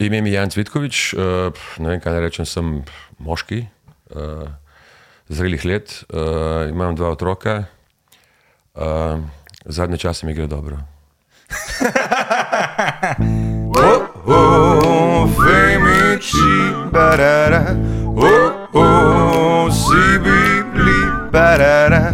Ime 0.00 0.22
mi 0.22 0.30
je 0.30 0.34
Jan 0.34 0.50
Cvitkovič, 0.50 1.12
uh, 1.12 1.20
ne 1.78 1.88
vem, 1.92 2.00
kaj 2.00 2.14
naj 2.14 2.22
rečem, 2.24 2.46
sem 2.48 2.68
moški, 3.20 3.66
uh, 4.16 4.48
zrelih 5.28 5.64
let, 5.68 5.92
uh, 6.08 6.64
imam 6.72 6.96
dva 6.96 7.12
otroka, 7.12 7.64
zadnje 9.64 9.98
čase 10.00 10.26
mi 10.26 10.32
gre 10.34 10.46
dobro. 10.48 10.80
Oh, 13.70 14.02
oh, 14.26 15.28
femici, 15.30 16.74
barara. 16.92 17.76
Oh, 18.06 18.68
oh, 18.74 19.70
si 19.72 20.18
bibli, 20.18 21.30
barara. 21.32 22.12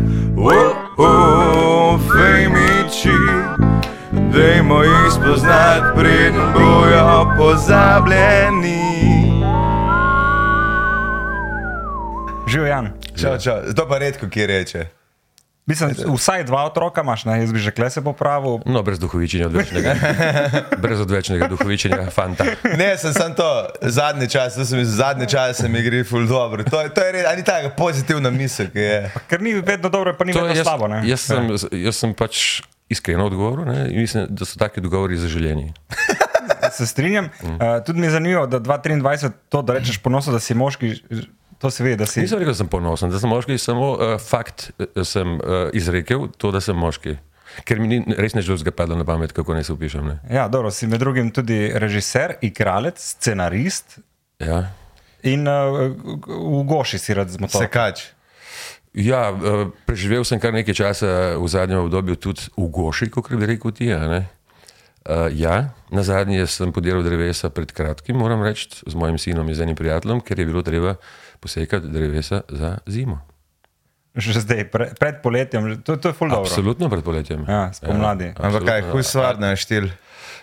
Dajmo 4.37 4.83
jih 4.83 5.13
spoznati, 5.13 5.87
preden 5.97 6.53
bojo 6.55 7.33
pozabljeni. 7.39 8.83
Živijo 12.49 12.67
Jan. 12.67 12.93
Čau, 13.21 13.39
čau. 13.39 13.55
To 13.77 13.89
pa 13.89 13.99
redko 13.99 14.29
ki 14.29 14.47
reče. 14.47 14.87
Mislim, 15.67 15.91
vsaj 16.15 16.45
dva 16.45 16.65
otroka 16.65 17.01
imaš, 17.01 17.25
ne? 17.25 17.41
jaz 17.41 17.53
bi 17.53 17.59
že 17.59 17.71
kle 17.71 17.91
se 17.91 18.05
popravil. 18.05 18.59
No, 18.67 18.83
brez 18.83 18.99
duhovičenja 18.99 19.47
odvečnega. 19.47 19.95
brez 20.83 21.01
odvečnega 21.01 21.49
duhovičenja, 21.49 22.11
fanta. 22.11 22.45
Ne, 22.77 22.99
sem 22.99 23.13
samo 23.13 23.35
to, 23.35 23.49
zadnji 23.83 24.29
čas, 24.29 24.55
to 24.55 24.65
sem 24.65 24.85
zadnji 24.85 25.27
čas, 25.27 25.57
se 25.57 25.69
mi 25.69 25.83
gre 25.83 26.05
ful 26.05 26.27
dobro. 26.27 26.65
To, 26.65 26.81
je- 26.81 26.89
to 26.89 27.01
je 27.01 27.13
res, 27.13 27.25
ali 27.27 27.45
tako 27.45 27.73
pozitivna 27.77 28.31
misel, 28.31 28.67
ki 28.67 28.79
je. 28.79 29.11
Ker 29.29 29.43
ni 29.43 29.55
vedno 29.55 29.89
dobro, 29.89 30.15
pa 30.15 30.25
ni 30.25 30.33
To 30.33 30.39
vedno 30.39 30.55
jaz, 30.55 30.67
slabo. 30.67 30.89
ne. 30.89 31.03
jaz, 31.05 31.21
sem, 31.21 31.51
jaz 31.73 31.97
sem 31.97 32.15
pač 32.15 32.63
iskreno 32.89 33.27
odgovoril 33.27 33.65
ne, 33.65 33.89
in 33.91 34.01
mislim, 34.01 34.27
da 34.29 34.45
so 34.45 34.59
taki 34.59 34.81
dogovori 34.81 35.17
zaželjeni. 35.17 35.73
Se 36.77 36.87
strinjam. 36.87 37.29
Uh, 37.43 37.51
tudi 37.87 38.01
mi 38.01 38.07
je 38.07 38.11
zanimivo, 38.11 38.47
da 38.47 38.61
2023 38.61 39.31
to, 39.49 39.63
da 39.63 39.73
rečeš 39.73 39.99
ponosno, 39.99 40.33
da 40.33 40.41
si 40.41 40.55
moški, 40.55 40.95
to 41.59 41.71
se 41.71 41.85
ve, 41.85 41.97
da 41.97 42.07
si. 42.07 42.21
Nisem 42.21 42.39
rekel, 42.39 42.53
da 42.53 42.59
sem 42.59 42.69
ponosen, 42.69 43.11
da 43.11 43.19
sem 43.19 43.31
moški, 43.31 43.59
samo 43.59 43.93
uh, 43.93 43.99
fakt 44.21 44.71
uh, 44.79 44.87
sem 45.07 45.35
uh, 45.35 45.41
izrekel, 45.73 46.27
to, 46.39 46.51
da 46.51 46.61
sem 46.61 46.77
moški. 46.77 47.17
Ker 47.65 47.79
mi 47.81 47.89
ni 47.89 48.01
res 48.19 48.35
nič 48.35 48.49
drugega 48.51 48.75
padlo 48.75 48.99
na 48.99 49.05
pamet, 49.09 49.33
kako 49.33 49.55
naj 49.55 49.65
se 49.65 49.73
upišem. 49.73 50.07
Ne. 50.11 50.17
Ja, 50.35 50.49
dobro, 50.53 50.71
si 50.75 50.87
med 50.91 51.01
drugim 51.01 51.31
tudi 51.31 51.71
režiser, 51.75 52.35
igralec, 52.45 52.99
scenarist 53.01 53.99
Ja. 54.43 54.67
in 55.23 55.47
uh, 55.49 55.87
v 56.27 56.65
Goši 56.69 56.99
si 56.99 57.15
rad 57.15 57.31
z 57.31 57.41
motorjem. 57.41 57.71
Sekač. 57.71 58.03
Ja, 58.97 59.29
eh, 59.29 59.69
preživel 59.85 60.25
sem 60.25 60.41
kar 60.41 60.57
nekaj 60.57 60.73
časa 60.73 61.37
v 61.37 61.47
zadnjem 61.53 61.85
obdobju 61.85 62.17
tudi 62.17 62.49
v 62.57 62.65
Goši, 62.73 63.13
kot 63.13 63.29
bi 63.29 63.45
rekel 63.45 63.73
ti. 63.77 63.93
a 63.93 64.01
ne. 64.09 64.23
Uh, 65.07 65.31
ja, 65.31 65.71
na 65.95 66.03
zadnje 66.03 66.51
sem 66.51 66.75
podiral 66.75 66.99
drevesa 67.07 67.47
pred 67.47 67.71
kratkim, 67.71 68.19
moram 68.19 68.43
reči, 68.43 68.83
z 68.83 68.95
mojim 68.99 69.23
sinom 69.23 69.47
in 69.47 69.55
z 69.55 69.63
enim 69.63 69.79
prijateljem, 69.79 70.19
ker 70.19 70.35
je 70.35 70.47
bilo 70.49 70.67
treba 70.67 70.97
posekati 71.39 71.87
drevesa 71.87 72.43
za 72.51 72.83
zimo. 72.91 73.23
Že 74.19 74.43
zdaj, 74.43 74.65
pre, 74.67 74.91
pred 74.99 75.23
poletjem, 75.23 75.79
to, 75.87 75.95
to 75.95 76.11
je 76.11 76.15
ful 76.17 76.27
dobro. 76.27 76.51
Absolutno 76.51 76.91
pred 76.91 77.07
poletjem. 77.07 77.47
Ja, 77.47 77.71
spomladi. 77.71 78.33
Ampak 78.35 78.67
kaj, 78.67 78.83
huj 78.91 79.07
stvar 79.07 79.39
na 79.39 79.55
štil. 79.55 79.93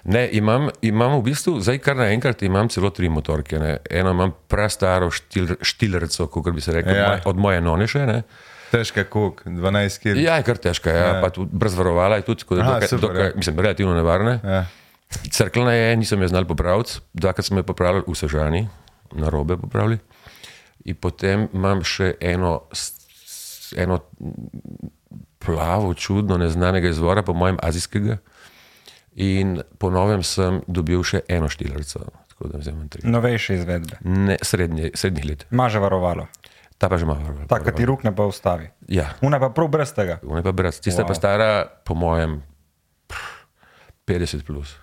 Ne, 0.06 0.30
imam, 0.30 0.68
imam 0.82 1.14
v 1.16 1.24
bistvu, 1.24 1.60
zdaj 1.60 1.78
kar 1.80 1.96
naenkrat 1.96 2.42
imam 2.42 2.68
celo 2.68 2.90
tri 2.90 3.08
motorke. 3.08 3.56
Ne. 3.56 3.78
Eno 3.90 4.12
imam 4.12 4.34
prastaro 4.48 5.08
štil, 5.10 5.56
štilrco, 5.62 6.28
kot 6.28 6.52
bi 6.52 6.62
se 6.62 6.74
rekel, 6.74 6.92
Ja. 6.92 7.12
ja. 7.14 7.22
od 7.26 7.38
moje 7.38 7.62
noneše. 7.62 8.06
Ne. 8.06 8.18
Težka 8.72 9.04
kuk, 9.06 9.44
12 9.46 10.02
kg. 10.02 10.18
Ja, 10.18 10.36
je 10.36 10.44
kar 10.44 10.58
težka, 10.58 10.90
ja, 10.90 11.08
Ja. 11.08 11.22
pa 11.22 11.30
tudi 11.30 11.50
brez 11.54 11.74
varovala 11.74 12.16
je 12.16 12.22
tudi, 12.24 12.40
tako 12.40 12.56
da 12.56 12.62
Aha, 12.64 12.80
dokaj, 12.92 13.26
ja. 13.26 13.32
mislim, 13.36 13.60
relativno 13.60 13.94
nevarne. 13.94 14.40
Ja. 14.44 14.66
Crkljena 15.30 15.74
je, 15.74 15.96
nisem 15.96 16.22
jo 16.22 16.28
znal 16.28 16.46
popraviti, 16.46 16.92
dvakrat 17.14 17.46
smo 17.46 17.60
jo 17.60 17.64
popravili 17.64 18.04
v 18.08 18.16
Sežani, 18.16 18.68
na 19.12 19.30
robe 19.30 19.58
popravili. 19.58 20.00
In 20.84 20.96
potem 20.96 21.48
imam 21.54 21.84
še 21.84 22.16
eno, 22.20 22.66
eno 23.74 24.00
plavo, 25.40 25.94
čudno, 25.94 26.38
neznanega 26.38 26.90
izvora, 26.90 27.22
po 27.22 27.34
mojem 27.34 27.58
azijskega. 27.62 28.18
In 29.16 29.60
po 29.78 29.90
novem 29.90 30.24
sem 30.24 30.62
dobil 30.66 30.98
še 31.00 31.22
eno 31.28 31.46
štilerico, 31.46 32.00
tako 32.28 32.48
da 32.48 32.58
vzamem 32.58 32.90
tri. 32.90 33.06
Novejše 33.06 33.56
izvedbe. 33.56 34.00
Ne, 34.02 34.38
srednje, 34.42 34.90
srednjih 34.94 35.26
let. 35.26 35.46
Ima 35.52 35.70
že 35.70 35.78
varovalo. 35.78 36.26
Ta 36.76 36.90
pa 36.90 36.98
že 36.98 37.06
ima 37.06 37.14
varovalko. 37.14 37.48
Tako, 37.48 37.72
ti 37.72 37.86
rukne 37.86 38.12
pa 38.12 38.26
ustavi. 38.26 38.72
Ja, 38.88 39.14
Una 39.22 39.38
pa 39.38 39.50
prav 39.50 39.68
brez 39.68 39.94
tega. 39.94 40.18
ona 40.24 40.40
je 40.40 40.44
pa 40.44 40.52
brez. 40.52 40.80
Tista 40.80 41.04
Wow. 41.04 41.08
pa 41.08 41.14
stara, 41.14 41.50
po 41.80 41.94
mojem, 41.94 42.42
pff, 43.08 43.46
50 44.04 44.42
plus. 44.42 44.74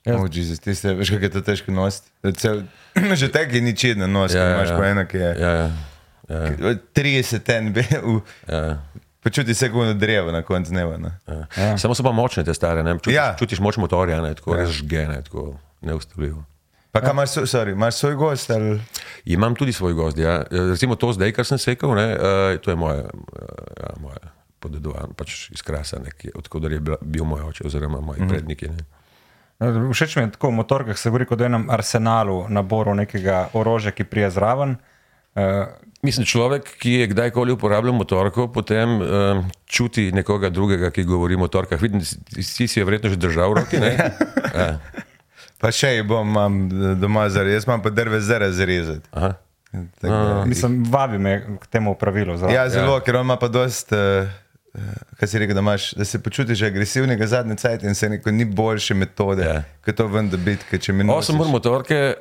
Ja. 0.00 0.16
Oh, 0.16 0.24
Jezus, 0.26 0.56
ti 0.58 0.72
ste, 0.72 0.94
veš, 0.94 1.10
kako 1.10 1.22
je 1.22 1.30
to 1.30 1.40
težko 1.42 1.72
nositi. 1.72 2.08
Cel, 2.32 2.62
že 3.20 3.28
tek 3.28 3.52
je 3.52 3.60
ničedna 3.60 4.06
nos, 4.06 4.32
ja, 4.32 4.40
Ja, 4.40 4.54
imaš 4.54 4.70
ja. 4.70 4.78
pa 4.78 4.86
ena, 4.86 5.04
ki 5.04 5.18
je 5.18 5.30
Ja, 5.34 5.50
ja, 5.50 5.66
ja, 6.30 6.40
30 6.94 7.42
NB, 7.60 7.76
v, 7.98 8.14
ja. 8.46 8.80
Počuti 9.22 9.54
se 9.54 9.70
kot 9.72 9.96
drevo 9.96 10.32
na 10.32 10.42
koncu 10.42 10.70
dneva. 10.70 10.96
Ne? 10.96 11.18
Ja. 11.28 11.46
Ja. 11.56 11.78
Samo 11.78 11.94
so 11.94 12.02
pa 12.02 12.12
močne 12.12 12.44
te 12.44 12.54
stare, 12.54 12.82
ne? 12.82 12.94
Čutiš, 12.98 13.14
Ja. 13.14 13.34
čutiš 13.38 13.60
moč 13.60 13.76
motorja, 13.76 14.20
ne? 14.22 14.34
tako 14.34 14.54
ja. 14.54 14.64
res 14.64 14.70
žge, 14.70 15.06
ne? 15.08 15.22
tako 15.24 15.54
neustavljivo. 15.80 16.44
Pa 16.92 17.00
kaj 17.00 17.10
imaš, 17.10 17.30
so- 17.30 17.46
sorry, 17.46 17.72
imaš 17.72 17.94
svoj 17.94 18.14
gost 18.14 18.50
ali? 18.50 18.80
Imam 19.24 19.54
tudi 19.54 19.72
svoj 19.72 19.92
gozd. 19.92 20.18
Ja. 20.18 20.42
Recimo 20.50 20.96
to 20.96 21.12
zdaj, 21.12 21.32
kar 21.32 21.46
sem 21.46 21.58
sekal, 21.58 21.94
ne, 21.94 22.16
uh, 22.16 22.58
to 22.58 22.70
je 22.70 22.76
moje, 22.76 23.04
uh, 23.04 23.10
ja, 23.80 23.92
moje 24.00 24.18
podedovanje, 24.60 25.14
pač 25.16 25.50
iz 25.54 25.62
krasa, 25.62 26.00
odkud 26.34 26.66
je 26.72 26.80
bil, 26.80 26.96
bil 27.00 27.24
moj 27.24 27.46
oče 27.48 27.64
oziroma 27.66 28.00
moji 28.00 28.22
mm. 28.22 28.28
predniki. 28.28 28.68
Ne. 28.68 28.84
Všeč 29.92 30.16
mi 30.16 30.22
je 30.22 30.34
tako 30.36 30.48
v 30.48 30.58
motorkah, 30.60 30.98
se 30.98 31.10
govori 31.12 31.26
kot 31.28 31.40
o 31.40 31.44
enem 31.44 31.68
arsenalu, 31.70 32.46
naboru 32.48 32.94
nekega 32.94 33.48
orožja, 33.52 33.92
ki 33.92 34.04
prije 34.04 34.30
zraven. 34.34 34.76
Uh, 35.34 35.68
Mislim, 36.02 36.24
človek, 36.26 36.64
ki 36.80 36.92
je 36.92 37.06
kdajkoli 37.06 37.52
uporabljal 37.52 37.94
motorko, 37.94 38.46
potem 38.48 39.00
um, 39.00 39.42
čuti 39.66 40.06
nekoga 40.12 40.48
drugega, 40.48 40.88
ki 40.90 41.04
govori 41.04 41.36
o 41.36 41.38
motorkah. 41.38 41.80
Vidim, 41.82 42.00
si 42.40 42.68
si 42.68 42.80
jo 42.80 42.86
verjetno 42.88 43.10
že 43.10 43.20
držal 43.20 43.54
ne? 43.72 43.92
Ja. 44.60 44.78
Pa 45.60 45.68
še 45.68 45.90
jih 45.92 46.06
bom 46.08 46.24
imam 46.28 46.54
doma 46.96 47.26
zarezati, 47.28 47.60
jaz 47.60 47.66
imam 47.68 47.82
pa 47.84 47.90
drve 47.92 48.20
za 48.24 48.38
razrezati. 48.40 49.04
Aha. 49.12 49.34
Tako 50.00 50.14
da- 50.14 50.44
mislim, 50.48 50.84
vabi 50.88 51.18
me 51.18 51.58
k 51.60 51.66
temu 51.66 51.94
pravilu. 51.94 52.36
zraven. 52.36 52.54
Ja, 52.56 52.68
zelo, 52.68 52.94
ja. 52.94 53.00
ker 53.00 53.16
on 53.16 53.28
ima 53.28 53.36
pa 53.36 53.48
dost, 53.48 53.92
uh, 53.92 54.80
kaj 55.20 55.28
si 55.28 55.38
rekel, 55.38 55.54
da, 55.54 55.60
imaš, 55.60 55.92
da 55.92 56.04
se 56.04 56.22
počutiš 56.22 56.62
agresivnega 56.62 57.26
zadnje 57.26 57.56
cajt 57.56 57.82
in 57.82 57.94
se 57.94 58.08
neko 58.08 58.30
ni 58.30 58.44
boljše 58.44 58.94
metode, 58.94 59.44
ja. 59.44 59.52
Ja. 59.52 59.62
kot 59.84 59.94
to 59.94 60.06
ven, 60.06 60.30
da 60.30 60.36
biti, 60.36 60.64
ker 60.70 60.80
če 60.80 60.92
mi 60.92 61.04
ne 61.04 61.12
Osem 61.12 61.40
ur 61.40 61.52
motorke 61.52 62.14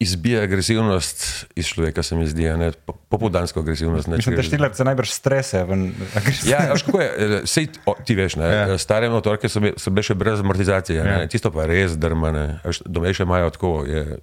izbija 0.00 0.42
agresivnost 0.42 1.24
iz 1.54 1.66
človeka, 1.66 2.02
se 2.02 2.16
mi 2.16 2.26
zdi, 2.26 2.44
ne 2.50 2.72
Po- 2.74 2.92
popoldansko 2.92 3.60
agresivnost. 3.60 4.08
Ne, 4.08 4.16
Mislim, 4.16 4.36
da 4.36 4.42
če- 4.42 4.48
štilerce 4.48 4.84
najbrž 4.84 5.10
strese. 5.10 5.64
Ven, 5.64 5.92
Ja, 6.44 6.72
kako 6.76 7.00
je, 7.00 7.08
eh, 7.18 7.40
sej, 7.44 7.68
o, 7.84 7.94
ti 8.00 8.14
veš, 8.14 8.36
ne, 8.36 8.46
Ja. 8.46 8.78
stare 8.78 9.08
motorke 9.08 9.48
so, 9.48 9.60
bi- 9.60 9.74
so 9.76 9.90
bile 9.90 10.02
še 10.02 10.14
brez 10.14 10.40
amortizacije, 10.40 10.96
Ja. 10.96 11.18
ja. 11.18 11.26
tisto 11.26 11.50
pa 11.50 11.66
res 11.66 11.92
drmane, 11.94 12.60
domejše 12.86 13.22
imajo 13.22 13.50
tako, 13.50 13.84
je, 13.84 14.18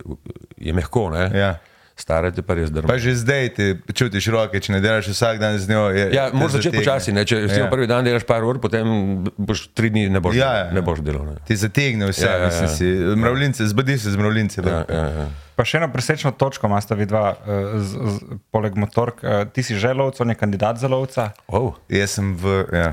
je 0.57 0.73
mehko, 0.73 1.09
ne. 1.09 1.29
Ja. 1.31 1.51
Stare 1.97 2.30
te 2.31 2.41
pa 2.46 2.53
res 2.53 2.69
Pa 2.69 2.75
drmane. 2.78 3.00
že 3.02 3.16
zdaj 3.18 3.50
ti 3.58 3.66
čutiš 3.94 4.28
roke, 4.30 4.59
če 4.62 4.74
ne 4.74 4.80
delaš 4.81 5.09
vsak 5.09 5.40
dan 5.41 5.58
z 5.58 5.66
njo. 5.68 5.90
Je, 5.90 6.06
Ja, 6.13 6.30
moraš 6.30 6.62
začeti 6.62 6.78
počasi, 6.78 7.12
ne, 7.12 7.25
če 7.25 7.41
Ja. 7.41 7.66
ja. 7.66 7.69
prvi 7.69 7.88
dan 7.90 8.06
delaš 8.06 8.24
par 8.24 8.46
ur, 8.46 8.59
potem 8.62 8.85
boš 9.34 9.68
tri 9.74 9.90
dni 9.90 10.06
ne 10.09 10.22
boš, 10.22 10.38
Ja, 10.38 10.52
ja, 10.53 10.66
ne 10.72 10.81
boš 10.81 11.02
delal. 11.02 11.25
Ne. 11.25 11.36
Ti 11.44 11.57
zategne 11.57 12.06
vse, 12.07 12.25
ja, 12.25 12.38
Ja, 12.38 12.53
ja, 12.53 12.68
si. 12.69 12.86
Mravljince, 13.18 13.66
zbudi 13.66 13.97
se 13.97 14.12
z 14.12 14.18
mravljince. 14.18 14.62
Ja, 14.62 14.86
ja, 14.86 15.06
ja. 15.18 15.28
Pa 15.57 15.66
še 15.66 15.81
eno 15.81 15.90
presečno 15.90 16.30
točko 16.31 16.69
imata 16.69 16.94
vidva, 16.94 17.34
uh, 17.34 17.81
z, 17.81 17.90
z, 17.90 18.38
poleg 18.53 18.78
motork. 18.78 19.24
Uh, 19.25 19.50
ti 19.50 19.66
si 19.66 19.74
že 19.74 19.90
lovec, 19.90 20.22
on 20.22 20.30
je 20.30 20.38
kandidat 20.38 20.78
za 20.78 20.86
lovca. 20.88 21.31
Oh, 21.47 21.74
Jaz 21.90 22.13
sem 22.13 22.38
v, 22.38 22.62
ja, 22.69 22.91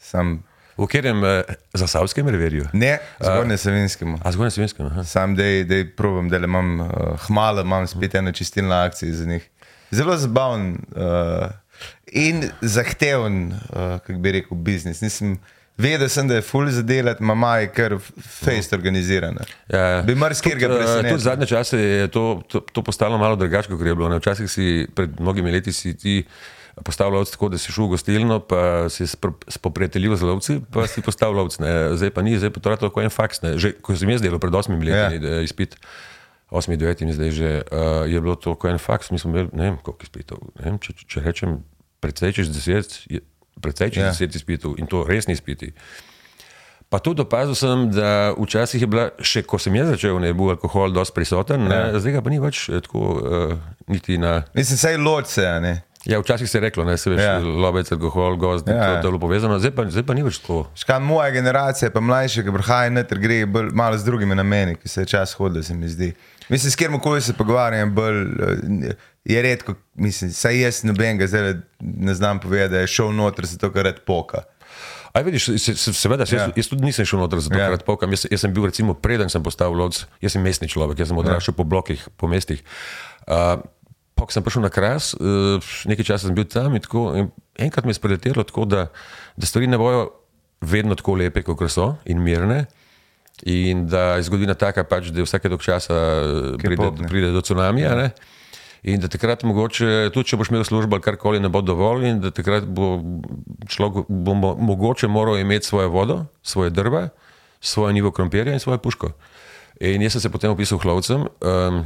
sam, 0.00 0.40
v 0.76 0.86
katerem 0.86 1.24
eh, 1.24 1.54
zasavskem 1.74 2.28
reverju? 2.28 2.66
ne, 2.72 2.98
zgornje 3.20 3.56
savinskemu. 3.56 4.18
A 4.24 4.32
zgoraj 4.32 4.50
svenskem. 4.50 4.86
aha. 4.86 5.04
Sam 5.04 5.36
dej, 5.36 5.64
dej 5.64 5.86
probam, 5.96 6.28
da 6.28 6.38
le 6.38 6.50
imam 6.50 6.80
uh, 6.80 6.90
hmalo, 7.26 7.62
imam 7.62 7.86
spet 7.86 8.14
eno 8.14 8.32
čistilno 8.32 8.74
akcijo 8.74 9.14
za 9.14 9.26
njih. 9.26 9.48
Zelo 9.90 10.16
zabaven 10.16 10.78
uh, 10.96 11.50
in 12.12 12.50
zahteven, 12.60 13.52
uh, 13.52 13.98
kako 14.06 14.18
bi 14.18 14.32
rekel, 14.32 14.56
biznis. 14.56 15.00
Nisem, 15.00 15.38
vedel 15.80 16.08
sem, 16.08 16.28
da 16.28 16.34
je 16.34 16.42
full 16.42 16.68
za 16.70 16.82
delati, 16.82 17.22
mama 17.22 17.56
je 17.56 17.68
kar 17.72 17.96
fejst 18.44 18.72
organizirana. 18.72 19.44
Ja, 19.68 20.02
Bi 20.06 20.14
marsikaj 20.14 20.54
ga 20.58 20.66
eh, 20.66 20.76
presenetil. 20.76 21.10
Tudi 21.10 21.22
zadnje 21.22 21.46
čase 21.46 21.78
je 21.78 22.08
to, 22.08 22.42
to, 22.48 22.60
to 22.60 22.82
postalo 22.82 23.18
malo 23.18 23.36
drugače, 23.36 23.68
kot 23.68 23.86
je 23.86 23.94
bilo. 23.94 24.08
Ne? 24.08 24.18
Včasih 24.18 24.50
si 24.50 24.86
pred 24.94 25.20
mnogimi 25.20 25.52
leti 25.52 25.72
si 25.72 25.96
ti 25.96 26.24
postavljal 26.80 27.18
lovce 27.18 27.32
tako, 27.32 27.48
da 27.48 27.58
si 27.58 27.68
šel 27.68 27.84
v 27.84 27.90
gostilno, 27.90 28.40
pa 28.40 28.60
si 28.88 29.06
spoprijateljiv 29.48 30.14
z 30.14 30.22
lovci, 30.22 30.60
pa 30.66 30.86
si 30.86 31.00
postal 31.00 31.32
lovec. 31.32 31.58
ne. 31.58 31.94
Zdaj 31.94 32.10
pa 32.10 32.22
ni, 32.22 32.34
zdaj 32.34 32.50
pa 32.50 32.60
to 32.60 32.68
rado 32.68 32.82
tako 32.82 33.02
en 33.02 33.10
faks. 33.10 33.42
Ne? 33.42 33.56
Že 33.56 33.72
ko 33.78 33.92
sem 33.92 34.08
jaz 34.08 34.20
delal 34.20 34.38
pred 34.38 34.54
osmimi 34.54 34.84
leti, 34.84 35.18
ja. 35.18 35.40
izpit. 35.40 35.76
8, 36.50 36.74
9 36.74 37.02
in 37.02 37.12
zdaj 37.12 37.30
že 37.30 37.50
uh, 37.62 38.02
je 38.04 38.18
bilo 38.18 38.34
to 38.34 38.54
kot 38.54 38.70
en 38.70 38.78
faks, 38.78 39.10
mi 39.10 39.18
smo 39.18 39.30
imeli 39.30 39.48
ne 39.52 39.64
vem 39.64 39.76
koliko 39.78 40.02
izpitov. 40.02 40.38
Vem, 40.56 40.78
če, 40.78 40.92
če 41.06 41.22
rečem 41.22 41.60
precej 42.00 42.32
čez 42.32 42.48
10, 42.48 43.06
je- 43.06 43.22
precej 43.56 43.90
čez 43.90 44.02
Ja. 44.02 44.08
ja. 44.08 44.14
10 44.18 44.34
izpitov 44.34 44.74
in 44.74 44.86
to 44.86 45.04
resni 45.04 45.30
izpiti. 45.30 45.70
Pa 46.88 46.98
tudi 46.98 47.22
opazil 47.22 47.54
sem, 47.54 47.86
da 47.90 48.34
včasih 48.34 48.82
je 48.82 48.86
bila, 48.86 49.10
še 49.16 49.44
ko 49.44 49.58
sem 49.58 49.70
jaz 49.74 49.92
začel, 49.92 50.18
ne 50.18 50.32
bil 50.34 50.50
alkohol 50.50 50.90
dosti 50.90 51.14
prisoten, 51.14 51.68
ne, 51.70 51.94
Ja. 51.94 52.00
zdaj 52.00 52.12
ga 52.12 52.20
pa 52.20 52.30
ni 52.30 52.40
več 52.40 52.66
eh, 52.66 52.80
tako, 52.80 52.98
uh, 53.14 53.54
niti 53.86 54.18
na. 54.18 54.42
Mislim, 54.50 54.74
sej 54.76 54.98
ločce, 54.98 55.46
a 55.46 55.60
ne. 55.60 55.76
Ja, 56.04 56.20
včasih 56.20 56.50
se 56.50 56.58
je 56.58 56.60
reklo, 56.60 56.84
da 56.84 56.96
se 56.96 57.10
veš, 57.10 57.20
Ja. 57.20 57.32
ja. 57.32 57.38
lobec, 57.38 57.92
alkohol, 57.92 58.36
gozd, 58.36 58.68
Ja, 58.68 58.74
ja. 58.74 58.84
ja. 58.84 59.00
to 59.00 59.08
je 59.08 59.12
bilo 59.12 59.18
povezano, 59.20 59.58
zdaj 59.58 59.70
pa, 59.70 59.84
zdaj 59.84 60.02
pa 60.02 60.14
ni 60.14 60.22
več 60.22 60.38
tako. 60.38 60.62
Škaj 60.74 61.00
moja 61.00 61.30
generacija, 61.30 61.90
pa 61.90 62.00
mlajši, 62.00 62.44
ki 62.44 62.52
prihaja 62.52 62.90
noter, 62.90 63.18
gre 63.18 63.42
bolj, 63.46 63.68
malo 63.72 63.98
z 63.98 64.04
drugimi 64.04 64.34
nameni, 64.34 64.78
ki 64.80 64.88
se 64.88 65.02
je 65.02 65.06
čas 65.06 65.34
hodil, 65.36 65.62
se 65.62 65.74
mi 65.74 65.88
zdi. 65.88 66.14
Mislim, 66.48 66.72
s 66.72 66.76
kjer 66.76 66.90
koli 67.02 67.20
se 67.20 67.32
pogovarjam, 67.36 67.92
bolj, 67.94 68.22
eh, 68.22 68.94
je 69.24 69.42
redko, 69.42 69.74
mislim, 69.94 70.32
saj 70.32 70.60
jaz 70.60 70.82
nobenega 70.84 71.26
zdaj 71.26 71.54
ne 71.80 72.14
znam 72.14 72.40
povedati, 72.40 72.72
da 72.72 72.80
je 72.80 72.86
šel 72.86 73.12
noter 73.12 73.46
zato, 73.46 73.68
ker 73.72 73.84
red 73.84 74.00
poka. 74.06 74.42
Aj, 75.12 75.22
vidiš, 75.26 75.50
se, 75.58 75.74
se, 75.76 75.92
seveda, 75.92 76.24
ja. 76.24 76.36
Ja. 76.38 76.42
jaz, 76.46 76.52
jaz 76.56 76.68
tudi 76.70 76.84
nisem 76.86 77.04
šel 77.04 77.18
noter 77.18 77.40
za 77.42 77.50
to, 77.50 77.58
Ja. 77.58 77.76
pokam. 77.86 78.10
Jaz, 78.10 78.24
jaz 78.30 78.40
sem 78.40 78.54
bil, 78.54 78.64
recimo, 78.70 78.94
preden 78.94 79.28
sem 79.28 79.42
postal 79.42 79.74
lovec, 79.74 80.06
jaz 80.22 80.32
sem 80.32 80.42
mestni 80.42 80.68
človek, 80.70 80.98
jaz 80.98 81.08
sem 81.10 81.18
odraščal 81.18 81.52
ja. 81.52 81.56
po 81.56 81.64
blokih, 81.64 82.08
po 82.16 82.30
mestih. 82.30 82.62
Uh, 83.26 83.58
pa, 84.20 84.28
ko 84.28 84.36
sem 84.36 84.44
prišel 84.44 84.66
na 84.66 84.68
kras, 84.68 85.14
uh, 85.16 85.72
nekaj 85.88 86.12
časa 86.12 86.28
sem 86.28 86.36
bil 86.36 86.44
tam 86.44 86.76
in, 86.76 86.84
tako, 86.84 87.08
in 87.16 87.30
enkrat 87.56 87.88
me 87.88 87.94
je 87.94 88.00
spreletelo 88.00 88.44
tako, 88.44 88.68
da, 88.68 88.90
da 89.36 89.48
stvari 89.48 89.70
ne 89.70 89.80
bojo 89.80 90.10
vedno 90.60 90.94
tako 90.94 91.16
lepe, 91.16 91.40
kot 91.42 91.64
so 91.72 91.94
in 92.04 92.20
mirne. 92.20 92.66
In 93.48 93.86
da 93.88 94.18
je 94.18 94.26
zgodovina 94.28 94.52
taka, 94.52 94.84
pač, 94.84 95.08
da 95.16 95.24
vsake 95.24 95.48
dolg 95.48 95.64
časa 95.64 95.96
eh, 95.96 96.58
pride, 96.60 96.90
pride 97.08 97.30
do 97.32 97.40
cunamija. 97.40 97.94
Ja. 97.96 98.10
In 98.92 99.00
da 99.00 99.08
takrat 99.12 99.46
mogoče, 99.48 100.10
tudi 100.12 100.28
če 100.28 100.38
boš 100.40 100.50
imel 100.52 100.64
službo 100.64 100.96
ali 100.96 101.04
karkoli, 101.04 101.40
ne 101.40 101.48
bo 101.52 101.62
dovolj, 101.64 102.04
in 102.08 102.20
da 102.20 102.32
takrat 102.36 102.68
bo 102.68 102.98
človek 103.68 104.08
bo 104.08 104.36
mo- 104.36 104.56
mogoče 104.56 105.08
moral 105.08 105.40
imeti 105.40 105.68
svojo 105.68 105.88
vodo, 105.92 106.18
svoje 106.42 106.72
drva, 106.72 107.08
svojo 107.60 107.92
nivo 107.96 108.12
krompirja 108.12 108.52
in 108.52 108.60
svojo 108.60 108.80
puško. 108.80 109.12
In 109.80 110.04
jaz 110.04 110.16
sem 110.16 110.20
se 110.20 110.32
potem 110.32 110.52
opisal 110.52 110.80
lovcem. 110.84 111.24
Um, 111.40 111.84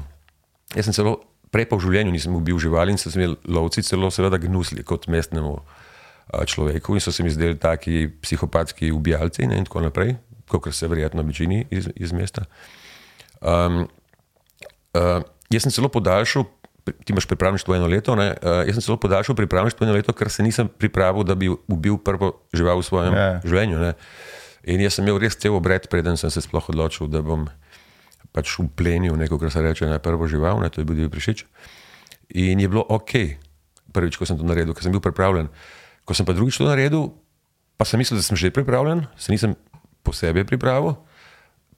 jaz 0.75 0.91
sem 0.91 0.95
celo 0.95 1.21
prej 1.55 1.71
pa 1.71 1.79
v 1.79 1.87
življenju 1.87 2.15
nisem 2.15 2.35
ubil 2.35 2.59
živali 2.59 2.95
in 2.95 2.99
so 2.99 3.13
se 3.15 3.21
mi 3.21 3.31
lovci 3.47 3.87
celo 3.87 4.11
seveda 4.11 4.43
gnusli 4.43 4.83
kot 4.83 5.07
mestnemu 5.07 5.55
človeku 6.33 6.97
in 6.97 7.01
so 7.01 7.13
se 7.13 7.23
mi 7.23 7.31
zdeli 7.31 7.55
taki 7.61 8.09
psihopatski 8.23 8.91
ubijalci 8.93 9.47
ne, 9.47 9.59
in 9.61 9.69
tako 9.69 9.85
naprej, 9.85 10.17
kot 10.49 10.67
se 10.75 10.89
verjetno 10.89 11.23
večini 11.23 11.67
iz, 11.71 11.89
iz 11.97 12.13
mesta. 12.13 12.45
Um, 13.41 13.85
uh, 14.97 15.21
jaz 15.53 15.67
sem 15.67 15.73
celo 15.75 15.89
podaljšal, 15.93 16.47
ti 16.85 17.13
imaš 17.13 17.27
pripravništvo 17.29 17.77
eno 17.77 17.87
leto, 17.87 18.17
ne, 18.17 18.33
uh, 18.33 18.65
jaz 18.67 18.79
sem 18.79 18.87
celo 18.89 18.97
podaljšal 18.97 19.37
pripravništvo 19.37 19.85
eno 19.85 19.95
leto, 19.95 20.13
ker 20.13 20.31
se 20.31 20.43
nisem 20.43 20.69
pripravil, 20.69 21.25
da 21.25 21.35
bi 21.35 21.51
ubil 21.69 21.99
prvo 21.99 22.33
žival 22.53 22.81
v 22.81 22.89
svojem 22.89 23.15
Ja. 23.15 23.21
yeah. 23.21 23.47
življenju. 23.47 23.79
Ne. 23.79 23.93
In 24.65 24.81
jaz 24.81 24.97
sem 24.97 25.05
imel 25.05 25.21
res 25.21 25.37
cel 25.37 25.55
obred, 25.55 25.89
preden 25.93 26.17
sem 26.17 26.33
se 26.33 26.41
sploh 26.41 26.73
odločil, 26.73 27.09
da 27.13 27.21
bom 27.23 27.49
pač 28.35 28.59
uplenil 28.59 29.15
neko, 29.15 29.39
kar 29.39 29.53
se 29.55 29.63
reče, 29.63 29.87
na 29.87 30.03
prvo 30.03 30.27
žival, 30.27 30.59
ne, 30.59 30.71
to 30.73 30.83
je 30.83 30.89
bil 30.89 30.99
divji 30.99 31.13
prišič. 31.15 31.45
In 32.43 32.59
je 32.59 32.67
bilo 32.67 32.83
ok, 32.83 33.39
prvič, 33.95 34.19
ko 34.19 34.27
sem 34.27 34.41
to 34.41 34.47
naredil, 34.47 34.75
ker 34.75 34.83
sem 34.83 34.95
bil 34.95 35.05
pripravljen. 35.05 35.53
Ko 36.03 36.19
sem 36.19 36.27
pa 36.27 36.35
drugič 36.35 36.59
to 36.59 36.67
naredil, 36.67 37.15
pa 37.79 37.87
sem 37.87 38.03
mislil, 38.03 38.19
da 38.19 38.27
sem 38.27 38.35
že 38.35 38.51
pripravljen, 38.51 39.07
se 39.15 39.31
nisem 39.31 39.55
posebej 40.03 40.49
pripravil, 40.51 40.99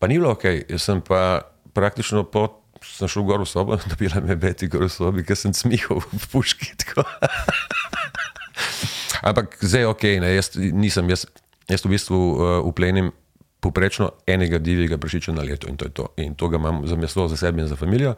pa 0.00 0.08
ni 0.08 0.16
bilo 0.16 0.32
ok. 0.32 0.64
Jaz 0.64 0.88
sem 0.88 1.04
pa 1.04 1.44
praktično 1.76 2.24
po. 2.24 2.64
Sem 2.86 3.08
šel 3.08 3.24
gor 3.24 3.40
v 3.40 3.48
sobo, 3.48 3.74
da 3.80 3.96
bi 3.98 4.06
me 4.22 4.36
beti 4.36 4.68
gor 4.68 4.84
v 4.84 4.92
sobi, 4.92 5.24
ker 5.24 5.34
sem 5.34 5.50
smihal 5.56 6.04
v 6.04 6.26
puški. 6.28 6.76
Ampak 9.26 9.56
zdaj 9.64 9.82
je 9.82 9.88
ok, 9.88 10.04
ne, 10.22 10.28
jaz 10.36 10.52
nisem, 10.54 11.08
jaz, 11.10 11.24
jaz 11.66 11.82
v 11.82 11.90
bistvu 11.96 12.14
uh, 12.14 12.60
uplenim 12.68 13.10
poprečno 13.60 14.10
enega 14.26 14.58
divjega 14.58 14.98
prašiča 14.98 15.32
na 15.32 15.42
leto 15.42 15.68
in 15.68 15.76
to 15.76 15.84
je 15.84 15.90
to. 15.90 16.06
In 16.16 16.34
to 16.34 16.48
ga 16.48 16.56
imam 16.56 16.86
za 16.86 16.96
meso, 16.96 17.28
za 17.28 17.36
sebe 17.36 17.62
in 17.62 17.68
za 17.68 17.76
družino. 17.76 18.14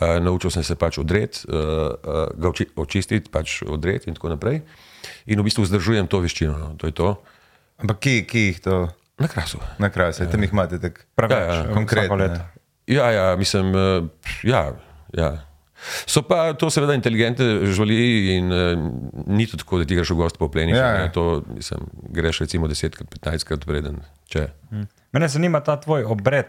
Uh, 0.00 0.16
naučil 0.24 0.50
sem 0.50 0.64
se 0.64 0.74
pač 0.76 0.98
odreti, 0.98 1.44
uh, 1.48 1.54
uh, 1.54 2.30
ga 2.36 2.48
oči, 2.48 2.66
očistiti, 2.76 3.30
pač 3.30 3.62
odreti 3.62 4.08
in 4.08 4.16
tako 4.16 4.32
naprej. 4.32 4.62
In 5.26 5.40
v 5.40 5.44
bistvu 5.44 5.64
vzdržujem 5.68 6.08
to 6.08 6.20
veščino. 6.24 6.56
No, 6.58 6.68
to 6.80 6.88
je 6.88 6.96
to. 6.96 7.20
Ampak 7.80 8.00
ki, 8.00 8.14
ki 8.24 8.40
jih 8.46 8.60
to 8.60 8.88
Na 9.20 9.28
krasu. 9.28 9.60
na 9.78 9.90
kraju, 9.92 10.16
ja. 10.18 10.30
tam 10.30 10.42
jih 10.42 10.52
imate 10.52 10.78
tako 10.80 11.04
Preveč, 11.14 11.36
Ja, 11.36 11.44
ja, 11.44 11.52
vsako 11.52 11.74
konkretno. 11.74 12.16
Ja, 12.86 13.10
ja, 13.10 13.36
mislim, 13.36 13.72
ja, 14.42 14.72
ja. 15.12 15.30
So 16.06 16.22
pa 16.22 16.52
to 16.52 16.68
seveda 16.68 16.94
inteligentne 16.94 17.66
živali 17.66 17.98
in 18.34 18.46
uh, 18.46 18.78
ni 19.26 19.46
to 19.46 19.56
tako, 19.56 19.78
da 19.78 19.84
ti 19.84 19.96
greš 19.96 20.10
v 20.10 20.16
gost 20.16 20.38
po 20.38 20.48
pleniš. 20.48 20.76
Ja, 20.76 20.86
Ja. 20.98 21.12
To 21.12 21.42
mislim, 21.48 21.80
greš 22.10 22.40
recimo 22.40 22.68
10, 22.68 23.00
15 23.20 23.44
krat 23.44 23.64
preden. 23.64 24.00
Če. 24.26 24.48
Mene 25.10 25.28
zanima 25.28 25.60
ta 25.60 25.74
tvoj 25.76 26.04
obred, 26.04 26.46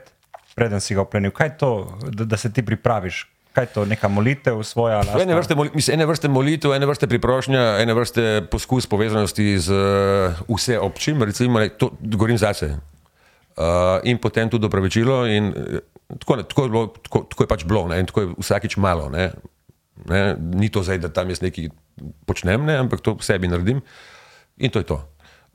preden 0.55 0.79
si 0.79 0.93
ga 0.93 1.01
oplenil. 1.01 1.31
Kaj 1.31 1.47
je 1.47 1.57
to, 1.57 1.71
da, 2.09 2.25
da 2.25 2.37
se 2.37 2.51
ti 2.51 2.61
pripraviš? 2.61 3.23
Kaj 3.51 3.63
je 3.63 3.69
to, 3.69 3.85
neka 3.85 4.07
molitev 4.07 4.63
svoja? 4.63 5.01
Je 5.07 5.23
Ene 5.23 5.35
vrste, 5.35 5.55
moli- 5.55 5.71
mislim, 5.73 5.93
ene 5.93 6.05
vrste 6.05 6.27
molitev, 6.27 6.71
ene 6.71 6.85
vrste 6.85 7.07
priprošnja, 7.07 7.79
ene 7.79 7.93
vrste 7.93 8.41
poskus 8.47 8.87
povezanosti 8.87 9.59
z 9.59 9.71
uh, 9.71 10.45
vse 10.49 10.79
občim, 10.79 11.19
recimo, 11.21 11.59
to 11.69 11.89
govorim 12.01 12.37
zase. 12.37 12.77
Uh, 13.51 13.99
in 14.03 14.17
potem 14.17 14.47
tudi 14.47 14.65
opravičilo. 14.65 15.27
In, 15.27 15.51
tako, 16.19 16.35
ne, 16.35 16.43
tako, 16.43 16.63
je 16.63 16.69
bilo, 16.69 16.87
tako, 16.87 17.23
tako 17.29 17.43
je 17.43 17.47
pač 17.47 17.65
bilo, 17.65 17.87
ne, 17.87 17.99
in 18.01 18.09
tako 18.09 18.21
je 18.21 18.33
vsakič 18.39 18.77
malo. 18.77 19.09
Ne, 19.13 19.31
ne, 20.09 20.35
ni 20.37 20.69
to 20.69 20.83
zdaj, 20.83 21.01
da 21.05 21.13
tam 21.13 21.29
jaz 21.29 21.41
nekaj 21.41 21.69
počnem, 22.25 22.65
ne, 22.65 22.79
ampak 22.81 23.03
to 23.05 23.17
sebi 23.21 23.47
naredim 23.51 23.81
in 24.57 24.71
to 24.73 24.81
je 24.81 24.87
to. 24.87 24.99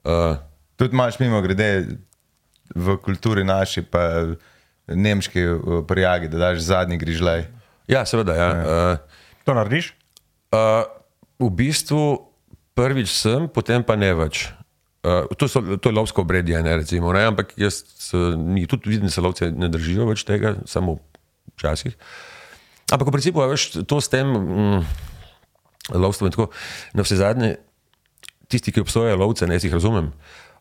Uh, 0.07 0.37
Tudi 0.77 0.93
imaš 0.93 1.19
mimo 1.19 1.41
grede 1.41 1.97
v 2.75 2.97
kulturi 3.01 3.45
naši, 3.45 3.81
pa 3.83 4.37
nemški 4.87 5.41
eh, 5.41 5.61
prijagi, 5.89 6.29
da 6.29 6.39
daš 6.39 6.59
zadnji 6.59 6.99
grižljaj. 6.99 7.47
ja, 7.89 8.05
seveda. 8.07 8.35
Ja, 8.35 8.49
uh, 8.51 8.99
To 9.45 9.55
narediš? 9.55 9.95
Uh, 10.51 10.83
v 11.39 11.51
bistvu 11.51 12.27
prvič 12.75 13.15
sem, 13.15 13.49
potem 13.49 13.83
pa 13.83 13.97
ne 13.97 14.11
več. 14.15 14.51
Uh, 15.07 15.29
to, 15.39 15.47
so, 15.47 15.61
to 15.79 15.91
je 15.91 15.95
lovsko 15.95 16.25
obredje, 16.27 16.59
ne, 16.67 16.73
recimo, 16.81 17.13
ne, 17.15 17.21
ampak 17.31 17.53
jaz 17.61 17.85
uh, 18.11 18.35
ni, 18.35 18.65
tudi 18.67 18.91
vidim, 18.91 19.07
da 19.07 19.15
se 19.15 19.23
lovci 19.23 19.53
ne 19.55 19.69
držijo 19.71 20.09
več 20.09 20.25
tega, 20.27 20.57
samo 20.67 20.97
včasih. 21.55 21.95
Ampak 22.91 23.07
v 23.07 23.15
principu 23.15 23.45
je 23.47 23.85
to 23.87 24.01
s 24.03 24.11
tem 24.11 24.27
mm, 24.27 24.83
lovstvom 25.95 26.31
tako. 26.35 26.51
Na 26.95 27.07
vse 27.07 27.19
zadnje, 27.23 27.55
tisti, 28.51 28.75
ki 28.75 28.83
obsojajo 28.83 29.19
lovce, 29.19 29.47
ne 29.47 29.59
jaz 29.59 29.67
jih 29.67 29.75
razumem. 29.79 30.11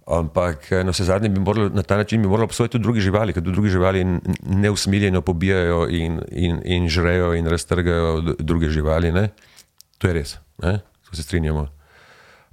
Ampak 0.05 0.69
eh, 0.69 0.83
na 0.85 0.93
vse 0.93 1.09
zadnje 1.09 1.29
bi 1.33 1.41
morali 1.41 1.73
na 1.73 1.81
ta 1.81 1.97
način 1.97 2.21
morali 2.21 2.45
obsojati 2.45 2.77
tudi 2.77 2.83
druge 2.83 3.01
živali, 3.01 3.33
ker 3.33 3.41
tudi 3.41 3.53
druge 3.53 3.69
živali 3.73 4.05
neusmiljeno 4.45 5.21
pobijajo 5.21 5.87
in, 5.89 6.21
in, 6.31 6.61
in 6.65 6.89
žrejo 6.89 7.33
in 7.33 7.49
raztrgajo 7.49 8.21
druge 8.39 8.69
živali. 8.69 9.11
Ne? 9.11 9.29
To 9.97 10.07
je 10.07 10.13
res, 10.13 10.37
ne? 10.61 10.79
to 11.09 11.15
se 11.15 11.23
strinjamo. 11.23 11.67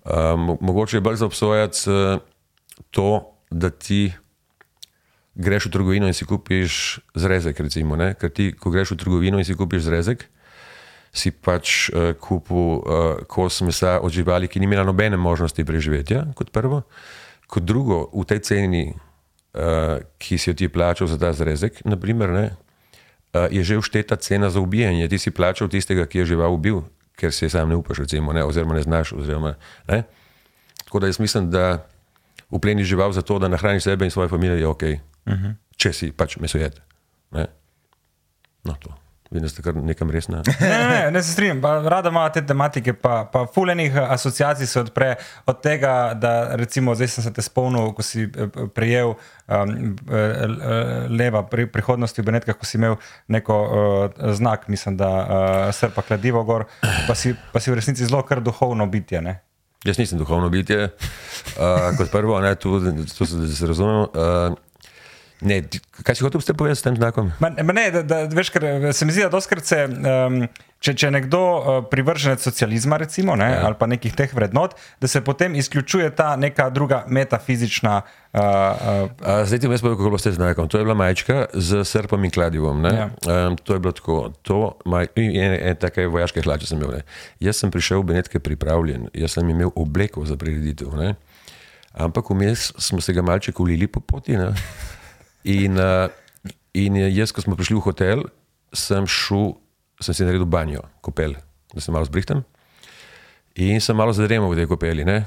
Um, 0.03 0.57
mogoče 0.61 0.97
je 0.97 1.01
bolj 1.01 1.17
za 1.17 1.27
obsojati 1.27 1.91
uh, 1.91 2.19
to, 2.91 3.35
da 3.51 3.71
ti 3.71 4.13
greš 5.35 5.67
v 5.67 5.71
trgovino 5.71 6.07
in 6.07 6.15
si 6.15 6.27
kupiš 6.27 6.99
zrezek. 7.15 7.61
Recimo, 7.61 7.97
ne? 7.97 8.15
Ker 8.19 8.31
ti, 8.31 8.51
ko 8.53 8.71
greš 8.71 8.97
v 8.97 8.99
trgovino 8.99 9.39
in 9.39 9.47
si 9.47 9.55
kupiš 9.55 9.87
zrezek, 9.87 10.27
si 11.15 11.31
pač 11.31 11.93
uh, 11.93 12.13
kupil 12.19 12.57
uh, 12.57 12.83
kos 13.29 13.61
mesa 13.63 14.01
od 14.03 14.11
živali, 14.13 14.49
ki 14.49 14.61
ni 14.61 14.67
imela 14.67 14.85
nobene 14.85 15.17
možnosti 15.17 15.65
preživetja, 15.65 16.33
kot 16.35 16.51
prvo. 16.51 16.83
Kot 17.47 17.63
drugo, 17.69 18.09
v 18.11 18.25
tej 18.27 18.41
ceni, 18.43 18.85
uh, 18.91 20.01
ki 20.19 20.41
si 20.41 20.51
jo 20.51 20.57
ti 20.57 20.73
plačal 20.73 21.07
za 21.07 21.21
ta 21.21 21.31
zrezek, 21.37 21.85
naprimer, 21.85 22.33
ne, 22.33 22.47
uh, 23.37 23.47
je 23.53 23.63
že 23.63 23.79
všteta 23.79 24.17
cena 24.17 24.51
za 24.51 24.59
ubijanje. 24.59 25.07
Ti 25.07 25.19
si 25.21 25.31
plačal 25.31 25.69
tistega, 25.69 26.09
ki 26.09 26.25
je 26.25 26.35
žival 26.35 26.57
ubil, 26.57 26.83
ker 27.17 27.33
se 27.33 27.49
sam 27.49 27.69
ne 27.69 27.77
upaš, 27.77 27.99
recimo, 27.99 28.33
ne, 28.33 28.45
oziroma 28.45 28.75
ne 28.75 28.83
znaš. 28.83 29.13
Oziroma, 29.13 29.55
ne. 29.89 30.03
Tako 30.85 31.01
da 31.01 31.07
jaz 31.07 31.21
mislim, 31.21 31.51
da 31.51 31.87
upleni 32.51 32.85
žival 32.85 33.13
za 33.13 33.23
to, 33.23 33.39
da 33.39 33.49
nahraniš 33.49 33.83
sebe 33.83 34.05
in 34.05 34.11
svojo 34.11 34.29
družino, 34.29 34.55
je 34.55 34.67
ok, 34.67 34.83
uh 34.83 35.33
-huh. 35.33 35.55
če 35.77 35.93
si 35.93 36.13
pač 36.13 36.37
mesojed. 36.37 36.81
Ne. 37.31 37.47
No, 38.65 38.75
to. 38.81 39.02
Vidim, 39.33 39.43
da 39.43 39.49
ste 39.49 39.63
kar 39.63 39.77
nekam 39.77 40.11
resna. 40.11 40.43
Ne, 40.61 40.69
ne, 40.69 40.89
ne, 40.89 41.11
ne 41.11 41.23
se 41.23 41.33
strinjam. 41.33 41.63
Rada 41.65 42.09
ima 42.09 42.27
te 42.33 42.43
tematike, 42.47 42.93
pa, 42.93 43.25
pa 43.33 43.47
fulejnih 43.55 43.97
asociacij 43.97 44.67
se 44.67 44.81
odpre 44.81 45.15
od 45.47 45.61
tega, 45.63 46.13
da 46.15 46.57
recimo 46.57 46.95
zdaj 46.95 47.09
sem 47.09 47.25
se 47.25 47.33
te 47.33 47.43
spomnil, 47.43 47.95
ko 47.97 48.05
si 48.05 48.27
eh, 48.29 48.51
prejel 48.75 49.15
um, 49.15 49.17
eh, 49.49 50.17
eh, 50.17 51.07
leva 51.09 51.43
pri 51.49 51.65
prihodnosti 51.67 52.21
v 52.21 52.27
Benetkah, 52.29 52.59
ko 52.59 52.69
si 52.69 52.77
imel 52.77 52.99
neko 53.33 53.57
uh, 53.63 54.35
znak, 54.37 54.69
mislim, 54.69 54.99
da 55.01 55.09
uh, 55.09 55.71
srpa 55.73 56.05
kladivo 56.05 56.45
gor, 56.45 56.67
pa 57.09 57.15
si, 57.17 57.33
pa 57.53 57.61
si 57.61 57.73
v 57.73 57.81
resnici 57.81 58.05
zelo 58.05 58.21
kar 58.29 58.45
duhovno 58.45 58.87
bitje. 58.87 59.23
Ne? 59.25 59.39
Jaz 59.85 59.99
nisem 59.99 60.21
duhovno 60.21 60.53
bitje, 60.53 60.91
uh, 61.57 61.89
kot 61.97 62.13
prvo, 62.13 62.37
ne, 62.41 62.53
tu, 62.55 62.77
tu 63.17 63.27
se, 63.27 63.49
se 63.49 63.67
razumemo. 63.67 64.11
Uh, 64.13 64.61
Ne, 65.43 65.59
kaj 66.07 66.15
si 66.15 66.23
hotel 66.23 66.39
s 66.39 66.47
tem 66.47 66.57
povedati 66.57 66.79
s 66.79 66.87
tem 66.87 66.97
znakom? 66.97 67.33
Ma, 67.43 67.51
ma 67.51 67.75
ne, 67.75 67.91
da, 67.91 68.03
da, 68.07 68.19
veš, 68.31 68.53
ker 68.55 68.65
eh, 68.65 68.93
se 68.95 69.07
mi 69.07 69.15
zdi, 69.15 69.25
da 69.27 69.31
doskrat 69.33 69.67
se, 69.67 69.79
um, 69.91 70.37
če, 70.79 70.95
če 70.95 71.09
je 71.09 71.13
nekdo 71.17 71.41
uh, 71.43 71.71
privrženec 71.91 72.45
socializma, 72.45 72.99
recimo, 73.03 73.35
ne, 73.39 73.49
ja. 73.51 73.65
ali 73.67 73.79
pa 73.79 73.89
nekih 73.91 74.15
teh 74.15 74.31
vrednot, 74.35 74.77
da 75.03 75.11
se 75.11 75.23
potem 75.27 75.57
izključuje 75.59 76.13
ta 76.15 76.37
neka 76.39 76.69
druga 76.71 77.03
metafizična. 77.11 77.97
Uh, 78.33 78.39
uh, 78.39 79.11
A, 79.19 79.43
zdaj 79.49 79.65
ti 79.65 79.71
jaz 79.71 79.83
povedal, 79.83 79.99
kako 79.99 80.13
bilo 80.15 80.23
s 80.23 80.29
tem 80.29 80.37
znakom. 80.39 80.71
To 80.71 80.79
je 80.79 80.87
bila 80.87 80.97
majčka 80.99 81.49
z 81.55 81.83
srpom 81.91 82.23
in 82.25 82.35
kladivom. 82.35 82.79
ne. 82.87 82.95
Ja. 82.95 83.11
Um, 83.27 83.59
to 83.59 83.75
je 83.75 83.83
bilo 83.83 83.93
tako. 83.99 84.31
To, 84.47 84.61
maj, 84.87 85.11
in 85.19 85.35
ene, 85.35 85.59
ene 85.59 85.75
take 85.75 86.07
vojaške 86.07 86.47
hlače 86.47 86.71
sem 86.71 86.79
imel. 86.79 87.01
Ne. 87.01 87.03
Jaz 87.43 87.59
sem 87.59 87.75
prišel 87.75 88.07
v 88.07 88.15
Benetke 88.15 88.39
pripravljen, 88.39 89.11
jaz 89.15 89.35
sem 89.37 89.51
imel 89.51 89.75
obleko 89.75 90.23
za 90.29 90.39
prireditev. 90.39 90.95
Ne. 90.95 91.17
Ampak 91.93 92.31
vmes 92.31 92.71
smo 92.79 93.03
se 93.03 93.13
ga 93.13 93.27
malček 93.27 93.61
ulili 93.61 93.91
po 93.91 94.01
poti. 94.01 94.39
Ne. 94.39 94.55
In, 95.45 95.79
uh, 95.79 96.07
in 96.75 96.97
jaz, 97.11 97.35
ko 97.35 97.43
smo 97.43 97.59
prišli 97.59 97.77
v 97.79 97.85
hotel, 97.85 98.25
sem 98.73 99.07
šel, 99.07 99.57
sem 100.01 100.17
si 100.17 100.27
naredil 100.27 100.49
banjo, 100.49 100.85
kopel, 101.05 101.37
da 101.75 101.81
se 101.83 101.93
malo 101.93 102.09
zbrihtam. 102.09 102.45
In 103.61 103.81
sem 103.85 103.97
malo 103.97 104.15
zadremal 104.17 104.53
v 104.53 104.63
tej 104.63 104.71
kopeli, 104.71 105.05
ne? 105.05 105.25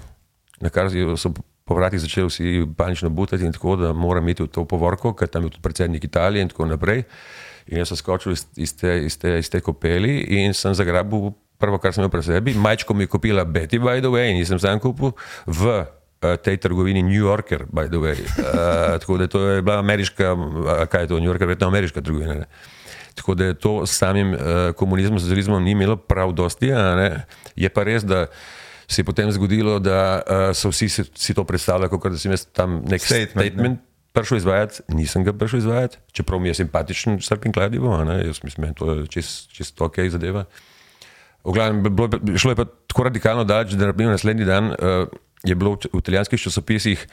na 0.62 0.72
kar 0.72 0.88
so 1.20 1.34
po 1.66 1.76
vratih 1.76 2.00
začeli 2.00 2.30
vsi 2.30 2.66
panično 2.78 3.10
butati 3.10 3.52
tako, 3.52 3.76
da 3.76 3.94
moram 3.94 4.28
iti 4.30 4.44
v 4.44 4.48
to 4.48 4.66
povorko, 4.66 5.14
ker 5.14 5.28
tam 5.28 5.44
je 5.44 5.50
tudi 5.50 5.62
predsednik 5.62 6.04
Italije 6.04 6.42
in 6.42 6.50
tako 6.50 6.66
naprej. 6.66 7.04
In 7.68 7.82
jaz 7.82 7.90
sem 7.90 7.98
skočil 7.98 8.32
iz, 8.32 8.46
iz, 8.56 8.76
te, 8.78 9.00
iz, 9.06 9.18
te, 9.18 9.40
iz 9.40 9.50
te 9.50 9.62
kopeli 9.62 10.20
in 10.38 10.54
sem 10.54 10.74
zagrabil 10.78 11.34
prvo, 11.58 11.80
kar 11.82 11.94
sem 11.94 12.04
imel 12.04 12.12
pri 12.14 12.24
sebi. 12.24 12.54
Majčko 12.54 12.94
mi 12.94 13.04
je 13.04 13.12
kupila 13.12 13.46
Betty, 13.46 13.82
by 13.82 14.00
the 14.00 14.12
way, 14.14 14.30
in 14.38 14.46
sem 14.46 14.60
sam 14.62 14.80
kupil 14.80 15.16
v 15.46 15.86
tej 16.38 16.58
trgovini 16.58 17.04
New 17.04 17.22
Yorker, 17.22 17.66
by 17.72 17.88
the 17.88 18.00
way. 18.02 18.18
Uh, 18.20 18.98
tako 19.02 19.18
da 19.18 19.28
to 19.28 19.42
je 19.48 19.62
bila 19.62 19.80
ameriška, 19.80 20.36
a 20.68 20.86
kaj 20.86 21.02
je 21.02 21.08
to, 21.08 21.20
New 21.20 21.30
Yorker, 21.30 21.48
verjetno 21.48 21.68
ameriška 21.68 22.02
trgovina. 22.02 22.34
Ne? 22.34 22.46
Tako 23.16 23.36
da 23.36 23.46
je 23.46 23.54
to 23.54 23.86
s 23.86 23.98
samim 23.98 24.34
uh, 24.34 24.40
komunizmom, 24.76 25.20
socializmom 25.20 25.64
ni 25.64 25.72
imelo 25.72 25.96
prav 25.96 26.32
dosti. 26.32 26.72
ne. 26.72 27.26
Je 27.56 27.70
pa 27.70 27.84
res, 27.84 28.04
da 28.04 28.26
se 28.88 29.02
je 29.02 29.06
potem 29.06 29.32
zgodilo, 29.32 29.80
da 29.80 30.22
uh, 30.22 30.52
so 30.54 30.70
vsi 30.70 30.90
si, 30.90 31.04
si 31.16 31.34
to 31.34 31.44
predstavljali, 31.44 31.90
kot 31.90 32.12
da 32.12 32.18
sem 32.18 32.32
jaz 32.32 32.46
tam 32.46 32.82
nek 32.86 33.02
Statement, 33.02 33.30
statement, 33.32 33.54
statement 33.54 33.80
prišel 34.16 34.38
izvajati, 34.38 34.82
nisem 34.88 35.24
ga 35.24 35.34
prišel 35.34 35.60
izvajati, 35.60 35.98
čeprav 36.12 36.40
mi 36.40 36.48
je 36.48 36.54
simpatičen 36.54 37.20
srp 37.22 37.46
in 37.46 37.54
kladivo, 37.54 38.04
ne, 38.04 38.22
jaz 38.26 38.40
mislim, 38.44 38.64
da 38.64 38.68
je 38.68 38.74
to 39.02 39.08
čist, 39.12 39.52
čist 39.52 39.82
ok 39.82 40.00
zadeva. 40.10 40.46
V 41.44 41.52
glavnem, 41.54 41.84
bilo, 41.84 42.10
je- 42.14 42.38
šlo 42.38 42.52
je 42.52 42.56
pa 42.56 42.66
tako 42.88 43.04
radikalno 43.04 43.44
daleč, 43.44 43.76
da 43.76 43.86
naprimer 43.86 44.12
naslednji 44.16 44.46
dan 44.46 44.72
uh, 44.72 45.08
je 45.46 45.56
bilo 45.56 45.76
v, 45.76 45.90
italijanskih 46.00 46.42
časopisih, 46.42 47.08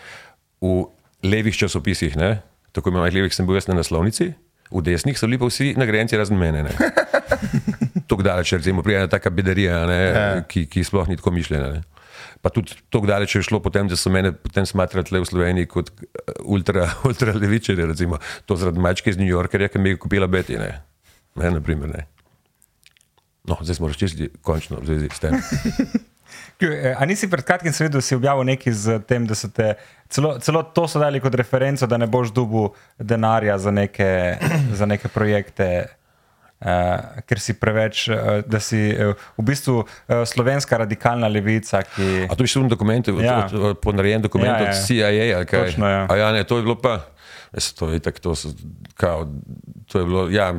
v 0.60 0.86
levih 1.22 1.56
časopisih, 1.56 2.16
ne, 2.16 2.40
tako 2.72 2.90
imenovanih 2.90 3.20
levih, 3.20 3.34
sem 3.34 3.46
bil 3.46 3.58
jaz 3.60 3.68
na 3.68 3.78
naslovnici, 3.78 4.32
v 4.72 4.82
desnih 4.82 5.18
so 5.18 5.28
bili 5.28 5.38
pa 5.38 5.48
vsi 5.50 5.74
nagrajenci 5.76 6.16
razen 6.16 6.38
mene. 6.40 6.64
ne. 6.64 6.72
Tako 8.08 8.24
daleč, 8.24 8.52
recimo, 8.52 8.82
prijena 8.82 9.08
taka 9.08 9.30
bedarija, 9.30 9.86
ne, 9.88 10.00
ki, 10.48 10.66
ki 10.68 10.82
sploh 10.84 11.08
ni 11.08 11.16
tako 11.16 11.30
mišljena. 11.32 11.68
Ne. 11.72 11.80
Pa 12.44 12.50
tudi 12.52 12.74
tako 12.90 13.06
daleč 13.08 13.36
je 13.36 13.42
šlo 13.46 13.60
potem, 13.62 13.88
da 13.88 13.96
so 13.96 14.10
mene 14.12 14.34
potem 14.36 14.66
smatrali 14.68 15.06
tle 15.06 15.22
v 15.22 15.28
Sloveniji 15.28 15.68
kot 15.70 15.92
eh, 15.94 16.32
ultra, 16.44 16.88
ultra 17.08 17.32
levičarje, 17.32 17.86
recimo, 17.88 18.18
to 18.44 18.58
zaradi 18.60 18.82
mačke 18.82 19.14
iz 19.14 19.20
New 19.20 19.30
Yorkerja, 19.30 19.70
ki 19.72 19.80
mi 19.80 19.94
je 19.94 20.00
kupila 20.02 20.28
Betty, 20.28 20.58
ne, 20.60 20.74
ne, 21.40 21.52
naprimer, 21.56 21.88
ne. 21.88 22.06
No, 23.48 23.56
zdaj 23.62 23.80
smo 23.80 23.88
razčistili 23.90 24.28
končno 24.42 24.82
v 24.82 24.90
zvezi 24.90 25.08
s 25.08 25.22
tem. 25.22 25.40
eh, 26.60 26.94
A 26.98 27.06
nisi 27.06 27.30
pred 27.30 27.44
kratkim 27.44 27.72
videl, 27.72 27.98
da 27.98 28.00
si 28.00 28.14
objavil 28.14 28.44
nekaj 28.44 28.72
z 28.72 28.98
tem, 29.08 29.26
da 29.26 29.34
so 29.34 29.48
te 29.48 29.74
celo, 30.08 30.38
celo 30.38 30.62
to 30.62 30.88
so 30.88 31.00
dali 31.00 31.20
kot 31.20 31.34
referenco, 31.34 31.86
da 31.86 31.98
ne 31.98 32.06
boš 32.06 32.32
dubu 32.32 32.70
denarja 32.98 33.58
za 33.58 33.70
neke, 33.70 34.38
za 34.78 34.86
neke 34.86 35.08
projekte. 35.08 35.88
Uh, 36.62 37.18
ker 37.26 37.40
si 37.42 37.56
preveč, 37.58 38.04
uh, 38.06 38.38
da 38.46 38.60
si 38.62 38.78
uh, 38.94 39.18
v 39.34 39.42
bistvu 39.42 39.80
uh, 39.82 40.20
slovenska 40.22 40.78
radikalna 40.78 41.26
levica, 41.26 41.80
ki. 41.82 42.28
A 42.30 42.36
to 42.38 42.46
je 42.46 42.52
šlo 42.54 42.68
v 42.68 42.70
dokumentu, 42.70 43.16
Ja. 43.18 43.50
ponarejen 43.82 44.22
dokument 44.22 44.54
Ja, 44.54 44.62
ja, 44.62 44.70
od 44.70 44.86
CIA? 44.86 45.42
Točno, 45.42 45.90
ja. 45.90 46.06
A 46.06 46.14
ja, 46.16 46.30
ne, 46.30 46.44
to 46.46 46.60
je 46.60 46.62
bilo 46.62 46.78
pa, 46.78 47.00
to 47.74 47.90
je 47.90 47.98
tako, 47.98 48.18
to, 48.18 48.34
so, 48.38 48.54
kao, 48.94 49.26
to 49.90 49.98
je 49.98 50.04
bilo, 50.06 50.30
ja. 50.30 50.54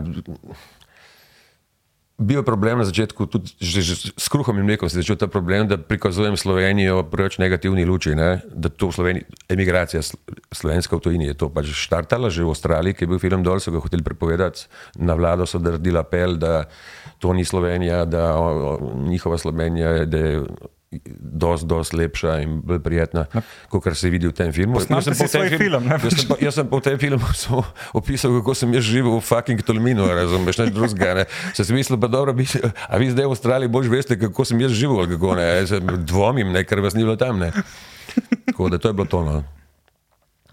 Bil 2.14 2.40
je 2.40 2.46
problem 2.46 2.78
na 2.78 2.86
začetku, 2.86 3.26
tudi 3.26 3.50
že, 3.58 3.82
že 3.82 3.94
s 4.14 4.28
kruhom 4.30 4.54
in 4.62 4.70
mlekom 4.70 4.86
se 4.86 5.02
je 5.02 5.02
začel 5.02 5.18
ta 5.18 5.26
problem, 5.26 5.66
da 5.66 5.82
prikazujem 5.82 6.38
Slovenijo 6.38 7.02
v 7.02 7.10
preveč 7.10 7.42
negativni 7.42 7.90
luči, 7.90 8.14
ne? 8.14 8.38
da 8.54 8.70
to 8.70 8.94
v 8.94 8.94
Sloveniji, 8.94 9.26
emigracija 9.50 9.98
sl- 10.06 10.22
slovenska 10.54 10.94
v 10.94 11.02
tujini 11.02 11.26
je 11.34 11.42
to 11.42 11.50
pač 11.50 11.74
štartala, 11.74 12.30
že 12.30 12.46
v 12.46 12.54
Avstraliji, 12.54 12.94
ki 12.94 13.04
je 13.04 13.10
bil 13.10 13.18
film 13.18 13.42
dol, 13.42 13.58
so 13.58 13.74
ga 13.74 13.82
hoteli 13.82 14.06
prepovedati, 14.06 14.70
na 15.02 15.18
vlado 15.18 15.50
so 15.50 15.58
naredili 15.58 15.98
apel, 15.98 16.38
da 16.38 16.70
to 17.18 17.34
ni 17.34 17.42
Slovenija, 17.42 18.06
da 18.06 18.38
o, 18.38 18.46
o, 18.46 18.72
njihova 19.10 19.42
Slovenija 19.42 20.06
da 20.06 20.18
je 20.18 20.46
dosti, 21.20 21.68
dosti 21.68 21.98
lepša 21.98 22.36
in 22.44 22.60
bolj 22.62 22.80
prijetna, 22.84 23.26
kot 23.70 23.90
se 23.98 24.10
vidi 24.10 24.28
v 24.28 24.36
tem 24.36 24.54
filmu. 24.54 24.78
Posnamete 24.80 25.10
Jaz 25.10 25.18
sem 25.18 25.28
si 25.28 25.28
v 25.28 25.32
tem 25.32 25.50
filmu- 25.50 25.64
film, 25.64 25.84
ne? 25.90 25.98
Jaz 26.04 26.18
sem, 26.20 26.28
pa, 26.30 26.36
jaz 26.42 26.60
sem 26.60 26.68
po 26.70 26.80
tem 26.80 26.98
filmu 27.00 27.26
opisal, 28.00 28.38
kako 28.40 28.56
sem 28.58 28.74
jaz 28.74 28.86
živel 28.86 29.18
v 29.18 29.26
fucking 29.26 29.62
Tolminu, 29.66 30.08
razumeš, 30.08 30.62
ne 30.64 30.70
drugega. 30.72 31.26
Sem 31.54 31.76
mislil, 31.76 32.00
pa 32.00 32.08
dobro, 32.08 32.34
bi, 32.34 32.48
a 32.64 32.94
vi 32.98 33.12
zdaj 33.12 33.26
v 33.26 33.36
Avstraliji 33.36 33.74
boš 33.74 33.92
veste, 33.92 34.20
kako 34.20 34.46
sem 34.46 34.62
jaz 34.62 34.72
živel, 34.76 35.06
kako 35.16 35.36
ne. 35.40 35.50
Jaz 35.64 35.76
dvomim, 36.06 36.54
ne, 36.54 36.64
ker 36.68 36.82
vas 36.84 36.96
ni 36.98 37.04
bilo 37.04 37.16
tam. 37.20 37.40
Ne. 37.40 37.52
Tako 38.46 38.70
da 38.70 38.78
to 38.78 38.90
je 38.90 38.94
bilo 38.94 39.06
to. 39.10 39.24
No. 39.26 39.44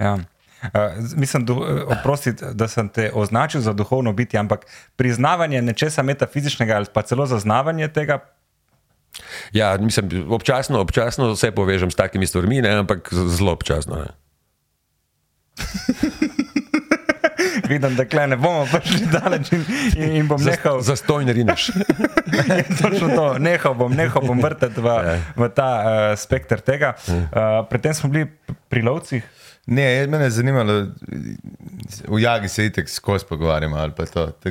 Ja. 0.00 0.18
Uh, 0.62 1.16
mislim, 1.16 1.44
du, 1.44 1.52
eh, 1.52 1.82
oprosti, 1.88 2.32
da 2.52 2.68
sem 2.68 2.88
te 2.88 3.10
označil 3.14 3.60
za 3.60 3.72
duhovno 3.72 4.12
bitje, 4.12 4.40
ampak 4.40 4.66
priznavanje 4.96 5.62
nečesa 5.62 6.02
metafizičnega 6.02 6.76
ali 6.76 6.86
pa 6.92 7.02
celo 7.02 7.26
zaznavanje 7.26 7.88
tega, 7.88 8.18
Ja, 9.52 9.76
mislim, 9.76 10.26
občasno, 10.30 10.80
občasno 10.80 11.36
se 11.36 11.50
povežem 11.50 11.90
s 11.90 11.98
takimi 11.98 12.26
stvarmi, 12.26 12.62
ne, 12.62 12.70
ampak 12.70 13.08
zelo 13.12 13.52
občasno. 13.52 13.96
Ne. 13.96 14.10
vidim, 17.68 17.96
da 17.96 18.04
kle 18.04 18.26
ne 18.26 18.36
bomo 18.36 18.66
prišli 18.72 19.06
daleč 19.12 19.52
in, 19.52 19.64
in, 19.96 20.16
in 20.16 20.28
bom 20.28 20.42
nehal. 20.42 20.80
Zastoj 20.82 21.24
ne 21.24 21.32
rineš. 21.32 21.70
Točno 22.82 23.08
to, 23.14 23.26
nehal 23.38 23.74
bom, 23.74 23.92
nehal 23.94 24.22
bom 24.26 24.40
vrteti 24.42 24.80
v, 24.80 24.86
Ja. 24.86 25.16
v 25.36 25.48
ta 25.54 25.68
uh, 25.70 26.18
spektr 26.18 26.60
tega. 26.60 26.94
Uh, 27.08 27.62
predtem 27.70 27.94
smo 27.94 28.10
bili 28.10 28.26
pri 28.68 28.82
lovcih. 28.82 29.22
Ne, 29.66 30.06
mene 30.06 30.24
je 30.24 30.30
zanimalo, 30.30 30.86
v 32.08 32.20
Jagi 32.20 32.48
se 32.48 32.66
itek 32.66 32.88
skozi 32.88 33.24
pogovarjamo. 33.28 33.88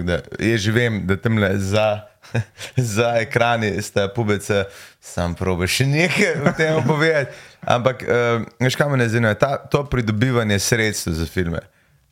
da 0.03 0.21
Jaz 0.39 0.61
že 0.61 0.71
vem, 0.71 1.07
da 1.07 1.17
tam 1.17 1.39
za, 1.55 2.01
za 2.95 3.15
ekrani 3.19 3.81
sta 3.81 4.07
pubece, 4.15 4.63
sam 5.01 5.35
probe 5.35 5.67
še 5.67 5.85
nekaj 5.85 6.35
o 6.45 6.53
tem 6.57 6.83
povedati. 6.87 7.31
Ampak, 7.65 8.03
uh, 8.03 8.45
veš, 8.59 8.75
kaj 8.75 8.89
me 8.89 9.09
zanima, 9.09 9.33
ta, 9.33 9.57
to 9.57 9.83
pridobivanje 9.89 10.59
sredstev 10.59 11.13
za 11.13 11.25
filme. 11.25 11.59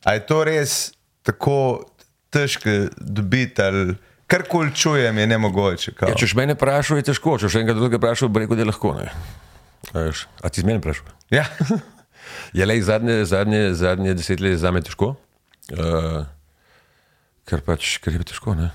A 0.04 0.14
je 0.14 0.26
to 0.26 0.44
res 0.44 0.92
tako 1.22 1.86
težko 2.30 2.90
dobiti, 3.00 3.62
ali 3.62 3.94
karkoli 4.26 4.74
čujem, 4.74 5.18
je 5.18 5.26
ne 5.26 5.38
mogoče? 5.38 5.94
Ja, 6.02 6.14
če 6.14 6.28
še 6.28 6.36
mene 6.36 6.58
vprašajo, 6.58 7.00
je 7.00 7.08
težko. 7.08 7.38
Če 7.40 7.48
še 7.48 7.62
enega 7.62 7.78
drugega 7.78 8.02
vprašajo, 8.02 8.28
bi 8.32 8.44
rekel, 8.44 8.58
da 8.58 8.66
je 8.66 8.72
lahko. 8.72 8.96
Ne. 8.98 9.08
A, 9.94 10.10
a 10.44 10.50
ti 10.52 10.60
z 10.60 10.68
meni 10.68 10.82
vprašajo? 10.82 11.14
Ja. 11.32 11.46
Je 12.52 12.66
le 12.66 12.76
zadnje, 12.82 13.24
zadnje, 13.24 13.74
zadnje 13.74 14.14
desetletje 14.14 14.58
za 14.58 14.70
me 14.74 14.82
težko, 14.82 15.14
uh, 15.76 16.22
ker 17.48 17.64
pač 17.66 17.98
ker 18.04 18.16
je 18.16 18.24
težko. 18.32 18.54
Ne? 18.58 18.70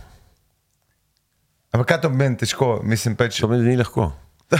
Ampak 1.73 1.87
kaj 1.89 2.01
to 2.05 2.09
meni 2.13 2.37
težko? 2.37 2.75
Mislim 2.85 3.15
pač. 3.17 3.39
To 3.41 3.49
meni 3.49 3.73
ni 3.73 3.77
lahko. 3.79 4.11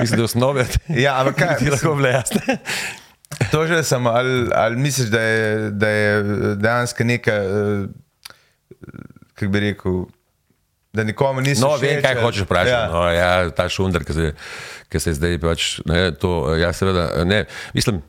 Mislim, 0.00 0.16
da 0.16 0.22
je 0.22 0.24
osnove 0.24 0.66
Ja, 0.88 1.20
ampak 1.20 1.36
kaj? 1.36 1.56
ti 1.58 1.70
lahko 1.70 1.94
bile 1.98 2.12
jasne. 2.14 2.58
To 3.50 3.66
že 3.66 3.82
sem, 3.82 4.06
ali, 4.06 4.48
ali 4.54 4.76
misliš, 4.76 5.08
da 5.10 5.20
je, 5.20 5.70
da 5.70 5.88
je 5.88 6.22
dejansko 6.56 7.04
neka, 7.04 7.32
eh, 7.32 7.86
kako 9.34 9.50
bi 9.52 9.60
rekel, 9.60 10.04
da 10.92 11.04
nikomu 11.04 11.40
nisi 11.40 11.62
No, 11.62 11.76
vem, 11.80 12.02
kaj 12.04 12.20
hočeš 12.20 12.46
vprašati. 12.46 12.70
Ja. 12.70 12.80
Ja. 12.80 12.92
No, 12.92 13.04
ja, 13.10 13.50
ta 13.56 13.68
šunder, 13.72 14.04
ki 14.04 14.16
se, 14.16 14.32
ki 14.92 15.00
se 15.00 15.14
zdaj 15.16 15.38
pač, 15.42 15.68
ne, 15.88 16.10
to, 16.14 16.54
ja, 16.60 16.72
seveda, 16.76 17.06
ne, 17.28 17.44
mislim, 17.76 18.02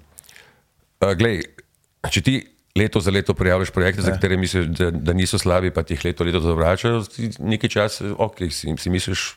uh, 1.03 1.13
glej, 1.19 1.41
če 2.11 2.23
ti 2.25 2.35
leto 2.75 2.99
za 2.99 3.11
leto 3.11 3.33
prijavljaš 3.37 3.69
projekte, 3.71 4.01
za 4.01 4.15
katere 4.15 4.37
misliš, 4.37 4.65
da, 4.65 4.89
da 4.91 5.13
niso 5.13 5.37
slabi, 5.37 5.71
pa 5.71 5.83
ti 5.83 5.93
jih 5.93 6.05
leto 6.09 6.25
leto 6.27 6.41
zavračajo, 6.43 7.03
ti 7.05 7.29
nekaj 7.39 7.69
časa, 7.69 8.15
ok, 8.17 8.43
si, 8.49 8.73
si 8.77 8.89
misliš, 8.89 9.27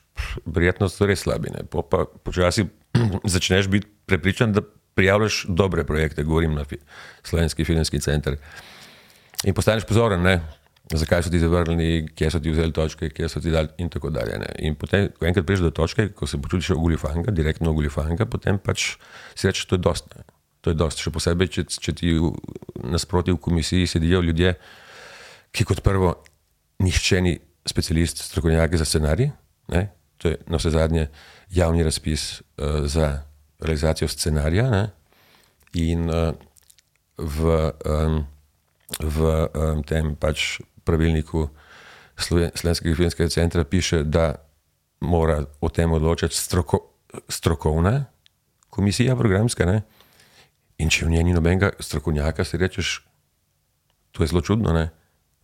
verjetno 0.46 0.88
so 0.88 1.06
res 1.06 1.22
slabi, 1.26 1.52
ne, 1.54 1.66
po, 1.70 1.84
pa 1.84 2.06
počasi 2.24 2.66
začneš 3.36 3.68
biti 3.70 3.86
prepričan, 4.08 4.56
da 4.56 4.64
prijavljaš 4.96 5.44
dobre 5.48 5.84
projekte, 5.84 6.24
govorim 6.24 6.54
na 6.56 6.64
fi, 6.64 6.80
Slovenski 7.22 7.64
filmski 7.64 8.00
center. 8.00 8.38
In 9.44 9.54
postaneš 9.54 9.84
pozoren, 9.84 10.22
ne? 10.24 10.40
Zakaj 10.94 11.22
so 11.26 11.30
ti 11.30 11.38
zavrnili, 11.42 12.06
kje 12.14 12.30
so 12.30 12.40
ti 12.40 12.50
vzeli 12.50 12.72
točke, 12.72 13.10
kje 13.10 13.28
so 13.28 13.40
ti 13.40 13.50
dali, 13.50 13.68
in 13.78 13.88
tako 13.90 14.10
dalje. 14.10 14.38
Ne? 14.38 14.52
In 14.68 14.76
potem, 14.78 15.08
ko 15.18 15.26
enkrat 15.26 15.46
prideš 15.46 15.64
do 15.66 15.70
točke, 15.74 16.08
ko 16.14 16.26
se 16.26 16.38
počutiš 16.42 16.70
ogulifanga, 16.76 17.34
direktno 17.34 17.70
ogulifanga, 17.70 18.26
potem 18.26 18.58
pač 18.58 18.94
si 19.34 19.48
rečeš, 19.48 19.66
to 19.66 19.80
je 19.80 19.82
dosti. 19.88 20.18
ne. 20.18 20.36
To 20.66 20.70
je 20.70 20.78
dosti. 20.78 21.06
Še 21.06 21.12
posebej, 21.14 21.50
če, 21.54 21.62
če 21.70 21.92
ti 21.94 22.14
nasproti 22.86 23.34
v 23.34 23.38
komisiji 23.42 23.86
sedijo 23.86 24.22
ljudje, 24.22 24.56
ki 25.54 25.66
kot 25.66 25.82
prvo 25.86 26.14
nihče 26.82 27.20
ni 27.22 27.36
specialist, 27.66 28.22
strokovnjak 28.26 28.74
za 28.78 28.84
scenarij. 28.84 29.30
Ne? 29.74 29.88
To 30.22 30.32
je 30.32 30.38
na 30.50 30.58
vse 30.58 30.70
zadnje 30.74 31.08
javni 31.54 31.86
razpis 31.86 32.42
uh, 32.42 32.86
za 32.86 33.26
realizacijo 33.62 34.08
scenarija. 34.08 34.70
Ne? 34.70 34.82
In 35.82 36.10
uh, 36.10 36.34
v, 37.18 37.58
um, 37.86 38.18
v 39.00 39.30
um, 39.54 39.82
tem 39.86 40.14
pač 40.18 40.60
pravilniku 40.86 41.48
Sloven- 42.16 42.54
Slovenskega 42.54 42.96
filmskega 42.96 43.28
centra 43.28 43.64
piše, 43.64 44.04
da 44.04 44.34
mora 45.00 45.44
o 45.60 45.68
tem 45.68 45.92
odločati 45.92 46.34
stroko, 46.34 46.80
strokovna 47.28 48.04
komisija, 48.70 49.16
programska. 49.16 49.66
Ne? 49.66 49.82
In 50.78 50.92
če 50.92 51.06
v 51.06 51.16
njej 51.16 51.24
ni 51.24 51.34
nobenega 51.36 51.72
strokovnjaka, 51.80 52.44
si 52.44 52.60
rečeš, 52.60 53.00
to 54.12 54.24
je 54.24 54.32
zelo 54.32 54.40
čudno. 54.40 54.72
Ne? 54.72 54.90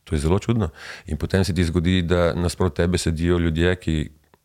To 0.05 0.17
je 0.17 0.21
zelo 0.21 0.39
čudno. 0.39 0.71
In 1.07 1.17
potem 1.17 1.45
se 1.45 1.55
ti 1.55 1.65
zgodi, 1.65 2.03
da 2.03 2.33
nasprot 2.35 2.77
tebe 2.77 2.99
sedijo 2.99 3.39
ljudje, 3.39 3.77
ki, 3.77 3.97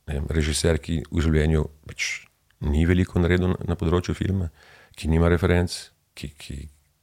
vem, 0.08 0.27
režiser, 0.30 0.80
ki 0.80 1.01
v 1.12 1.24
življenju 1.24 1.66
pač 1.88 2.27
ni 2.68 2.86
veliko 2.89 3.20
naredil 3.20 3.54
na, 3.54 3.60
na 3.74 3.77
področju 3.77 4.16
filma, 4.18 4.51
ki 4.98 5.10
nima 5.12 5.30
referenc, 5.30 5.74
ki, 6.18 6.32
ki, 6.38 6.58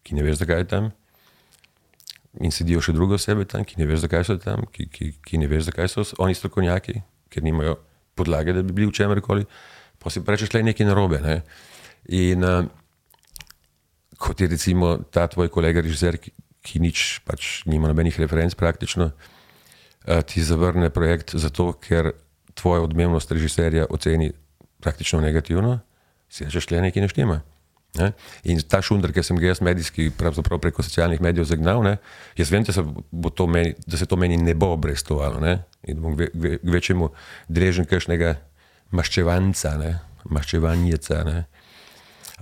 ki 0.07 0.17
ne 0.17 0.25
veš, 0.27 0.41
zakaj 0.43 0.65
je 0.65 0.69
tam. 0.71 0.93
In 2.43 2.51
sedijo 2.51 2.81
še 2.83 2.95
druge 2.97 3.15
osebe 3.15 3.45
tam, 3.47 3.63
ki 3.63 3.79
ne 3.79 3.87
veš, 3.87 4.05
zakaj 4.09 4.25
so 4.27 4.35
tam, 4.43 4.65
ki, 4.75 4.89
ki, 4.91 5.11
ki 5.23 5.39
ne 5.39 5.47
veš, 5.51 5.69
zakaj 5.69 5.91
so 5.93 6.03
oni 6.23 6.35
strokovnjaki, 6.35 6.97
ker 7.31 7.45
nimajo 7.47 7.77
podlage, 8.19 8.55
da 8.57 8.63
bi 8.63 8.75
bili 8.75 8.89
v 8.91 8.97
čemerkoli. 8.97 9.47
Pa 10.03 10.11
si 10.11 10.23
rečeš, 10.27 10.51
je 10.51 10.65
nekaj 10.67 10.89
narobe. 10.89 11.21
Ne? 11.23 11.37
In 12.11 12.43
uh, 12.43 12.67
kot 14.19 14.43
je 14.43 14.51
recimo 14.51 14.97
ta 15.15 15.29
tvoj 15.31 15.49
kolega, 15.55 15.85
režiser, 15.85 16.19
ki, 16.19 16.35
ki 16.65 16.83
nič, 16.83 17.23
pač 17.23 17.63
nima 17.71 17.87
nobenih 17.91 18.19
referenc 18.19 18.59
praktično, 18.59 19.13
uh, 19.15 20.21
ti 20.27 20.43
zavrne 20.43 20.91
projekt 20.91 21.37
zato, 21.39 21.71
ker 21.79 22.13
tvoja 22.59 22.83
odmevnost 22.83 23.31
režiserja 23.31 23.87
oceni 23.91 24.33
praktično 24.83 25.23
negativno, 25.23 25.79
si 26.29 26.45
rečeš, 26.45 26.67
da 26.71 26.83
nekaj 26.83 27.07
ne 27.07 27.09
štima. 27.15 27.43
Ne? 27.95 28.11
In 28.51 28.59
ta 28.67 28.81
šunder, 28.83 29.13
ki 29.15 29.23
sem 29.23 29.39
ga 29.39 29.53
jaz 29.53 29.61
medijski, 29.63 30.09
pravzaprav 30.19 30.59
preko 30.59 30.83
socialnih 30.83 31.21
medijev 31.23 31.47
zagnal, 31.47 31.83
ne? 31.87 31.97
jaz 32.35 32.51
vem, 32.51 32.65
da 32.67 32.75
se, 32.75 32.83
to 33.39 33.47
meni, 33.47 33.75
da 33.87 34.01
se 34.01 34.09
to 34.11 34.19
meni 34.19 34.39
ne 34.41 34.55
bo 34.59 34.73
obrestovalo 34.75 35.39
ne? 35.41 35.61
in 35.87 36.01
bom 36.03 36.17
ve, 36.19 36.27
ve, 36.35 36.57
večjemu 36.63 37.13
deležen 37.49 37.87
kakšnega 37.87 38.35
maščevanca, 38.95 39.77
ne? 39.79 39.93
maščevanjeca. 40.27 41.21
Ne? 41.29 41.45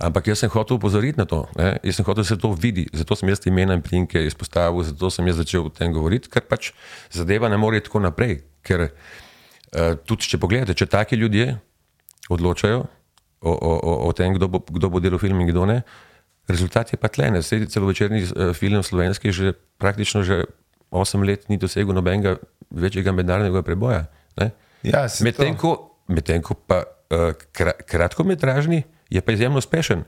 Ampak 0.01 0.31
jaz 0.31 0.41
sem 0.41 0.49
hotel 0.49 0.79
upozoriti 0.79 1.21
na 1.21 1.27
to, 1.29 1.43
ne? 1.59 1.75
jaz 1.85 2.01
sem 2.01 2.07
hotel, 2.07 2.25
da 2.25 2.31
se 2.31 2.39
to 2.41 2.49
vidi, 2.57 2.87
zato 2.89 3.19
sem 3.19 3.29
jaz 3.29 3.45
imena 3.45 3.77
in 3.77 3.85
prinke 3.85 4.25
izpostavil, 4.25 4.81
zato 4.89 5.13
sem 5.13 5.29
jaz 5.29 5.37
začel 5.43 5.69
o 5.69 5.73
tem 5.73 5.93
govoriti, 5.93 6.33
ker 6.33 6.47
pač 6.49 6.71
zadeva 7.13 7.51
ne 7.51 7.61
more 7.61 7.83
tako 7.85 8.01
naprej. 8.01 8.39
Ker 8.65 8.87
uh, 8.87 9.93
tudi, 10.07 10.25
če 10.33 10.41
pogledate, 10.41 10.73
če 10.79 10.89
taki 10.89 11.19
ljudje 11.19 11.51
odločajo 12.33 12.87
o, 13.43 13.51
o, 13.51 13.71
o, 13.83 13.91
o 14.07 14.13
tem, 14.15 14.33
kdo 14.33 14.47
bo, 14.47 14.63
kdo 14.63 14.89
bo 14.89 15.03
delal 15.03 15.19
film 15.19 15.43
in 15.43 15.51
kdo 15.51 15.67
ne, 15.67 15.83
rezultat 16.47 16.95
je 16.95 16.97
pa 16.99 17.11
tlene. 17.11 17.43
Sedi 17.43 17.67
celovečerni 17.67 18.23
uh, 18.23 18.51
film 18.55 18.83
slovenski 18.83 19.31
že 19.35 19.53
praktično 19.77 20.23
že 20.23 20.47
8 20.93 21.25
let 21.25 21.49
ni 21.49 21.57
dosegel 21.57 21.95
nobenega 21.95 22.37
večjega 22.71 23.11
mednarodnega 23.11 23.63
preboja. 23.65 24.07
Ne? 24.37 24.51
Ja, 24.83 25.07
Medtem 25.23 25.57
ko, 25.57 25.99
medtem 26.07 26.43
ko 26.43 26.55
pa 26.55 26.83
uh, 26.83 27.33
kra, 27.51 27.73
kratkometražni 27.83 28.83
je 29.09 29.21
pa 29.21 29.35
izjemno 29.35 29.57
uspešen. 29.57 30.03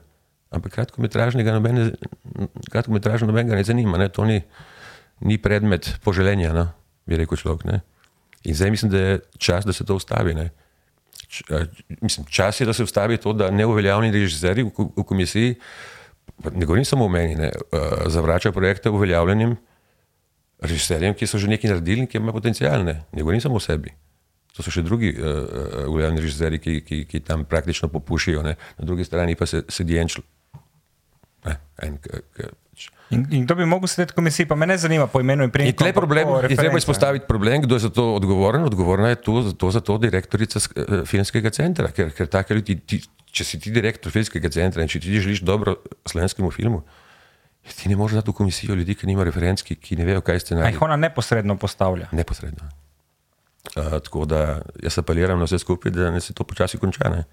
Ampak 0.54 0.72
kratkometražnega 0.77 1.51
nobene, 1.51 1.92
kratkometražno 2.72 3.27
nobenega 3.27 3.58
ne 3.58 3.65
zanima. 3.65 3.98
Ne? 3.98 4.10
To 4.13 4.24
ni, 4.25 4.44
ni 5.25 5.42
predmet 5.42 5.98
poželenja, 6.06 6.54
no? 6.54 6.70
bi 7.06 7.18
rekel 7.18 7.38
človek. 7.38 7.65
Ne? 7.65 7.82
In 8.46 8.56
zdaj 8.56 8.72
mislim, 8.72 8.92
da 8.92 9.00
je 9.00 9.20
čas, 9.38 9.65
da 9.65 9.74
se 9.74 9.86
to 9.86 9.98
ustavi. 9.98 10.34
Ne? 10.38 10.51
A, 11.50 11.65
mislim, 12.01 12.25
čas 12.30 12.62
je, 12.62 12.65
da 12.65 12.74
se 12.74 12.84
ustavi 12.84 13.18
to, 13.18 13.34
da 13.34 13.51
neuveljavljeni 13.51 14.20
režiserji 14.20 14.63
v, 14.63 14.72
v 14.98 15.04
komisiji, 15.04 15.56
ne 16.51 16.65
govorim 16.65 16.86
samo 16.86 17.06
o 17.06 17.10
meni, 17.10 17.36
ne, 17.36 17.51
uh, 17.72 17.80
zavračajo 18.08 18.54
projekte 18.54 18.89
uveljavljenim 18.89 19.56
režiserjem, 20.60 21.13
ki 21.13 21.27
so 21.27 21.38
že 21.38 21.48
nekaj 21.51 21.70
naredili 21.70 22.06
in 22.06 22.08
ki 22.08 22.18
imajo 22.18 22.39
potencijal. 22.39 22.84
Ne, 22.84 23.04
ne 23.12 23.22
govorim 23.22 23.42
samo 23.42 23.56
o 23.56 23.63
sebi. 23.63 23.94
To 24.56 24.63
so 24.63 24.72
še 24.72 24.86
drugi 24.88 25.12
uh, 25.12 25.88
uveljavljeni 25.92 26.24
režiserji, 26.24 26.60
ki, 26.60 26.75
ki, 26.88 27.01
ki 27.12 27.20
tam 27.20 27.46
praktično 27.46 27.90
popušijo. 27.92 28.44
Ne. 28.44 28.55
Na 28.77 28.86
drugi 28.88 29.03
strani 29.03 29.36
pa 29.36 29.46
se 29.46 29.64
sedi 29.70 30.00
en 30.00 30.12
človek. 30.12 30.31
En, 31.83 31.98
k, 32.01 32.24
k, 32.33 32.48
pač. 32.75 32.92
In, 33.16 33.24
in 33.31 33.46
kdo 33.46 33.55
bi 33.55 33.66
mogel 33.70 33.88
sedeti 33.88 34.11
v 34.11 34.20
komisiji, 34.20 34.50
pa 34.50 34.57
me 34.59 34.68
ne 34.68 34.75
zanima 34.77 35.07
po 35.07 35.22
imenu 35.24 35.48
in 35.48 35.51
priimku. 35.53 35.85
je 35.88 35.94
problem, 35.96 36.27
in 36.50 36.57
treba 36.57 36.77
izpostaviti 36.77 37.25
problem, 37.27 37.64
kdo 37.64 37.79
je 37.79 37.88
za 37.88 37.92
to 37.94 38.03
odgovoren. 38.16 38.68
Odgovorna 38.68 39.14
je 39.14 39.22
to, 39.24 39.53
to 39.53 39.72
za 39.72 39.79
to 39.79 39.98
direktorica 39.98 40.59
eh, 40.59 41.05
filmskega 41.07 41.50
centra, 41.55 41.92
ker, 41.96 42.11
ker 42.11 42.27
take 42.27 42.57
ljudi, 42.57 42.75
ti, 42.83 43.00
če 43.31 43.48
si 43.48 43.59
ti 43.61 43.72
direktor 43.72 44.11
filmskega 44.11 44.51
centra 44.51 44.83
in 44.83 44.92
če 44.92 45.00
ti 45.00 45.16
želiš 45.16 45.46
dobro 45.48 45.77
slovenskemu 46.03 46.51
filmu, 46.51 46.83
ti 47.66 47.90
ne 47.90 47.96
moreš 47.98 48.20
dati 48.20 48.33
v 48.33 48.38
komisijo 48.42 48.75
ljudi, 48.75 48.98
ki 48.98 49.07
nima 49.07 49.24
referenc, 49.25 49.64
ki, 49.66 49.77
ki 49.79 49.98
ne 50.01 50.05
vejo, 50.05 50.25
kaj 50.25 50.35
je 50.35 50.42
A 50.42 50.46
scenarij. 50.46 50.75
jih 50.75 50.81
ona 50.85 50.98
neposredno 51.00 51.55
postavlja. 51.57 52.09
Neposredno. 52.11 52.68
Uh, 53.75 53.98
tako 53.98 54.25
da 54.29 54.61
jaz 54.83 55.00
apeliram 55.01 55.40
na 55.42 55.48
vse 55.50 55.57
skupaj, 55.59 55.92
da 55.92 56.11
ne 56.14 56.22
se 56.22 56.33
to 56.33 56.46
počasi 56.46 56.77
konča. 56.77 57.09
ne. 57.09 57.24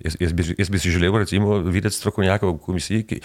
Jaz, 0.00 0.16
jaz, 0.20 0.32
bi, 0.32 0.44
jaz 0.58 0.70
bi 0.70 0.78
si 0.78 0.90
želel 0.90 1.18
recimo, 1.18 1.58
videti 1.58 1.96
strokovnjaka 1.96 2.46
v 2.46 2.58
komisiji, 2.62 3.06
ki, 3.06 3.18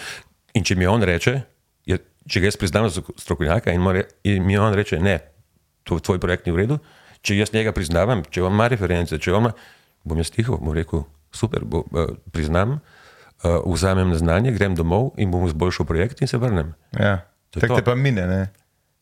in 0.58 0.64
če 0.66 0.74
mi 0.76 0.86
on 0.86 1.02
reče, 1.02 1.38
je, 1.86 1.98
če 2.28 2.42
ga 2.42 2.50
jaz 2.50 2.58
priznam 2.60 2.88
za 2.90 3.02
strokovnjaka 3.18 3.74
in, 3.74 3.82
more, 3.82 4.06
in 4.26 4.44
mi 4.46 4.58
on 4.58 4.74
reče, 4.74 4.98
ne, 5.02 5.18
to, 5.86 5.98
tvoj 6.02 6.20
projekt 6.22 6.46
ni 6.46 6.54
v 6.54 6.64
redu, 6.64 6.78
če 7.22 7.38
jaz 7.38 7.52
njega 7.54 7.72
priznavam, 7.74 8.24
če 8.30 8.44
on 8.46 8.54
ima 8.54 8.68
reference, 8.72 9.18
če 9.22 9.34
on 9.34 9.46
ima, 9.46 9.52
bom 10.06 10.18
jaz 10.20 10.32
tiho, 10.34 10.58
bom 10.62 10.74
rekel, 10.76 11.06
super, 11.34 11.64
bo, 11.66 11.84
uh, 11.92 12.14
priznam, 12.34 12.78
uh, 12.78 13.58
vzamem 13.64 14.10
na 14.14 14.20
znanje, 14.20 14.54
grem 14.56 14.76
domov 14.78 15.12
in 15.20 15.32
bom 15.34 15.46
izboljšal 15.46 15.88
projekt 15.88 16.22
in 16.22 16.30
se 16.30 16.40
vrnem. 16.42 16.74
Ja. 16.98 17.20
Tako 17.56 17.78
te 17.78 17.86
pa 17.86 17.94
mine, 17.96 18.26
ne? 18.28 18.40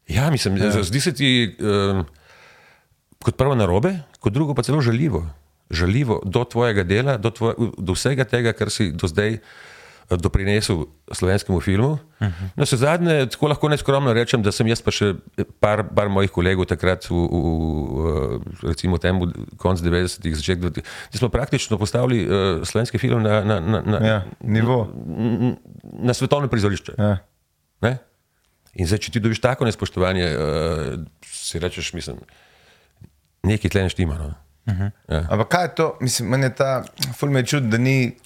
Ja, 0.09 0.29
mislim, 0.31 0.61
ja. 0.61 0.70
zdi 0.85 1.01
se 1.01 1.14
ti 1.16 1.29
um, 1.59 2.05
kot 3.25 3.38
prvo 3.40 3.57
narobe, 3.57 3.97
kot 4.20 4.37
drugo 4.37 4.55
pa 4.55 4.62
celo 4.62 4.83
žaljivo. 4.85 5.25
Žaljivo 5.73 6.20
do 6.29 6.44
tvojega 6.44 6.85
dela, 6.85 7.16
do, 7.16 7.33
tvoj, 7.33 7.55
do 7.79 7.97
vsega 7.97 8.27
tega, 8.29 8.53
kar 8.53 8.70
si 8.70 8.90
do 8.92 9.09
zdaj 9.09 9.38
eh, 9.38 9.40
doprinesel 10.10 10.84
slovenskemu 11.12 11.60
filmu. 11.60 11.92
Uh 11.92 11.98
-huh. 12.20 12.48
No, 12.56 12.66
se 12.66 12.76
zadnje, 12.76 13.26
tako 13.26 13.48
lahko 13.48 13.68
neskromno 13.68 14.12
rečem, 14.12 14.42
da 14.42 14.52
sem 14.52 14.66
jaz 14.66 14.82
pa 14.82 14.90
še 14.90 15.14
par, 15.60 15.84
par 15.94 16.08
mojih 16.08 16.30
kolegov 16.30 16.66
takrat, 16.66 17.04
v, 17.10 17.14
v, 17.14 18.40
v 18.62 18.68
recimo 18.68 18.98
temu 18.98 19.28
konc 19.56 19.80
90-ih, 19.80 20.36
začetek 20.36 20.62
20-ih, 20.62 20.84
da 21.12 21.18
smo 21.18 21.28
praktično 21.28 21.78
postavili 21.78 22.26
uh, 22.26 22.66
slovenski 22.66 22.98
film 22.98 23.22
na, 23.22 23.44
na, 23.44 23.60
na, 23.60 23.80
na, 23.80 24.06
Ja, 24.06 24.22
nivo. 24.40 24.92
na 25.82 26.14
svetovno 26.14 26.48
prizorišče. 26.48 26.92
Ja. 26.98 27.18
Ne? 27.80 27.98
In 28.74 28.86
zdaj, 28.86 28.98
če 28.98 29.12
ti 29.12 29.20
dobiš 29.20 29.40
tako 29.40 29.64
nespoštovanje, 29.64 30.36
uh, 30.36 31.00
si 31.26 31.58
rečeš, 31.58 31.92
mislim, 31.92 32.16
nekaj 33.42 33.70
tle 33.70 33.82
ne 33.82 33.88
štima. 33.88 34.18
No? 34.18 34.34
Uh 34.66 34.74
-huh. 34.74 34.90
ja. 35.08 35.26
Ampak 35.30 35.48
kaj 35.48 35.64
je 35.64 35.74
to, 35.74 35.98
mislim, 36.00 36.28
meni 36.28 36.44
je 36.44 36.54
ta 36.54 36.84
film 37.18 37.36
je 37.36 37.46
čud, 37.46 37.62
da 37.62 37.78
ni. 37.78 38.16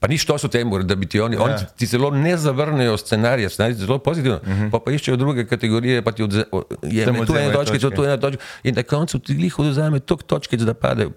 Pa 0.00 0.08
nič 0.12 0.26
to 0.28 0.36
so 0.38 0.48
temu, 0.52 0.82
da 0.84 0.94
bi 0.94 1.06
ti 1.08 1.20
oni, 1.20 1.36
ja. 1.36 1.42
oni 1.42 1.54
ti, 1.76 1.86
celo 1.88 2.10
ne 2.10 2.36
zavrnejo 2.36 2.96
scenarija, 3.00 3.48
scenarij 3.48 3.78
zelo 3.80 3.98
pozitivno, 3.98 4.36
uh 4.42 4.48
-huh. 4.48 4.70
pa, 4.70 4.78
pa 4.78 4.92
iščejo 4.92 5.16
druge 5.16 5.46
kategorije, 5.46 6.02
pa 6.02 6.12
ti 6.12 6.22
odze, 6.22 6.44
o, 6.52 6.62
je 6.82 7.04
Temu 7.04 7.26
tu 7.26 7.36
ena 7.36 7.52
točka, 7.52 7.90
tu 7.90 8.04
ena 8.04 8.16
točka. 8.16 8.42
In 8.62 8.74
na 8.74 8.82
koncu 8.82 9.18
ti 9.18 9.32
jih 9.32 9.58
odvzame 9.58 10.00
toliko 10.00 10.24
točk, 10.24 10.54
da 10.54 10.74
pade. 10.74 11.08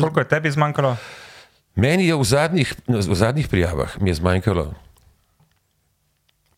Koliko 0.00 0.20
je 0.20 0.28
tebi 0.28 0.50
zmanjkalo? 0.50 0.96
Meni 1.74 2.06
je 2.06 2.14
v 2.14 2.24
zadnjih, 2.24 2.74
v 2.86 3.14
zadnjih 3.14 3.48
prijavah 3.48 4.00
mi 4.00 4.10
je 4.10 4.14
zmanjkalo, 4.14 4.74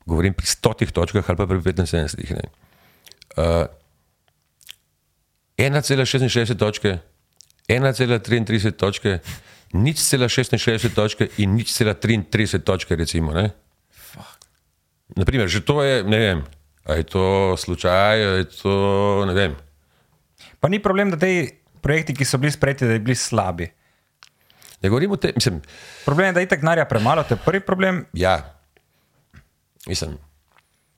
govorim 0.06 0.34
pri 0.34 0.46
stotih 0.46 0.92
točkah 0.92 1.24
ali 1.28 1.36
pa 1.36 1.46
pri 1.46 1.58
75. 1.58 2.34
Ne. 2.34 2.48
Uh, 3.36 3.66
1,66 5.58 6.56
točke, 6.58 6.98
1,33 7.68 8.72
točke, 8.72 9.18
nič 9.72 10.00
cela 10.04 10.28
66 10.28 10.92
točke 10.94 11.28
in 11.40 11.56
nič 11.56 11.72
cela 11.72 11.94
33 11.94 12.60
točke, 12.64 12.96
recimo. 12.96 13.32
Ne. 13.32 13.50
Naprimer, 15.16 15.48
že 15.48 15.60
to 15.60 15.82
je, 15.84 16.04
ne 16.04 16.18
vem, 16.18 16.38
a 16.88 16.96
je 16.96 17.04
to 17.04 17.56
slučaj, 17.56 18.16
a 18.16 18.30
je 18.40 18.44
to, 18.48 18.72
ne 19.28 19.34
vem. 19.36 19.52
Pa 20.60 20.68
ni 20.72 20.80
problem, 20.80 21.12
da 21.12 21.20
te 21.20 21.60
projekti, 21.84 22.16
ki 22.16 22.24
so 22.24 22.40
bili 22.40 22.52
sprejeti, 22.52 22.88
da 22.88 22.96
bi 22.96 23.12
bili 23.12 23.18
slabi. 23.18 23.68
Ne 24.82 24.90
govorim 24.90 25.12
o 25.12 25.16
tem, 25.20 25.36
mislim, 25.36 25.60
Problem 26.04 26.26
je, 26.26 26.32
da 26.32 26.40
je 26.40 26.48
itak 26.48 26.60
denarja 26.60 26.84
premalo, 26.90 27.22
to 27.22 27.34
je 27.36 27.44
prvi 27.44 27.60
problem. 27.60 28.06
ja, 28.12 28.40
mislim, 29.86 30.18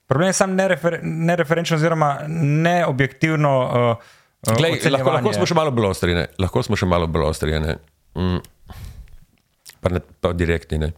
Problem 0.07 0.29
je 0.29 0.33
sam 0.33 0.55
nerefer, 0.55 0.99
nereferenčno 1.03 1.77
oziroma 1.77 2.19
neobjektivno. 2.29 3.53
Uh, 3.61 4.53
uh, 4.53 4.57
Glej, 4.57 4.77
lahko, 4.91 5.11
lahko 5.11 5.33
smo 5.33 5.47
še 5.49 5.57
malo 5.57 5.73
bolj 5.73 5.87
ostri, 5.91 6.15
ne. 6.15 6.27
lahko 6.39 6.63
smo 6.63 6.77
še 6.77 6.87
malo 6.87 7.09
bolj 7.09 7.31
ostri. 7.31 7.57
ne. 7.61 7.79
Mm. 8.15 8.43
Pa, 9.85 9.93
ne, 9.93 10.01
pa 10.01 10.33
direktni. 10.33 10.81
Ne. 10.81 10.95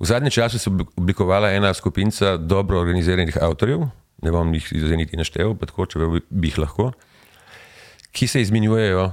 V 0.00 0.08
zadnjem 0.08 0.32
času 0.32 0.60
se 0.60 0.70
je 0.70 0.84
oblikovala 0.96 1.50
ena 1.56 1.72
skupina 1.74 2.36
dobro 2.36 2.80
organiziranih 2.80 3.36
avtorjev, 3.40 3.86
ne 4.22 4.32
bom 4.32 4.52
jih 4.54 4.68
zdaj 4.84 4.96
niti 4.96 5.16
naštel, 5.16 5.56
pa 5.56 5.68
tako, 5.68 5.86
če 5.88 6.10
bi 6.28 6.52
jih 6.52 6.60
lahko, 6.60 6.90
ki 8.12 8.28
se 8.28 8.40
izmenjujejo 8.44 9.10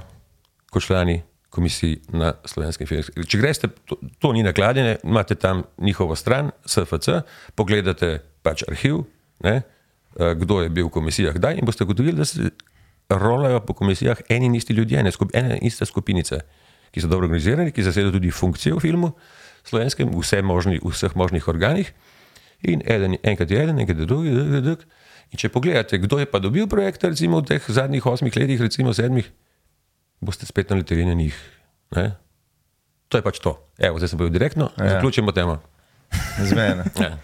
kot 0.72 0.84
člani 0.84 1.22
komisij 1.48 1.96
na 2.12 2.34
slovenskem 2.44 2.86
filmskem. 2.86 3.24
Če 3.24 3.40
greste, 3.40 3.70
to, 3.88 3.96
to 4.20 4.32
ni 4.36 4.44
nakladanje, 4.44 4.98
imate 5.04 5.36
tam 5.40 5.64
njihovo 5.80 6.16
stran, 6.16 6.52
SFC, 6.68 7.22
pogledate 7.56 8.18
pač 8.44 8.66
arhiv, 8.68 9.02
ne, 9.44 9.62
eh, 9.62 10.34
kdo 10.40 10.60
je 10.62 10.72
bil 10.72 10.88
v 10.88 10.94
komisijah, 10.94 11.36
kdaj 11.36 11.60
in 11.60 11.68
boste 11.68 11.84
ugotovili, 11.88 12.16
da 12.20 12.28
se 12.28 12.50
rolajo 13.08 13.60
po 13.64 13.72
komisijah 13.72 14.20
eni 14.28 14.46
in 14.46 14.54
isti 14.54 14.76
ljudje, 14.76 15.00
ene, 15.00 15.12
skup, 15.12 15.32
ene 15.36 15.58
iste 15.64 15.88
skupinice, 15.88 16.42
ki 16.92 17.04
so 17.04 17.10
dobro 17.10 17.28
organizirani, 17.28 17.72
ki 17.72 17.84
zasedajo 17.86 18.14
tudi 18.16 18.30
funkcije 18.30 18.74
v 18.76 18.82
filmu 18.82 19.12
slovenskem, 19.68 20.12
vse 20.14 20.42
možni, 20.42 20.80
v 20.80 20.92
vseh 20.92 21.12
možnih 21.16 21.48
organih. 21.48 21.90
In 22.66 22.82
eden, 22.86 23.18
enkrat 23.22 23.50
je 23.50 23.60
eden, 23.62 23.78
enkrat 23.78 23.98
je 23.98 24.06
drugi, 24.06 24.32
drugi, 24.34 24.62
drugi. 24.64 24.84
In 25.28 25.40
če 25.40 25.50
pogledate, 25.52 26.00
kdo 26.00 26.18
je 26.22 26.26
pa 26.26 26.40
dobil 26.40 26.66
projekt, 26.70 27.04
recimo 27.04 27.42
v 27.42 27.52
teh 27.52 27.62
zadnjih 27.68 28.06
osmih 28.08 28.32
letih, 28.32 28.60
recimo 28.64 28.94
sedmih, 28.96 29.28
boste 30.24 30.48
spet 30.48 30.72
naleteli 30.72 31.04
na 31.04 31.14
njih. 31.14 31.36
Ne? 31.96 32.16
To 33.12 33.20
je 33.20 33.24
pač 33.24 33.40
to. 33.44 33.52
Evo, 33.76 34.00
zdaj 34.00 34.14
se 34.14 34.16
bojo 34.20 34.32
direktno, 34.32 34.72
ja. 34.80 34.96
zaključimo 34.96 35.32
temo. 35.36 35.60
Zmena. 36.50 36.88
Ja. 36.96 37.18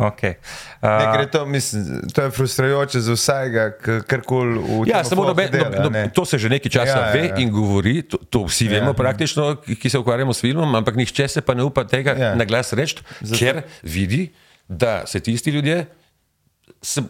Okay. 0.00 0.34
Ne, 0.80 0.88
Uh, 0.88 1.12
ker 1.12 1.20
je 1.20 1.30
to, 1.30 1.40
mislim, 1.46 1.80
to 2.08 2.22
je 2.22 2.30
frustrajoče 2.30 3.00
za 3.00 3.12
vsakega, 3.12 3.64
kar 4.08 4.22
koli 4.22 4.56
v 4.58 4.88
Ja, 4.88 5.02
tem 5.02 5.10
samo 5.10 5.22
flohu 5.22 5.28
noben, 5.28 5.50
dela, 5.52 5.68
no, 5.76 5.90
ne. 5.90 6.04
no, 6.04 6.10
to 6.10 6.24
se 6.24 6.38
že 6.38 6.48
nekaj 6.48 6.72
časa 6.72 6.88
Ja, 6.88 6.96
ja, 6.96 7.06
ja, 7.06 7.12
ve 7.12 7.24
ja. 7.28 7.36
in 7.36 7.50
govori, 7.50 8.02
to, 8.02 8.16
to 8.30 8.44
vsi 8.44 8.68
vemo 8.68 8.90
Ja. 8.90 8.96
praktično, 8.96 9.50
ki 9.60 9.90
se 9.90 9.98
ukvarjamo 9.98 10.32
s 10.32 10.40
filmom, 10.40 10.74
ampak 10.74 10.96
nihče 10.96 11.28
se 11.28 11.40
pa 11.40 11.54
ne 11.54 11.62
upa 11.62 11.84
tega 11.84 12.10
Ja. 12.12 12.26
ja. 12.26 12.34
na 12.34 12.44
glas 12.44 12.72
reči, 12.72 13.04
ker 13.30 13.60
vidi, 13.82 14.30
da 14.64 15.02
se 15.06 15.20
tisti 15.20 15.50
ljudje, 15.50 15.84
se 16.82 17.02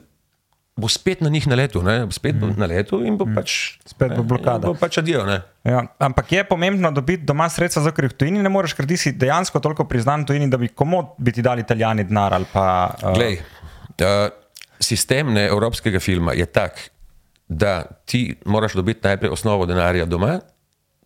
bo 0.76 0.88
spet 0.88 1.20
na 1.20 1.28
njih 1.28 1.46
naletel, 1.50 1.82
ne? 1.84 2.04
bo 2.06 2.14
spet 2.14 2.36
mm. 2.38 2.54
naletel 2.60 3.02
in 3.06 3.16
bo 3.20 3.26
pač, 3.28 3.76
Spet 3.88 4.14
bo 4.14 4.22
ne, 4.22 4.28
blokada. 4.32 4.68
in 4.68 4.72
Bo 4.72 4.78
pač 4.78 5.00
adijo, 5.02 5.24
ne. 5.28 5.40
Ja, 5.66 5.82
ampak 6.00 6.32
je 6.32 6.44
pomembno 6.48 6.92
dobiti 6.94 7.26
doma 7.28 7.48
sredstva, 7.52 7.90
v 7.90 8.12
tujini 8.16 8.42
ne 8.42 8.52
moreš, 8.52 8.74
ker 8.78 8.88
ti 8.88 8.96
si 8.96 9.12
dejansko 9.12 9.60
toliko 9.60 9.84
priznan 9.84 10.24
tujini, 10.28 10.48
da 10.50 10.60
bi 10.60 10.70
komu 10.72 11.02
bi 11.18 11.34
ti 11.36 11.44
dali 11.44 11.66
italijani 11.66 12.06
denar 12.08 12.34
ali 12.38 12.48
pa. 12.52 12.94
Uh, 13.02 13.12
Glej, 13.18 13.40
uh, 14.00 14.30
sistem 14.80 15.34
ne, 15.34 15.48
evropskega 15.50 16.00
filma 16.00 16.32
je 16.38 16.46
tak, 16.46 16.80
da 17.50 17.82
ti 18.06 18.38
moraš 18.46 18.78
dobiti 18.78 19.04
najprej 19.04 19.34
osnovo 19.34 19.66
denarja 19.66 20.06
doma, 20.06 20.38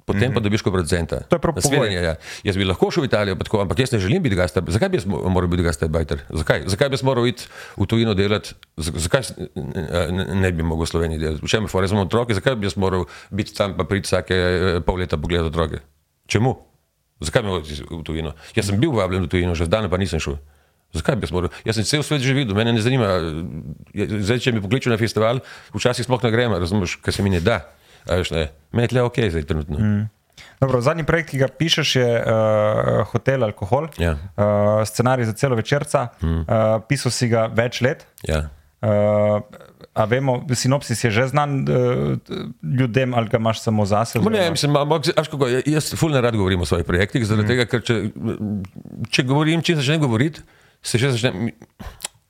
potem 0.05 0.21
mm 0.21 0.31
-hmm. 0.31 0.35
pa 0.35 0.40
dobiš 0.40 0.62
kot 0.62 0.73
producenta. 0.73 1.21
To 1.21 1.37
je. 1.37 1.53
Naslednje, 1.55 1.97
ja. 1.97 2.14
Jaz 2.45 2.57
bi 2.57 2.64
lahko 2.64 2.90
šel 2.90 3.03
v 3.03 3.07
Italijo, 3.07 3.35
tako, 3.35 3.61
ampak 3.61 3.79
jaz 3.79 3.93
ne 3.93 3.99
želim 3.99 4.23
biti 4.23 4.37
gastar. 4.37 4.62
Zakaj 4.67 4.88
bi 4.88 4.99
moral 5.07 5.49
biti 5.49 5.62
gastarbajter? 5.62 6.19
Zakaj? 6.31 6.62
Zakaj 6.67 6.88
bi 6.88 6.97
moral 7.03 7.27
iti 7.27 7.45
v 7.77 7.87
tujino 7.87 8.14
delati? 8.14 8.55
Zakaj 8.77 9.23
ne, 10.12 10.25
ne 10.35 10.53
bi 10.53 10.62
mogel 10.62 10.85
v 10.85 10.88
Sloveniji 10.88 11.19
delati? 11.19 11.40
V 11.47 11.49
čem 11.49 11.62
je 11.64 11.69
fora? 11.69 11.85
Jaz 11.85 11.93
imam 11.93 12.07
otroke, 12.07 12.35
zakaj 12.35 12.57
bi 12.57 12.67
jaz 12.67 12.77
moral 12.77 13.05
biti 13.31 13.55
tam 13.55 13.77
pa 13.77 13.85
priti 13.85 14.07
vsake 14.07 14.35
eh, 14.35 14.81
pol 14.87 14.97
leta 15.01 15.17
pogledati 15.17 15.49
otroke? 15.49 15.79
Čemu? 16.27 16.57
Zakaj 17.21 17.43
bi 17.43 17.49
moral 17.49 17.62
iti 17.64 17.83
v 17.83 18.03
tujino? 18.05 18.33
Jaz 18.57 18.67
sem 18.67 18.81
bil 18.81 18.93
vabljen 18.93 19.25
v 19.25 19.29
tujino, 19.29 19.55
že 19.55 19.64
zdaj 19.64 19.88
pa 19.88 19.97
nisem 19.97 20.21
šel. 20.21 20.37
Zakaj 20.93 21.17
bi 21.17 21.25
jaz 21.25 21.33
moral? 21.33 21.51
Jaz 21.64 21.77
sem 21.77 21.85
cel 21.85 22.03
svet 22.03 22.21
že 22.21 22.35
videl, 22.35 22.55
mene 22.55 22.73
ne 22.73 22.81
zanima. 22.81 23.09
eh, 23.95 24.21
Zdaj, 24.21 24.38
če 24.38 24.53
mi 24.53 24.61
pokličejo 24.61 24.93
na 24.93 24.99
festival, 25.01 25.40
včasih 25.75 26.05
sploh 26.05 26.23
ne 26.23 26.31
gremo, 26.31 26.59
razumeš, 26.59 26.97
ker 27.03 27.14
se 27.14 27.23
mi 27.23 27.31
ne 27.31 27.40
da. 27.40 27.64
Veš, 28.09 28.31
ne. 28.31 28.49
Meni 28.73 28.88
je 28.93 29.03
ok, 29.03 29.19
zdaj 29.31 29.47
trenutno. 29.49 29.79
Mm. 29.79 30.09
Dobro, 30.61 30.81
zadnji 30.81 31.05
projekt, 31.05 31.31
ki 31.31 31.38
ga 31.38 31.49
pišeš, 31.49 31.97
je 31.97 32.09
uh, 32.21 33.05
Hotel 33.12 33.45
Alkohol, 33.45 33.88
Ja. 33.99 34.14
uh, 34.37 34.83
scenarij 34.87 35.27
za 35.29 35.33
celo 35.33 35.57
večerca. 35.57 36.09
Mm. 36.23 36.27
Uh, 36.27 36.81
pisal 36.88 37.12
si 37.12 37.29
ga 37.29 37.47
več 37.53 37.81
let. 37.85 38.07
Ja. 38.29 38.49
Uh, 38.85 39.40
a 39.95 40.05
vemo, 40.11 40.43
sinopsis 40.55 41.05
je 41.05 41.11
že 41.14 41.29
znan 41.31 41.62
uh, 41.64 42.17
ljudem, 42.62 43.14
ali 43.14 43.29
ga 43.29 43.38
imaš 43.38 43.62
samo 43.62 43.87
zase? 43.87 44.19
Ma 44.19 44.31
Ne, 44.31 44.51
mislim, 44.51 44.75
kako, 45.14 45.49
jaz 45.67 45.95
fulno 45.97 46.21
rad 46.21 46.37
govorim 46.37 46.61
o 46.61 46.67
svojih 46.67 46.87
projektih, 46.87 47.27
zaradi 47.27 47.45
mm. 47.45 47.49
tega, 47.49 47.67
ker 47.71 47.83
če, 47.83 47.99
če 49.11 49.23
govorim, 49.23 49.62
če 49.62 49.77
začnem 49.81 50.01
govoriti, 50.01 50.43
se 50.83 50.99
že 50.99 51.14
začne 51.14 51.53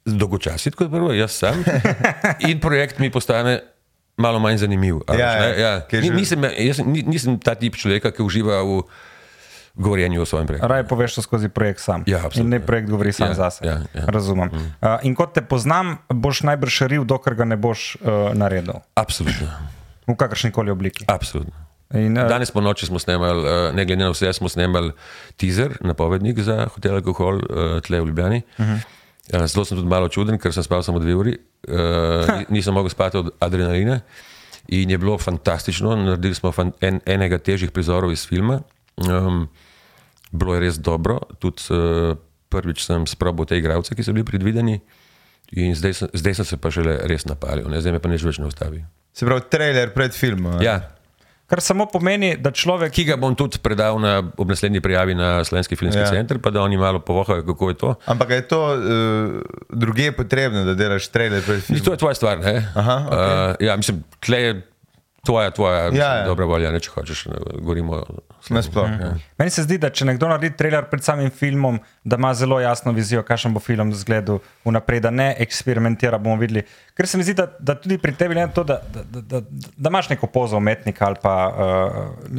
dolgočasiti 0.05 0.77
kot 0.77 0.91
prvo, 0.93 1.13
jaz 1.17 1.33
sam. 1.33 1.65
In 2.51 2.61
projekt 2.61 2.99
mi 2.99 3.11
postane 3.11 3.61
malo 4.17 4.39
manj 4.39 4.57
zanimiv. 4.57 5.01
Ja, 5.09 5.15
veš, 5.15 5.59
ja, 5.59 5.79
ja. 5.83 6.01
Ni- 6.01 6.11
Nisem, 6.11 6.45
jaz 6.45 6.79
ni- 6.79 7.03
nisem 7.03 7.39
ta 7.39 7.55
tip 7.55 7.75
človeka, 7.75 8.11
ki 8.11 8.23
uživa 8.23 8.63
v 8.63 8.83
govorjenju 9.75 10.23
o 10.23 10.27
svojem 10.27 10.47
projektu. 10.47 10.69
Raje 10.69 10.85
poveš 10.87 11.15
to 11.15 11.23
skozi 11.23 11.49
projekt 11.49 11.81
sam. 11.81 12.05
Ja, 12.07 12.17
absolutno. 12.17 12.43
in 12.45 12.49
ne 12.51 12.61
projekt 12.61 12.89
govori 12.89 13.13
sam 13.13 13.29
Ja, 13.29 13.35
zase. 13.35 13.67
ja, 13.67 13.83
ja. 13.91 14.05
Razumem. 14.07 14.49
Mm. 14.49 14.57
Uh, 14.81 14.99
in 15.03 15.15
kot 15.15 15.35
te 15.35 15.43
poznam, 15.43 15.99
boš 16.09 16.43
najbrž 16.43 16.71
širil, 16.73 17.05
dokler 17.05 17.35
ga 17.35 17.45
ne 17.45 17.57
boš 17.57 17.97
uh, 17.97 18.31
naredil. 18.33 18.75
Absolutno. 18.95 19.51
V 20.07 20.15
kakršni 20.15 20.51
koli 20.51 20.71
obliki. 20.71 21.05
Absolutno. 21.09 21.53
In, 21.91 22.19
uh, 22.19 22.29
Danes 22.29 22.51
po 22.51 22.61
noči 22.61 22.87
smo 22.87 22.99
snemali, 22.99 23.43
eh, 23.43 23.73
ne 23.73 23.85
glede 23.85 24.03
na 24.03 24.11
vse, 24.11 24.33
smo 24.33 24.49
snemali 24.49 24.93
teaser, 25.37 25.77
napovednik 25.81 26.39
za 26.39 26.67
hotel 26.67 26.95
Alkohol, 26.95 27.39
eh, 27.39 27.81
tle 27.81 28.01
v 28.01 28.07
Ljubljani. 28.07 28.43
Uh 28.59 28.67
-huh. 28.67 28.79
Zelo 29.25 29.65
sem 29.65 29.79
tudi 29.79 29.89
malo 29.89 30.11
čuden, 30.13 30.37
ker 30.37 30.53
sem 30.53 30.65
spal 30.67 30.83
samo 30.85 31.01
dve 31.01 31.15
uri, 31.17 31.33
uh, 31.69 32.45
nisem 32.53 32.77
mogel 32.77 32.93
spati 32.93 33.23
od 33.23 33.33
adrenalina. 33.41 34.03
In 34.73 34.91
je 34.91 34.99
bilo 34.99 35.19
fantastično, 35.21 35.97
naredili 35.97 36.37
smo 36.37 36.53
fan, 36.53 36.73
en, 36.81 37.01
enega 37.07 37.39
težjih 37.39 37.73
prizorov 37.73 38.13
iz 38.13 38.25
filma. 38.29 38.61
Um, 39.01 39.47
bilo 40.33 40.55
je 40.57 40.61
res 40.65 40.79
dobro, 40.81 41.19
tudi 41.41 41.65
uh, 41.73 42.17
prvič 42.53 42.85
sem 42.85 43.07
sprobil 43.09 43.49
te 43.49 43.59
igralce, 43.59 43.97
ki 43.97 44.05
so 44.05 44.15
bili 44.17 44.27
predvideni, 44.29 44.79
in 45.57 45.75
zdaj 45.77 45.97
sem, 45.99 46.13
zdaj 46.17 46.41
sem 46.41 46.49
se 46.49 46.61
pa 46.61 46.73
šele 46.73 46.97
res 47.11 47.27
napalil, 47.29 47.69
ne? 47.69 47.81
zdaj 47.83 47.97
me 47.97 48.03
pa 48.03 48.13
nič 48.13 48.25
več 48.25 48.41
ne 48.41 48.49
ustavi. 48.49 48.85
Se 49.15 49.27
pravi, 49.29 49.45
trailer 49.51 49.93
pred 49.95 50.17
filmom. 50.17 50.59
Ja, 50.65 50.79
Kar 51.47 51.61
samo 51.61 51.85
pomeni, 51.87 52.37
da 52.37 52.51
človek, 52.51 52.89
ki 52.89 53.05
ga 53.05 53.17
bom 53.17 53.35
tudi 53.35 53.59
predal 53.59 53.99
na, 53.99 54.23
ob 54.35 54.49
naslednji 54.49 54.81
prijavi 54.81 55.15
na 55.15 55.45
Slovenski 55.45 55.77
filmski 55.77 56.01
Ja. 56.01 56.07
center, 56.09 56.39
pa 56.39 56.51
da 56.51 56.63
oni 56.63 56.77
malo 56.77 56.99
povohajo, 56.99 57.45
kako 57.45 57.69
je 57.69 57.75
to. 57.77 57.95
Ampak 58.07 58.31
je 58.31 58.49
to 58.49 58.61
uh, 58.65 58.81
druge 59.71 60.13
potrebno, 60.13 60.65
da 60.65 60.75
delaš 60.75 61.09
trailer 61.09 61.43
pred 61.43 61.61
filmom? 61.61 61.85
to 61.85 61.93
je 61.93 61.99
tvoja 61.99 62.15
stvar. 62.15 62.39
Ne? 62.39 62.65
Aha, 62.75 62.97
okej. 63.07 63.19
uh, 63.19 63.57
ja, 63.61 63.77
mislim, 63.77 64.05
tle 64.21 64.39
je 64.39 64.55
tvoja, 65.25 65.51
tvoja 65.51 65.83
mislim, 65.85 66.01
Ja, 66.01 66.15
ja. 66.15 66.25
dobra 66.25 66.45
volja, 66.47 66.71
ne, 66.71 66.81
če 66.81 66.91
hočeš, 66.91 67.27
ne, 67.27 67.35
govorimo. 67.57 67.93
o- 67.95 68.21
Nasploh. 68.51 68.91
Ja. 68.91 69.15
meni 69.39 69.51
se 69.51 69.63
zdi, 69.63 69.79
da 69.79 69.89
če 69.89 70.05
nekdo 70.05 70.29
naredi 70.29 70.51
trailer 70.53 70.85
pred 70.85 71.01
samim 71.01 71.31
filmom, 71.31 71.79
da 72.05 72.17
ima 72.17 72.35
zelo 72.35 72.59
jasno 72.61 72.93
vizijo, 72.93 73.23
kakšen 73.23 73.55
bo 73.55 73.61
film 73.61 73.95
zgledal 73.95 74.39
vnaprej, 74.65 75.01
da 75.01 75.11
ne 75.11 75.31
eksperimentira, 75.39 76.19
bomo 76.19 76.37
videli. 76.37 76.61
Ker 76.95 77.09
se 77.09 77.17
mi 77.17 77.25
zdi, 77.25 77.35
da, 77.35 77.47
da 77.59 77.75
tudi 77.75 77.97
pri 77.99 78.13
tebi 78.15 78.37
je 78.37 78.51
to, 78.53 78.65
da, 78.65 78.77
da, 78.87 79.03
da, 79.05 79.21
da, 79.23 79.41
da 79.77 79.89
imaš 79.89 80.11
neko 80.11 80.27
pozo 80.29 80.57
umetnika 80.57 81.07
ali 81.07 81.17
pa 81.23 81.35
uh, 81.49 82.37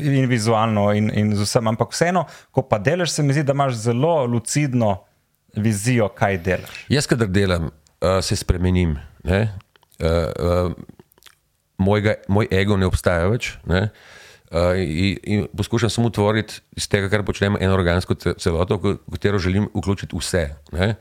in 0.00 0.26
vizualno 0.26 0.92
in, 0.92 1.10
in 1.12 1.34
z 1.34 1.42
vsem, 1.42 1.66
ampak 1.66 1.90
vseeno, 1.90 2.22
ko 2.50 2.62
pa 2.62 2.78
delaš, 2.80 3.10
se 3.10 3.22
mi 3.22 3.32
zdi, 3.32 3.42
da 3.42 3.52
imaš 3.52 3.74
zelo 3.80 4.24
lucidno 4.26 5.00
vizijo, 5.54 6.08
kaj 6.10 6.38
delaš. 6.38 6.84
Jaz, 6.88 7.06
kadar 7.06 7.26
delam, 7.28 7.64
uh, 7.64 7.72
se 8.22 8.36
spremenim. 8.36 8.94
Ne? 9.24 9.42
Uh, 9.98 10.06
uh, 10.06 10.72
mojega, 11.78 12.14
moj 12.28 12.48
ego 12.50 12.76
ne 12.76 12.86
obstaja 12.86 13.28
več. 13.30 13.54
Ne? 13.66 13.88
Uh, 14.48 14.78
in, 14.80 15.16
in 15.22 15.42
poskušam 15.56 15.90
samo 15.92 16.08
utvoriti 16.08 16.62
iz 16.76 16.86
tega, 16.88 17.10
kar 17.12 17.20
počnem, 17.24 17.58
eno 17.60 17.74
organsko 17.76 18.14
ce- 18.16 18.32
celoto, 18.40 18.78
v 18.80 18.96
katero 19.12 19.38
želim 19.38 19.66
vključiti 19.74 20.16
vse. 20.16 20.44
Ne? 20.72 20.94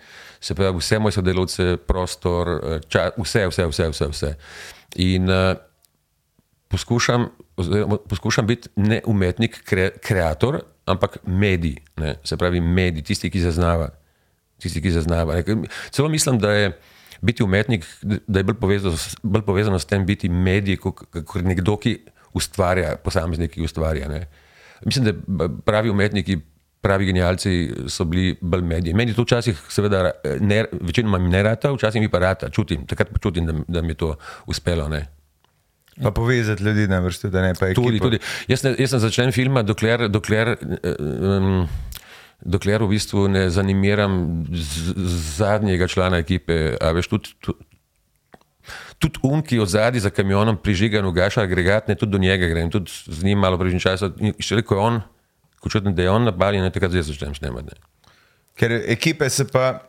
Se 0.44 0.56
pravi, 0.56 0.78
vse 0.82 1.00
moje 1.00 1.16
sodelavce, 1.16 1.78
prostor, 1.88 2.50
eh, 2.58 2.82
ča, 2.92 3.10
vse, 3.18 3.46
vse, 3.48 3.70
vse, 3.72 3.88
vse. 3.94 4.10
vse. 4.12 4.34
In 5.00 5.32
uh, 5.32 5.56
poskušam, 6.68 7.30
oziroma 7.58 7.98
poskušam 8.10 8.48
biti 8.48 8.70
ne 8.76 9.00
umetnik, 9.06 9.62
kre, 9.64 9.90
kreator, 10.04 10.60
ampak 10.86 11.18
medij. 11.24 11.78
Ne? 11.98 12.18
Se 12.24 12.38
pravi, 12.38 12.62
medij, 12.62 13.08
tisti, 13.08 13.32
ki 13.32 13.42
zaznava. 13.48 13.90
Tisti, 14.60 14.84
ki 14.84 14.92
zaznava. 14.92 15.40
Ne? 15.40 15.72
Celo 15.90 16.10
mislim, 16.12 16.40
da 16.40 16.52
je 16.52 16.72
biti 17.22 17.44
umetnik, 17.44 17.86
da 18.04 18.40
je 18.40 18.44
bolj 18.44 18.60
povezano, 18.60 18.98
bolj 19.24 19.46
povezano 19.46 19.80
s 19.80 19.86
tem 19.86 20.06
biti 20.06 20.30
medij, 20.30 20.78
kot 20.78 21.42
nekdo, 21.44 21.78
ki 21.82 21.98
ustvarja, 22.38 22.96
posameznik, 23.04 23.52
ki 23.56 23.66
ustvarja. 23.66 24.08
Ne? 24.12 24.28
Mislim, 24.86 25.10
da 25.28 25.50
pravi 25.66 25.90
umetniki, 25.90 26.38
pravi 26.82 27.10
genialci 27.10 27.54
so 27.92 28.06
bili 28.06 28.36
bolj 28.42 28.64
mediji. 28.64 28.94
Meni 28.94 29.16
to 29.16 29.26
včasih, 29.26 29.60
seveda, 29.70 30.12
ne, 30.40 30.64
večinoma 30.82 31.18
mi 31.18 31.30
ne 31.30 31.44
rata, 31.44 31.72
včasih 31.74 32.02
mi 32.02 32.10
pa 32.10 32.20
rata, 32.24 32.50
čutim, 32.50 32.86
takrat 32.88 33.10
pa 33.14 33.20
čutim, 33.20 33.46
da, 33.46 33.56
da 33.68 33.82
mi 33.82 33.96
je 33.96 34.02
to 34.04 34.16
uspelo. 34.46 34.88
Ne? 34.90 35.08
Pa 36.04 36.12
povezati 36.12 36.64
ljudi 36.64 36.88
na 36.88 37.00
vrstu, 37.00 37.30
da 37.30 37.42
ne 37.42 37.54
pa 37.60 37.68
ekipo. 37.68 37.82
Tudi, 37.82 38.00
tudi. 38.00 38.20
Jaz, 38.48 38.64
ne, 38.64 38.76
jaz 38.78 38.94
sem 38.94 39.02
začel 39.02 39.32
filma, 39.34 39.64
dokler, 39.66 40.06
dokler, 40.10 40.54
um, 41.00 41.66
dokler 42.42 42.84
v 42.84 42.90
bistvu 42.90 43.28
ne 43.28 43.50
zanimiram 43.50 44.46
z, 44.54 44.94
zadnjega 45.38 45.88
člana 45.88 46.18
ekipe. 46.22 46.78
A 46.82 46.92
veš, 46.92 47.08
tudi, 47.08 47.34
tudi, 47.42 47.66
tudi 49.00 49.20
um, 49.24 49.42
ki 49.42 49.60
od 49.60 49.70
zadaj 49.70 50.00
za 50.00 50.10
kamionom 50.10 50.58
prižiga 50.58 51.00
in 51.00 51.06
ugaša 51.06 51.42
agregat, 51.42 51.88
ne 51.88 51.96
tudi 51.96 52.12
do 52.12 52.18
njega 52.18 52.48
grem, 52.48 52.72
tudi 52.72 52.92
z 52.92 53.24
njim 53.24 53.40
malo 53.40 53.58
časa. 53.80 54.12
In 54.20 54.34
Še 54.40 54.62
rekel 54.62 54.78
je 54.78 54.84
on, 54.84 55.02
ko 55.60 55.70
čutim, 55.70 55.96
da 55.96 56.02
je 56.06 56.10
on 56.10 56.24
nabaljen, 56.24 56.64
ne 56.64 56.72
takrat 56.72 56.92
zdaj 56.92 57.10
začnem 57.10 57.36
snemati. 57.36 57.74
ne. 57.74 58.12
Ker 58.58 58.72
ekipe 58.86 59.30
se 59.30 59.48
pa. 59.48 59.82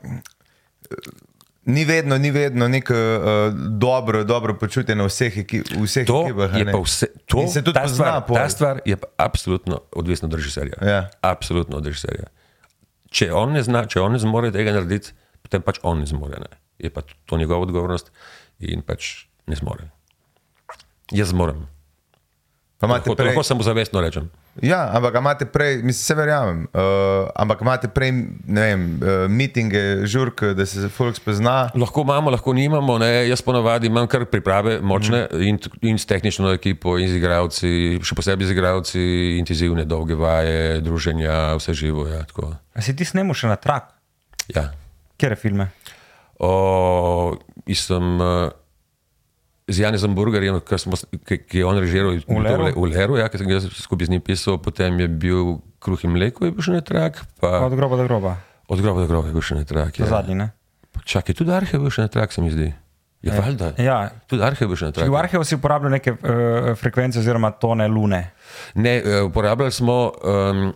Ni 1.69 1.85
vedno, 1.85 2.17
ni 2.19 2.31
vedno 2.31 2.69
neko 2.69 2.95
uh, 2.97 3.53
dobro, 3.77 4.25
dobro 4.25 4.55
počutje 4.57 4.95
na 4.97 5.05
vseh, 5.05 5.35
eki, 5.39 5.59
vseh 5.77 6.07
To 6.07 6.23
ekipah. 6.25 6.55
je 6.57 6.65
pa 6.65 6.79
vse. 6.81 7.07
To, 7.27 7.43
In 7.43 7.49
se 7.53 7.61
tudi 7.61 7.75
ta, 7.75 7.83
pozna 7.83 7.95
stvar, 7.95 8.27
pol. 8.27 8.37
ta 8.37 8.49
stvar 8.49 8.81
je 8.85 8.97
pa 8.97 9.07
absolutno 9.17 9.81
odvisna 9.93 10.29
od 10.29 10.35
režiserja. 10.35 10.81
Ja. 10.81 11.11
Absolutno 11.21 11.77
od 11.77 11.87
režiserja. 11.87 12.33
Če 13.11 13.31
on 13.33 13.55
ne 13.57 13.63
zna, 13.65 13.87
če 13.89 14.03
on 14.05 14.15
ne 14.17 14.21
zmore 14.23 14.51
tega 14.55 14.75
narediti, 14.77 15.15
potem 15.45 15.65
pač 15.65 15.81
on 15.87 16.03
ne 16.03 16.09
zmore. 16.09 16.41
Ne. 16.43 16.61
Je 16.79 16.91
pa 16.93 17.03
to 17.27 17.39
njegova 17.41 17.67
odgovornost 17.67 18.13
in 18.61 18.85
pač 18.87 19.29
ne 19.49 19.57
zmore. 19.59 19.89
Jaz 21.15 21.33
zmorem. 21.33 21.65
Pa 22.79 22.87
imate 22.87 23.09
Lahko, 23.09 23.17
prej, 23.19 23.33
lahko 23.33 23.43
samo 23.47 23.65
zavestno 23.67 24.03
rečem. 24.05 24.29
Ja, 24.63 24.91
ampak 24.95 25.19
imate 25.21 25.47
prej, 25.47 25.77
mislim, 25.77 26.03
se 26.05 26.15
verjamem, 26.15 26.63
uh, 26.73 27.29
ampak 27.35 27.61
imate 27.63 27.89
prej, 27.89 28.13
ne 28.47 28.65
vem, 28.65 28.87
uh, 28.97 29.25
mitinge, 29.31 29.83
žurke, 30.07 30.53
da 30.55 30.67
se 30.67 30.89
folk 30.89 31.17
spozna. 31.17 31.71
Lahko 31.75 32.03
imamo, 32.07 32.31
lahko 32.31 32.53
nimamo. 32.53 32.99
Ne. 32.99 33.29
Jaz 33.29 33.43
ponavadi 33.43 33.87
imam 33.87 34.07
kar 34.11 34.25
priprave 34.31 34.79
močne 34.81 35.27
mm. 35.27 35.43
in, 35.43 35.61
in 35.83 35.99
s 35.99 36.07
tehnično 36.07 36.53
ekipo, 36.57 36.99
in 36.99 37.11
z 37.11 37.21
igralci, 37.21 37.71
še 38.03 38.19
posebej 38.19 38.51
z 38.51 38.57
igralci, 38.57 39.05
intenzivne, 39.39 39.87
dolge 39.89 40.19
vaje, 40.19 40.81
druženja, 40.85 41.59
vse 41.61 41.77
živo. 41.79 42.09
Ja, 42.11 42.25
tako. 42.29 42.55
A 42.75 42.85
si 42.85 42.97
ti 42.97 43.07
snemu 43.09 43.37
še 43.37 43.51
na 43.51 43.61
trak? 43.61 43.95
ja. 44.55 44.71
Kjer 45.19 45.35
je 45.35 45.41
filme? 45.41 45.67
O, 46.39 47.35
sem 47.75 48.21
uh, 48.23 48.51
z 49.69 49.77
Janezom 49.85 50.15
Burgerjem, 50.17 50.61
smo, 50.81 50.97
ki, 51.29 51.39
ki 51.45 51.59
je 51.61 51.65
on 51.65 51.79
režiral 51.79 52.17
V 52.17 52.41
Leru? 52.41 52.73
v 52.73 52.85
Leru, 52.89 53.17
ja, 53.21 53.29
ki 53.29 53.39
sem 53.39 53.49
ga 53.49 53.61
skupaj 53.61 54.09
z 54.09 54.17
njim 54.17 54.23
pisal, 54.25 54.59
potem 54.59 54.97
je 55.01 55.09
bil 55.09 55.61
Kruh 55.79 56.01
in 56.05 56.11
mleko, 56.17 56.49
je 56.49 56.53
bil 56.57 56.65
še 56.65 56.73
ne 56.75 56.83
trak, 56.83 57.21
pa 57.39 57.63
Od 57.69 57.77
groba 57.77 58.01
do 58.01 58.09
groba, 58.09 58.37
od 58.67 58.81
groba 58.83 59.05
do 59.05 59.07
groba 59.07 59.29
je 59.29 59.37
bil 59.37 59.45
še 59.45 59.61
ne 59.61 59.65
trak. 59.69 60.01
ja. 60.01 60.09
Ja. 60.09 60.11
zadnji. 60.19 60.35
Ne? 60.35 60.51
Čakaj, 61.05 61.37
tudi 61.39 61.53
Arhe 61.55 61.71
je 61.77 61.79
bil 61.79 61.93
še 61.93 62.09
ne 62.09 62.11
trak, 62.11 62.33
se 62.35 62.43
mi 62.43 62.51
zdi. 62.51 62.73
Je 63.23 63.31
ja, 63.31 63.39
valjda. 63.41 63.73
Ja. 63.79 64.11
Tudi 64.27 64.43
Arhe 64.43 64.65
je 64.65 64.69
bil 64.69 64.79
še 64.79 64.91
ne 64.91 64.93
V 64.93 64.99
trak. 64.99 65.15
arhivu 65.15 65.45
si 65.45 65.55
uporabljal 65.59 65.91
neke 65.91 66.15
uh, 66.15 66.75
frekvence 66.79 67.19
oziroma 67.19 67.51
tone 67.51 67.89
lune. 67.89 68.31
Ne, 68.75 68.99
eh, 68.99 69.23
uporabljali 69.29 69.73
smo. 69.73 70.13
Um, 70.25 70.75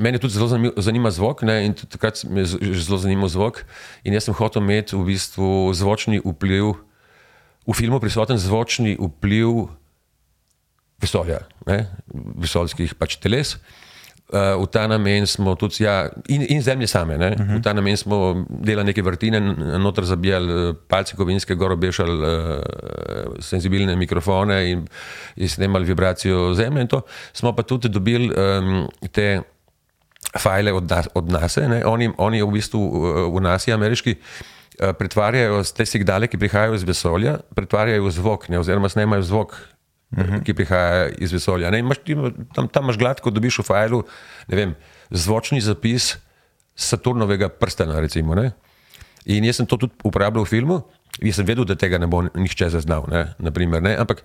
Mene 0.00 0.16
tudi 0.16 0.32
zelo 0.32 0.48
zanima, 0.80 1.10
zvok, 1.12 1.42
ne, 1.44 1.58
in 1.68 1.74
takrat 1.76 2.24
me 2.24 2.40
je 2.40 2.56
zelo 2.80 2.96
zanimal 2.96 3.28
zvok. 3.28 3.66
In 4.00 4.16
jaz 4.16 4.24
sem 4.24 4.34
hotel 4.34 4.62
imeti 4.64 4.96
v 4.96 5.04
bistvu 5.04 5.68
zvočni 5.76 6.22
vpliv, 6.24 6.72
v 7.70 7.76
filmu 7.78 8.00
prisoten 8.02 8.38
zvočni 8.38 8.96
vpliv 8.98 9.70
vesolja, 11.00 11.44
ne, 11.70 11.86
vesoljskih 12.42 12.98
pač 12.98 13.16
teles. 13.22 13.56
Uh, 14.30 14.54
v 14.62 14.66
ta 14.70 14.84
namen 14.86 15.26
smo 15.26 15.56
tudi, 15.58 15.82
ja, 15.82 16.06
in, 16.30 16.44
in 16.54 16.62
zemlje 16.62 16.86
same, 16.86 17.16
uh 17.18 17.34
-huh. 17.34 17.58
v 17.58 17.62
ta 17.62 17.72
namen 17.74 17.96
smo 17.96 18.46
delali 18.46 18.86
neke 18.86 19.02
vrtine, 19.02 19.40
noter 19.78 20.04
zabijali 20.04 20.52
eh, 20.52 20.74
palce 20.88 21.16
kovinske, 21.16 21.54
gor 21.54 21.72
obešali 21.72 22.14
uh, 22.14 22.62
senzibilne 23.42 23.96
mikrofone 23.96 24.70
in, 24.70 24.86
in 25.36 25.48
snemali 25.48 25.84
vibracijo 25.84 26.54
zemlje. 26.54 26.86
To 26.86 27.02
smo 27.32 27.52
pa 27.52 27.62
tudi 27.62 27.88
dobili 27.88 28.30
um, 28.30 28.86
te 29.10 29.42
file 30.38 30.72
od, 30.72 30.90
nas, 30.90 31.08
od 31.14 31.32
nas. 31.32 31.56
Ne? 31.56 31.86
Oni, 31.86 32.10
oni 32.18 32.42
v 32.42 32.50
bistvu 32.50 32.78
uh, 32.78 33.34
v 33.34 33.40
nas, 33.40 33.68
ameriški, 33.68 34.10
uh, 34.10 34.59
pretvarjajo 34.98 35.60
te 35.76 35.86
signale, 35.86 36.28
ki 36.30 36.38
prihajajo 36.40 36.78
iz 36.78 36.86
vesolja, 36.88 37.38
pretvarjajo 37.56 38.06
v 38.06 38.14
zvok, 38.16 38.48
ne? 38.48 38.60
oziroma 38.62 38.88
snemajo 38.88 39.22
zvok. 39.22 39.58
Uh 40.10 40.18
-huh. 40.18 40.42
Ki 40.42 40.54
prihaja 40.54 41.08
iz 41.22 41.32
vesolja. 41.32 41.70
Ne, 41.70 41.78
imaš, 41.78 41.98
ti, 42.02 42.16
tam, 42.54 42.68
tam 42.68 42.84
imaš 42.84 42.98
gladko, 42.98 43.30
dobiš 43.30 43.58
v 43.58 43.62
failu 43.62 44.02
ne 44.48 44.56
vem, 44.56 44.74
zvočni 45.10 45.60
zapis 45.60 46.16
Saturnovega 46.74 47.48
prstena. 47.48 48.00
Recimo, 48.00 48.34
ne. 48.34 48.50
In 49.24 49.44
jaz 49.44 49.60
sem 49.60 49.66
to 49.66 49.76
tudi 49.76 49.92
uporabljal 50.04 50.44
v 50.44 50.48
filmu, 50.48 50.80
jaz 51.20 51.36
sem 51.36 51.46
vedel, 51.46 51.66
da 51.68 51.76
tega 51.76 51.98
ne 51.98 52.06
bo 52.06 52.22
nihče 52.22 52.70
zaznal. 52.72 53.04
Ne, 53.10 53.34
naprimer, 53.38 53.82
ne, 53.82 53.96
ampak 54.00 54.24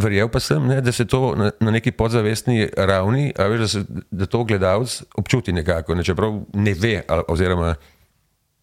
verjel 0.00 0.30
pa 0.32 0.40
sem, 0.40 0.66
ne, 0.66 0.80
da 0.80 0.92
se 0.92 1.04
to 1.04 1.34
na, 1.36 1.50
na 1.60 1.70
neki 1.70 1.92
podzavestni 1.92 2.70
ravni, 2.76 3.32
veš, 3.36 3.60
da, 3.60 3.68
se, 3.68 3.84
da 4.10 4.26
to 4.26 4.44
gledalec 4.44 5.02
občuti 5.20 5.52
nekako, 5.52 5.94
ne, 5.94 6.04
čeprav 6.06 6.40
ne 6.54 6.74
ve, 6.74 7.02
oziroma 7.28 7.74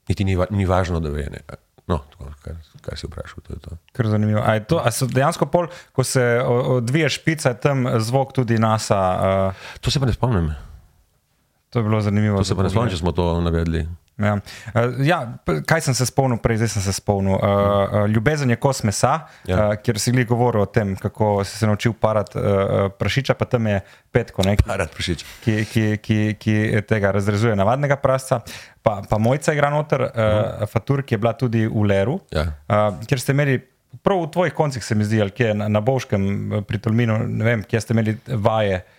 niti 0.08 0.24
ni, 0.24 0.36
va- 0.36 0.50
ni 0.50 0.66
važno, 0.66 1.00
da 1.00 1.10
ve. 1.10 1.28
Ne. 1.30 1.42
No, 1.88 2.02
tako, 2.10 2.32
kar, 2.44 2.56
kar 2.82 2.98
si 2.98 3.08
vprašal, 3.08 3.40
to 3.42 3.54
je 3.54 3.60
to. 3.60 3.78
Kar 3.94 4.08
zanimivo. 4.08 4.42
A, 4.42 4.54
je 4.54 4.66
to, 4.66 4.78
a 4.78 4.92
so 4.92 5.08
dejansko 5.08 5.46
pol, 5.46 5.68
ko 5.92 6.04
se 6.04 6.20
o- 6.42 6.76
odvije 6.76 7.10
špica, 7.10 7.54
tam 7.56 7.86
zvok 8.00 8.34
tudi 8.34 8.58
NASA. 8.58 9.00
Uh, 9.50 9.80
To 9.80 9.92
se 9.92 10.00
pa 10.00 10.06
ne 10.06 10.14
spomnim. 10.14 10.52
To 11.70 11.80
je 11.80 11.84
bilo 11.84 12.02
zanimivo. 12.02 12.38
To 12.38 12.44
se 12.44 12.56
pa 12.56 12.64
ne 12.64 12.70
spomnim, 12.70 12.92
če 12.92 12.98
smo 13.02 13.12
to 13.12 13.42
navedli. 13.42 13.88
Ja. 14.18 14.34
Uh, 14.74 14.98
ja, 15.06 15.20
kaj 15.70 15.84
sem 15.86 15.94
se 15.94 16.08
spomnil 16.10 16.40
prej, 16.42 16.58
zdaj 16.58 16.72
sem 16.74 16.84
se 16.88 16.94
spomnil. 16.98 17.38
Uh, 17.38 18.08
ljubezen 18.10 18.50
je 18.50 18.58
kos 18.58 18.82
mesa, 18.88 19.28
ja. 19.46 19.58
Uh, 19.58 19.76
kjer 19.84 20.00
si 20.02 20.14
glih 20.16 20.26
govoril 20.28 20.66
o 20.66 20.66
tem, 20.66 20.96
kako 20.98 21.44
si 21.46 21.58
se 21.60 21.70
naučil 21.70 21.94
parati 21.94 22.40
uh, 22.40 22.88
prašiča, 22.98 23.38
pa 23.38 23.46
tam 23.46 23.70
je 23.70 23.82
petko, 24.12 24.42
ne, 24.48 24.58
ki, 24.58 25.18
ki, 25.44 25.56
ki, 25.70 25.86
ki, 26.02 26.20
ki 26.42 26.58
tega 26.90 27.14
razrezuje 27.14 27.56
navadnega 27.56 28.00
prasca. 28.02 28.42
Pa, 28.82 29.02
pa 29.10 29.22
mojca 29.22 29.54
igra 29.54 29.70
noter, 29.70 30.08
uh, 30.10 30.68
Fatur, 30.72 31.06
ki 31.06 31.14
je 31.18 31.22
bila 31.22 31.34
tudi 31.38 31.66
v 31.68 31.86
Leru, 31.86 32.20
Ja. 32.34 32.50
uh, 32.70 33.02
kjer 33.06 33.22
ste 33.22 33.38
imeli. 33.38 33.60
Prav 34.04 34.20
v 34.20 34.28
tvojih 34.32 34.54
koncih 34.54 34.84
se 34.84 34.96
mi 34.96 35.06
zdi, 35.08 35.22
ali 35.24 35.32
kje 35.32 35.54
na, 35.58 35.70
na 35.72 35.80
Boškem, 35.82 36.24
eh, 36.54 36.62
pri 36.62 36.78
Tolminu, 36.78 37.16
ne 37.24 37.46
vem, 37.46 37.64
kje 37.64 37.80
ste 37.82 37.96
imeli 37.96 38.14
vaje, 38.28 38.82
uh, 38.84 38.97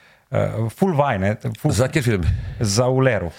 full 0.77 0.97
vaj, 0.99 1.19
ne, 1.23 1.37
full, 1.61 1.73
za, 1.73 1.89
kjer 1.89 2.05
film? 2.05 2.27
za 2.61 2.89
Uleru. 2.89 3.31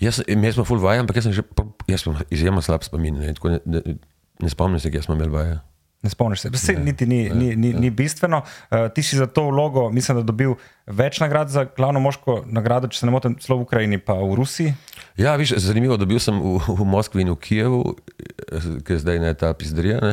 Jaz, 0.00 0.20
mi 0.28 0.52
smo 0.52 0.64
full 0.64 0.82
vaje, 0.82 1.00
ampak 1.00 1.16
jaz 1.16 1.28
sem 1.28 1.36
že, 1.36 1.44
jaz 1.88 2.02
sem 2.04 2.16
izjemno 2.34 2.62
slab 2.62 2.82
spomin. 2.84 3.14
Ne, 3.20 3.32
ne, 3.32 3.60
ne, 3.64 3.94
ne 4.42 4.50
spomnim 4.50 4.82
se, 4.82 4.90
kje 4.90 5.04
smo 5.06 5.14
imeli 5.14 5.32
vaje. 5.32 5.60
Ne 6.04 6.10
spomniš 6.10 6.40
se, 6.40 6.50
vse 6.52 6.74
niti 6.76 7.06
ni, 7.06 7.30
ni, 7.30 7.54
ni, 7.56 7.72
ni 7.72 7.90
bistveno. 7.90 8.42
Uh, 8.44 8.92
ti 8.94 9.02
si 9.02 9.16
za 9.16 9.26
to 9.26 9.46
vlogo, 9.48 9.86
mislim, 9.90 10.18
da 10.18 10.22
dobil 10.22 10.52
več 10.86 11.16
nagrad 11.22 11.48
za 11.48 11.64
glavno 11.76 12.02
moško 12.04 12.42
nagrado, 12.44 12.90
če 12.92 13.00
se 13.00 13.08
ne 13.08 13.14
motim, 13.14 13.38
celo 13.40 13.62
v 13.62 13.64
Ukrajini, 13.64 13.98
pa 13.98 14.18
v 14.20 14.36
Rusiji. 14.36 14.74
Ja, 15.16 15.32
viš, 15.40 15.54
zanimivo, 15.64 15.96
da 15.96 16.04
bil 16.04 16.20
sem 16.20 16.36
v, 16.36 16.58
v 16.60 16.88
Moskvi 16.92 17.24
in 17.24 17.32
v 17.32 17.38
Kijevu, 17.40 17.80
eh, 18.20 18.68
ki 18.84 18.98
je 18.98 19.00
zdaj 19.00 19.22
ne 19.22 19.32
ta 19.32 19.54
pizderija. 19.56 20.02
Ne. 20.04 20.12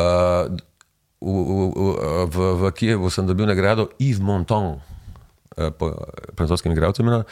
Uh, 0.00 0.56
v, 1.20 1.36
v, 1.68 1.92
v, 2.32 2.48
v 2.62 2.72
Kijevu 2.80 3.12
sem 3.12 3.28
dobil 3.28 3.50
nagrado 3.50 3.90
Yves 4.00 4.24
Montand, 4.24 4.80
po, 5.60 5.70
po, 5.70 5.90
po, 6.36 6.46
po, 6.46 7.02
po, 7.02 7.24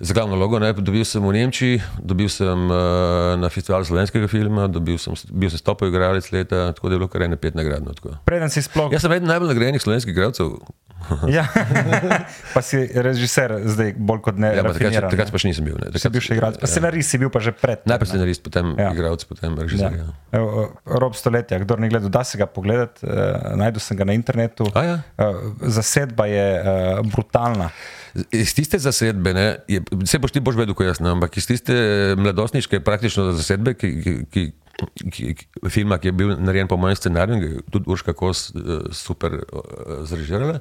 Za 0.00 0.14
glavno 0.14 0.36
logo, 0.38 0.58
ne, 0.62 0.70
dobil 0.72 1.02
sem 1.02 1.18
v 1.18 1.32
Nemčiji, 1.34 1.80
dobil 1.98 2.28
sem 2.30 2.70
uh, 2.70 3.34
na 3.34 3.48
festivalu 3.50 3.82
slovenskega 3.82 4.28
filma, 4.30 4.68
dobil 4.70 4.94
sem, 4.94 5.10
bil 5.34 5.50
sem 5.50 5.58
stopo 5.58 5.88
igralec 5.90 6.28
leta, 6.30 6.68
tako 6.70 6.86
da 6.86 6.94
je 6.94 6.98
bilo 7.02 7.08
kar 7.10 7.24
ene 7.26 7.34
pet 7.36 7.58
nagrad. 7.58 7.82
no, 7.82 7.90
tako. 7.98 8.14
Preden 8.22 8.46
si 8.46 8.62
sploh. 8.62 8.92
Jaz 8.94 9.02
sem 9.02 9.12
eden 9.16 9.26
najbolj 9.26 9.50
nagrajenih 9.50 9.82
slovenskih 9.82 10.14
igralcev. 10.14 10.54
Ja. 11.30 11.44
pa 12.54 12.60
si 12.62 12.78
režiser, 12.94 13.52
zdaj 13.70 13.92
bolj 13.96 14.18
kot 14.22 14.38
ne. 14.38 14.50
Ja, 14.54 14.64
takrat, 14.66 14.96
takrat 15.10 15.30
pač 15.34 15.44
nisem 15.46 15.66
bil. 15.66 15.76
Ne, 15.78 15.90
Si 15.90 15.98
takrat, 16.02 16.14
bil 16.14 16.24
še 16.26 16.34
igralec, 16.34 16.58
pa 16.58 16.66
scenarist 16.70 17.14
si 17.14 17.20
bil 17.22 17.30
pa 17.30 17.38
že 17.42 17.54
pred. 17.54 17.82
Najprej 17.86 18.10
scenarist, 18.10 18.42
potem 18.42 18.74
Ja. 18.74 18.88
ja. 18.88 18.94
igralec, 18.94 19.22
potem 19.26 19.54
režiser. 19.58 19.94
Ja. 19.94 20.08
Ja. 20.34 20.42
Rob 20.98 21.14
stoletja, 21.18 21.58
kdo 21.62 21.78
ne 21.78 21.90
gleda, 21.90 22.10
da 22.10 22.22
se 22.26 22.38
ga 22.38 22.46
pogledati, 22.50 23.06
uh, 23.06 23.54
najdu 23.58 23.78
sem 23.82 23.98
ga 23.98 24.06
na 24.10 24.14
internetu. 24.18 24.66
A 24.74 24.82
ja? 24.84 24.96
Uh, 25.16 25.54
zasedba 25.70 26.26
je 26.30 26.46
uh, 26.58 27.00
brutalna. 27.06 27.70
Iz 28.32 28.54
tiste 28.56 28.78
zasedbe, 28.78 29.34
ne, 29.34 29.46
je, 29.68 29.82
vse 30.04 30.18
boš 30.18 30.32
ti 30.32 30.40
boš 30.40 30.56
vedel, 30.58 30.76
kot 30.76 30.86
jaz, 30.86 31.02
ne, 31.04 31.12
ampak 31.12 31.36
iz 31.36 31.48
tiste 31.48 31.74
mladostniške 32.18 32.80
praktično 32.84 33.30
zasedbe, 33.36 33.74
ki, 33.78 33.90
ki, 34.02 34.14
ki, 34.32 34.46
ki, 35.10 35.48
filma, 35.72 35.98
ki 35.98 36.10
je 36.10 36.14
bil 36.20 36.34
narejen 36.38 36.70
po 36.70 36.78
mojem 36.80 36.96
scenariju, 36.96 37.62
tudi 37.72 37.90
Urška 37.90 38.14
Kos 38.18 38.48
eh, 38.54 38.90
super 38.96 39.40
eh, 39.40 40.04
zrežirala. 40.08 40.60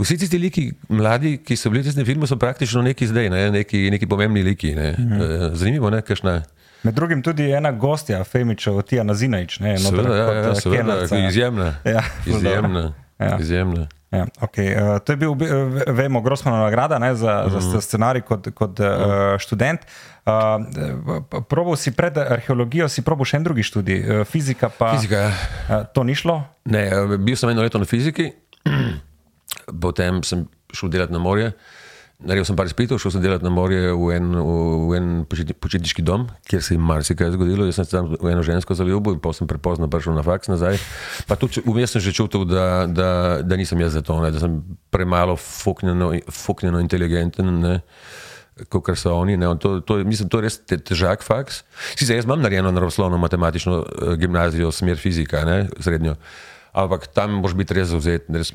Vsi 0.00 0.18
tisti 0.22 0.40
liki, 0.40 0.70
mladi, 0.88 1.36
ki 1.44 1.58
so 1.58 1.72
bili 1.72 1.84
v 1.84 1.90
tistem 1.90 2.08
filmu, 2.08 2.28
so 2.30 2.38
praktično 2.40 2.82
neki 2.86 3.10
zdaj, 3.10 3.30
ne, 3.32 3.44
neki, 3.60 3.88
neki 3.94 4.08
pomembni 4.10 4.42
liki. 4.46 4.74
Ne. 4.78 4.94
Mhm. 4.98 5.54
Zanimivo, 5.54 5.90
ne, 5.92 6.02
kakšna. 6.06 6.40
Med 6.82 6.94
drugim 6.94 7.22
tudi 7.22 7.50
ena 7.52 7.72
gostja, 7.72 8.24
Femičev, 8.24 8.82
Tija 8.88 9.02
Nazinajič. 9.04 9.58
Ne, 9.60 9.78
Seveda, 9.78 10.16
ja, 10.16 10.24
ja, 10.24 10.50
eh, 10.50 10.54
seveda, 10.54 10.76
kelnerca. 10.76 11.18
izjemna. 11.28 11.74
Ja, 11.84 12.02
izjemna. 12.26 12.92
Ja. 13.18 13.38
izjemna. 13.40 13.88
Ja, 14.10 14.26
okay. 14.42 14.74
uh, 14.74 14.98
to 14.98 15.14
je 15.14 15.16
bil, 15.16 15.32
uh, 15.32 15.82
vemo, 15.94 16.20
Grossmanova 16.20 16.64
nagrada 16.64 16.98
ne, 16.98 17.14
za, 17.14 17.44
mm. 17.46 17.60
za 17.60 17.80
scenarij 17.80 18.24
kot, 18.26 18.48
kot 18.54 18.80
uh, 18.82 19.36
študent. 19.38 19.86
Uh, 20.26 21.42
probal 21.48 21.76
si 21.76 21.92
pred 21.94 22.18
arheologijo, 22.18 22.88
si 22.90 23.04
probal 23.06 23.28
še 23.30 23.38
en 23.38 23.46
drugi 23.46 23.62
študij, 23.64 24.00
uh, 24.02 24.24
fizika 24.26 24.68
pa. 24.74 24.90
Fizika. 24.98 25.28
Uh, 25.30 25.84
to 25.94 26.02
ni 26.04 26.18
šlo? 26.18 26.40
Ne, 26.70 26.88
eh, 26.90 27.14
bil 27.22 27.38
sem 27.38 27.54
eno 27.54 27.62
leto 27.62 27.78
na 27.78 27.86
fiziki, 27.86 28.32
potem 29.84 30.24
sem 30.26 30.42
šel 30.74 30.90
delati 30.90 31.14
na 31.14 31.22
morje. 31.22 31.54
Naredil 32.20 32.44
sem 32.44 32.56
par 32.56 32.68
izpitov, 32.68 32.98
šel 33.00 33.14
sem 33.14 33.22
delati 33.24 33.46
na 33.46 33.50
morje 33.52 33.94
v 33.96 34.08
en, 34.12 34.26
v 34.36 34.96
en 34.98 35.06
počitniški 35.24 36.04
dom, 36.04 36.26
kjer 36.44 36.60
se 36.60 36.74
je 36.76 36.80
marsikaj 36.84 37.32
zgodilo. 37.32 37.64
Jaz 37.64 37.80
sem 37.80 37.88
se 37.88 37.94
tam 37.96 38.10
v 38.12 38.28
eno 38.28 38.44
žensko 38.44 38.76
zaljubil 38.76 39.16
in 39.16 39.22
potem 39.24 39.40
sem 39.40 39.48
prepozno 39.48 39.88
prišel 39.88 40.18
na 40.18 40.24
faks 40.26 40.52
nazaj. 40.52 40.76
Pa 41.24 41.40
tudi 41.40 41.64
vmes 41.64 41.96
sem 41.96 42.04
že 42.04 42.12
čutil, 42.12 42.44
da, 42.44 42.84
da, 42.84 43.08
da 43.40 43.56
nisem 43.56 43.80
jaz 43.80 43.96
za 43.96 44.04
to, 44.04 44.20
ne, 44.20 44.34
da 44.36 44.42
sem 44.42 44.60
premalo 44.92 45.38
fuknjeno, 45.40 46.12
fuknjeno 46.28 46.84
inteligenten. 46.84 47.56
Ne. 47.64 47.80
kot 48.68 48.92
so 48.98 49.14
oni. 49.16 49.38
Ne, 49.40 49.48
to, 49.56 49.78
to, 49.80 50.02
mislim, 50.04 50.28
to 50.28 50.40
je 50.40 50.44
res 50.44 50.58
te, 50.60 50.76
težak 50.76 51.24
faks. 51.24 51.62
Sicer 51.96 52.18
jaz 52.18 52.28
imam 52.28 52.42
narejeno 52.44 52.68
naravoslovno 52.74 53.16
matematično 53.16 53.78
uh, 53.80 54.12
gimnazijo, 54.20 54.68
smer 54.72 55.00
fizika, 55.00 55.46
ne, 55.48 55.62
srednjo, 55.80 56.18
ampak 56.76 57.08
tam 57.16 57.40
moraš 57.40 57.56
biti 57.56 57.80
res 57.80 57.88
zauzet. 57.94 58.28
Res, 58.28 58.52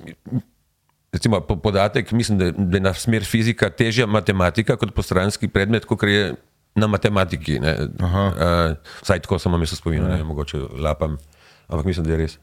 recimo, 1.13 1.41
po, 1.41 1.55
podatek, 1.55 2.11
mislim, 2.11 2.39
da, 2.39 2.51
da 2.51 2.77
je 2.77 2.81
na 2.81 2.93
smer 2.93 3.25
fizika 3.25 3.69
težja 3.69 4.07
matematika 4.07 4.77
kot 4.77 4.93
postranski 4.93 5.47
predmet, 5.47 5.85
kot 5.85 6.03
je 6.03 6.33
na 6.75 6.87
matematiki. 6.87 7.59
Uh, 7.59 8.75
vsaj 9.01 9.23
tako 9.23 9.39
sem 9.39 9.53
imel 9.53 9.67
spomin, 9.67 10.07
mogoče 10.27 10.59
lapam, 10.79 11.17
ampak 11.67 11.85
mislim, 11.85 12.05
da 12.05 12.11
je 12.11 12.17
res. 12.17 12.37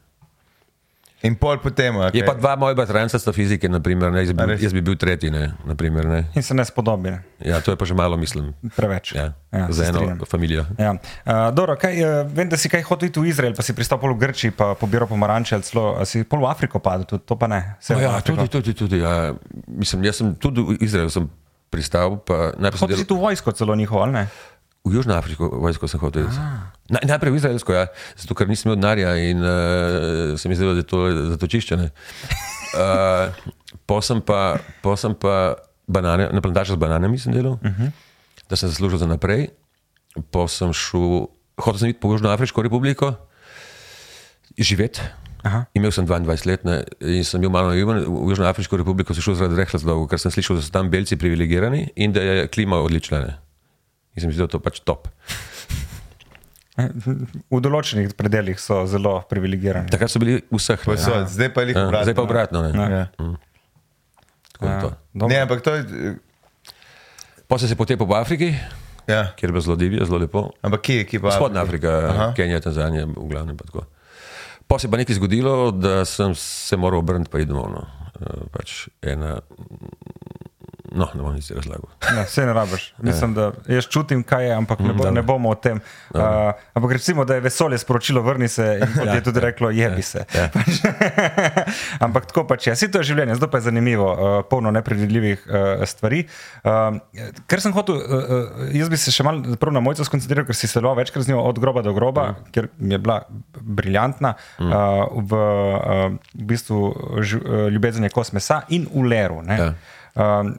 In 1.23 1.37
pol 1.39 1.55
potem. 1.63 1.95
Okay. 1.95 2.19
Je 2.19 2.23
pa 2.27 2.35
dva 2.35 2.57
moja 2.59 2.75
bratranca 2.75 3.15
sta 3.15 3.31
fizike, 3.31 3.69
naprimer, 3.71 4.11
ne, 4.11 4.25
jaz, 4.25 4.35
bi, 4.35 4.57
jaz 4.59 4.73
bi 4.75 4.81
bil 4.83 4.97
tretji. 4.99 5.31
Ne, 5.31 5.53
naprimer, 5.63 6.03
ne. 6.03 6.19
In 6.35 6.43
se 6.43 6.51
ne 6.51 6.65
spodobi. 6.67 7.13
Ja, 7.39 7.61
to 7.63 7.71
je 7.71 7.79
pa 7.79 7.87
že 7.87 7.95
malo, 7.95 8.19
mislim. 8.19 8.51
Preveč. 8.75 9.15
Ja, 9.15 9.31
Ja, 9.53 9.67
za 9.69 9.85
eno 9.85 9.99
strinjam. 10.01 10.19
familijo. 10.25 10.65
Ja. 10.81 10.91
Uh, 10.91 11.53
dobro, 11.53 11.75
kaj, 11.77 11.93
uh, 12.01 12.31
vem, 12.33 12.49
da 12.49 12.57
si 12.57 12.69
kaj 12.69 12.81
hotel 12.89 13.11
iti 13.11 13.21
v 13.21 13.29
Izrael, 13.29 13.53
pa 13.53 13.61
si 13.61 13.75
pristal 13.77 14.01
pol 14.01 14.15
v 14.17 14.19
Grčiji, 14.25 14.51
pa 14.51 14.73
pobiral 14.73 15.05
pomaranče, 15.07 15.55
ali 15.55 15.63
celo 15.63 15.93
a 15.93 16.07
si 16.09 16.23
pol 16.25 16.41
v 16.41 16.49
Afriko 16.49 16.81
padel, 16.81 17.05
tudi, 17.05 17.21
to 17.29 17.37
pa 17.37 17.47
ne. 17.47 17.77
No, 17.93 17.99
ja, 18.01 18.17
tudi, 18.25 18.47
tudi, 18.49 18.73
tudi 18.73 18.97
ja. 18.99 19.29
mislim, 19.69 20.03
jaz 20.09 20.19
sem 20.19 20.33
tudi 20.41 20.65
v 20.65 20.81
Izraelu 20.81 21.13
sem 21.13 21.29
pristal, 21.69 22.17
pa 22.25 22.49
najprej 22.57 22.81
sem 22.81 22.85
Hotel 22.89 22.97
si 22.97 23.05
delal 23.05 23.11
tu 23.13 23.21
vojsko 23.21 23.53
celo 23.53 23.77
njihovo, 23.77 24.01
ali 24.03 24.13
ne? 24.17 24.25
V 24.83 24.91
Južno 24.91 25.15
Afriko, 25.15 25.47
vojsko 25.47 25.87
sem 25.87 25.99
hotel. 26.03 26.27
Na, 26.91 26.99
najprej 27.15 27.31
v 27.31 27.39
Izraelsko, 27.39 27.71
ja, 27.71 27.87
zato 28.19 28.35
ker 28.35 28.51
nisem 28.51 28.67
imel 28.67 28.81
denarja 28.83 29.15
in 29.15 29.39
uh, 29.39 30.35
se 30.35 30.51
mi 30.51 30.59
zdelo, 30.59 30.75
da 30.75 30.83
je 30.83 30.87
to 30.87 30.99
zatočišče. 31.35 31.79
ne. 31.79 31.89
Uh, 32.73 33.29
po 33.85 34.01
sem 34.01 34.17
pa, 34.17 34.57
po 34.81 34.97
sem 34.97 35.13
pa 35.13 35.61
banane, 35.85 36.25
na 36.33 36.41
plantaži 36.41 36.73
z 36.73 36.81
bananami 36.81 37.21
sem 37.21 37.29
delal, 37.29 37.61
uh 37.61 37.69
-huh. 37.69 37.93
da 38.49 38.57
sem 38.57 38.65
zaslužil 38.65 38.97
za 38.97 39.05
naprej. 39.05 39.53
Po 40.33 40.47
sem 40.49 40.73
šel, 40.73 41.29
hotel 41.53 41.79
sem 41.79 41.89
iti 41.93 41.99
po 42.01 42.09
Južno 42.09 42.33
Afriško 42.33 42.65
republiko, 42.65 43.13
živeti. 44.57 45.01
Aha. 45.43 45.65
Imel 45.73 45.91
sem 45.91 46.07
22 46.07 46.47
let 46.47 46.65
ne, 46.65 46.83
in 46.99 47.23
sem 47.23 47.41
bil 47.41 47.49
malo 47.49 47.69
naiven. 47.69 48.09
V 48.09 48.29
Južno 48.33 48.45
Afriško 48.49 48.77
republiko 48.77 49.13
sem 49.13 49.21
šel 49.21 49.35
zaradi 49.35 49.53
dveh 49.53 49.69
razlogov, 49.69 50.07
ker 50.07 50.19
sem 50.19 50.31
slišal, 50.31 50.55
da 50.55 50.61
so 50.61 50.71
tam 50.71 50.89
belci 50.89 51.15
privilegirani 51.15 51.91
in 51.95 52.11
da 52.11 52.21
je 52.21 52.47
klima 52.47 52.79
odlična. 52.81 53.19
Ne. 53.19 53.42
In 54.13 54.19
sem 54.19 54.27
mislil, 54.27 54.43
da 54.43 54.47
je 54.47 54.53
to 54.53 54.61
pač 54.61 54.79
top. 54.81 55.07
V 57.47 57.59
določenih 57.59 58.13
predeljih 58.13 58.57
so 58.57 58.79
zelo 58.85 59.19
privilegirani. 59.23 59.89
Takrat 59.89 60.09
so 60.09 60.17
bili 60.17 60.39
vseh. 60.49 60.79
ne. 60.79 60.85
Posod, 60.87 61.27
zdaj 61.29 61.49
pa 61.49 61.61
jih 61.61 61.75
Ja, 61.75 61.83
obratno. 61.83 62.03
Zdaj 62.03 62.15
pa 62.15 62.23
obratno. 62.23 62.59
Ne. 62.63 62.71
Ja. 62.71 63.03
Tako 64.51 64.65
je 64.65 64.77
to. 64.79 64.89
dobro. 65.13 65.29
Ne, 65.29 65.37
ampak 65.39 65.61
to 65.61 65.71
je. 65.71 65.83
Pa 67.45 67.57
se 67.57 67.75
potepal 67.75 68.07
v 68.07 68.15
Afriki, 68.15 68.49
Ja. 69.05 69.35
kjer 69.35 69.49
je 69.49 69.51
bilo 69.51 69.61
zelo 69.61 69.75
divje, 69.75 70.01
zelo 70.01 70.17
lepo. 70.17 70.49
Ampak 70.61 70.81
kje, 70.81 71.03
kje 71.05 71.19
pa? 71.19 71.29
Vzhodna 71.29 71.61
Afrika, 71.61 71.89
Aha. 72.09 72.27
Kenija, 72.33 72.57
Tanzanija, 72.59 73.05
v 73.05 73.27
glavnem. 73.27 73.53
pa 73.53 73.65
tako. 73.65 73.85
Pa 74.65 74.79
se 74.79 74.87
je 74.87 74.91
pa 74.91 74.97
nekaj 74.97 75.15
zgodilo, 75.15 75.69
da 75.71 76.05
sem 76.05 76.33
se 76.33 76.73
moral 76.73 76.99
obrniti 76.99 77.29
pa 77.29 77.37
iti 77.37 77.45
domov. 77.45 77.69
No. 77.69 77.83
Eh, 78.15 78.47
Pač 78.49 78.87
ena, 79.03 79.43
no, 80.93 81.07
ne 81.13 81.21
bom 81.25 81.33
nič 81.33 81.49
razlagal. 81.51 81.89
Ne, 82.15 82.23
vse 82.23 82.45
ne 82.45 82.53
rabiš. 82.53 82.83
Mislim, 83.07 83.33
da 83.33 83.51
jaz 83.67 83.87
čutim, 83.89 84.23
kaj 84.23 84.45
je, 84.47 84.53
ampak 84.55 84.79
ne, 84.85 84.93
bo, 84.93 85.09
ne 85.11 85.23
bomo 85.25 85.49
o 85.49 85.57
tem. 85.57 85.81
Uh, 86.13 86.53
ampak 86.73 86.91
recimo, 86.99 87.25
da 87.25 87.35
je 87.35 87.43
vesolje 87.43 87.77
sporočilo, 87.81 88.21
vrni 88.21 88.47
se 88.47 88.67
in 88.81 88.93
kot 88.93 89.09
je 89.15 89.23
tudi 89.23 89.41
reklo, 89.43 89.71
jebi 89.73 90.01
se. 90.01 90.25
Ja. 90.35 90.49
Pač, 90.55 90.83
ampak 92.05 92.29
tako 92.29 92.45
pač 92.47 92.67
je. 92.67 92.75
Vsi 92.77 92.91
to 92.93 93.01
je 93.01 93.09
življenje, 93.11 93.39
zdaj 93.39 93.49
pa 93.49 93.61
je 93.61 93.67
zanimivo, 93.69 94.09
uh, 94.13 94.35
polno 94.49 94.71
nepredvidljivih 94.75 95.47
uh, 95.47 95.85
stvari. 95.89 96.23
Uh, 96.61 96.99
ker 97.49 97.63
sem 97.63 97.73
hotel, 97.75 97.97
uh, 97.97 98.13
uh, 98.21 98.67
jaz 98.77 98.91
bi 98.93 98.99
se 99.01 99.13
še 99.13 99.25
malo 99.25 99.57
prvo 99.59 99.73
na 99.73 99.81
mojco 99.83 100.05
skoncentriral, 100.05 100.45
ker 100.49 100.57
si 100.57 100.69
se 100.69 100.83
loval 100.83 101.01
večkrat 101.01 101.25
z 101.25 101.33
njo 101.33 101.41
od 101.41 101.61
groba 101.63 101.81
do 101.85 101.95
groba, 101.97 102.29
mm. 102.31 102.51
ker 102.53 102.69
mi 102.77 102.93
je 102.95 103.01
bila 103.01 103.21
briljantna. 103.59 104.35
Mm. 104.61 104.69
Uh, 104.69 105.25
v, 105.25 105.41
uh, 105.41 106.37
v 106.37 106.47
bistvu 106.53 106.83
ž, 107.25 107.41
uh, 107.41 107.65
ljubezen 107.73 108.05
je 108.05 108.13
kos 108.13 108.33
mesa 108.37 108.61
in 108.69 108.85
v 108.93 109.07
leru. 109.09 109.41
ne. 109.41 109.57
Ja. 109.57 109.73
Um, 110.13 110.53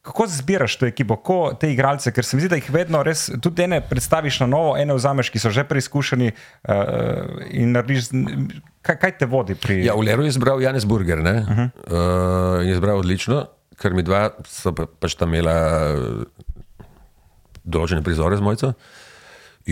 Kako 0.00 0.24
zbiraš 0.32 0.78
to 0.80 0.86
ekipo, 0.88 1.18
ko 1.20 1.52
te 1.60 1.68
igralce, 1.72 2.08
ker 2.12 2.24
se 2.24 2.36
mi 2.36 2.40
zdi, 2.40 2.48
da 2.48 2.56
jih 2.56 2.70
vedno 2.72 3.02
res, 3.04 3.26
tudi 3.44 3.66
ene 3.66 3.82
predstaviš 3.84 4.38
na 4.40 4.46
novo, 4.48 4.70
ene 4.80 4.96
vzameš, 4.96 5.28
ki 5.28 5.42
so 5.42 5.52
že 5.52 5.66
preizkušeni 5.68 6.30
uh, 6.30 7.42
in 7.52 7.74
narediš, 7.76 8.08
kaj, 8.80 8.96
kaj 8.96 9.12
te 9.20 9.28
vodi 9.28 9.58
pri 9.60 9.82
Ja, 9.84 9.98
v 9.98 10.08
Leru 10.08 10.24
je 10.24 10.32
izbral 10.32 10.62
Janez 10.64 10.88
Burger, 10.88 11.20
ne? 11.20 11.34
Uh 11.44 11.52
-huh. 11.52 11.68
uh, 11.68 12.64
je 12.64 12.72
izbral 12.72 12.98
odlično, 12.98 13.44
ker 13.80 13.96
mi 13.96 14.04
dva 14.04 14.28
so 14.48 14.72
pa, 14.76 14.86
pač 14.86 15.16
tam 15.20 15.32
imela 15.34 15.56
eh, 15.88 16.84
določene 17.64 18.04
prizore 18.04 18.36
z 18.36 18.44
mojco. 18.44 18.74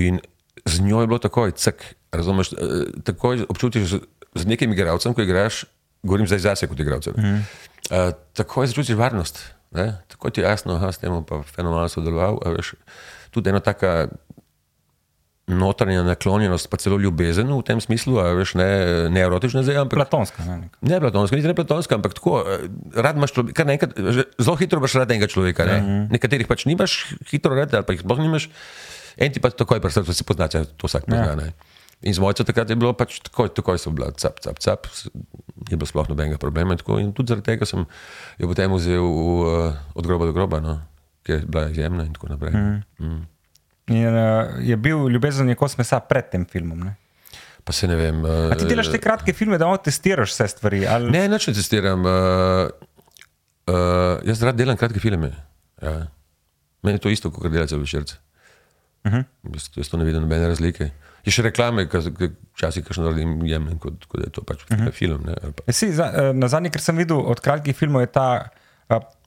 In 0.01 0.21
z 0.65 0.85
njo 0.85 1.03
je 1.03 1.11
bilo 1.11 1.21
takoj, 1.23 1.53
cek, 1.57 1.85
razumeš, 2.13 2.53
eh, 2.53 2.89
takoj 3.09 3.45
občutiš 3.49 3.85
z, 3.93 4.01
z 4.35 4.49
nekim 4.49 4.73
igralcem, 4.73 5.15
ko 5.17 5.25
igraš, 5.25 5.65
govorim 6.03 6.29
zdaj 6.31 6.45
zase 6.47 6.71
kot 6.71 6.81
igralcem. 6.81 7.15
Uh 7.17 7.25
-huh. 7.25 7.39
uh, 7.91 8.13
takoj 8.33 8.67
začutiš 8.67 8.97
varnost, 8.97 9.41
ne? 9.71 9.99
takoj 10.07 10.31
ti 10.31 10.41
je 10.41 10.45
jasno, 10.45 10.75
da 10.75 10.89
s 10.89 10.99
tem 10.99 11.13
pa 11.23 11.43
fenomenalno 11.45 11.89
sodeloval. 11.89 12.39
veš. 12.47 12.75
Tudi 13.31 13.49
ena 13.49 13.61
taka 13.61 14.09
notranja 15.49 16.03
naklonjenost, 16.03 16.69
pa 16.69 16.77
celo 16.77 16.99
ljubezen 16.99 17.49
v 17.49 17.63
tem 17.63 17.79
smislu, 17.79 18.19
a 18.19 18.33
veš, 18.33 18.53
ne, 18.55 18.69
ne 19.09 19.21
erotična 19.23 19.63
zdaj, 19.63 19.77
ampak 19.79 19.97
platonska. 19.97 20.45
Ne, 20.45 20.57
nek- 20.59 20.77
Ne 20.83 21.01
platonska, 21.01 21.33
niti 21.33 21.49
ne 21.49 21.55
platonska, 21.55 21.95
ampak 21.95 22.13
tako, 22.13 22.43
eh, 22.43 22.69
rad 22.95 23.17
imaš 23.17 23.33
človeka, 23.33 23.65
že 24.13 24.29
zelo 24.37 24.57
hitro 24.57 24.77
imaš 24.77 24.95
rad 24.95 25.09
enega 25.09 25.25
človeka. 25.27 25.65
Ne? 25.65 25.77
Mhm. 25.79 26.13
Nekaterih 26.13 26.45
pač 26.45 26.65
nimaš 26.65 26.93
hitro 27.27 27.55
rad, 27.55 27.73
ali 27.73 27.81
pa 27.83 27.93
jih 27.93 28.01
sploh 28.01 28.19
nimaš, 28.19 28.53
en 29.17 29.33
ti 29.33 29.41
pa 29.41 29.49
takoj 29.49 29.81
pri 29.81 29.89
srcu 29.91 30.13
se 30.13 30.21
poznaš, 30.23 30.53
to 30.71 30.85
vsak 30.85 31.05
pozna. 31.07 31.33
Ja. 31.39 31.53
In 32.07 32.15
z 32.15 32.23
mojco 32.23 32.45
takrat 32.47 32.71
je 32.71 32.77
bilo 32.79 32.93
pač 32.95 33.19
takoj, 33.27 33.51
takoj 33.51 33.79
so 33.83 33.91
bila 33.91 34.13
cap, 34.15 34.39
cap, 34.39 34.61
cap, 34.63 34.87
ni 35.67 35.75
bilo 35.75 35.89
sploh 35.89 36.07
nobenega 36.07 36.39
problema. 36.39 36.77
In, 36.77 36.79
tako, 36.79 36.99
in 37.03 37.11
tudi 37.11 37.35
zaradi 37.35 37.51
tega 37.51 37.67
sem 37.67 37.83
jo 38.39 38.51
potem 38.51 38.71
vzel 38.71 39.03
v, 39.03 39.25
uh, 39.43 39.81
od 39.99 40.07
groba 40.07 40.29
do 40.31 40.37
groba, 40.37 40.63
no? 40.63 40.79
ker 41.27 41.43
je 41.43 41.49
bila 41.51 41.67
izjemna 41.69 42.07
in 42.07 42.15
tako 42.15 42.31
naprej. 42.31 42.55
Mm. 42.55 42.79
Mm. 43.03 43.25
In, 43.99 44.07
uh, 44.15 44.55
je 44.63 44.77
bil 44.79 45.09
ljubezen 45.11 45.51
je 45.51 45.59
kos 45.59 45.75
mesa 45.81 45.99
pred 46.01 46.31
tem 46.31 46.47
filmom. 46.47 46.87
Ne? 46.87 46.95
Pa 47.67 47.75
se 47.75 47.91
ne 47.91 47.99
vem. 47.99 48.23
A 48.25 48.57
ti 48.57 48.69
delaš 48.69 48.93
te 48.95 49.01
kratke 49.03 49.35
filme, 49.37 49.59
da 49.61 49.67
malo 49.69 49.81
testiraš 49.83 50.31
vse 50.33 50.47
stvari? 50.55 50.87
Ali... 50.89 51.11
Ne, 51.13 51.27
nič 51.29 51.51
ne 51.51 51.57
testiram. 51.59 52.07
Uh, 52.07 52.71
uh, 53.69 54.23
jaz 54.25 54.41
rad 54.47 54.57
delam 54.57 54.79
kratke 54.79 55.03
filme. 55.03 55.35
Ja. 55.83 55.99
Meni 56.87 56.97
je 56.97 57.05
to 57.05 57.13
isto, 57.13 57.35
kot 57.35 57.51
delati 57.53 57.75
za 57.75 57.83
večerce. 57.83 58.17
Uh 59.05 59.13
-huh. 59.13 59.25
jaz, 59.53 59.69
jaz 59.77 59.89
to 59.89 59.97
ne 59.97 60.05
vidim 60.05 60.23
nobene 60.23 60.49
razlike. 60.49 60.91
Je 61.29 61.35
še 61.37 61.45
reklame, 61.45 61.85
včasih 61.85 62.85
kakšno 62.87 63.11
naredim, 63.11 63.35
jemljem, 63.45 63.77
kot, 63.83 64.07
kot 64.09 64.23
je 64.25 64.31
to 64.33 64.45
pač 64.49 64.65
uh 64.65 64.79
-huh. 64.79 64.93
film. 64.97 65.27
Ne, 65.29 65.37
pa. 65.53 65.67
E, 65.67 65.73
Si, 65.77 65.93
za, 65.93 66.09
eh, 66.09 66.33
na 66.33 66.49
zadnji, 66.49 66.73
ker 66.73 66.81
sem 66.81 66.97
videl 66.97 67.21
od 67.21 67.41
kratkih 67.41 67.77
filmov, 67.77 68.01
je 68.01 68.07
ta. 68.07 68.49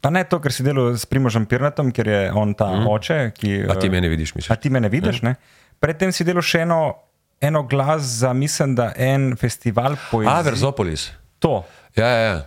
Pa 0.02 0.10
ne 0.10 0.24
to, 0.26 0.40
ker 0.42 0.52
si 0.52 0.64
delal 0.66 0.98
s 0.98 1.06
Primožem 1.06 1.46
Pirnatom, 1.46 1.92
ker 1.94 2.08
je 2.08 2.22
on 2.34 2.56
ta 2.58 2.74
mm. 2.74 2.88
oče. 2.90 3.32
Ki, 3.38 3.70
A 3.70 3.78
ti 3.78 3.88
eh, 3.88 3.94
mene 3.94 4.10
vidiš, 4.10 4.34
misliš? 4.36 4.52
A 4.52 4.56
ti 4.58 4.70
me 4.74 4.82
ne 4.82 4.90
vidiš? 4.90 5.22
Ne? 5.22 5.36
Predtem 5.80 6.12
si 6.12 6.26
delal 6.26 6.42
še 6.42 6.66
eno, 6.66 6.98
eno 7.42 7.64
glas 7.70 8.02
za, 8.02 8.34
mislim, 8.34 8.74
da 8.76 8.94
en 8.98 9.36
festival 9.38 9.96
poezije. 10.10 10.34
A, 10.34 10.42
Verzopolis. 10.42 11.12
To. 11.40 11.62
Ja, 11.96 12.08
ja. 12.08 12.22
ja. 12.26 12.42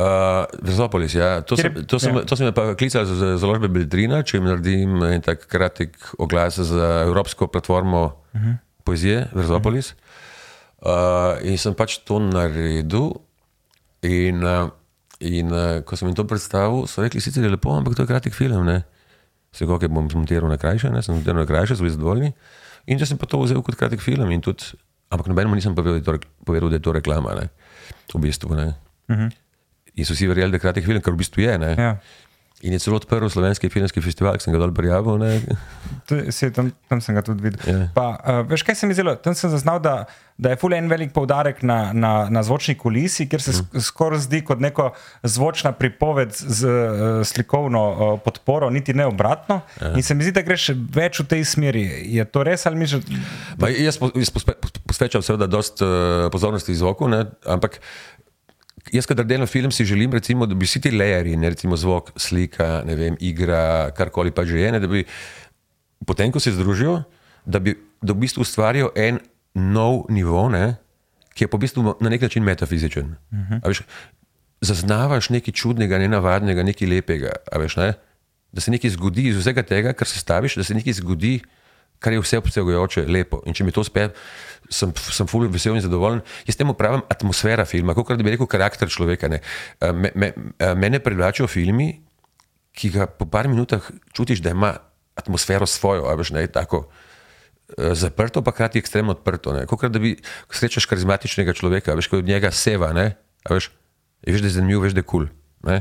Uh, 0.00 0.46
Verzopolis, 0.66 1.14
ja. 1.14 1.40
To, 1.46 1.54
Kjer 1.54 1.70
sem, 1.70 1.86
to, 1.86 1.98
sem, 1.98 2.16
ja. 2.16 2.24
to 2.26 2.36
sem 2.36 2.46
me 2.50 2.52
pa 2.56 2.74
klical 2.74 3.06
za 3.06 3.36
založbe 3.38 3.68
Beltrina, 3.68 4.22
če 4.26 4.38
jim 4.38 4.50
naredim 4.50 5.02
en 5.06 5.22
tak 5.22 5.46
kratek 5.50 5.94
oglas 6.18 6.58
za 6.58 6.90
Evropsko 7.06 7.46
platformo 7.46 8.02
uh 8.34 8.40
-huh. 8.40 8.58
Poezije 8.90 9.28
Verzopolis. 9.30 9.94
Uh, 10.80 11.38
in 11.46 11.58
sem 11.60 11.76
pač 11.78 12.00
to 12.02 12.18
naredil. 12.18 13.20
In, 14.02 14.42
uh, 14.42 14.70
in 15.22 15.52
uh, 15.52 15.80
ko 15.86 15.94
sem 15.94 16.08
jim 16.08 16.16
to 16.18 16.24
predstavil, 16.26 16.88
so 16.90 17.04
rekli, 17.04 17.22
sicer 17.22 17.44
je 17.44 17.52
lepo, 17.52 17.70
ampak 17.76 17.94
to 17.94 18.06
je 18.06 18.10
kratek 18.10 18.34
film. 18.34 18.64
Ne? 18.66 18.80
Se 19.54 19.68
kako 19.68 19.90
bom 19.92 20.08
zmontiral 20.10 20.50
na 20.50 20.56
krajše, 20.58 20.90
ne? 20.90 21.04
sem 21.04 21.14
zmontiral 21.14 21.44
na 21.44 21.48
krajše, 21.48 21.76
so 21.76 21.84
bili 21.84 21.94
zadovoljni. 21.94 22.32
In 22.90 22.98
če 22.98 23.12
sem 23.12 23.20
pa 23.20 23.28
to 23.28 23.42
vzel 23.44 23.60
kot 23.62 23.76
kratek 23.76 24.00
film, 24.00 24.32
tudi, 24.40 24.72
ampak 25.12 25.28
nobenemu 25.28 25.58
nisem 25.58 25.76
povedal, 25.76 26.00
da 26.00 26.00
je 26.00 26.06
to, 26.08 26.32
povedal, 26.48 26.72
da 26.72 26.80
je 26.80 26.84
to 26.88 26.96
reklama. 26.96 27.36
Ne? 27.36 27.52
V 28.10 28.22
bistvu. 28.24 28.56
Ne? 28.56 28.72
Uh 29.12 29.16
-huh. 29.16 29.30
In 30.00 30.08
so 30.08 30.16
vsi 30.16 30.26
verjeli, 30.26 30.50
da 30.50 30.56
je 30.56 30.64
kratek 30.64 30.84
film, 30.84 31.02
kar 31.04 31.12
v 31.12 31.20
bistvu 31.20 31.44
je. 31.44 31.58
Ne? 31.58 31.76
ja. 31.76 32.00
In 32.60 32.72
je 32.76 32.78
celo 32.78 32.98
odprl 33.00 33.28
slovenski 33.32 33.70
filmski 33.72 34.02
festival, 34.04 34.36
ki 34.36 34.44
sem 34.44 34.52
ga 34.52 34.58
dol 34.60 34.72
prijavil. 34.76 35.22
Saj 36.28 36.50
Tam, 36.52 36.68
tam 36.92 37.00
sem 37.00 37.16
ga 37.16 37.22
tudi 37.24 37.46
videl. 37.46 37.60
Ja. 37.64 37.86
Pa, 37.96 38.04
uh, 38.20 38.40
veš, 38.50 38.64
kaj 38.68 38.76
se 38.76 38.88
mi 38.88 38.96
zdelo? 38.96 39.14
Tam 39.16 39.32
sem 39.38 39.48
zaznal, 39.48 39.78
da, 39.80 39.94
da 40.36 40.52
je 40.52 40.58
ful 40.60 40.74
en 40.76 40.90
velik 40.90 41.14
poudarek 41.16 41.62
na, 41.64 41.78
na, 41.96 42.12
na 42.28 42.42
zvočni 42.44 42.74
kulisi, 42.76 43.24
kjer 43.32 43.44
se 43.44 43.54
mm. 43.56 43.80
skoraj 43.86 44.26
zdi 44.26 44.42
kot 44.44 44.60
neko 44.60 44.90
zvočna 45.24 45.72
pripoved 45.72 46.36
z 46.36 46.68
uh, 46.68 47.08
slikovno 47.24 47.84
uh, 47.88 48.12
podporo, 48.26 48.68
niti 48.68 48.92
ne 48.92 49.08
obratno. 49.08 49.62
Ja. 49.80 49.94
In 49.96 50.04
se 50.04 50.18
mi 50.18 50.28
zdi, 50.28 50.36
da 50.36 50.44
greš 50.44 50.70
več 50.92 51.22
v 51.24 51.28
tej 51.32 51.48
smeri. 51.48 51.86
Je 52.12 52.28
to 52.28 52.44
res 52.44 52.68
ali 52.68 52.82
misliš? 52.84 53.08
Ma, 53.56 53.72
jaz 53.72 53.96
po- 54.02 54.12
jaz 54.12 54.34
pospe- 54.36 54.58
posvečam 54.84 55.24
seveda 55.24 55.48
dost 55.48 55.80
uh, 55.80 56.28
pozornosti 56.28 56.76
zvoku, 56.76 57.08
ne? 57.08 57.24
ampak 57.48 57.80
jaz, 58.92 59.06
kadar 59.06 59.26
delam 59.26 59.46
film, 59.46 59.72
si 59.72 59.84
želim, 59.84 60.12
recimo, 60.12 60.46
da 60.46 60.54
bi 60.54 60.66
vsi 60.66 60.80
ti 60.80 60.90
layeri, 60.90 61.36
ne 61.36 61.50
recimo 61.50 61.76
zvok, 61.76 62.12
slika, 62.16 62.82
vem, 62.86 63.16
igra, 63.20 63.90
karkoli 63.96 64.30
pa 64.30 64.44
že 64.44 64.60
je, 64.60 64.72
ne, 64.72 64.80
da 64.80 64.86
bi 64.90 65.04
potem, 66.06 66.32
ko 66.32 66.40
se 66.40 66.52
združijo, 66.52 67.02
da 67.46 67.58
bi 67.58 67.76
da 68.02 68.12
v 68.12 68.24
bistvu 68.24 68.42
ustvarijo 68.42 68.92
en 68.96 69.18
nov 69.54 70.06
nivo, 70.08 70.48
ne, 70.48 70.76
ki 71.34 71.44
je 71.44 71.48
po 71.48 71.58
bistvu 71.58 71.94
na 72.00 72.10
nek 72.10 72.22
način 72.22 72.44
metafizičen. 72.44 73.16
Uh 73.32 73.38
-huh. 73.38 73.66
veš, 73.66 73.82
zaznavaš 74.60 75.30
nekaj 75.30 75.54
čudnega, 75.54 75.98
nenavadnega, 75.98 76.62
nekaj 76.62 76.88
lepega. 76.88 77.32
Veš, 77.56 77.76
ne? 77.76 77.92
Da 78.52 78.60
se 78.60 78.70
nekaj 78.70 78.90
zgodi 78.90 79.28
iz 79.28 79.36
vsega 79.36 79.62
tega, 79.62 79.92
kar 79.92 80.08
se 80.08 80.18
staviš, 80.18 80.56
da 80.56 80.64
se 80.64 80.74
nekaj 80.74 80.92
zgodi, 80.92 81.40
kar 82.00 82.12
je 82.12 82.20
vse 82.20 82.38
obsegajoče, 82.38 83.04
lepo. 83.06 83.42
In 83.44 83.52
če 83.52 83.64
mi 83.64 83.72
to 83.72 83.80
uspe, 83.80 84.08
sem, 84.68 84.92
sem 84.96 85.26
fully 85.26 85.48
vesel 85.48 85.76
in 85.76 85.82
zadovoljen. 85.82 86.22
Jaz 86.44 86.56
temu 86.56 86.72
pravim 86.74 87.02
atmosfera 87.06 87.64
filma, 87.64 87.94
kot 87.94 88.10
bi 88.16 88.30
rekel 88.30 88.48
karakter 88.48 88.88
človeka. 88.88 89.28
ne. 89.28 89.40
Eh, 89.78 89.92
Me, 89.92 90.10
me, 90.14 90.32
eh, 90.58 90.74
mene 90.74 90.98
privlačijo 90.98 91.46
filmi, 91.46 92.00
ki 92.72 92.90
ga 92.90 93.06
po 93.06 93.26
par 93.26 93.48
minutah 93.48 93.82
čutiš, 94.12 94.40
da 94.40 94.50
ima 94.50 94.74
atmosfero 95.14 95.66
svojo, 95.66 96.06
a 96.06 96.14
veš, 96.14 96.30
ne, 96.30 96.46
tako 96.46 96.86
eh, 97.76 97.94
zaprto, 97.94 98.40
pa 98.40 98.50
hkrati 98.50 98.78
ekstremno 98.78 99.12
odprto. 99.12 99.52
Kot 99.66 99.90
da 99.90 99.98
bi 99.98 100.16
srečaš 100.48 100.86
karizmatičnega 100.86 101.52
človeka, 101.52 101.94
veš, 101.94 102.08
ko 102.08 102.18
od 102.18 102.24
njega 102.24 102.50
seva, 102.50 102.92
ne, 102.92 103.16
a 103.44 103.54
veš, 103.54 103.68
veš, 104.22 104.40
da 104.40 104.46
je 104.46 104.56
zanimiv, 104.56 104.80
veš, 104.80 104.94
da 104.94 105.02
je 105.02 105.06
kul. 105.06 105.26
Cool, 105.60 105.80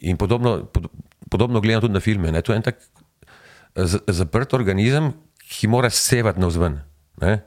In 0.00 0.16
podobno, 0.16 0.64
pod, 0.64 0.86
podobno 1.28 1.60
gledam 1.60 1.80
tudi 1.80 1.94
na 1.94 2.00
filme. 2.00 2.30
Ne. 2.32 2.42
To 2.42 2.52
je 2.52 2.56
en 2.56 2.62
tak 2.62 2.78
eh, 2.78 3.84
z- 3.84 4.02
zaprt 4.08 4.54
organizem, 4.54 5.12
ki 5.48 5.68
mora 5.68 5.90
sevati 5.90 6.40
navzven. 6.40 6.80
Ne. 7.22 7.38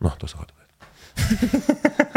No, 0.00 0.12
to 0.18 0.28
se 0.28 0.36
hoče. 0.36 0.56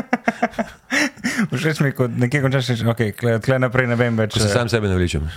Všeč 1.51 1.79
mi 1.79 1.87
je, 1.87 1.95
ko 1.95 2.07
nekje 2.07 2.41
končaš, 2.43 2.69
reči, 2.73 2.85
ok, 2.87 3.01
tle, 3.19 3.39
tle 3.43 3.59
naprej 3.63 3.87
ne 3.89 3.95
vem 3.99 4.17
več. 4.19 4.35
Ko 4.35 4.41
se 4.41 4.49
eh, 4.49 4.53
sam 4.53 4.69
sebe 4.71 4.89
ne 4.91 4.97
vličem. 4.99 5.23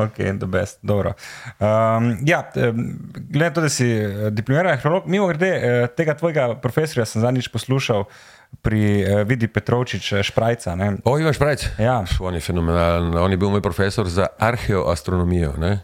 Ok, 0.00 0.16
the 0.38 0.46
best, 0.48 0.78
dobro. 0.86 1.12
Um, 1.58 2.14
ja, 2.24 2.40
em, 2.56 2.94
glede 3.12 3.50
na 3.50 3.54
to, 3.54 3.60
da 3.64 3.68
si 3.68 3.84
eh, 3.84 4.30
diplomirani 4.32 4.72
arheolog, 4.72 5.08
mimo 5.10 5.26
grede 5.28 5.50
eh, 5.50 5.86
tega 5.96 6.14
tvojega 6.16 6.54
profesorja 6.62 7.04
sem 7.08 7.20
zadnjič 7.20 7.50
poslušal 7.52 8.06
pri 8.64 8.80
uh, 9.02 9.20
Vidi 9.28 9.46
Petrovčič 9.46 10.12
Šprajca. 10.26 10.74
Ne? 10.78 10.88
O, 11.04 11.18
imaš 11.20 11.38
prav. 11.38 11.60
Ja. 11.78 12.00
On 12.18 12.34
je 12.34 12.40
fenomenalen. 12.42 13.14
On 13.18 13.30
je 13.30 13.38
bil 13.38 13.52
moj 13.52 13.62
profesor 13.62 14.08
za 14.08 14.26
arheoastronomijo. 14.42 15.52
Ne? 15.60 15.76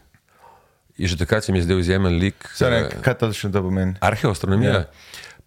In 0.99 1.09
že 1.09 1.17
takrat 1.17 1.45
se 1.45 1.53
mi 1.53 1.59
je 1.59 1.67
zdel 1.69 1.79
izjemen 1.79 2.19
lik. 2.19 2.49
Ne, 2.61 2.67
eh, 2.67 3.01
kaj 3.05 3.19
točno 3.21 3.51
to 3.53 3.63
pomeni? 3.63 3.95
Arheoastronomija. 4.01 4.73
Ja. 4.73 4.85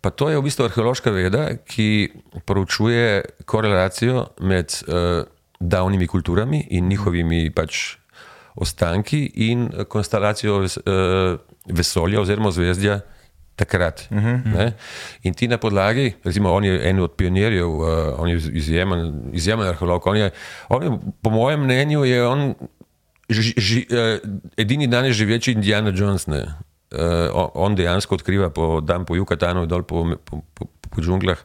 Pa 0.02 0.10
to 0.10 0.30
je 0.30 0.38
v 0.38 0.46
bistvu 0.46 0.70
arheološka 0.70 1.12
veda, 1.12 1.58
ki 1.68 2.12
proučuje 2.48 3.22
korelacijo 3.46 4.30
med 4.40 4.72
uh, 4.88 5.26
davnimi 5.60 6.08
kulturami 6.08 6.62
in 6.70 6.88
njihovimi 6.88 7.50
pač 7.52 7.98
ostanki 8.56 9.26
in 9.50 9.68
konstelacijo 9.88 10.62
ves, 10.64 10.78
uh, 10.78 11.36
vesolja 11.68 12.22
oziroma 12.22 12.52
zvezdja 12.52 13.02
takrat. 13.60 14.08
Uh 14.12 14.18
-huh. 14.18 14.72
In 15.24 15.34
ti 15.34 15.48
na 15.48 15.58
podlagi, 15.58 16.16
recimo, 16.24 16.54
on 16.54 16.64
je 16.64 16.90
en 16.90 17.00
od 17.00 17.12
pionirjev, 17.12 17.68
uh, 17.68 18.20
on 18.20 18.30
je 18.30 18.38
izjemen, 18.52 19.30
izjemen 19.34 19.68
arheolog. 19.68 20.08
On 20.08 20.18
je, 20.18 20.32
on 20.70 20.84
je, 20.84 20.92
po 21.22 21.30
mojem 21.30 21.64
mnenju, 21.64 22.06
je 22.06 22.28
on 22.28 22.56
ži, 23.30 23.54
ži, 23.58 23.86
uh, 23.90 24.18
edini 24.58 24.88
danes 24.88 25.18
živeči 25.18 25.54
Indiana 25.54 25.94
Jones. 25.96 26.28
Ne? 26.28 26.44
Uh, 26.90 27.50
on 27.54 27.76
dejansko 27.78 28.18
odkriva 28.18 28.50
po, 28.50 28.82
dan 28.82 29.06
po 29.06 29.16
Jukatanu 29.16 29.64
in 29.64 29.70
dol 29.70 29.84
po, 29.86 30.06
po, 30.26 30.42
po, 30.54 30.66
po 30.90 31.02
džunglah 31.02 31.38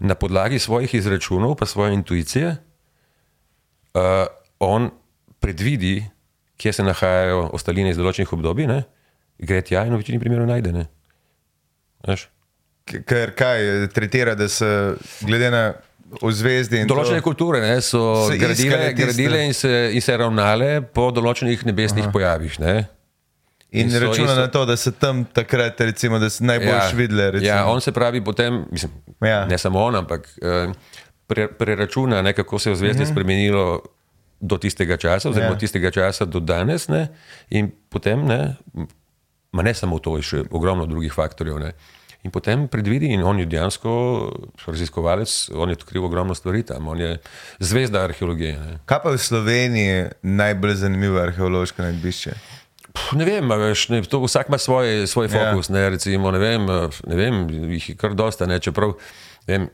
na 0.00 0.14
podlagi 0.14 0.58
svojih 0.58 0.94
izračunov, 0.94 1.56
pa 1.56 1.66
svoje 1.66 1.94
intuicije. 1.94 2.56
Uh, 3.96 4.26
on 4.60 4.90
predvidi, 5.40 6.04
kje 6.56 6.72
se 6.72 6.84
nahajajo 6.84 7.50
ostaline 7.56 7.90
iz 7.90 7.98
določenih 7.98 8.32
obdobij, 8.32 8.68
ne? 8.68 8.84
gre 9.38 9.60
tja 9.60 9.84
in 9.84 9.92
v 9.92 10.00
večini 10.00 10.20
primerov 10.20 10.48
najde. 10.48 10.72
Ne? 10.72 10.86
Ker 12.86 13.32
kaj, 13.36 13.88
tretira, 13.92 14.36
da 14.38 14.48
se 14.48 14.68
glede 15.26 15.50
na 15.50 15.64
ozvezdje 16.20 16.80
in 16.80 16.86
Določene 16.88 17.18
to, 17.18 17.24
kulture 17.24 17.60
ne, 17.60 17.80
so 17.80 18.28
gradile, 18.38 18.92
gradile 18.94 19.46
in, 19.46 19.54
se, 19.54 19.90
in 19.92 20.00
se 20.00 20.16
ravnale 20.16 20.82
po 20.82 21.10
določenih 21.10 21.64
nebesnih 21.66 22.04
Aha. 22.04 22.12
pojavih. 22.12 22.60
Ne. 22.60 22.76
in 23.70 23.86
in 23.86 23.90
so- 23.90 24.00
računa 24.00 24.30
in 24.30 24.36
so- 24.36 24.40
na 24.40 24.46
to, 24.46 24.64
da 24.64 24.76
se 24.76 24.92
tam 24.92 25.24
takrat, 25.24 25.80
recimo, 25.80 26.18
da 26.18 26.30
se 26.30 26.44
najboljš 26.44 26.92
ja, 26.92 26.96
videle. 26.96 27.30
Recimo. 27.30 27.48
ja, 27.48 27.66
on 27.66 27.80
se 27.80 27.92
pravi 27.92 28.24
potem, 28.24 28.64
mislim, 28.70 28.92
Ja. 29.20 29.28
ja. 29.28 29.46
ne 29.46 29.58
samo 29.58 29.82
on, 29.82 29.94
ampak 29.96 30.28
eh, 30.42 30.72
pre, 31.26 31.48
preračuna, 31.48 32.22
ne, 32.22 32.32
kako 32.32 32.58
se 32.58 32.70
je 32.70 32.72
ozvezdje 32.72 33.04
mm 33.04 33.08
-hmm. 33.08 33.12
spremenilo 33.12 33.82
do 34.40 34.58
tistega 34.58 34.96
časa, 34.96 35.28
oziroma 35.28 35.46
Ja. 35.46 35.50
ja. 35.50 35.52
od 35.52 35.60
tistega 35.60 35.90
časa 35.90 36.24
do 36.24 36.40
danes, 36.40 36.88
ne, 36.88 37.08
in 37.50 37.70
potem, 37.88 38.24
ne, 38.26 38.56
ma 39.52 39.62
ne 39.62 39.74
samo 39.74 39.98
to, 39.98 40.22
še 40.22 40.44
ogromno 40.50 40.86
drugih 40.86 41.12
faktorjev. 41.12 41.58
Ne. 41.58 41.72
In 42.26 42.32
potem 42.34 42.66
predvidi, 42.66 43.12
in 43.14 43.22
on 43.22 43.38
je 43.38 43.46
dejansko 43.46 43.90
raziskovalec, 44.66 45.30
on 45.54 45.70
je 45.70 45.78
odkril 45.78 46.02
ogromno 46.02 46.34
stvari 46.34 46.64
tam, 46.66 46.88
on 46.88 46.98
je 46.98 47.12
zvezda 47.62 48.02
arheologije. 48.02 48.58
Ne. 48.58 48.78
Kaj 48.84 49.02
pa 49.04 49.14
v 49.14 49.20
Sloveniji 49.20 49.96
najbolj 50.22 50.74
zanimivo 50.74 51.22
arheološko 51.22 51.86
najbišče? 51.86 52.34
Pff, 52.90 53.12
Ne 53.12 53.24
vem, 53.24 53.46
veš, 53.46 53.88
ne, 53.88 54.02
to 54.02 54.18
vsak 54.18 54.48
ima 54.48 54.58
svoj, 54.58 55.06
svoj 55.06 55.28
Ja. 55.28 55.32
fokus. 55.52 55.68
Ne, 55.68 55.86
recimo, 55.90 56.30
ne, 56.30 56.38
vem, 56.38 56.66
ne 57.06 57.16
vem, 57.16 57.42
jih 57.70 57.90
je 57.90 57.96
kar 57.96 58.14
dosta. 58.14 58.46
Ne, 58.46 58.58
čeprav, 58.58 58.96
ne 59.46 59.58
vem, 59.58 59.68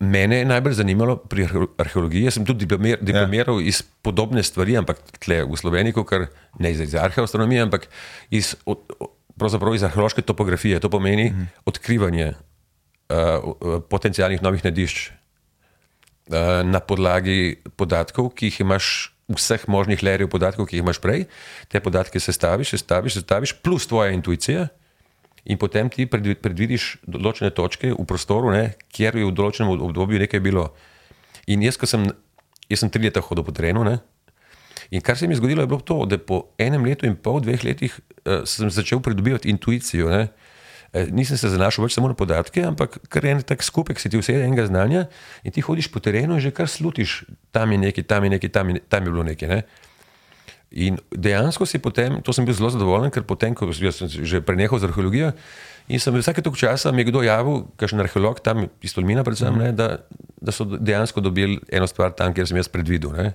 mene 0.00 0.38
je 0.38 0.44
najbolj 0.44 0.72
zanimalo 0.72 1.16
pri 1.18 1.44
arhe- 1.44 1.68
arheologiji. 1.78 2.24
Jaz 2.24 2.34
sem 2.34 2.46
tudi 2.46 2.64
diplomir, 2.64 2.98
diplomiral 3.00 3.60
ja. 3.60 3.68
iz 3.68 3.82
podobne 4.02 4.42
stvari, 4.42 4.76
ampak 4.76 5.02
tle 5.18 5.42
v 5.44 5.58
Sloveniji, 5.58 5.96
kar 6.06 6.26
ne 6.58 6.70
iz, 6.70 6.80
iz 6.80 6.94
arheoastronomije, 6.94 7.62
ampak 7.62 7.88
iz, 8.30 8.54
od, 8.64 8.80
od, 8.98 9.13
pravzaprav 9.38 9.74
iz 9.74 9.82
arheološke 9.82 10.22
topografije. 10.22 10.80
To 10.80 10.90
pomeni 10.90 11.30
mhm. 11.30 11.42
odkrivanje 11.64 12.32
uh, 12.32 13.82
potencijalnih 13.90 14.42
novih 14.42 14.64
nadišč 14.64 15.10
uh, 15.10 16.62
na 16.64 16.80
podlagi 16.80 17.56
podatkov, 17.76 18.30
ki 18.34 18.52
jih 18.52 18.60
imaš, 18.60 19.10
vseh 19.28 19.68
možnih 19.68 20.02
lerijev 20.04 20.28
podatkov, 20.28 20.68
ki 20.68 20.76
jih 20.76 20.84
imaš 20.84 21.00
prej, 21.00 21.26
te 21.72 21.80
podatke 21.80 22.20
sestaviš, 22.20 22.76
sestaviš, 22.76 23.20
sestaviš, 23.20 23.56
plus 23.64 23.86
tvoja 23.88 24.12
intuicija. 24.12 24.68
In 25.44 25.58
potem 25.60 25.90
ti 25.92 26.06
predvi- 26.08 26.38
predvidiš 26.40 27.04
določene 27.04 27.50
točke 27.52 27.92
v 27.92 28.04
prostoru, 28.08 28.48
ne, 28.52 28.76
kjer 28.88 29.16
je 29.20 29.26
v 29.28 29.32
določenem 29.32 29.76
obdobju 29.76 30.20
nekaj 30.22 30.40
bilo. 30.40 30.70
In 31.52 31.60
jaz, 31.60 31.76
ko 31.76 31.84
sem, 31.86 32.06
jaz 32.70 32.80
sem 32.80 32.88
tri 32.88 33.04
leta 33.04 33.20
hodil 33.20 33.44
po 33.44 33.52
terenu, 33.52 33.84
ne, 33.84 33.98
in 34.94 35.02
kar 35.02 35.18
se 35.18 35.26
mi 35.26 35.34
je 35.34 35.42
zgodilo, 35.42 35.64
je 35.64 35.70
bilo 35.70 35.82
to, 35.82 36.04
da 36.06 36.18
po 36.18 36.44
enem 36.58 36.86
letu 36.86 37.08
in 37.08 37.16
pol, 37.18 37.40
dveh 37.42 37.66
letih 37.66 37.94
uh, 37.98 38.44
sem 38.46 38.70
začel 38.70 39.02
pridobivati 39.02 39.50
intuicijo. 39.50 40.10
Ne. 40.12 40.28
Eh, 40.94 41.08
Nisem 41.10 41.34
se 41.34 41.50
zanašal 41.50 41.88
več 41.88 41.96
samo 41.96 42.06
na 42.06 42.14
podatke, 42.14 42.62
ampak 42.62 43.00
kar 43.10 43.26
en 43.26 43.42
tak 43.42 43.66
skupek 43.66 43.98
si 43.98 44.06
ti 44.12 44.20
vse 44.20 44.36
enega 44.38 44.68
znanja 44.68 45.08
in 45.42 45.50
ti 45.50 45.64
hodiš 45.66 45.90
po 45.90 45.98
terenu 45.98 46.38
in 46.38 46.44
že 46.44 46.54
kar 46.54 46.70
slutiš, 46.70 47.24
tam 47.50 47.74
je 47.74 47.80
nekaj, 47.88 48.06
tam 48.06 48.28
je 48.28 48.30
nekaj, 48.36 48.52
tam 48.54 48.70
je, 48.70 48.82
tam 48.86 49.02
je 49.02 49.10
bilo 49.10 49.26
nekaj. 49.26 49.50
Ne. 49.50 49.64
In 50.74 50.98
dejansko 51.10 51.66
si 51.66 51.82
potem, 51.82 52.20
to 52.22 52.30
sem 52.34 52.46
bil 52.46 52.54
zelo 52.54 52.70
zadovoljen, 52.70 53.10
ker 53.14 53.26
potem, 53.26 53.54
ko 53.58 53.66
sem 53.74 54.06
že 54.06 54.38
prenehal 54.42 54.78
z 54.78 54.86
arheologijo, 54.86 55.32
in 55.90 55.98
sem 56.02 56.14
vsake 56.14 56.42
toliko 56.42 56.62
časa 56.62 56.94
mi 56.94 57.02
je 57.02 57.10
kdo 57.10 57.22
javil, 57.26 57.66
kakšen 57.78 58.02
arheolog, 58.02 58.38
tam 58.42 58.66
iz 58.82 58.94
Tolmina, 58.94 59.26
predvsem, 59.26 59.54
ne, 59.54 59.70
da, 59.74 60.06
da 60.38 60.54
so 60.54 60.66
dejansko 60.66 61.22
dobili 61.22 61.58
eno 61.74 61.86
stvar 61.90 62.14
tam, 62.14 62.34
kjer 62.34 62.46
sem 62.50 62.58
jaz 62.58 62.70
predvidel. 62.70 63.14
Ne. 63.18 63.34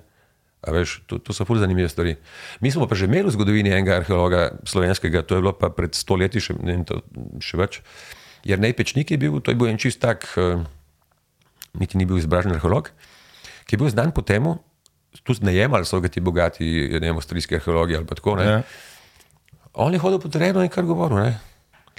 A 0.60 0.74
veš, 0.76 1.00
to, 1.08 1.16
to 1.16 1.32
so 1.32 1.46
fur 1.48 1.56
zanimive 1.56 1.88
stvari. 1.88 2.18
Mi 2.60 2.68
smo 2.68 2.84
pa 2.84 2.92
že 2.98 3.08
imeli 3.08 3.30
v 3.30 3.32
zgodovini 3.32 3.72
enega 3.72 3.96
arheologa 4.02 4.60
slovenskega, 4.68 5.24
to 5.24 5.38
je 5.38 5.44
bilo 5.44 5.54
pa 5.56 5.72
pred 5.72 5.96
sto 5.96 6.20
leti, 6.20 6.42
še, 6.42 6.56
ne 6.60 6.76
vem, 6.76 6.84
to, 6.84 7.00
še 7.40 7.56
več. 7.56 7.80
Jernej 8.44 8.76
Pečnik 8.76 9.08
je 9.08 9.20
bil, 9.20 9.40
to 9.40 9.52
je 9.52 9.56
bil 9.56 9.72
en 9.72 9.80
čist 9.80 10.00
tak, 10.04 10.28
uh, 10.36 10.60
niti 11.80 11.96
ni 11.96 12.04
bil 12.04 12.20
izbražen 12.20 12.52
arheolog, 12.52 12.92
ki 13.64 13.76
je 13.76 13.80
bil 13.80 13.88
znan 13.88 14.12
po 14.12 14.20
temu, 14.20 14.58
tudi 15.24 15.48
najemali 15.48 15.88
so 15.88 16.00
ga 16.04 16.12
ti 16.12 16.20
bogati, 16.20 16.64
ne 16.92 17.08
vem, 17.08 17.16
avstrijski 17.16 17.56
arheologi 17.56 17.96
ali 17.96 18.08
tako. 18.08 18.36
Ne. 18.36 18.44
Ja. 18.44 18.60
On 19.80 19.92
je 19.94 20.00
hodil 20.02 20.20
po 20.20 20.28
terenu 20.28 20.60
in 20.60 20.72
kar 20.72 20.84
govoril, 20.84 21.24
ne. 21.24 21.32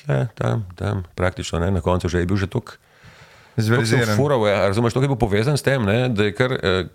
Tle, 0.02 0.28
tam, 0.38 0.66
tam, 0.78 1.06
praktično, 1.18 1.60
ne, 1.62 1.74
na 1.74 1.82
koncu 1.82 2.10
že 2.10 2.22
je 2.22 2.30
bil 2.30 2.38
že 2.38 2.46
tukaj. 2.46 2.78
Zveriziran. 3.58 4.16
Fural, 4.16 4.48
ja, 4.48 4.68
razumeš, 4.72 4.94
to 4.96 5.02
je 5.04 5.12
bil 5.12 5.20
povezan 5.20 5.58
s 5.60 5.66
tem, 5.66 5.84
ne, 5.84 6.08
da 6.10 6.30
je 6.30 6.34
kar, 6.34 6.56
eh, 6.56 6.88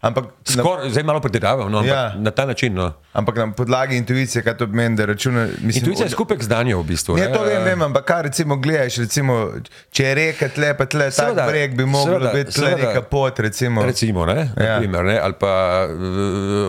Ampak, 0.00 0.24
na, 0.24 0.32
Skor, 0.54 0.78
zdaj 0.86 1.04
malo 1.04 1.20
prediravam, 1.20 1.68
no, 1.68 1.82
Ja. 1.82 2.10
na 2.16 2.30
ta 2.32 2.46
način. 2.46 2.74
No. 2.74 2.92
ampak 3.12 3.36
na 3.36 3.50
podlagi 3.50 3.96
intuicije, 3.96 4.42
kaj 4.42 4.56
to 4.56 4.66
pomeni, 4.66 4.96
da 4.96 5.04
računa. 5.04 5.44
Mislim, 5.56 5.82
Intuicija 5.82 6.04
je 6.04 6.06
od- 6.06 6.12
skupek 6.12 6.38
znanja 6.40 6.76
v 6.76 6.84
bistvu. 6.84 7.16
Ne, 7.16 7.26
to 7.28 7.42
vem, 7.42 7.62
vem, 7.64 7.82
ampak 7.82 8.04
kaj 8.04 8.22
recimo 8.22 8.56
gledaš, 8.56 8.96
recimo, 8.96 9.52
če 9.90 10.04
je 10.04 10.14
reka 10.14 10.48
tle, 10.48 10.74
pa 10.74 10.86
tle, 10.86 11.04
tak 11.06 11.14
Seveda, 11.14 11.46
breg 11.46 11.74
bi 11.74 11.84
mogel 11.84 12.20
biti 12.28 12.52
tle 12.52 12.68
seveda. 12.68 12.88
neka 12.88 13.02
pot, 13.04 13.38
recimo. 13.38 13.82
Recimo, 13.82 14.22
ne, 14.24 14.50
Ja. 14.56 14.72
naprimer, 14.72 15.04
ne, 15.04 15.18
ali 15.18 15.34
pa 15.34 15.52
uh, 15.88 15.98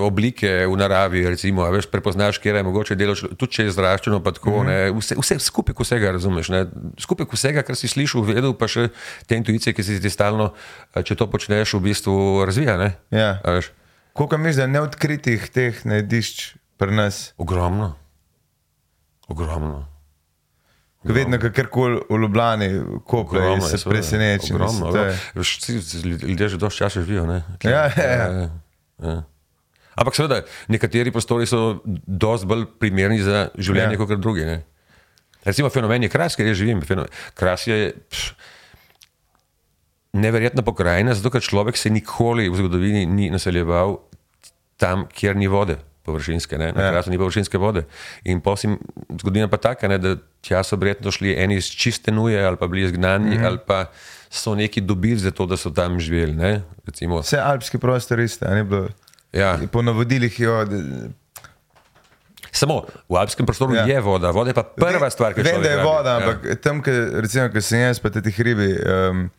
oblike 0.01 0.66
v 0.66 0.76
naravi, 0.76 1.28
recimo, 1.28 1.66
veš, 1.68 1.86
prepoznaš, 1.88 2.38
kje 2.38 2.49
je 2.51 2.64
mogoče 2.64 2.95
delo, 2.95 3.14
tudi 3.16 3.51
če 3.51 3.64
je 3.64 3.72
zraščeno, 3.72 4.20
pa 4.20 4.32
tako, 4.32 4.64
ne, 4.64 4.91
vse, 4.91 5.16
vse 5.16 5.39
skupek 5.39 5.80
vsega, 5.80 6.12
razumeš, 6.12 6.49
ne, 6.49 6.66
skupek 6.97 7.30
vsega, 7.30 7.62
kar 7.62 7.76
si 7.76 7.88
slišal, 7.88 8.22
vedel, 8.24 8.53
pa 8.53 8.68
še 8.68 8.89
te 9.26 9.36
intuicije, 9.36 9.72
ki 9.72 9.84
si 9.84 9.99
ti 9.99 10.10
stalno, 10.10 10.53
eh, 10.91 11.01
če 11.01 11.16
to 11.16 11.28
počneš, 11.28 11.74
v 11.74 11.82
bistvu 11.84 12.16
razvija, 12.43 12.78
ne. 12.78 12.89
Ja. 13.12 13.39
Koliko 14.14 14.38
misliš, 14.38 14.56
da 14.56 14.62
je 14.62 14.68
neodkritih 14.70 15.50
teh 15.50 15.86
najdišč 15.86 16.56
pri 16.78 16.91
nas? 16.91 17.34
ogromno, 17.38 17.95
ogromno. 19.28 19.86
Vedno, 21.04 21.39
kakorkoli 21.39 22.02
v 22.10 22.18
Ljubljani, 22.18 22.68
Ogromno 23.08 23.62
se 23.62 23.89
presenečen. 23.89 24.56
Ogromno, 24.56 24.88
ogromno. 24.88 25.14
Ljudje 26.22 26.50
že 26.50 26.58
dosti 26.58 26.78
časa 26.78 27.02
živijo. 27.02 27.26
Ne? 27.26 27.43
Ja, 27.64 27.88
ja, 27.88 28.04
ja. 28.04 28.28
Ja, 28.28 28.50
ja. 29.00 29.24
Ampak 29.95 30.16
seveda, 30.16 30.41
nekateri 30.68 31.12
prostori 31.12 31.47
so 31.47 31.80
dosti 32.06 32.47
bolj 32.47 32.66
primerni 32.80 33.22
za 33.22 33.50
življenje 33.56 33.95
Ja. 33.95 34.00
ja. 34.00 34.06
kot 34.06 34.20
drugi. 34.20 34.45
Ne? 34.45 34.64
Recimo 35.43 35.70
fenomen 35.70 36.04
je 36.04 36.10
kras, 36.10 36.36
ker 36.36 36.47
jaz 36.47 36.58
živim. 36.58 36.82
Fenomen- 36.82 37.12
Kras 37.34 37.68
je 37.68 37.93
pš, 38.10 38.34
neverjetna 40.14 40.62
pokrajina, 40.62 41.14
zato 41.14 41.30
ker 41.30 41.41
človek 41.41 41.78
se 41.78 41.89
nikoli 41.89 42.49
v 42.49 42.55
zgodovini 42.55 43.05
ni 43.05 43.30
naseljeval 43.30 43.97
tam, 44.76 45.05
kjer 45.07 45.36
ni 45.36 45.47
vode. 45.47 45.78
Površinske, 46.01 46.57
ne? 46.57 46.72
na 46.72 46.84
Ja. 46.84 46.91
krasu 46.91 47.10
ni 47.10 47.18
površinske 47.18 47.57
vode. 47.57 47.84
In 48.24 48.41
potem 48.41 48.80
zgodovina 49.12 49.47
pa 49.47 49.57
taka, 49.60 49.88
ne, 49.88 49.97
da 49.97 50.16
tja 50.41 50.64
so 50.64 50.76
verjetno 50.76 51.12
šli 51.12 51.36
eni 51.36 51.55
iz 51.55 51.68
čiste 51.68 52.12
nuje, 52.12 52.39
ali 52.39 52.57
pa 52.57 52.68
bili 52.68 52.84
izgnani, 52.84 53.26
mm 53.28 53.34
-hmm. 53.34 53.45
ali 53.45 53.57
pa 53.60 53.86
so 54.30 54.55
neki 54.55 54.82
dobili 54.82 55.18
za 55.18 55.32
to, 55.32 55.45
da 55.45 55.57
so 55.57 55.70
tam 55.70 55.99
živeli. 55.99 56.34
ne. 56.34 56.62
Recimo, 56.86 57.20
Vse 57.20 57.38
alpski 57.38 57.78
prostor 57.78 58.20
iste, 58.20 58.47
ni 58.47 58.64
bilo. 58.64 58.88
ja. 59.34 59.60
Po 59.72 59.82
navodilih 59.82 60.39
jo. 60.39 60.66
d- 60.66 61.10
Samo 62.51 62.82
v 63.10 63.16
alpskem 63.16 63.45
prostoru 63.45 63.76
Ja. 63.76 63.82
ja. 63.82 63.88
je 63.88 64.01
voda, 64.01 64.32
voda 64.32 64.49
je 64.49 64.53
pa 64.53 64.64
prva 64.64 65.10
stvar, 65.10 65.34
ki 65.34 65.39
jo 65.39 65.43
Vem, 65.43 65.53
človek 65.53 65.64
da 65.66 65.72
je 65.72 65.84
voda, 65.86 66.10
Ja. 66.10 66.18
ampak 66.18 66.62
tam, 66.62 66.82
ko 67.53 67.62
sem 67.62 67.80
jaz, 67.80 67.99
pa 67.99 68.10
te 68.10 68.22
hribi, 68.22 68.74
um, 69.10 69.30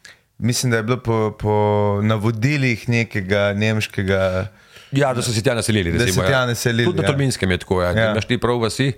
mislim, 0.40 0.70
da 0.70 0.76
je 0.76 0.82
bilo 0.82 0.96
po, 1.02 1.36
po 1.38 1.54
navodilih 2.02 2.88
nekega 2.88 3.52
nemškega. 3.56 4.46
Ja, 4.92 5.14
da 5.14 5.22
so 5.22 5.32
se 5.32 5.42
tja 5.42 5.54
naselili. 5.54 5.92
Da 5.92 6.04
Recimo, 6.04 6.22
se 6.22 6.28
tja 6.28 6.40
ja. 6.40 6.46
naselili, 6.46 6.84
Tudi 6.84 7.02
na 7.02 7.04
ja. 7.04 7.12
Tolminskem 7.12 7.50
je 7.50 7.58
tako. 7.58 7.82
Ja. 7.82 7.90
Ja. 7.90 8.00
Ja. 8.00 8.10
Imaš 8.10 8.26
ti 8.26 8.38
prav 8.38 8.60
vasi. 8.60 8.92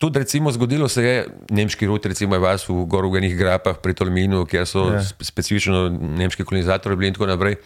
Tudi 0.00 0.18
recimo 0.18 0.48
zgodilo 0.52 0.88
se 0.88 1.02
je, 1.04 1.26
nemški 1.50 1.86
rut, 1.86 2.06
recimo 2.06 2.34
je 2.34 2.40
vas 2.40 2.62
v 2.68 2.72
Gorugenih 2.88 3.34
grapah 3.36 3.76
pri 3.82 3.92
Tolminu, 3.94 4.46
kjer 4.48 4.64
so 4.66 4.86
Ja. 4.88 4.94
ja. 4.94 5.02
specifično 5.04 5.88
nemški 5.92 6.44
kolonizatorji 6.44 6.96
bili 6.96 7.08
in 7.08 7.14
tako 7.14 7.26
naprej. 7.26 7.56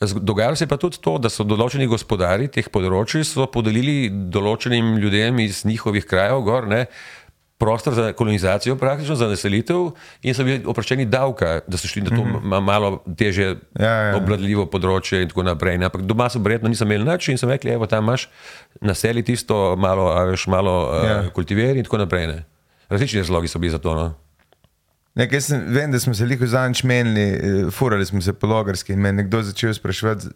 Dogajalo 0.00 0.56
se 0.56 0.64
je 0.64 0.68
pa 0.68 0.76
tudi 0.76 0.98
to, 1.00 1.14
da 1.18 1.30
so 1.30 1.46
določeni 1.46 1.86
gospodari 1.86 2.48
teh 2.48 2.66
področij 2.66 3.22
so 3.24 3.46
podelili 3.46 4.10
določenim 4.10 4.96
ljudem 4.98 5.38
iz 5.38 5.62
njihovih 5.64 6.04
krajev 6.10 6.42
gor, 6.42 6.66
ne, 6.66 6.86
prostor 7.58 7.94
za 7.94 8.12
kolonizacijo, 8.12 8.76
praktično 8.76 9.14
za 9.16 9.28
naselitev 9.28 9.90
in 10.22 10.34
so 10.34 10.44
bili 10.44 10.62
oproščeni 10.66 11.06
davka, 11.08 11.60
da 11.66 11.78
so 11.80 11.88
šli 11.88 12.02
na 12.02 12.10
to 12.10 12.24
mm 12.24 12.34
-hmm. 12.34 12.60
malo 12.60 13.04
teže. 13.16 13.54
Ja, 13.80 13.90
ja, 13.90 14.16
obvladljivo 14.16 14.66
področje 14.66 15.22
in 15.22 15.28
tako 15.28 15.42
naprej. 15.42 15.84
Ampak 15.84 16.02
doma 16.02 16.28
so 16.28 16.38
verjetno 16.38 16.68
niso 16.68 16.84
imeli 16.84 17.04
nič 17.04 17.28
in 17.28 17.38
so 17.38 17.48
rekli, 17.48 17.70
evo 17.70 17.86
tam 17.86 18.04
imaš 18.04 18.28
naseli 18.80 19.22
tisto 19.22 19.76
malo, 19.76 20.26
veš, 20.30 20.46
malo 20.46 21.02
Ja. 21.04 21.20
uh, 21.20 21.32
kultiveri 21.32 21.78
in 21.78 21.84
tako 21.84 21.98
naprej. 21.98 22.26
Ne. 22.26 22.44
Različni 22.88 23.20
razlogi 23.20 23.48
so 23.48 23.58
bili 23.58 23.70
za 23.70 23.78
to. 23.78 23.94
No. 23.94 24.14
Ne, 25.14 25.28
jaz 25.32 25.44
sem, 25.44 25.64
vem, 25.68 25.92
da 25.92 25.98
smo 26.00 26.14
se 26.14 26.24
liho 26.24 26.46
zanč 26.46 26.82
menili, 26.82 27.20
eh, 27.20 27.70
furali 27.70 28.06
smo 28.06 28.20
se 28.20 28.32
po 28.32 28.46
logarski 28.46 28.92
in 28.92 29.00
me 29.00 29.08
je 29.08 29.12
nekdo 29.12 29.42
začel 29.42 29.74
spraševati, 29.74 30.26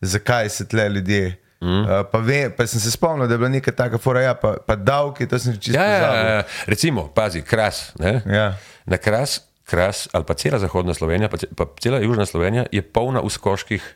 zakaj 0.00 0.48
se 0.48 0.68
tle 0.68 0.88
ljudje. 0.88 1.36
Mm. 1.58 1.68
Uh, 1.80 2.04
pa, 2.04 2.18
ve, 2.20 2.50
pa 2.50 2.66
sem 2.66 2.76
se 2.78 2.90
spomnil, 2.90 3.26
da 3.26 3.34
je 3.34 3.38
bila 3.38 3.48
neka 3.48 3.72
taka 3.72 3.98
fora, 3.98 4.20
ja, 4.22 4.34
pa, 4.34 4.56
pa 4.58 4.76
davki, 4.76 5.24
to 5.24 5.38
sem 5.38 5.54
čisto 5.54 5.72
Ja, 5.72 5.84
ja, 5.84 5.98
pozabil. 6.00 6.30
ja, 6.30 6.42
recimo, 6.66 7.08
pazi, 7.08 7.40
kras. 7.42 7.92
Ne. 7.98 8.20
Ja. 8.26 8.48
Na 8.84 8.98
kras, 8.98 9.38
kras 9.64 10.08
ali 10.12 10.24
pa 10.24 10.34
cela 10.34 10.58
zahodna 10.58 10.94
Slovenija, 10.94 11.28
pa, 11.28 11.40
pa 11.56 11.64
cela 11.80 11.98
južna 11.98 12.26
Slovenija 12.26 12.66
je 12.70 12.82
polna 12.82 13.20
uskoških 13.20 13.94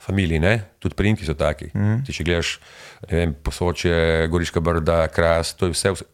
familij, 0.00 0.38
ne? 0.38 0.64
tudi 0.78 0.94
primki 0.94 1.24
so 1.24 1.34
taki. 1.34 1.68
Mm. 1.70 2.00
Ti, 2.02 2.12
če 2.12 2.24
gledaš, 2.24 2.50
vem, 3.06 3.34
posoče, 3.34 3.92
Goriška 4.26 4.60
brda, 4.60 5.04
kras, 5.08 5.54
to 5.54 5.66
je 5.66 5.72
vse 5.72 5.90
us- 5.90 6.04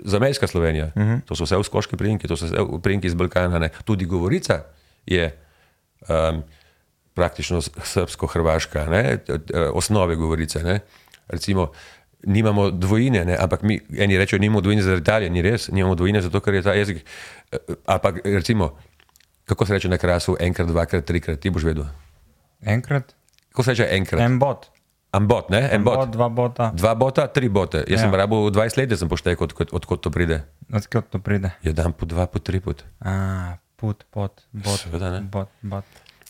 zamejska 0.00 0.46
Slovenija. 0.46 0.90
Mm. 0.96 1.22
To 1.28 1.36
so 1.36 1.44
vse 1.44 1.56
uskoški 1.56 1.96
primki, 1.96 2.26
to 2.26 2.36
so 2.36 2.48
vse 2.48 2.56
primki 2.82 3.06
iz 3.06 3.14
Balkana. 3.14 3.58
Ne? 3.58 3.68
Tudi 3.84 4.04
Govorica 4.04 4.62
je. 5.06 5.30
Um, 6.08 6.42
praktično 7.14 7.60
s- 7.60 7.70
srbsko-hrvaška, 7.84 8.86
ne, 8.86 9.18
t- 9.18 9.38
t- 9.40 9.54
osnove 9.70 10.16
govorice. 10.16 10.60
Ne. 10.60 10.80
Recimo, 11.28 11.70
nimamo 12.22 12.70
dvojine, 12.70 13.24
ne, 13.24 13.36
ampak 13.36 13.62
mi, 13.62 13.78
eni 13.90 14.18
rečejo, 14.18 14.38
nimamo 14.38 14.60
dvojine 14.60 14.82
zaradi 14.82 15.02
Italije, 15.02 15.30
ni 15.30 15.42
res, 15.42 15.68
nimamo 15.68 15.94
dvojine 15.94 16.20
zato, 16.20 16.40
ker 16.40 16.54
je 16.54 16.62
ta 16.62 16.72
jezik. 16.72 17.04
eh, 17.52 17.58
pa 17.94 18.12
recimo, 18.24 18.76
kako 19.44 19.66
se 19.66 19.72
reče 19.72 19.88
na 19.88 19.98
krasu, 19.98 20.36
enkrat, 20.40 20.68
dvakrat, 20.68 21.04
trikrat, 21.04 21.38
ti 21.38 21.50
boš 21.50 21.62
vedel. 21.64 21.84
Enkrat, 22.62 23.14
Kako 23.48 23.62
se 23.62 23.70
reče 23.70 23.88
enkrat? 23.90 24.20
en 24.20 24.38
bot. 24.38 24.66
Ambot, 25.12 25.46
ne, 25.48 25.68
en 25.70 25.84
bot. 25.84 25.94
bot, 25.96 26.10
dva 26.10 26.28
bota. 26.28 26.72
Dva 26.72 26.94
bota, 26.94 27.26
tri 27.28 27.48
bote. 27.48 27.78
Jaz 27.78 27.88
Ja. 27.88 27.94
ja. 27.94 27.98
sem 28.00 28.10
rabil 28.12 28.50
20 28.50 28.76
let, 28.76 28.88
da 28.88 28.96
sem 28.96 29.08
poštekal, 29.08 29.44
odkot, 29.44 29.70
odkot 29.72 30.00
to 30.00 30.10
pride. 30.10 30.40
Odkot 30.68 31.06
to 31.06 31.18
pride? 31.20 31.50
Je 31.62 31.72
dan 31.72 31.92
po 31.92 32.02
dva, 32.04 32.26
po 32.26 32.38
tri 32.40 32.58
pot. 32.58 32.82
A, 32.98 33.12
put, 33.76 34.02
pot, 34.10 34.42
bot. 34.50 34.74
Seveda 34.76 35.10
ne. 35.10 35.20
Bot, 35.22 35.48
bot. 35.62 35.84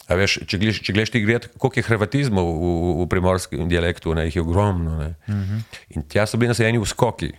A 0.08 0.18
veš, 0.20 0.38
če 0.44 0.58
gledaš, 0.60 0.82
če 0.84 0.92
gledaš 0.92 1.12
ti 1.14 1.20
gledati, 1.24 1.48
koliko 1.58 1.80
je 1.80 1.86
hrvatizmov 1.86 2.44
v, 2.44 2.72
v, 2.72 2.96
v 3.04 3.06
primorskem 3.08 3.68
dialektu, 3.70 4.12
ne, 4.16 4.26
jih 4.28 4.36
je 4.36 4.42
ogromno. 4.44 4.98
Ne. 5.00 5.14
Uh 5.28 5.34
-huh. 5.34 5.62
In 5.96 6.02
tja 6.08 6.26
so 6.26 6.36
bili 6.36 6.48
naseljeni 6.52 6.78
v 6.78 6.84
skoki. 6.84 7.32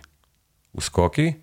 V 0.74 0.82
skoki, 0.82 1.34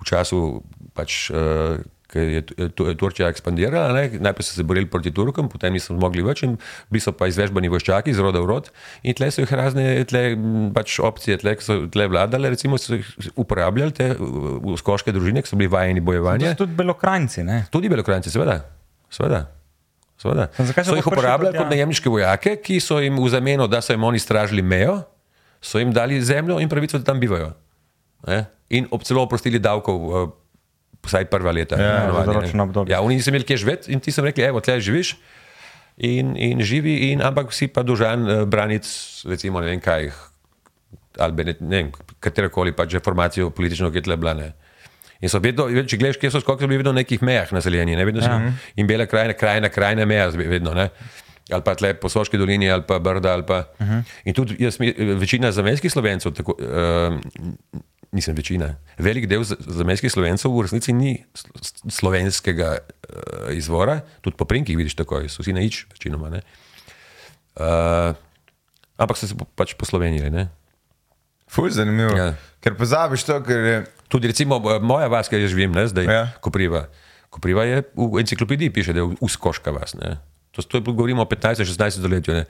v 0.00 0.04
času, 0.04 0.62
pač, 0.94 1.30
uh, 1.30 1.80
ko 2.12 2.18
je 2.18 2.42
Tu- 2.42 2.68
Tu- 2.68 2.94
Turčija 2.94 3.28
ekspandirala, 3.28 3.92
ne, 3.92 4.18
najprej 4.20 4.44
so 4.44 4.54
se 4.54 4.62
borili 4.62 4.86
proti 4.86 5.10
Turkom, 5.10 5.48
potem 5.48 5.72
niso 5.72 5.94
mogli 5.94 6.22
več 6.22 6.42
in 6.42 6.58
bili 6.90 7.00
so 7.00 7.12
pa 7.12 7.26
izvežbani 7.26 7.68
vojščaki 7.68 8.10
iz 8.10 8.18
roda 8.18 8.40
v 8.40 8.46
rod. 8.46 8.70
In 9.02 9.14
tle 9.14 9.30
so 9.30 9.40
jih 9.40 9.52
razne 9.52 10.04
tle, 10.04 10.36
pač 10.74 10.98
opcije, 10.98 11.38
tle, 11.38 11.56
ki 11.56 11.62
so 11.62 11.86
tle 11.86 12.08
vladale, 12.08 12.50
recimo 12.50 12.78
so 12.78 12.94
jih 12.94 13.06
uporabljali 13.36 13.92
te 13.92 14.16
skoške 14.76 15.12
družine, 15.12 15.42
ki 15.42 15.48
so 15.48 15.56
bili 15.56 15.70
vajeni 15.70 16.00
bojevanja. 16.00 16.54
tudi 16.54 16.74
belokrajnci, 16.74 17.42
ne? 17.44 17.66
Tudi 17.70 17.88
belokranci, 17.88 18.30
seveda. 18.30 18.64
seveda. 19.10 19.59
Seveda. 20.20 20.48
Zakaj 20.58 20.84
so 20.84 20.98
jih 20.98 21.06
uporabljali 21.06 21.56
kot 21.56 21.72
najemniške 21.72 22.12
vojake, 22.12 22.56
ki 22.64 22.80
so 22.84 23.00
jim 23.00 23.18
v 23.20 23.32
zameno, 23.32 23.68
da 23.70 23.80
so 23.84 23.96
jim 23.96 24.04
oni 24.04 24.20
stražili 24.20 24.62
mejo, 24.62 25.00
so 25.60 25.80
jim 25.80 25.92
dali 25.96 26.20
zemljo 26.22 26.60
in 26.60 26.68
pravico, 26.68 27.00
da 27.00 27.12
tam 27.12 27.20
bivajo. 27.20 27.52
Ne? 28.28 28.44
In 28.76 28.88
ob 28.92 29.04
celo 29.04 29.24
oprostili 29.24 29.58
davkov, 29.58 29.98
eh, 29.98 30.30
vsaj 31.08 31.28
prva 31.32 31.52
leta. 31.56 31.80
Ja, 31.80 32.24
določeno 32.28 32.68
obdobje. 32.68 32.92
Ja, 32.92 33.00
oni 33.04 33.16
niso 33.18 33.32
imeli 33.32 33.48
kje 33.48 33.62
živeti 33.64 33.92
in 33.94 34.00
ti 34.04 34.12
so 34.12 34.20
jim 34.20 34.30
rekli, 34.30 34.44
evo, 34.50 34.60
tle 34.64 34.80
živiš. 34.80 35.16
In, 36.00 36.32
in 36.36 36.62
živi, 36.64 37.12
in, 37.12 37.20
ampak 37.20 37.52
si 37.52 37.68
pa 37.68 37.82
dolžan 37.84 38.24
uh, 38.24 38.42
braniti, 38.48 38.88
recimo, 39.28 39.60
ne 39.60 39.68
vem 39.68 39.80
kaj, 39.84 40.08
ali 41.20 41.44
ne, 41.44 41.54
ne 41.60 41.76
vem, 41.76 41.90
katerokoli 42.24 42.72
pač 42.72 42.96
informacijo 42.96 43.50
politično, 43.52 43.90
ki 43.92 44.00
je 44.00 44.06
tle 44.08 44.16
bila. 44.20 44.32
Ne. 44.38 44.52
In 45.20 45.28
so 45.28 45.38
vedno, 45.38 45.66
če 45.68 45.98
gledaš, 46.00 46.16
kje 46.16 46.30
so 46.32 46.40
skoki, 46.40 46.64
so 46.64 46.68
bili 46.68 46.78
vedno 46.80 46.94
na 46.94 47.02
nekih 47.02 47.20
mejah 47.22 47.50
naseljeni, 47.52 47.96
ne 47.96 48.04
vedno 48.04 48.22
ja. 48.24 48.38
in 48.76 48.86
bela 48.88 49.04
krajina, 49.06 49.34
krajina, 49.36 49.68
krajina 49.68 50.06
meja, 50.08 50.30
vedno. 50.32 50.72
Ne. 50.74 50.88
Ali 51.52 51.62
pa 51.66 51.74
tle 51.74 51.94
po 51.94 52.08
Soški 52.08 52.38
dolini, 52.38 52.70
ali 52.70 52.84
pa 52.86 52.98
Brda. 52.98 53.32
Ali 53.34 53.44
pa. 53.46 53.64
Uh 53.78 53.86
-huh. 53.86 54.02
In 54.24 54.34
tudi 54.34 54.56
jaz, 54.58 54.78
mi- 54.80 54.94
večina 55.18 55.52
zamejskih 55.52 55.92
slovencev, 55.92 56.32
tako, 56.32 56.54
uh, 56.58 57.18
nisem 58.12 58.34
večina, 58.34 58.76
velik 58.98 59.26
del 59.26 59.44
z- 59.44 59.56
zamejskih 59.58 60.12
slovencev 60.12 60.50
v 60.50 60.62
resnici 60.62 60.92
ni 60.92 61.24
sl- 61.34 61.90
slovenskega 61.90 62.78
uh, 62.78 63.56
izvora, 63.56 64.00
tudi 64.20 64.36
po 64.36 64.44
prinkih 64.44 64.76
vidiš 64.76 64.94
tako, 64.94 65.28
so 65.28 65.42
vsi 65.42 65.52
na 65.52 65.60
ič, 65.60 65.86
večinoma. 65.90 66.30
Ne. 66.30 66.40
Uh, 67.56 68.14
ampak 68.96 69.16
so 69.18 69.26
se 69.26 69.34
pač 69.54 69.74
poslovenili. 69.74 70.30
Ne. 70.30 70.48
Ful, 71.48 71.70
zanimivo. 71.70 72.16
Ja. 72.16 72.34
Ker 72.60 72.74
pozabiš 72.74 73.24
to, 73.24 73.42
ker 73.42 73.58
je. 73.58 73.84
Tudi 74.10 74.26
recimo 74.26 74.58
eh, 74.66 74.82
moja 74.82 75.06
vas, 75.06 75.28
ki 75.28 75.38
jaz 75.38 75.48
živim, 75.48 75.72
ne, 75.72 75.86
zdaj, 75.86 76.04
Ja. 76.04 76.12
ja. 76.12 76.24
Kopriva. 76.40 76.88
Kopriva 77.30 77.62
je 77.64 77.84
v 77.94 78.18
enciklopediji 78.18 78.70
piše, 78.70 78.92
da 78.92 79.00
je 79.00 79.14
uskoška 79.20 79.70
vas. 79.70 79.94
Ne. 79.94 80.16
To, 80.50 80.62
to 80.62 80.76
je, 80.76 80.82
govorimo 80.82 81.22
o 81.22 81.26
15-16 81.26 81.64
stoletju. 81.96 82.42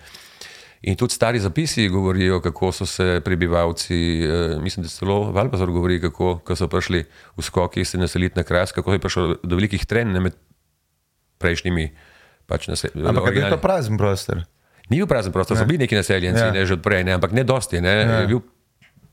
In 0.82 0.96
tudi 0.96 1.12
stari 1.12 1.36
zapisi 1.38 1.88
govorijo, 1.88 2.40
kako 2.40 2.72
so 2.72 2.86
se 2.86 3.20
prebivalci, 3.20 3.94
eh, 4.18 4.56
mislim, 4.58 4.82
da 4.82 4.88
celo 4.88 5.28
Valbazor 5.30 5.68
govori, 5.68 6.00
kako 6.00 6.38
ko 6.38 6.56
so 6.56 6.64
prišli 6.66 7.04
v 7.36 7.42
skoki 7.42 7.84
se 7.84 7.98
naseliti 7.98 8.36
na 8.36 8.42
kras, 8.42 8.72
kako 8.72 8.92
je 8.92 8.98
prišlo 8.98 9.36
do 9.42 9.56
velikih 9.56 9.84
trenj 9.84 10.16
med 10.18 10.32
prejšnjimi. 11.38 11.90
Pač 12.46 12.66
nase, 12.66 12.88
Ampak 12.96 13.36
je 13.36 13.46
to 13.46 13.58
prazen 13.58 13.94
prostor. 13.94 14.42
Ni 14.88 14.96
bil 14.96 15.06
prazen 15.06 15.30
prostor, 15.30 15.54
so 15.54 15.62
bili 15.64 15.78
neki 15.78 15.94
naseljenci, 15.94 16.40
Ja. 16.40 16.50
ne, 16.50 16.64
že 16.66 16.74
odprej, 16.74 17.04
ne, 17.04 17.12
ampak 17.12 17.30
ne 17.30 17.44
dosti. 17.44 17.78
Ne, 17.78 17.92
je 18.16 18.26
bil, 18.26 18.40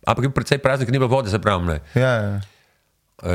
ampak 0.07 0.23
je 0.23 0.29
bil 0.29 0.35
precej 0.35 0.61
prazen, 0.63 0.87
ker 0.87 0.95
ni 0.95 1.01
bilo 1.01 1.11
vode, 1.11 1.29
se 1.29 1.39
pravi. 1.39 1.79
Ja, 1.95 2.13
ja. 2.23 2.39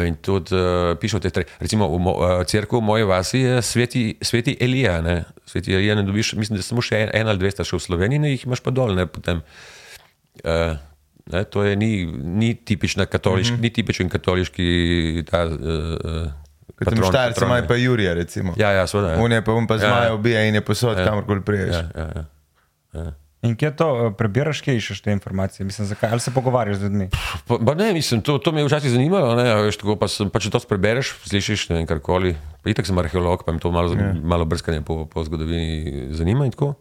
In 0.06 0.14
tudi 0.22 0.54
uh, 0.54 0.94
piše 0.94 1.18
v 1.18 1.26
teh 1.26 1.32
treh. 1.34 1.46
Recimo 1.58 1.88
v 1.90 1.98
mo, 1.98 2.12
uh, 2.14 2.46
cerkvu 2.46 2.78
v 2.78 2.84
moji 2.86 3.04
vasi 3.04 3.38
je 3.42 3.58
sveti, 3.66 4.14
sveti 4.22 4.54
Elija. 4.62 5.00
Ne. 5.02 5.24
Sveti 5.42 5.74
Elija 5.74 5.96
ne 5.98 6.04
dobiš, 6.06 6.36
mislim, 6.38 6.60
da 6.60 6.62
samo 6.62 6.78
še 6.78 7.00
en, 7.10 7.26
ali 7.26 7.40
dve 7.42 7.50
sta 7.50 7.66
še 7.66 7.74
v 7.76 7.82
Sloveniji, 7.82 8.22
ne, 8.22 8.30
jih 8.30 8.44
imaš 8.46 8.62
pa 8.62 8.70
dol. 8.70 8.94
Ne, 8.94 9.08
potem, 9.10 9.42
uh, 10.46 10.78
ne, 11.34 11.42
to 11.50 11.66
je 11.66 11.74
ni, 11.74 12.06
ni 12.38 12.54
tipična 12.54 13.08
katoliška, 13.10 13.56
mm 13.56 13.58
-hmm. 13.58 13.62
ni 13.62 13.70
tipičen 13.74 14.08
katoliški 14.08 14.66
ta. 15.26 15.50
Uh, 15.50 16.30
Kot 16.78 16.94
tam 16.94 17.02
štajerci 17.04 17.44
imajo 17.44 17.66
pa 17.68 17.74
Jurija, 17.76 18.14
recimo. 18.14 18.54
Ja, 18.56 18.70
ja, 18.70 18.86
seveda. 18.86 19.18
On 19.18 19.32
je 19.32 19.42
pa 19.44 19.52
on 19.52 19.66
pa 19.66 19.74
Ja. 19.74 19.78
zmaja 19.80 20.14
ubija 20.14 20.44
in 20.46 20.54
je 20.54 20.60
posod, 20.60 20.98
Ja. 20.98 21.04
kamorkoli 21.04 21.42
priješ. 21.42 21.74
Ja, 21.74 21.82
ja, 21.96 22.06
ja. 22.14 22.24
Ja. 22.92 23.12
In 23.42 23.56
kje 23.56 23.72
to 23.74 23.86
eh, 23.90 24.12
prebiraš, 24.14 24.60
kje 24.62 24.76
iščeš 24.78 25.00
te 25.02 25.12
informacije? 25.12 25.66
Mislim, 25.66 25.86
zakaj? 25.86 26.10
Ali 26.10 26.20
se 26.20 26.30
pogovarjaš 26.30 26.76
z 26.76 26.82
ljudmi? 26.82 27.08
Pa, 27.46 27.58
pa 27.58 27.74
ne, 27.74 27.92
mislim, 27.92 28.22
to, 28.22 28.38
to 28.38 28.52
me 28.52 28.60
je 28.60 28.66
včasih 28.66 28.90
zanimalo. 28.90 29.34
Ne, 29.34 29.50
a 29.50 29.56
veš, 29.60 29.76
tako, 29.76 29.96
pa, 29.96 30.06
sem, 30.08 30.30
pa 30.30 30.38
če 30.38 30.50
to 30.50 30.60
prebereš, 30.62 31.16
slišiš 31.26 31.68
ne 31.68 31.76
vem, 31.76 31.86
karkoli. 31.86 32.36
Pa 32.62 32.70
itak 32.70 32.86
sem 32.86 32.98
arheolog, 32.98 33.42
pa 33.42 33.52
me 33.52 33.58
to 33.58 33.70
malo, 33.70 33.94
ja. 33.94 34.12
malo 34.14 34.44
brskanje 34.44 34.80
po, 34.80 35.06
po 35.06 35.24
zgodovini 35.24 36.08
zanima. 36.12 36.46
in 36.46 36.54
tako. 36.54 36.74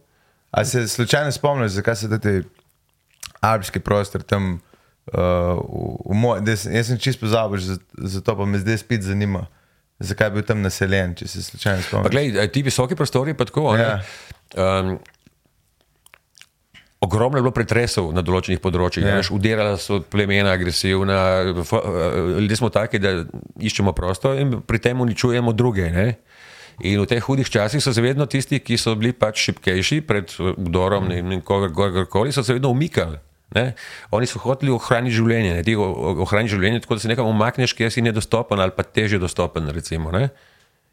A 0.50 0.64
se 0.64 0.88
slučajno 0.88 1.32
spomniš, 1.32 1.72
zakaj 1.72 1.96
se 1.96 2.20
ti 2.20 2.42
alpski 3.40 3.80
prostor 3.80 4.22
tam, 4.22 4.60
uh, 5.06 5.18
v, 5.58 5.82
v 6.06 6.14
moj, 6.14 6.40
des, 6.40 6.62
jaz 6.64 6.86
sem 6.86 6.98
čisto 6.98 7.26
pozabil, 7.26 7.58
za- 7.58 7.80
zato 7.98 8.36
pa 8.36 8.44
me 8.44 8.58
zdaj 8.58 8.78
spet 8.78 9.02
zanima, 9.02 9.46
zakaj 9.98 10.26
je 10.26 10.30
bil 10.30 10.42
tam 10.42 10.62
naseljen, 10.62 11.14
če 11.14 11.26
se 11.26 11.42
slučajno 11.42 11.80
Pa 11.80 11.88
spomniš. 11.88 12.10
glej, 12.12 12.48
ti 12.48 12.62
visoki 12.62 12.94
prostori, 12.94 13.34
pa 13.34 13.44
tako. 13.44 13.74
Ja. 13.74 13.98
Ja. 14.54 14.80
Um, 14.80 14.98
ogromno 17.02 17.36
je 17.36 17.42
bilo 17.42 17.50
pretresov 17.50 18.12
na 18.12 18.22
določenih 18.22 18.58
področjih. 18.58 19.02
Ja. 19.02 19.16
Ja. 19.16 19.22
Udirala 19.28 19.74
so 19.76 20.00
plemena, 20.00 20.52
agresivna. 20.52 21.18
eh, 21.42 21.74
Ljudje 22.38 22.56
smo 22.56 22.70
taki, 22.70 22.98
da 22.98 23.24
iščemo 23.58 23.92
prostor 23.92 24.38
in 24.38 24.60
pri 24.60 24.78
tem 24.80 25.00
uničujemo 25.00 25.52
druge. 25.52 25.90
Ne? 25.90 26.06
In 26.80 26.98
v 26.98 27.06
teh 27.06 27.20
hudih 27.20 27.44
časih 27.44 27.78
so 27.78 27.92
se 27.92 28.00
vedno 28.00 28.24
tisti, 28.26 28.58
ki 28.58 28.76
so 28.76 28.94
bili 28.94 29.12
pač 29.12 29.42
šipkejši 29.44 30.00
pred 30.02 30.30
vdorom 30.56 31.10
in 31.10 31.42
kogarkoli, 31.42 32.32
so 32.32 32.40
se 32.40 32.54
vedno 32.54 32.70
umikali. 32.70 33.18
Ne? 33.52 33.74
Oni 34.10 34.24
so 34.24 34.40
hoteli 34.40 34.72
ohraniti 34.72 35.12
življenje, 35.12 35.52
ne? 35.54 35.62
ti 35.62 35.74
o- 35.76 35.84
o- 35.84 36.14
ohraniti 36.22 36.54
življenje 36.54 36.80
tako, 36.80 36.96
da 36.96 37.00
se 37.00 37.08
nekam 37.08 37.26
umakneš, 37.26 37.74
kjer 37.74 37.92
si 37.92 38.00
nedostopen 38.00 38.56
ali 38.58 38.72
pa 38.72 38.82
teže 38.82 39.18
dostopen. 39.18 39.68
Recimo, 39.68 40.10
ne? 40.10 40.30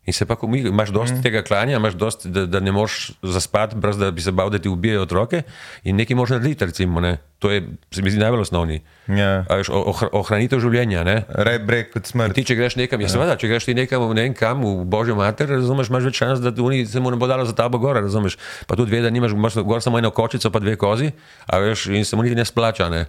In 0.09 0.13
se 0.13 0.25
pa, 0.25 0.33
ko 0.33 0.47
mi- 0.47 0.63
imaš 0.63 0.89
dosti 0.89 1.15
mm. 1.15 1.21
tega 1.21 1.43
klanja, 1.43 1.77
imaš 1.77 1.93
dosti, 1.95 2.29
da, 2.29 2.45
da 2.47 2.59
ne 2.59 2.71
moreš 2.71 3.11
zaspati, 3.21 3.77
brez 3.77 3.93
da 3.95 4.09
bi 4.09 4.21
se 4.21 4.31
bal, 4.33 4.49
da 4.49 4.57
ti 4.57 4.65
ubijajo 4.67 5.03
otroke. 5.03 5.43
In 5.83 5.95
nekaj 5.95 6.15
moraš 6.15 6.29
narediti, 6.31 6.65
recimo. 6.65 6.97
Ne? 6.99 7.11
To 7.39 7.47
je, 7.47 7.61
se 7.91 8.01
mi 8.01 8.09
zdi, 8.09 8.19
najbolj 8.19 8.41
osnovni. 8.41 8.79
Ja. 9.07 9.45
A 9.45 9.55
veš, 9.55 9.69
o- 9.69 9.83
ohr- 9.85 10.09
Ohranitev 10.11 10.59
življenja. 10.59 11.05
Rej 11.29 11.59
breg 11.59 11.93
kot 11.93 12.05
smrt. 12.05 12.33
Ti, 12.33 12.43
če 12.43 12.55
greš 12.55 12.75
nekam, 12.75 12.99
ja, 12.99 13.07
seveda, 13.07 13.37
če 13.37 13.47
greš 13.47 13.65
ti 13.65 13.73
nekam, 13.75 14.09
ne 14.09 14.21
vem 14.21 14.33
kam, 14.33 14.65
v 14.65 14.83
Božjo 14.85 15.13
mater, 15.15 15.45
razumeš, 15.47 15.87
imaš 15.87 16.03
več 16.03 16.17
šans, 16.17 16.41
da 16.41 16.51
oni 16.57 16.81
se 16.85 16.99
mu 16.99 17.11
ne 17.11 17.17
bo 17.17 17.27
dalo 17.27 17.45
za 17.45 17.53
tabo 17.53 17.77
gor, 17.77 17.95
razumeš. 17.95 18.35
Pa 18.65 18.75
tudi 18.75 18.91
ve, 18.91 19.01
da 19.01 19.09
nimaš 19.09 19.31
imaš 19.31 19.61
gor 19.61 19.79
samo 19.79 19.99
eno 19.99 20.09
kočico, 20.11 20.49
pa 20.49 20.59
dve 20.59 20.73
kozi, 20.75 21.11
a 21.45 21.59
veš, 21.59 21.85
in 21.87 22.01
se 22.03 22.15
mu 22.15 22.23
niti 22.23 22.35
ne 22.35 22.45
splača. 22.45 22.89
Ne? 22.89 23.05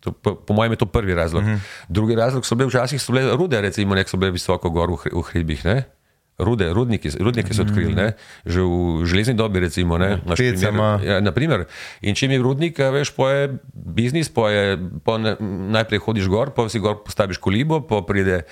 To, 0.00 0.12
po, 0.12 0.34
po 0.36 0.52
mojem 0.52 0.72
je 0.72 0.76
to 0.78 0.86
prvi 0.86 1.14
razlog. 1.14 1.42
Uh 1.42 1.48
-huh. 1.48 1.58
Drugi 1.88 2.14
razlog 2.14 2.46
so 2.46 2.54
bile 2.54 2.68
včasih 2.68 3.02
so 3.02 3.12
bile 3.12 3.32
rude, 3.32 3.60
recimo, 3.60 3.94
nek 3.94 4.08
so 4.08 4.16
bile 4.16 4.30
visoko 4.30 4.70
gor 4.70 4.90
v, 4.90 4.96
hri- 4.96 5.16
v 5.16 5.22
hribih. 5.22 5.64
Ne? 5.64 5.84
Rude, 6.38 6.66
rudniki, 6.74 7.12
rudniki 7.20 7.54
so 7.54 7.62
odkrili, 7.62 7.94
ne? 7.94 8.12
že 8.42 8.58
v 8.58 9.06
železni 9.06 9.34
dobi. 9.38 9.62
Recimo, 9.62 9.98
ne? 9.98 10.18
Peca 10.18 10.70
primer-. 10.70 11.04
Ja, 11.06 11.20
naprimer. 11.22 11.66
In 12.02 12.18
če 12.18 12.26
mi 12.26 12.40
rudnik, 12.42 12.78
veš, 12.78 13.14
poje 13.14 13.54
biznis, 13.70 14.26
poje, 14.34 14.74
po 15.06 15.14
ne, 15.22 15.36
najprej 15.78 16.02
hodiš 16.02 16.26
gor, 16.26 16.50
pa 16.50 16.66
si 16.66 16.82
gor 16.82 17.04
postaviš 17.06 17.38
kolibo, 17.38 17.78
pa 17.86 18.02
pride 18.02 18.42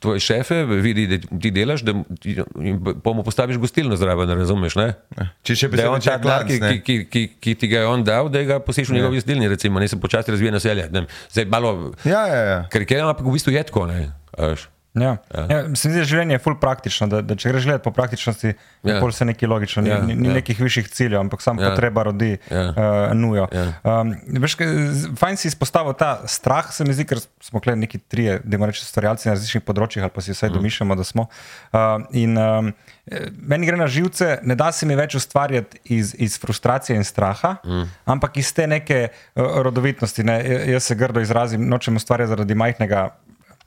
tvoj 0.00 0.20
šefe, 0.20 0.64
vidi, 0.64 1.06
da 1.08 1.18
ti 1.20 1.50
delaš, 1.52 1.84
da 1.84 1.96
pa 3.04 3.12
mu 3.16 3.24
postaviš 3.24 3.60
gostilno 3.60 3.96
zraven, 4.00 4.28
razumeš? 4.32 4.76
Ne? 4.80 4.88
Če 5.44 5.56
še 5.56 5.72
Da 5.72 5.88
je 5.88 5.92
on 5.92 6.04
denar, 6.04 6.46
ki, 6.48 6.60
ki, 6.60 6.78
ki, 6.84 6.96
ki, 7.08 7.26
ki 7.40 7.56
ti 7.56 7.72
ga 7.72 7.84
je 7.84 7.90
on 7.90 8.04
dal, 8.04 8.28
da 8.32 8.44
ga 8.48 8.60
posiš 8.64 8.92
v 8.92 9.00
njegovi 9.00 9.20
gostilni, 9.20 9.48
recimo, 9.48 9.80
ne 9.80 9.88
se 9.88 10.00
počasi 10.00 10.32
razvija 10.32 10.56
naselje. 10.56 10.88
Ne 10.92 11.04
Zdaj 11.32 11.48
malo 11.52 11.92
Ja, 12.04 12.24
ja, 12.28 12.40
ja. 12.52 12.58
karikiram, 12.72 13.12
ampak 13.12 13.24
v 13.28 13.36
bistvu 13.36 13.52
je 13.56 13.64
tako. 13.68 13.88
Ne? 13.88 14.10
a 14.36 14.52
veš. 14.52 14.68
Ja. 14.94 15.16
Ja. 15.34 15.46
Ja, 15.50 15.58
se 15.76 15.88
mi 15.88 15.92
zdi, 15.94 16.00
da 16.00 16.04
življenje 16.04 16.34
je 16.34 16.40
ful 16.42 16.56
praktično. 16.58 17.06
Da, 17.06 17.20
da 17.22 17.36
če 17.38 17.52
greš 17.52 17.64
gledati 17.64 17.84
po 17.84 17.92
praktičnosti, 17.94 18.54
Ja. 18.82 18.94
ja. 18.96 19.10
se 19.12 19.24
nekaj 19.24 19.48
logično, 19.48 19.82
Ja, 19.86 19.98
ni, 20.02 20.14
ni 20.16 20.28
ja. 20.28 20.34
nekih 20.34 20.60
višjih 20.60 20.88
ciljev, 20.88 21.20
ampak 21.20 21.42
samo 21.42 21.62
Ja. 21.62 21.70
potreba 21.70 22.02
rodi 22.02 22.38
Ja. 22.50 22.62
uh, 22.70 23.14
nujo. 23.14 23.46
Ja. 23.52 23.66
Um, 23.84 24.14
veš, 24.42 24.56
fajn 25.18 25.36
si 25.36 25.48
izpostavil 25.48 25.92
ta 25.94 26.22
strah, 26.26 26.72
se 26.72 26.84
mi 26.84 26.94
zdi, 26.94 27.04
ker 27.04 27.20
smo 27.40 27.60
kle 27.60 27.76
neki 27.76 27.98
trije, 28.00 28.40
da 28.44 28.66
reče, 28.66 28.82
stvarjalci 28.84 29.28
na 29.28 29.34
različnih 29.34 29.62
področjih, 29.62 30.02
ali 30.02 30.10
pa 30.10 30.20
si 30.20 30.32
vsaj 30.32 30.50
domišljamo, 30.50 30.96
da 30.96 31.04
smo. 31.04 31.28
Uh, 31.72 32.02
in 32.12 32.34
um, 32.38 32.72
meni 33.38 33.66
gre 33.66 33.76
na 33.76 33.86
živce, 33.86 34.38
ne 34.42 34.54
da 34.54 34.72
se 34.72 34.86
mi 34.86 34.96
več 34.96 35.14
ustvarjati 35.14 35.78
iz, 35.84 36.14
iz 36.18 36.34
frustracije 36.40 36.96
in 36.96 37.04
straha, 37.04 37.56
mm. 37.64 37.86
ampak 38.06 38.36
iz 38.36 38.50
te 38.54 38.66
neke 38.66 39.08
uh, 39.08 39.62
rodovitnosti. 39.62 40.24
Ne? 40.24 40.40
Ja- 40.40 40.64
Jaz 40.70 40.82
se 40.84 40.94
grdo 40.94 41.20
izrazim, 41.20 41.68
nočem 41.68 41.96
ustvarjati 41.96 42.28
zaradi 42.28 42.54
majhnega 42.54 43.10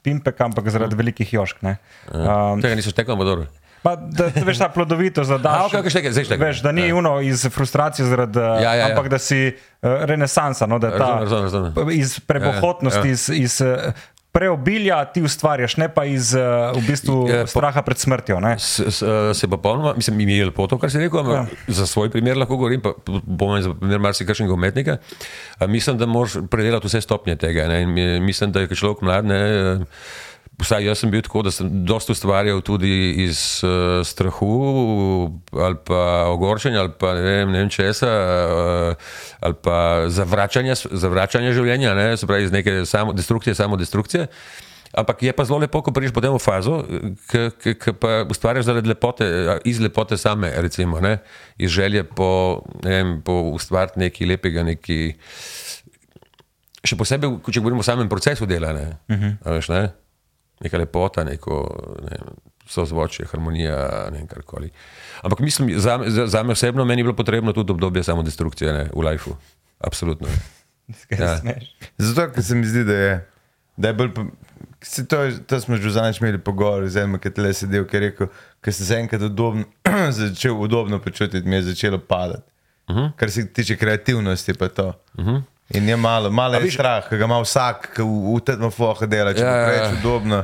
pimpeka, 0.04 0.44
ampak 0.44 0.68
zaradi 0.68 0.94
velikih 0.94 1.32
jošk. 1.32 1.62
ne. 1.62 1.76
Um, 2.06 2.60
Tega 2.60 2.74
niso 2.74 2.90
štekali, 2.90 3.16
modor. 3.16 3.46
Pa, 3.80 3.96
da, 3.96 4.30
da 4.30 4.40
veš 4.42 4.58
ta 4.58 4.68
plodovitost, 4.68 5.28
da 5.28 5.38
daš. 5.46 5.58
A, 5.58 5.66
okej, 5.66 5.80
okej, 5.80 5.90
štekaj, 5.90 6.12
zdaj 6.12 6.24
štekaj. 6.24 6.40
Veš, 6.42 6.60
da 6.60 6.72
ni 6.72 6.86
Ja. 6.86 6.94
uno 6.94 7.20
iz 7.20 7.46
frustracije, 7.46 8.06
zaradi, 8.06 8.38
Ja, 8.38 8.56
ja, 8.56 8.74
ja. 8.74 8.86
ampak 8.86 9.08
da 9.08 9.18
si 9.18 9.40
uh, 9.48 9.56
renesansa, 10.02 10.64
no, 10.66 10.78
da 10.78 10.86
je 10.86 10.92
ta, 10.94 11.10
Razumem, 11.18 11.42
razumem, 11.42 11.64
razumem. 11.66 11.90
iz 11.92 12.20
prebohotnosti, 12.20 12.98
Ja, 13.00 13.06
ja. 13.06 13.12
iz, 13.12 13.28
iz 13.30 13.60
uh, 13.60 13.92
preobilja 14.34 14.98
ti 15.14 15.22
ustvarjaš, 15.22 15.76
ne 15.78 15.86
pa 15.94 16.04
iz 16.10 16.32
uh, 16.34 16.74
v 16.74 16.82
bistvu 16.88 17.16
Ja, 17.30 17.44
po- 17.46 17.52
straha 17.54 17.84
pred 17.86 18.00
smrtjo. 18.02 18.40
Ne? 18.42 18.56
S, 18.58 18.82
s, 18.82 18.98
se 19.38 19.50
pa 19.50 19.56
polnoma, 19.62 19.94
mislim, 19.94 20.18
mi 20.18 20.26
je 20.34 20.50
lepo 20.50 20.66
to, 20.66 20.78
kar 20.78 20.90
si 20.90 20.98
rekel, 20.98 21.22
ampak 21.22 21.54
ja. 21.54 21.74
za 21.78 21.86
svoj 21.86 22.10
primer 22.10 22.36
lahko 22.40 22.58
govorim, 22.58 22.82
pa 22.82 22.96
bom 23.22 23.54
za 23.62 23.70
primer 23.78 24.02
marsikakšnega 24.02 24.52
umetnika. 24.52 24.98
A, 25.58 25.70
Mislim, 25.70 25.98
da 25.98 26.06
moraš 26.06 26.36
predelati 26.50 26.86
vse 26.86 27.00
stopnje 27.00 27.36
tega. 27.36 27.68
Ne? 27.70 27.86
Mislim, 28.20 28.52
da 28.52 28.66
je 28.66 28.74
človek 28.74 29.06
mlad. 29.06 29.24
Ne? 29.24 29.40
Vsaj 30.62 30.84
jaz 30.86 31.00
sem 31.02 31.10
bil 31.10 31.22
tako, 31.24 31.42
da 31.42 31.50
sem 31.50 31.70
dosta 31.86 32.14
ustvarjal 32.14 32.60
tudi 32.62 32.90
iz 33.24 33.38
uh, 33.66 34.04
strahu 34.06 35.30
ali 35.50 35.78
pa 35.86 36.28
ogorčenja 36.30 36.84
ali 36.84 36.92
pa 36.98 37.14
ne 37.14 37.22
vem, 37.22 37.50
ne 37.50 37.64
vem 37.64 37.70
česa 37.70 38.10
uh, 38.10 39.08
ali 39.40 39.56
pa 39.62 39.78
zavračanja, 40.06 40.76
zavračanja 40.90 41.52
življenja, 41.52 41.94
ne? 41.98 42.12
se 42.16 42.26
pravi 42.26 42.46
iz 42.46 42.54
neke 42.54 42.84
samo 42.86 43.12
destrukcije, 43.12 43.54
samo 43.54 43.76
destrukcije. 43.76 44.28
Ampak 44.94 45.22
je 45.26 45.32
pa 45.34 45.42
zelo 45.42 45.58
lepo, 45.58 45.82
ko 45.82 45.90
prideš 45.90 46.14
potem 46.14 46.30
v 46.30 46.38
fazo, 46.38 46.76
ki 47.26 47.94
pa 47.98 48.22
ustvarjaš 48.30 48.68
zaradi 48.68 48.92
lepote, 48.92 49.26
iz 49.66 49.82
lepote 49.82 50.14
same, 50.14 50.52
recimo, 50.62 51.02
ne? 51.02 51.18
iz 51.58 51.74
želje 51.74 52.04
po, 52.06 52.62
ne 52.84 52.90
vem, 52.90 53.12
po 53.26 53.40
ustvariti 53.50 53.98
nekaj 54.06 54.30
lepega, 54.30 54.62
nekaj. 54.62 55.16
Še 56.84 56.98
posebej, 57.00 57.40
če 57.48 57.58
govorimo 57.64 57.82
o 57.82 57.86
samem 57.86 58.08
procesu 58.12 58.46
dela, 58.46 58.70
ne? 58.76 58.86
Uh 59.10 59.18
-huh. 59.18 59.36
veš, 59.56 59.72
ne? 59.74 59.82
Neka 60.64 60.78
lepota, 60.78 61.24
neko 61.24 61.60
ne 62.02 62.16
sozvočje, 62.66 63.26
harmonija, 63.26 63.76
ne 64.10 64.18
vem, 64.18 64.26
karkoli. 64.26 64.70
Ampak 65.22 65.40
mislim, 65.40 65.78
za, 65.78 66.00
za, 66.06 66.26
za 66.26 66.42
me 66.42 66.52
osebno 66.52 66.84
meni 66.84 67.00
je 67.00 67.04
bilo 67.04 67.16
potrebno 67.16 67.52
tudi 67.52 67.72
obdobje 67.72 68.02
samodestrukcije 68.02 68.72
ne? 68.72 68.88
v 68.94 69.00
lifeu. 69.02 69.36
Absolutno. 69.80 70.28
Ja. 71.10 71.40
Zato, 71.98 72.32
ker 72.32 72.44
se 72.44 72.54
mi 72.54 72.66
zdi, 72.66 72.84
da 72.84 72.92
je, 72.92 73.12
da 73.76 73.88
je 73.88 73.94
bolj. 73.94 74.10
Se 74.82 75.06
to, 75.08 75.22
je- 75.22 75.38
to 75.46 75.60
smo 75.60 75.76
že 75.76 75.90
zadnjič 75.90 76.20
imeli 76.20 76.38
pogovor 76.38 76.84
z 76.88 76.96
enim, 76.98 77.16
ki 77.18 77.28
je 77.28 77.34
tle 77.34 77.52
sedel, 77.54 77.86
ki 77.88 77.96
je 77.96 78.00
rekel, 78.00 78.28
ker 78.60 78.72
sem 78.72 78.86
se 78.86 78.94
enkrat 78.96 79.22
udobno, 79.22 79.64
začel 80.12 80.52
udobno 80.52 80.98
počutiti, 81.00 81.48
mi 81.48 81.56
je 81.56 81.62
začelo 81.62 81.98
padati. 81.98 82.44
Uh 82.88 82.96
-huh. 82.96 83.12
Kar 83.16 83.30
se 83.30 83.46
tiče 83.48 83.76
kreativnosti, 83.76 84.54
pa 84.54 84.68
to. 84.68 84.92
Uh 85.18 85.24
-huh. 85.24 85.42
In 85.70 85.88
je 85.88 85.96
malo, 85.96 86.28
malo 86.30 86.54
je 86.56 86.70
strah, 86.70 87.08
ki 87.08 87.16
ga 87.16 87.24
ima 87.24 87.38
vsak, 87.40 87.94
ki 87.94 88.02
v, 88.02 88.12
v 88.30 88.40
tem 88.42 88.70
foha 88.70 89.06
dela, 89.06 89.32
če 89.32 89.40
Ja, 89.40 89.46
ja, 89.46 89.50
ja, 89.50 89.56
bo 89.56 89.62
ja. 89.62 89.66
preveč 89.66 89.98
udobno, 89.98 90.38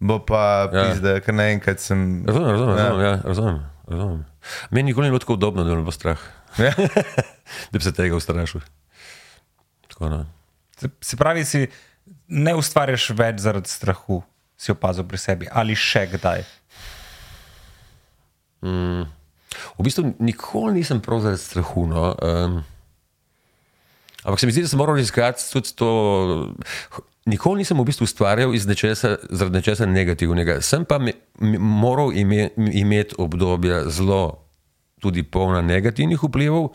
bo 0.00 0.18
pa 0.20 0.40
Ja. 0.64 0.82
pizda, 0.84 1.20
ker 1.20 1.34
naenkrat 1.34 1.78
sem. 1.78 2.24
Razumem, 2.24 2.50
razumem, 2.50 2.74
Ja. 2.74 2.82
razumem, 2.82 3.00
ja, 3.00 3.14
razumem, 3.22 3.58
razumem. 3.86 4.24
Meni 4.70 4.86
nikoli 4.86 5.06
ni 5.06 5.10
bilo 5.10 5.18
tako 5.18 5.32
udobno, 5.34 5.62
da 5.62 5.70
me 5.72 5.82
bo 5.82 5.90
strah, 5.90 6.18
Ja. 6.58 6.74
da 7.70 7.74
bi 7.74 7.80
se 7.80 7.92
tega 7.92 8.16
ustrašil. 8.16 8.60
Tako, 9.86 10.08
no. 10.08 10.26
Se- 10.76 10.90
Se 11.00 11.16
pravi, 11.16 11.44
si 11.44 11.66
ne 12.28 12.54
ustvarjaš 12.54 13.10
več 13.12 13.38
zaradi 13.38 13.68
strahu, 13.68 14.18
si 14.56 14.72
opazil 14.72 15.04
pri 15.04 15.16
sebi 15.16 15.48
ali 15.48 15.74
še 15.74 16.08
kdaj. 16.08 16.42
V 18.62 19.06
bistvu 19.78 20.14
nikoli 20.18 20.74
nisem 20.74 21.00
prav 21.00 21.20
zaradi 21.20 21.38
strahu. 21.40 21.86
No. 21.86 22.14
Um, 22.16 22.64
ampak 24.26 24.42
se 24.42 24.48
mi 24.48 24.52
zdi, 24.52 24.66
da 24.66 24.72
sem 24.72 24.80
moral 24.80 24.98
iskati 24.98 25.44
tudi 25.52 25.74
to. 25.78 25.90
Nikoli 27.26 27.62
nisem 27.62 27.78
v 27.78 27.86
bistvu 27.88 28.06
ustvarjal 28.06 28.54
iz 28.54 28.66
nečesa, 28.66 29.16
zaradi 29.30 29.58
nečesa 29.58 29.86
negativnega. 29.86 30.60
Sem 30.62 30.84
pa 30.86 30.98
me, 31.02 31.16
me, 31.42 31.58
moral 31.58 32.14
ime, 32.14 32.50
imeti 32.56 33.18
obdobja 33.18 33.88
zelo 33.90 34.46
tudi 35.02 35.22
polna 35.22 35.62
negativnih 35.62 36.22
vplivov, 36.22 36.70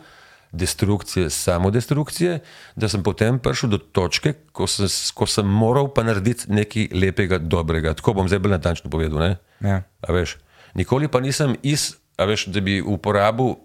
destrukcije, 0.52 1.30
samodestrukcije, 1.32 2.40
da 2.76 2.88
sem 2.88 3.02
potem 3.02 3.38
prišel 3.40 3.72
do 3.72 3.78
točke, 3.80 4.34
ko 4.52 4.66
sem, 4.68 4.88
ko 5.16 5.26
sem 5.26 5.48
moral 5.48 5.88
pa 5.88 6.04
narediti 6.04 6.52
nekaj 6.52 6.88
lepega, 6.92 7.38
dobrega. 7.40 7.94
Tako 7.96 8.12
bom 8.20 8.28
zdaj 8.28 8.44
bolj 8.44 8.56
natančno 8.58 8.92
povedal. 8.92 9.18
Ne? 9.24 9.36
Ja. 9.64 9.82
A 10.04 10.12
veš, 10.12 10.36
nikoli 10.76 11.08
pa 11.08 11.20
nisem 11.24 11.56
iz, 11.64 11.96
veš, 12.20 12.46
da 12.52 12.60
bi 12.60 12.82
uporabil 12.84 13.56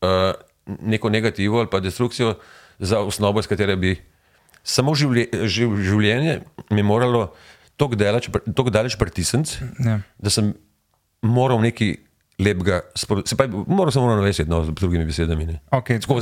uh, 0.00 0.32
neko 0.80 1.10
negativo 1.10 1.58
ali 1.58 1.70
pa 1.70 1.80
destrukcijo 1.80 2.34
za 2.78 3.00
osnovo, 3.00 3.40
iz 3.40 3.46
katere 3.46 3.76
bi 3.76 3.96
samo 4.62 4.94
življe, 4.94 5.26
živ, 5.44 5.76
življenje 5.76 6.40
mi 6.70 6.82
moralo 6.82 7.32
tako 7.76 7.96
daleč, 7.96 8.28
daleč 8.68 8.96
pritisniti, 8.96 9.58
Ja. 9.80 10.00
da 10.18 10.30
sem 10.30 10.54
moral 11.22 11.60
nekaj 11.60 11.96
lepega, 12.40 12.80
se 12.96 13.36
pravi, 13.36 13.52
moral 13.68 13.92
sem 13.92 14.00
ravnovesiti, 14.00 14.48
no, 14.48 14.62
z 14.64 14.72
drugimi 14.72 15.04
besedami. 15.04 15.44
Ne. 15.46 15.56
Okay. 15.70 16.00
Tako, 16.00 16.20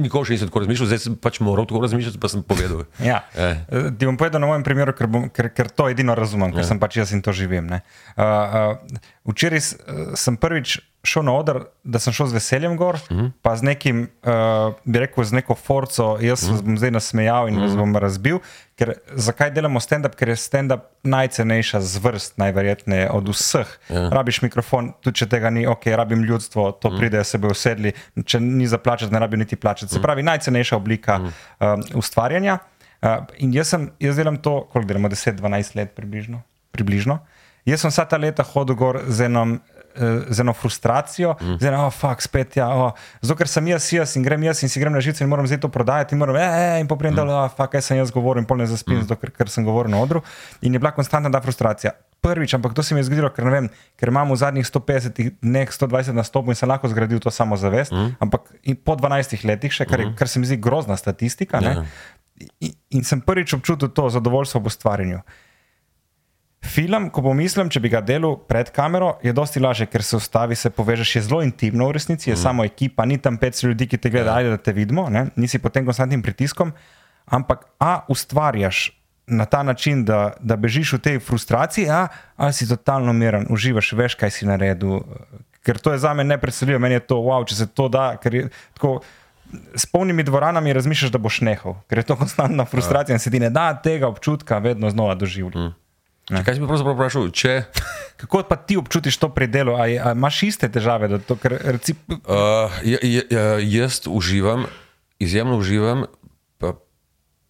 nikoli 0.00 0.24
še 0.24 0.32
nisem 0.32 0.48
tako 0.48 0.62
razmišljal, 0.64 0.88
zdaj 0.88 1.00
sem 1.02 1.16
pač 1.20 1.40
moral 1.44 1.66
tako 1.68 1.82
razmišljati, 1.84 2.16
pa 2.16 2.28
sem 2.32 2.40
povedal. 2.42 2.86
Ja. 3.04 3.20
Eh. 3.36 3.60
Ti 3.68 4.08
bom 4.08 4.16
povedal 4.16 4.40
na 4.40 4.48
mojem 4.48 4.64
primeru, 4.64 4.94
ker, 4.96 5.08
bom, 5.12 5.28
ker, 5.28 5.50
ker 5.52 5.68
to 5.68 5.90
edino 5.92 6.16
razumem, 6.16 6.52
ker 6.52 6.64
Ja. 6.64 6.68
sem 6.70 6.80
pač 6.80 6.96
jaz 6.96 7.12
in 7.12 7.20
to 7.20 7.32
živim. 7.36 7.68
ne. 7.68 7.82
Uh, 8.16 8.24
uh, 8.24 9.28
včeraj 9.28 9.60
eh, 9.60 9.72
sem 10.16 10.40
prvič 10.40 10.80
šel 11.04 11.22
na 11.26 11.32
oder, 11.34 11.58
da 11.84 11.98
sem 11.98 12.12
šel 12.12 12.26
z 12.26 12.32
veseljem 12.34 12.76
gor, 12.76 12.94
uh 12.94 13.10
Mhm. 13.10 13.20
-huh. 13.20 13.30
pa 13.42 13.56
z 13.56 13.62
nekim, 13.62 14.08
uh, 14.22 14.74
bi 14.84 14.98
rekel, 14.98 15.24
z 15.24 15.32
neko 15.32 15.54
forco, 15.54 16.18
jaz 16.20 16.42
uh 16.42 16.48
Mhm. 16.50 16.58
-huh. 16.58 16.62
bom 16.62 16.78
zdaj 16.78 16.90
nasmejal 16.90 17.48
in 17.48 17.54
uh 17.54 17.60
-huh. 17.60 17.66
vas 17.66 17.76
bom 17.76 17.96
razbil. 17.96 18.38
Ker, 18.76 18.92
zakaj 19.14 19.50
delamo 19.50 19.80
stand-up? 19.80 20.14
Ker 20.14 20.28
je 20.28 20.36
stand-up 20.36 20.80
najcenejša 21.02 21.80
zvrst, 21.80 22.38
najverjetneje 22.38 23.10
od 23.10 23.28
vseh. 23.28 23.66
Ja. 23.88 24.08
Rabiš 24.08 24.42
mikrofon, 24.42 24.92
tudi 25.00 25.18
če 25.18 25.26
tega 25.26 25.50
ni, 25.50 25.66
ok, 25.66 25.86
rabim 25.86 26.22
ljudstvo, 26.22 26.72
to 26.72 26.90
pride, 26.98 27.24
se 27.24 27.38
bo 27.38 27.48
usedli, 27.48 27.92
če 28.24 28.40
ni 28.40 28.66
za 28.66 28.78
plačati, 28.78 29.12
ne 29.12 29.18
rabijo 29.18 29.38
niti 29.38 29.56
plačati. 29.56 29.94
Se 29.94 30.02
pravi, 30.02 30.22
najcenejša 30.22 30.76
oblika 30.76 31.20
um, 31.20 31.30
ustvarjanja. 31.94 32.58
Uh, 33.02 33.08
in 33.38 33.52
jaz, 33.54 33.68
sem, 33.68 33.90
jaz 34.00 34.16
delam 34.16 34.36
to, 34.36 34.68
koliko 34.72 34.88
delamo, 34.88 35.08
10-12 35.08 35.76
let 35.76 35.94
približno. 35.94 36.42
približno. 36.70 37.18
Jaz 37.64 37.80
sem 37.80 37.90
vsa 37.90 38.04
ta 38.04 38.16
leta 38.16 38.42
hodil 38.42 38.74
gor 38.74 39.00
z, 39.08 39.20
enom, 39.24 39.52
eh, 39.54 39.81
z 40.28 40.40
eno 40.40 40.52
frustracijo, 40.52 41.34
mm. 41.40 41.56
z 41.60 41.68
eno, 41.68 41.86
oh, 41.86 41.92
fuck, 41.94 42.22
spet 42.22 42.56
ja. 42.56 42.68
Oh. 42.68 42.92
Zato, 43.20 43.38
ker 43.38 43.50
sem 43.50 43.66
jaz, 43.72 43.88
jaz 43.92 44.16
in 44.16 44.24
grem 44.26 44.42
jaz 44.46 44.62
in 44.62 44.72
si 44.72 44.80
grem 44.80 44.92
na 44.92 45.02
živce 45.04 45.24
in 45.24 45.30
moram 45.30 45.46
zdaj 45.46 45.60
to 45.64 45.70
prodajati 45.72 46.14
in 46.16 46.22
moram, 46.22 46.36
eh, 46.36 46.46
eh, 46.46 46.80
in 46.80 46.88
poprijem, 46.90 47.14
mm. 47.14 47.26
da, 47.26 47.42
oh, 47.44 47.52
fuck, 47.52 47.72
kaj 47.74 47.84
sem 47.84 48.00
jaz 48.00 48.12
govoril 48.14 48.42
in 48.42 48.48
pol 48.48 48.60
ne 48.60 48.66
zaspim, 48.70 48.98
mm. 48.98 49.06
zato, 49.08 49.20
ker, 49.20 49.34
ker 49.36 49.52
sem 49.52 49.66
govoril 49.66 49.92
na 49.92 50.00
odru. 50.02 50.22
In 50.62 50.72
je 50.72 50.80
bila 50.82 50.94
konstantna 50.96 51.30
ta 51.32 51.42
frustracija. 51.44 51.92
Prvič, 52.22 52.54
ampak 52.54 52.74
to 52.74 52.82
se 52.86 52.94
mi 52.94 53.02
je 53.02 53.08
zgodilo, 53.10 53.32
ker, 53.34 53.48
vem, 53.50 53.68
ker 53.98 54.12
imam 54.12 54.30
v 54.30 54.38
zadnjih 54.38 54.66
150 54.68 55.42
dneh 55.42 55.72
120 55.74 56.14
nastopov 56.14 56.54
in 56.54 56.58
sem 56.58 56.70
lahko 56.70 56.86
zgradil 56.92 57.18
to 57.18 57.32
samozavest, 57.34 57.90
mm. 57.90 58.18
ampak 58.22 58.52
po 58.86 58.94
12 58.94 59.42
letih, 59.48 59.74
še, 59.74 59.88
kar, 59.90 60.04
je, 60.04 60.12
kar 60.18 60.30
se 60.30 60.38
mi 60.38 60.46
zdi 60.46 60.60
grozna 60.62 60.94
statistika. 60.96 61.58
Ja. 61.58 61.82
Ne, 61.82 61.88
in, 62.62 62.76
in 62.94 63.02
sem 63.06 63.20
prvič 63.20 63.56
občutil 63.58 63.90
to 63.90 64.06
zadovoljstvo 64.10 64.62
v 64.62 64.70
ustvarjanju. 64.70 65.24
Film, 66.62 67.08
ko 67.10 67.24
pomislim, 67.24 67.66
če 67.72 67.80
bi 67.82 67.90
ga 67.90 68.00
delal 68.06 68.36
pred 68.48 68.68
kamero, 68.70 69.16
je 69.24 69.32
dosti 69.34 69.60
lažje, 69.60 69.88
ker 69.90 70.04
se 70.06 70.16
ustavi, 70.16 70.54
se 70.56 70.70
povežeš, 70.70 71.16
je 71.16 71.22
zelo 71.26 71.40
intimno 71.42 71.88
v 71.88 71.96
resnici, 71.98 72.30
je 72.30 72.36
mm. 72.36 72.42
samo 72.42 72.64
ekipa, 72.64 73.04
ni 73.04 73.18
tam 73.18 73.38
500 73.38 73.72
ljudi, 73.72 73.88
ki 73.90 73.98
te 73.98 74.12
gledajo, 74.14 74.52
ja. 74.52 74.56
da 74.56 74.62
te 74.62 74.74
vidimo, 74.76 75.08
ne? 75.10 75.26
nisi 75.36 75.58
pod 75.58 75.74
tem 75.74 75.86
konstantnim 75.88 76.22
pritiskom, 76.22 76.70
ampak 77.26 77.66
a 77.82 78.04
ustvarjaš 78.08 78.92
na 79.26 79.44
ta 79.44 79.62
način, 79.62 80.04
da, 80.04 80.32
da 80.40 80.56
bežiš 80.56 80.92
v 80.92 81.00
tej 81.02 81.18
frustraciji, 81.22 81.88
a, 81.90 82.06
a 82.36 82.52
si 82.52 82.68
totalno 82.68 83.12
miren, 83.12 83.46
uživaš, 83.50 83.92
veš, 83.98 84.16
kaj 84.18 84.30
si 84.30 84.46
naredil. 84.46 85.02
Ker 85.66 85.78
to 85.78 85.92
je 85.94 85.98
za 86.02 86.14
me 86.14 86.24
nepredstavljivo, 86.24 86.78
meni 86.82 86.98
je 86.98 87.06
to 87.06 87.18
wow, 87.22 87.42
če 87.46 87.58
se 87.58 87.66
to 87.66 87.88
da. 87.88 88.16
je 88.22 88.48
Tako, 88.74 89.00
s 89.74 89.86
polnimi 89.86 90.22
dvoranami 90.22 90.72
razmišljaš, 90.72 91.12
da 91.12 91.18
boš 91.18 91.40
nehal, 91.40 91.76
ker 91.88 92.02
je 92.02 92.08
to 92.08 92.16
konstantna 92.16 92.64
frustracija 92.64 93.14
in 93.14 93.20
se 93.20 93.30
ti 93.30 93.40
ne 93.40 93.50
da 93.50 93.74
tega 93.82 94.08
občutka 94.08 94.58
vedno 94.58 94.90
znova 94.90 95.14
doživljati. 95.14 95.58
Mm. 95.58 95.81
Če 96.22 96.40
kaj 96.40 96.54
si 96.54 96.62
pravzaprav 96.62 96.94
vprašal, 96.94 97.30
če. 97.30 97.54
Kako 98.22 98.44
pa 98.44 98.54
ti 98.56 98.76
občutiš 98.76 99.18
to 99.18 99.28
pri 99.28 99.46
delu? 99.46 99.74
A, 99.74 99.86
je- 99.86 99.98
a 99.98 100.12
imaš 100.12 100.42
iste 100.44 100.68
težave? 100.68 101.08
da 101.08 101.18
To, 101.18 101.34
ker, 101.34 101.56
reci, 101.58 101.96
Uh, 102.06 102.70
j, 102.80 102.94
j, 102.96 103.18
j, 103.26 103.38
jaz 103.68 104.06
uživam, 104.06 104.64
izjemno 105.18 105.58
uživam, 105.58 106.06
pa, 106.56 106.78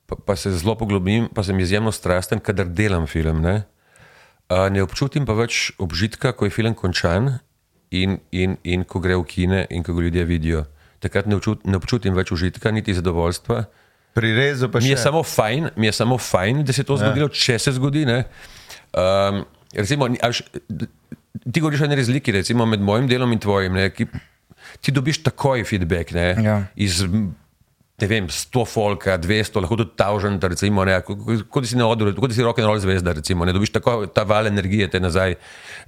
pa, 0.07 0.16
pa 0.16 0.33
se 0.35 0.51
zelo 0.51 0.73
poglobim, 0.75 1.29
pa 1.29 1.43
sem 1.43 1.61
izjemno 1.61 1.93
strasten, 1.93 2.41
kadar 2.41 2.66
delam 2.66 3.05
film. 3.07 3.41
Ne, 3.41 3.68
uh, 4.49 4.66
ne 4.68 4.81
občutim 4.81 5.29
pa 5.29 5.35
več 5.35 5.77
obžitka, 5.77 6.33
ko 6.33 6.45
je 6.45 6.51
film 6.51 6.73
končan 6.75 7.39
in, 7.91 8.18
in, 8.31 8.57
in 8.62 8.85
ko 8.85 8.99
gre 8.99 9.14
v 9.14 9.25
kine 9.27 9.61
in 9.68 9.85
ko 9.85 9.93
ga 9.93 10.01
ljudje 10.03 10.25
vidijo. 10.25 10.64
Takrat 10.99 11.27
ne, 11.27 11.37
občut, 11.37 11.66
ne 11.66 11.77
občutim 11.77 12.16
več 12.16 12.33
užitka, 12.33 12.70
niti 12.70 12.95
zadovoljstva. 12.95 13.68
Pri 14.12 14.29
rezu 14.31 14.68
pa 14.68 14.79
Mi 14.79 14.87
še. 14.87 14.91
je 14.91 14.99
samo 14.99 15.20
fajn, 15.20 15.70
mi 15.75 15.87
je 15.87 15.93
samo 15.95 16.16
fajn, 16.16 16.64
da 16.64 16.73
se 16.73 16.81
je 16.81 16.87
to 16.87 16.97
zgodilo, 16.97 17.27
ja. 17.27 17.33
če 17.35 17.59
se 17.59 17.73
zgodi. 17.73 18.05
ne. 18.05 18.25
Um, 18.93 19.45
recimo, 19.72 20.09
ni- 20.09 20.20
a 20.20 20.28
veš, 20.28 20.43
d- 20.68 20.88
ti 21.45 21.61
govoriš 21.61 21.80
o 21.80 21.84
eni 21.84 21.97
razliki 21.97 22.32
recimo, 22.32 22.66
med 22.66 22.80
mojim 22.80 23.09
delom 23.09 23.32
in 23.32 23.38
tvojim. 23.38 23.72
Ne, 23.72 23.90
ki, 23.90 24.07
ti 24.80 24.93
dobiš 24.93 25.22
takoj 25.22 25.64
feedback 25.64 26.12
ne, 26.12 26.36
Ja. 26.38 26.57
iz 26.76 27.01
ne 27.99 28.09
vem, 28.09 28.26
100 28.26 28.66
folka, 28.66 29.14
200, 29.16 29.61
lahko 29.61 29.76
tudi 29.76 29.95
tavžen, 29.97 30.40
recimo, 30.40 30.84
ne, 30.84 31.01
ko- 31.01 31.14
ko- 31.16 31.45
kot 31.49 31.64
si 31.64 31.76
na 31.76 31.86
odru, 31.86 32.11
kot 32.12 32.32
si 32.32 32.43
rock 32.43 32.59
and 32.59 32.66
roll 32.66 32.78
zvezda, 32.78 33.12
recimo, 33.12 33.45
ne, 33.45 33.53
dobiš 33.53 33.70
tako 33.70 34.07
ta 34.07 34.24
val 34.24 34.47
energije 34.47 34.88
te 34.88 34.99
nazaj, 34.99 35.36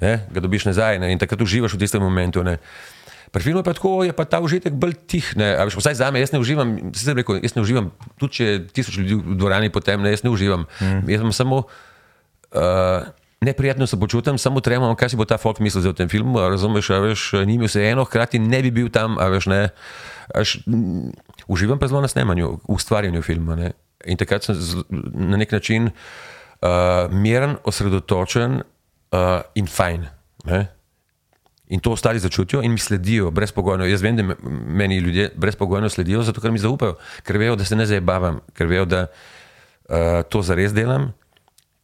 ne, 0.00 0.12
ga 0.30 0.40
dobiš 0.40 0.64
nazaj 0.64 0.98
ne, 0.98 1.10
in 1.10 1.18
takrat 1.18 1.40
uživaš 1.40 1.74
v 1.74 1.78
tistem 1.78 2.00
momentu. 2.00 2.42
Ne. 2.42 2.56
Pri 3.32 3.42
filmu 3.42 3.60
je 3.60 3.64
pa 3.64 3.74
tako, 3.74 4.04
je 4.04 4.12
pa 4.12 4.24
ta 4.24 4.38
užitek 4.38 4.72
bolj 4.72 4.94
tih. 5.04 5.26
Ne, 5.34 5.58
veš, 5.58 5.74
vsaj 5.74 5.94
za 5.94 6.10
me, 6.10 6.20
jaz 6.20 6.30
ne 6.30 6.38
uživam, 6.38 6.92
rekel, 6.94 7.42
jaz 7.42 7.52
ne 7.52 7.62
uživam, 7.62 7.90
tudi 8.16 8.32
če 8.32 8.44
je 8.44 8.58
tisoč 8.70 8.94
ljudi 8.96 9.14
v 9.16 9.34
dvorani 9.34 9.68
potem, 9.68 9.98
ne, 9.98 10.08
jaz 10.08 10.22
ne 10.22 10.30
uživam. 10.30 10.68
Mm. 10.78 11.10
Jaz 11.10 11.18
sem 11.20 11.32
samo 11.34 11.56
uh, 11.58 11.70
neprijetno 13.44 13.86
se 13.86 14.00
počutim, 14.00 14.38
samo 14.38 14.60
tremam, 14.60 14.96
kaj 14.96 15.08
si 15.12 15.16
bo 15.16 15.24
ta 15.24 15.38
folk 15.38 15.60
mislil 15.60 15.82
za 15.82 15.92
tem 15.92 16.08
filmu. 16.08 16.38
a 16.40 16.48
Razumeš, 16.48 16.90
a 16.90 16.98
veš, 16.98 17.32
ni 17.46 17.58
mi 17.58 17.68
vseeno, 17.68 18.04
hkrati 18.04 18.38
ne 18.38 18.62
bi 18.62 18.70
bil 18.70 18.90
tam, 18.90 19.18
a 19.18 19.28
veš, 19.28 19.46
ne. 19.52 19.62
A 20.34 20.38
veš, 20.38 20.58
mm, 20.66 21.10
uživam 21.46 21.78
pa 21.78 21.88
zelo 21.88 22.00
na 22.00 22.08
snemanju, 22.08 22.58
ustvarjanju 22.68 23.22
filma. 23.22 23.56
Ne. 23.56 23.72
In 24.04 24.16
takrat 24.20 24.44
sem 24.44 24.54
z, 24.54 24.84
na 25.12 25.36
nek 25.36 25.52
način 25.52 25.90
uh, 25.90 27.10
miren, 27.12 27.56
osredotočen 27.64 28.60
uh, 28.60 29.40
in 29.54 29.66
fajn. 29.66 30.08
Ne. 30.44 30.66
In 31.72 31.80
to 31.80 31.94
ostali 31.96 32.20
začutijo 32.20 32.62
in 32.62 32.72
mi 32.72 32.78
sledijo 32.78 33.30
brezpogojno. 33.30 33.86
Jaz 33.88 34.02
vem, 34.02 34.16
da 34.16 34.22
me- 34.22 34.36
meni 34.66 34.98
ljudje 34.98 35.30
brezpogojno 35.36 35.88
sledijo, 35.88 36.22
zato 36.22 36.40
ker 36.40 36.52
mi 36.52 36.58
zaupajo, 36.58 36.96
ker 37.24 37.38
vejo, 37.38 37.56
da 37.56 37.64
se 37.64 37.76
ne 37.76 37.86
zabavam, 37.86 38.40
ker 38.52 38.68
vejo, 38.68 38.84
da 38.84 39.06
uh, 39.88 40.22
to 40.28 40.42
zares 40.42 40.72
delam 40.76 41.12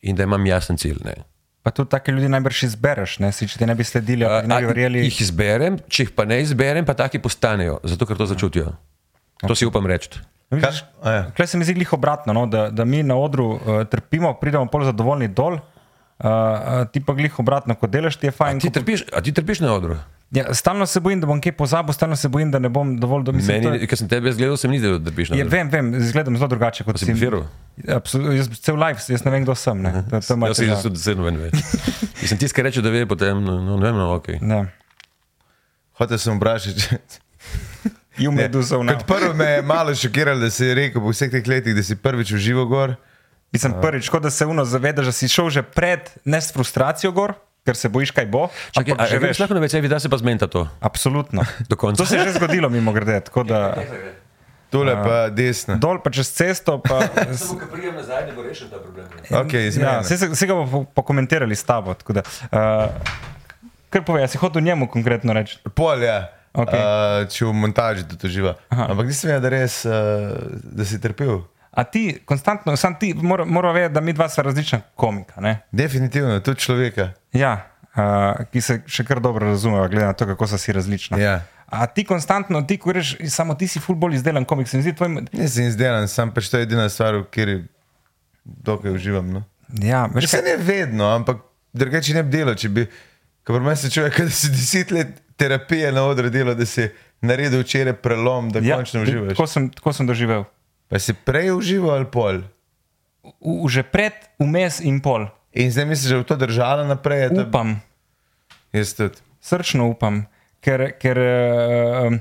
in 0.02 0.16
da 0.16 0.22
imam 0.22 0.46
jasen 0.46 0.76
cilj. 0.76 0.98
Ne. 1.04 1.14
pa 1.62 1.70
tudi 1.70 1.90
take 1.90 2.08
ljudi 2.08 2.28
najbrž 2.28 2.62
izbereš, 2.64 3.18
ne? 3.18 3.28
Si, 3.32 3.44
če 3.44 3.58
ti 3.58 3.66
ne 3.66 3.74
bi 3.74 3.84
sledili, 3.84 4.24
ali 4.24 4.48
ne 4.48 4.56
bi 4.56 4.64
A, 4.64 4.68
verjeli. 4.68 5.02
jih 5.04 5.18
izberem, 5.20 5.76
če 5.86 6.02
jih 6.02 6.10
pa 6.10 6.24
ne 6.24 6.38
izberem, 6.40 6.84
pa 6.84 6.94
taki 6.94 7.18
postanejo, 7.18 7.80
zato 7.84 8.06
ker 8.06 8.16
to 8.16 8.24
začutijo. 8.26 8.72
To 9.42 9.54
si 9.54 9.66
upam 9.66 9.84
reči. 9.86 10.16
Vidiš, 10.50 10.80
A 11.00 11.10
ja. 11.10 11.20
Klej 11.30 11.46
se 11.46 11.58
mi 11.58 11.64
zdi 11.64 11.74
glih 11.74 11.92
obratno, 11.92 12.32
no? 12.32 12.46
da, 12.46 12.70
da 12.70 12.84
mi 12.84 13.02
na 13.02 13.14
odru 13.14 13.44
uh, 13.50 13.60
trpimo, 13.84 14.32
pridemo 14.34 14.66
pol 14.66 14.82
zadovoljni 14.84 15.28
dol, 15.28 15.54
uh, 15.54 15.60
uh, 16.20 16.88
ti 16.88 16.98
pa 16.98 17.12
glih 17.12 17.38
obratno, 17.38 17.74
ko 17.74 17.86
delaš, 17.86 18.16
ti 18.16 18.26
je 18.26 18.32
fajn. 18.32 18.58
Ti 18.58 18.66
ko- 18.66 18.74
trpiš, 18.74 19.04
a 19.12 19.20
ti 19.20 19.30
trpiš 19.30 19.60
na 19.60 19.74
odru? 19.74 20.00
Ja, 20.30 20.54
stalno 20.54 20.86
se 20.86 21.00
bojim, 21.00 21.18
da 21.20 21.26
bom 21.26 21.40
kaj 21.42 21.52
pozabil, 21.52 21.92
stalno 21.92 22.14
se 22.16 22.28
bojim, 22.28 22.50
da 22.50 22.58
ne 22.58 22.68
bom 22.68 22.92
dovolj 22.96 23.24
do 23.24 23.32
misli. 23.32 23.56
Meni, 23.60 23.82
ker 23.82 23.98
sem 23.98 24.06
tebe 24.06 24.30
zgledal, 24.30 24.54
sem 24.56 24.70
ni 24.70 24.78
zdel, 24.78 24.98
da 24.98 25.10
Je, 25.10 25.26
odru. 25.32 25.48
vem, 25.50 25.68
vem, 25.68 25.88
izgledam 25.96 26.36
zelo 26.36 26.48
drugače 26.48 26.84
kot 26.84 27.02
bifiral? 27.02 27.48
Absolutno, 27.88 28.32
jaz 28.32 28.46
cel 28.60 28.78
life, 28.78 29.02
jaz 29.08 29.24
ne 29.24 29.30
vem, 29.30 29.42
kdo 29.42 29.54
sem. 29.54 29.82
Ne. 29.82 29.90
To, 30.06 30.20
to 30.20 30.36
Jaz 30.46 30.56
težava. 30.56 30.82
tudi 30.82 30.98
zelo 30.98 31.24
ven 31.24 31.36
ve. 31.36 31.50
Mislim, 32.20 32.38
tisti, 32.38 32.54
ki 32.54 32.62
reče, 32.62 32.82
da 32.82 32.90
ve, 32.90 33.02
potem, 33.06 33.42
no, 33.42 33.58
no 33.60 33.76
ne 33.76 33.88
vem, 33.88 33.96
no, 33.96 34.14
ok. 34.14 34.28
Ne. 34.40 34.60
Hotel 35.98 36.18
sem 36.18 36.38
vprašati. 36.38 36.78
če- 36.78 37.00
You 38.22 38.30
may 38.30 38.46
do 38.48 38.62
so 38.62 38.82
now. 38.82 38.94
Kot 38.94 39.06
prvo 39.06 39.34
me 39.34 39.46
je 39.48 39.62
malo 39.64 39.94
šokiralo, 39.94 40.40
da 40.40 40.50
si 40.50 40.74
rekel 40.74 41.00
po 41.00 41.10
vseh 41.10 41.30
teh 41.30 41.42
letih, 41.42 41.74
da 41.74 41.82
si 41.82 41.96
prvič 41.96 42.32
užival 42.32 42.66
gor. 42.66 42.94
Mislim, 43.50 43.74
prvič, 43.80 44.06
kot 44.08 44.22
da 44.22 44.30
se 44.30 44.46
uno 44.46 44.62
zavedaš, 44.64 45.06
da 45.06 45.12
si 45.12 45.26
šel 45.26 45.50
že 45.50 45.62
pred, 45.64 46.04
ne 46.24 46.38
s 46.38 46.52
frustracijo 46.52 47.10
gor, 47.12 47.34
ker 47.60 47.74
se 47.74 47.88
bojiš, 47.88 48.10
kaj 48.10 48.26
bo. 48.26 48.48
Čakaj, 48.70 48.92
ampak 48.92 49.00
a, 49.00 49.06
že 49.06 49.16
a, 49.16 49.20
veš. 49.20 49.38
lahko 49.38 49.54
na 49.54 49.60
večer 49.60 49.80
vidi, 49.80 49.88
da 49.88 49.98
se 49.98 50.08
pa 50.08 50.16
zmenta 50.16 50.46
to. 50.46 50.68
Absolutno. 50.80 51.42
Do 51.68 51.76
konca. 51.76 51.96
To 51.96 52.06
se 52.06 52.16
je 52.16 52.24
že 52.24 52.32
zgodilo, 52.32 52.68
mimo 52.68 52.92
grede. 52.92 53.20
Tako 53.22 53.42
da 53.44 53.74
Tole 54.70 54.94
pa 54.94 55.28
desno. 55.28 55.74
dol 55.76 55.98
pa 55.98 56.10
čez 56.10 56.30
cesto. 56.30 56.78
Pa, 56.78 57.02
Samo, 57.34 57.58
ko 57.58 57.66
prijem 57.66 57.90
nazaj, 57.92 58.26
ne 58.26 58.32
bo 58.32 58.42
rešen 58.42 58.70
ta 58.70 58.78
problem. 58.78 59.02
Okay, 59.28 59.66
ja, 59.74 59.98
vse, 60.00 60.14
se- 60.16 60.28
vse 60.28 60.46
ga 60.46 60.54
bomo 60.54 60.84
pokomentirali 60.86 61.50
s 61.52 61.64
tabo. 61.64 61.90
tako 61.92 62.12
Da, 62.12 62.22
uh, 62.22 62.86
kar 63.88 64.04
povej, 64.04 64.24
a 64.24 64.28
si 64.28 64.38
hotel 64.38 64.62
njemu 64.62 64.86
konkretno 64.86 65.34
reči? 65.34 65.58
Pol 65.74 65.98
je, 65.98 66.14
Okej. 66.52 66.78
uh, 66.78 66.86
če 67.26 67.44
v 67.44 67.52
montaži 67.52 68.06
to 68.06 68.22
uživa. 68.22 68.54
Ampak 68.68 69.06
nisem 69.06 69.30
vedel, 69.32 69.42
da, 69.42 69.48
res, 69.50 69.82
uh, 69.82 70.38
da 70.54 70.86
si 70.86 71.02
trpel. 71.02 71.42
A 71.70 71.84
ti, 71.84 72.18
konstantno, 72.24 72.76
sam 72.76 72.98
ti, 72.98 73.12
mora, 73.14 73.44
mora 73.44 73.72
vedeti, 73.72 73.94
da 73.94 74.00
mi 74.00 74.12
dva 74.12 74.28
sva 74.28 74.42
različna 74.42 74.80
komika. 74.94 75.40
Ne? 75.40 75.60
Definitivno, 75.70 76.40
tudi 76.40 76.60
človeka. 76.60 77.12
Ja, 77.32 77.52
uh, 77.94 78.42
ki 78.50 78.60
se 78.60 78.80
še 78.90 79.04
kar 79.06 79.20
dobro 79.22 79.52
razumejo, 79.52 79.88
glede 79.88 80.06
na 80.06 80.16
to, 80.18 80.26
kako 80.26 80.48
so 80.50 80.58
si 80.58 80.74
različna. 80.74 81.18
Ja. 81.18 81.40
A 81.70 81.86
ti 81.86 82.02
konstantno, 82.04 82.62
ti, 82.66 82.80
ko 82.82 82.92
rečeš, 82.92 83.30
samo 83.30 83.54
ti 83.54 83.68
si 83.70 83.78
fulbol 83.80 84.14
izdelan 84.14 84.44
komik, 84.44 84.68
se 84.68 84.76
mi 84.76 84.82
zdi 84.82 84.96
tvoj. 84.98 85.20
Nisem 85.30 85.70
izdelan, 85.70 86.08
sem 86.10 86.32
pač 86.34 86.50
to 86.50 86.58
je 86.58 86.66
edina 86.66 86.88
stvar, 86.90 87.20
v 87.22 87.28
kateri 87.30 87.60
dokaj 88.44 88.96
uživam. 88.98 89.30
No. 89.30 89.44
Ja, 89.78 90.08
veš, 90.10 90.32
kaj, 90.32 90.42
ne 90.48 90.56
vedno, 90.58 91.06
ampak 91.14 91.44
drugače 91.72 92.16
ne 92.18 92.24
bi 92.26 92.34
delal. 92.34 92.58
Če 92.58 92.72
bi, 92.74 92.88
pri 93.46 93.62
meni 93.62 93.78
se 93.78 93.90
človek, 93.94 94.18
da 94.26 94.34
si 94.34 94.50
deset 94.50 94.90
let 94.90 95.14
terapije 95.38 95.92
na 95.94 96.02
odru 96.10 96.30
delal, 96.34 96.58
da 96.58 96.66
si 96.66 96.88
naredil 97.22 97.62
včeraj 97.62 98.00
prelom, 98.02 98.50
da 98.50 98.62
ja, 98.64 98.80
končno 98.80 99.04
uživaš. 99.06 99.36
Tako 99.36 99.46
sem, 99.46 99.70
tako 99.70 99.94
sem 99.94 100.10
doživel. 100.10 100.48
Pa 100.90 100.98
si 100.98 101.14
prej 101.14 101.52
užival 101.52 101.90
ali 101.94 102.08
pol. 102.08 102.42
V, 103.38 103.68
že 103.68 103.82
pred, 103.82 104.10
vmes 104.36 104.80
in 104.80 104.98
pol. 104.98 105.30
In 105.52 105.68
zdaj 105.68 105.86
misliš, 105.86 106.08
da 106.08 106.16
bo 106.16 106.24
to 106.24 106.36
držalo 106.36 106.82
naprej? 106.84 107.30
Da, 107.30 107.42
Upam, 107.42 107.78
jaz 108.70 108.92
tudi. 108.92 109.18
srčno 109.40 109.86
upam, 109.86 110.24
ker, 110.58 110.94
ker 110.94 111.16
uh, 111.16 112.14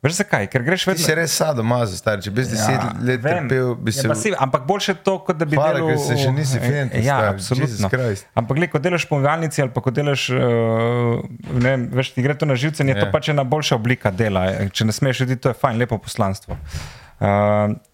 veš 0.00 0.16
zakaj, 0.16 0.46
ker 0.46 0.62
greš 0.62 0.82
Ti 0.82 0.90
vedno. 0.90 1.02
si 1.02 1.14
res 1.14 1.32
sadomazo, 1.32 1.94
star. 1.94 2.18
Če 2.18 2.30
bi 2.30 2.40
jaz 2.40 2.50
deset 2.50 2.76
ja, 2.76 2.90
let 3.00 3.20
vem. 3.20 3.46
trpel, 3.46 3.74
bi 3.76 3.90
se 3.90 4.04
Ja, 4.04 4.14
si, 4.14 4.32
ampak 4.36 4.64
boljše 4.64 4.94
to, 4.96 5.18
kot 5.20 5.34
da 5.34 5.44
bi 5.44 5.54
Hvala, 5.54 5.74
delal. 5.76 5.88
ker 5.88 5.98
se 6.00 6.16
še 6.16 6.30
nisi 6.30 6.58
fent 6.58 6.94
Ja, 6.96 7.18
star, 7.18 7.30
absolutno. 7.32 7.90
Ampak, 8.34 8.54
gled, 8.54 8.70
ko 8.70 8.78
delaš 8.80 9.04
v 9.04 9.10
pomivalnici 9.10 9.58
ali 9.58 9.70
pa 9.70 9.80
ko 9.80 9.92
delaš, 9.92 10.28
uh, 10.28 11.22
ne 11.52 11.68
vem, 11.68 11.88
veš, 11.92 12.10
ti 12.12 12.22
gre 12.22 12.34
to 12.34 12.44
na 12.44 12.54
živce, 12.54 12.82
je 12.82 12.90
Ja. 12.90 13.00
to 13.00 13.10
pač 13.10 13.28
ena 13.28 13.42
boljša 13.44 13.74
oblika 13.74 14.10
dela. 14.10 14.44
Če 14.68 14.84
ne 14.84 14.92
smeš 14.92 15.20
videti, 15.20 15.40
to 15.40 15.50
je 15.50 15.56
fajn, 15.56 15.78
lepo 15.78 15.98
poslanstvo. 15.98 16.54
Uh, 16.54 17.02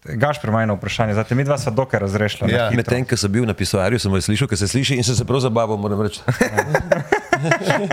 Gaš, 0.03 0.41
premajno 0.41 0.75
vprašanje, 0.75 1.13
zdaj 1.13 1.37
mi 1.37 1.43
dva 1.43 1.57
sva 1.57 1.71
dokaj 1.71 1.99
razrešila. 1.99 2.49
na 2.49 2.57
Ja. 2.57 2.69
Medtem, 2.75 3.05
ko 3.05 3.17
sem 3.17 3.31
bil 3.31 3.45
na 3.45 3.53
pisoarju, 3.53 3.99
sem 3.99 4.11
jo 4.11 4.21
slišal, 4.21 4.47
ker 4.47 4.57
se 4.57 4.67
sliši 4.67 4.97
in 4.97 5.03
sem 5.03 5.15
se 5.15 5.25
prav 5.25 5.39
zabaval, 5.39 5.77
moram 5.77 6.01
reči. 6.01 6.19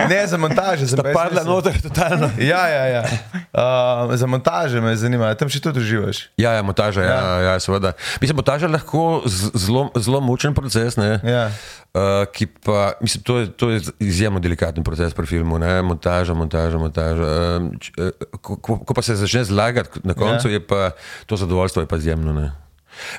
Ne, 0.09 0.27
za 0.27 0.37
montaže 0.37 0.85
pa 0.95 1.09
jaz 1.09 1.15
padla 1.15 1.43
noter, 1.43 1.75
totalno. 1.81 2.29
Ja, 2.37 2.67
ja, 2.67 2.85
ja. 2.85 3.03
Uh, 3.49 4.13
za 4.13 4.27
montaže 4.29 4.77
me 4.81 4.93
zanima, 4.95 5.33
tam 5.33 5.49
še 5.49 5.57
tudi 5.59 5.81
uživaš. 5.81 6.29
Ja, 6.37 6.53
ja, 6.53 6.61
montaža, 6.61 7.01
ja, 7.01 7.17
ja, 7.41 7.53
seveda. 7.59 7.95
Mislim, 8.21 8.37
montaža 8.37 8.69
je 8.69 8.73
lahko 8.75 9.25
zelo, 9.25 9.89
zelo 9.97 10.21
mučen 10.21 10.53
proces, 10.53 10.95
ne, 11.01 11.17
Ja. 11.25 11.49
uh, 11.49 12.29
ki 12.29 12.45
pa, 12.45 12.93
mislim, 13.01 13.23
to 13.25 13.39
je, 13.41 13.49
to 13.51 13.69
je 13.73 13.81
izjemno 13.99 14.39
delikaten 14.39 14.85
proces 14.85 15.17
pri 15.17 15.25
filmu, 15.25 15.57
ne, 15.59 15.81
montaža, 15.81 16.37
montaža, 16.37 16.77
montaža. 16.77 17.25
Um, 17.57 17.73
uh, 17.97 18.13
ko, 18.37 18.77
ko, 18.77 18.93
pa 18.93 19.01
se 19.01 19.17
začne 19.17 19.43
zlagati 19.49 19.99
na 20.05 20.13
koncu, 20.13 20.47
Ja. 20.47 20.53
ja. 20.53 20.61
je 20.61 20.67
pa 20.67 20.91
to 21.25 21.35
zadovoljstvo 21.35 21.83
je 21.83 21.89
pa 21.89 21.97
izjemno. 21.97 22.33
Ne. 22.33 22.51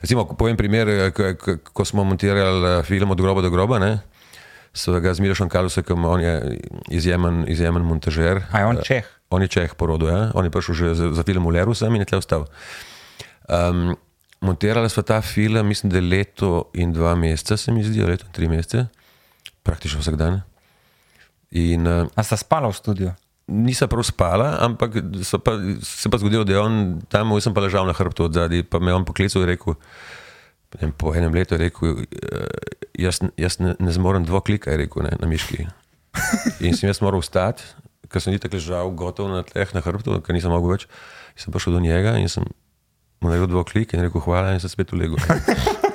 Recimo, 0.03 0.25
povem 0.25 0.57
primer, 0.57 0.89
eh, 0.89 1.11
ko, 1.11 1.35
ko, 1.39 1.57
ko 1.73 1.83
smo 1.85 2.05
montirali 2.05 2.79
eh, 2.79 2.83
film 2.87 3.11
od 3.11 3.21
groba 3.21 3.41
do 3.41 3.51
groba, 3.51 3.79
ne, 3.79 3.99
so 4.73 4.95
ga 5.01 5.15
z 5.15 5.21
Milošem 5.21 5.49
Kalusekom, 5.49 6.05
on 6.05 6.21
je 6.21 6.59
izjemen, 6.91 7.45
izjemen 7.49 7.83
montažer. 7.83 8.43
A 8.53 8.63
je 8.63 8.67
on 8.67 8.79
Čeh? 8.85 9.07
On 9.31 9.43
je 9.43 9.49
Čeh 9.49 9.75
porodil, 9.75 10.09
ja? 10.09 10.31
on 10.35 10.47
je 10.47 10.51
prišel 10.51 10.75
že 10.75 10.95
za, 10.95 11.07
za 11.15 11.23
film 11.23 11.47
v 11.47 11.59
Leru 11.59 11.75
sem 11.75 11.95
in 11.95 12.03
je 12.03 12.11
tle 12.11 12.19
ostal. 12.19 12.47
Um, 13.51 13.97
montirali 14.41 14.91
smo 14.91 15.03
ta 15.03 15.21
film, 15.21 15.67
mislim, 15.67 15.91
da 15.91 15.99
je 15.99 16.07
leto 16.07 16.71
in 16.75 16.93
dva 16.93 17.15
meseca, 17.15 17.57
se 17.57 17.73
mi 17.73 17.83
zdi, 17.83 18.03
leto 18.03 18.27
in 18.27 18.33
tri 18.33 18.49
mesece, 18.49 18.87
praktično 19.63 20.01
vsak 20.01 20.17
dan. 20.17 20.43
In 21.51 21.87
uh, 21.87 22.07
A 22.15 22.23
sta 22.23 22.39
spala 22.39 22.71
v 22.71 22.77
studiu? 22.79 23.11
nisem 23.51 23.91
prav 23.91 24.07
spala, 24.07 24.57
ampak 24.63 25.03
pa, 25.43 25.53
se 25.83 26.11
pa 26.11 26.19
zgodilo, 26.19 26.45
da 26.47 26.53
je 26.55 26.61
on 26.63 26.75
tam, 27.11 27.35
jaz 27.35 27.49
sem 27.49 27.55
pa 27.55 27.65
ležal 27.65 27.87
na 27.87 27.95
hrbtu 27.97 28.31
od 28.31 28.39
zadaj, 28.39 28.63
pa 28.71 28.79
me 28.79 28.95
je 28.95 28.95
on 28.95 29.05
poklical 29.05 29.43
in 29.43 29.51
rekel, 29.51 29.75
ne 29.75 30.20
vem, 30.79 30.93
po 30.93 31.15
enem 31.15 31.35
letu 31.35 31.55
je 31.55 31.59
rekel, 31.59 32.05
"Eh, 32.07 32.47
jaz, 32.99 33.21
jaz 33.37 33.59
ne, 33.59 33.75
ne 33.79 33.93
zmorem 33.93 34.25
dvoklika, 34.25 34.71
je 34.71 34.77
rekel 34.85 35.03
ne, 35.03 35.17
na 35.21 35.27
miški. 35.27 35.67
In 36.61 36.75
sem 36.77 36.89
jaz 36.89 37.01
moral 37.01 37.21
vstati, 37.21 37.63
ker 38.11 38.23
sem 38.23 38.35
itak 38.35 38.53
ležal 38.55 38.91
gotov 38.99 39.31
na 39.31 39.43
tleh 39.47 39.75
na 39.75 39.81
hrbtu, 39.81 40.21
ker 40.23 40.35
nisem 40.35 40.51
mogel 40.51 40.75
več. 40.75 40.87
In 41.37 41.45
sem 41.45 41.55
prišel 41.55 41.79
do 41.79 41.81
njega 41.81 42.17
in 42.19 42.29
sem 42.29 42.45
mu 43.21 43.29
naredil 43.29 43.51
dvoklik 43.53 43.93
in 43.95 44.03
rekel 44.03 44.23
hvala 44.25 44.55
in 44.55 44.61
sem 44.63 44.73
spet 44.73 44.93
ulegel. 44.97 45.21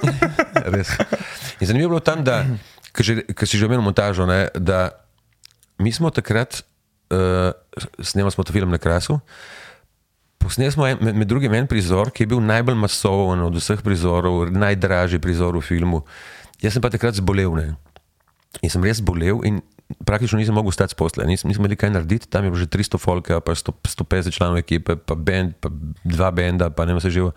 Res. 0.76 0.94
In 1.60 1.68
zanimivo 1.68 1.90
je 1.90 1.94
bilo 1.96 2.04
tam, 2.06 2.24
da, 2.24 2.44
ker 2.94 3.48
si 3.48 3.58
že 3.58 3.68
omenil 3.68 3.84
montažo, 3.84 4.28
ne, 4.30 4.48
da 4.56 4.90
mi 5.82 5.92
smo 5.92 6.12
takrat, 6.14 6.62
uh, 7.12 7.52
snemali 8.00 8.32
smo 8.32 8.46
ta 8.48 8.56
film 8.56 8.72
na 8.72 8.80
krasu. 8.80 9.20
Posneli 10.46 10.72
smo 10.72 10.86
en, 10.86 11.00
med, 11.02 11.16
med 11.18 11.28
drugim 11.28 11.54
en 11.58 11.66
prizor, 11.66 12.12
ki 12.14 12.24
je 12.24 12.30
bil 12.36 12.42
najbolj 12.46 12.78
masoven 12.78 13.42
od 13.48 13.56
vseh 13.58 13.82
prizorov, 13.82 14.44
najdražji 14.54 15.18
prizor 15.22 15.58
v 15.58 15.64
filmu. 15.66 16.04
Jaz 16.62 16.76
sem 16.78 16.84
pa 16.84 16.92
takrat 16.94 17.18
zbolel. 17.18 17.50
Ne? 17.58 17.72
In 18.62 18.70
sem 18.70 18.84
res 18.86 19.02
bolel 19.02 19.42
in 19.48 19.64
praktično 20.06 20.38
nisem 20.38 20.54
mogel 20.56 20.74
stati 20.74 20.94
s 20.94 20.98
posle, 20.98 21.26
nisem, 21.26 21.50
nisem 21.50 21.66
imel 21.66 21.78
kaj 21.78 21.92
narediti, 21.94 22.30
tam 22.30 22.46
je 22.46 22.54
bilo 22.54 22.62
že 22.62 22.70
300 22.70 23.02
folka, 23.02 23.40
pa 23.42 23.58
100, 23.58 23.74
150 24.06 24.38
članov 24.38 24.62
ekipe, 24.62 24.96
pa, 24.98 25.18
band, 25.18 25.58
pa 25.62 25.70
dva 26.04 26.32
benda, 26.34 26.70
pa 26.70 26.86
ne 26.86 26.94
vem, 26.94 27.02
vse 27.02 27.14
živo, 27.14 27.34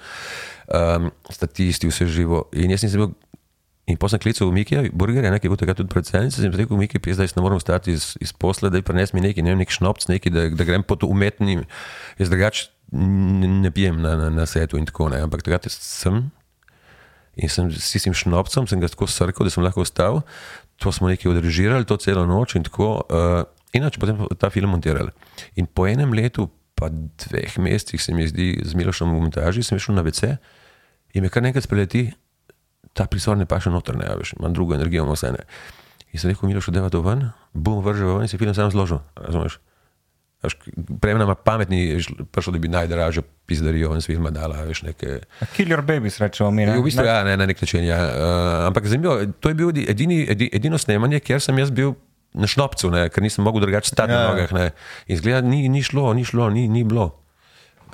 um, 0.68 1.11
statisti, 1.32 1.88
vse 1.88 2.09
živo. 2.12 2.46
In 2.56 2.76
jaz 2.76 2.84
nisem 2.84 3.04
bil. 3.04 3.16
In 3.88 3.96
potem 3.96 4.18
sem 4.18 4.20
klical 4.20 4.50
v 4.50 4.52
Mikija, 4.52 4.80
burgerje, 4.92 5.32
ki 5.40 5.48
je 5.48 5.50
bil 5.52 5.56
takrat 5.56 5.78
tudi 5.80 5.88
predsednik, 5.88 6.32
sem 6.36 6.52
rekel, 6.52 6.76
Miki, 6.76 7.00
jaz 7.09 7.32
ne 7.32 7.40
morem 7.40 7.56
stati 7.56 7.96
iz, 7.96 8.18
iz 8.20 8.34
posla, 8.36 8.68
da 8.68 8.76
je 8.76 8.84
prinesel 8.84 9.16
mi 9.16 9.24
nekaj, 9.24 9.40
ne 9.40 9.54
vem, 9.54 9.62
nek 9.64 9.72
šnopc, 9.72 10.04
neki, 10.12 10.28
da, 10.28 10.44
da 10.52 10.66
grem 10.68 10.84
po 10.84 10.98
to 11.00 11.09
umetni. 11.09 11.62
Jaz 12.20 12.28
drugače 12.28 12.68
ne, 12.93 13.70
pijem 13.74 14.01
na, 14.03 14.16
na, 14.16 14.30
na 14.30 14.47
setu 14.47 14.78
in 14.78 14.86
tako 14.89 15.09
ne, 15.12 15.20
ampak 15.24 15.45
takrat 15.45 15.68
sem 15.70 16.30
in 17.39 17.53
sem 17.53 17.70
s 17.70 17.93
tistim 17.95 18.16
šnopcem, 18.16 18.66
sem 18.66 18.80
ga 18.82 18.91
tako 18.91 19.07
srkal, 19.07 19.47
da 19.47 19.53
sem 19.55 19.62
lahko 19.62 19.84
ostal. 19.86 20.24
To 20.82 20.91
smo 20.95 21.11
nekaj 21.11 21.30
odrežirali, 21.30 21.86
to 21.86 21.99
celo 22.03 22.26
noč 22.26 22.57
in 22.59 22.66
tako. 22.66 23.07
Uh, 23.07 23.47
Inače, 23.76 24.01
potem 24.01 24.16
ta 24.41 24.49
film 24.51 24.72
montirali. 24.72 25.12
In 25.61 25.66
po 25.68 25.84
enem 25.86 26.14
letu, 26.16 26.49
pa 26.72 26.89
dveh 26.91 27.59
mesecih, 27.61 28.01
se 28.01 28.14
mi 28.16 28.24
zdi, 28.24 28.55
z 28.64 28.78
Milošom 28.78 29.12
v 29.12 29.20
montaži, 29.26 29.61
sem 29.66 29.76
šel 29.82 29.99
na 29.99 30.05
WC 30.07 30.39
in 31.12 31.24
me 31.24 31.28
kar 31.32 31.45
nekaj 31.45 31.66
spreleti, 31.66 32.09
ta 32.97 33.05
prizor 33.11 33.36
ne 33.36 33.45
paše 33.49 33.72
noter, 33.72 33.99
ne, 33.99 34.09
veš, 34.20 34.34
imam 34.39 34.55
drugo 34.57 34.76
energijo, 34.76 35.05
vse 35.11 35.34
ne. 35.34 35.45
In 36.12 36.22
sem 36.22 36.32
rekel, 36.32 36.49
Miloš, 36.49 36.70
da 36.72 36.86
je 36.86 36.95
to 36.97 37.03
ven, 37.05 37.28
bom 37.53 37.82
vržel 37.84 38.14
ven 38.16 38.24
in 38.24 38.32
se 38.32 38.41
film 38.41 38.55
sam 38.57 38.70
zložil, 38.72 39.03
razumeš? 39.20 39.59
Veš, 40.43 40.55
Prej 41.03 41.16
nam 41.18 41.34
pametni 41.45 41.99
prišel, 42.30 42.55
da 42.55 42.59
bi 42.62 42.68
najdražjo 42.70 43.22
pizdarijo 43.47 43.91
in 43.95 44.01
s 44.01 44.07
filma 44.07 44.30
dala, 44.30 44.61
veš, 44.62 44.82
neke. 44.86 45.18
A 45.43 45.47
Kill 45.57 45.72
your 45.72 45.82
babies, 45.82 46.20
rečemo 46.22 46.51
mi. 46.55 46.66
Ne? 46.66 46.76
V 46.78 46.84
bistvu, 46.86 47.03
ja, 47.07 47.24
ne, 47.26 47.36
na 47.36 47.47
nek 47.47 47.59
način. 47.61 47.82
Ja. 47.84 47.99
Uh, 48.07 48.66
ampak 48.68 48.86
zanimivo, 48.86 49.16
to 49.41 49.51
je 49.51 49.55
bil 49.59 49.72
edini, 49.89 50.20
edi, 50.30 50.47
edino 50.53 50.78
snemanje, 50.78 51.18
kjer 51.20 51.43
sem 51.43 51.59
jaz 51.59 51.70
bil 51.74 51.97
na 52.39 52.47
šnopcu, 52.47 52.91
ne, 52.95 53.09
ker 53.11 53.24
nisem 53.24 53.43
mogel 53.45 53.64
drugače 53.66 53.91
stati 53.91 54.12
Ja. 54.12 54.18
na 54.20 54.28
nogah. 54.30 54.53
Ne. 54.53 54.70
In 55.11 55.18
zgleda, 55.18 55.41
ni, 55.43 55.68
ni 55.68 55.82
šlo, 55.82 56.12
ni 56.14 56.22
šlo, 56.24 56.51
ni, 56.55 56.68
ni 56.68 56.84
bilo. 56.84 57.09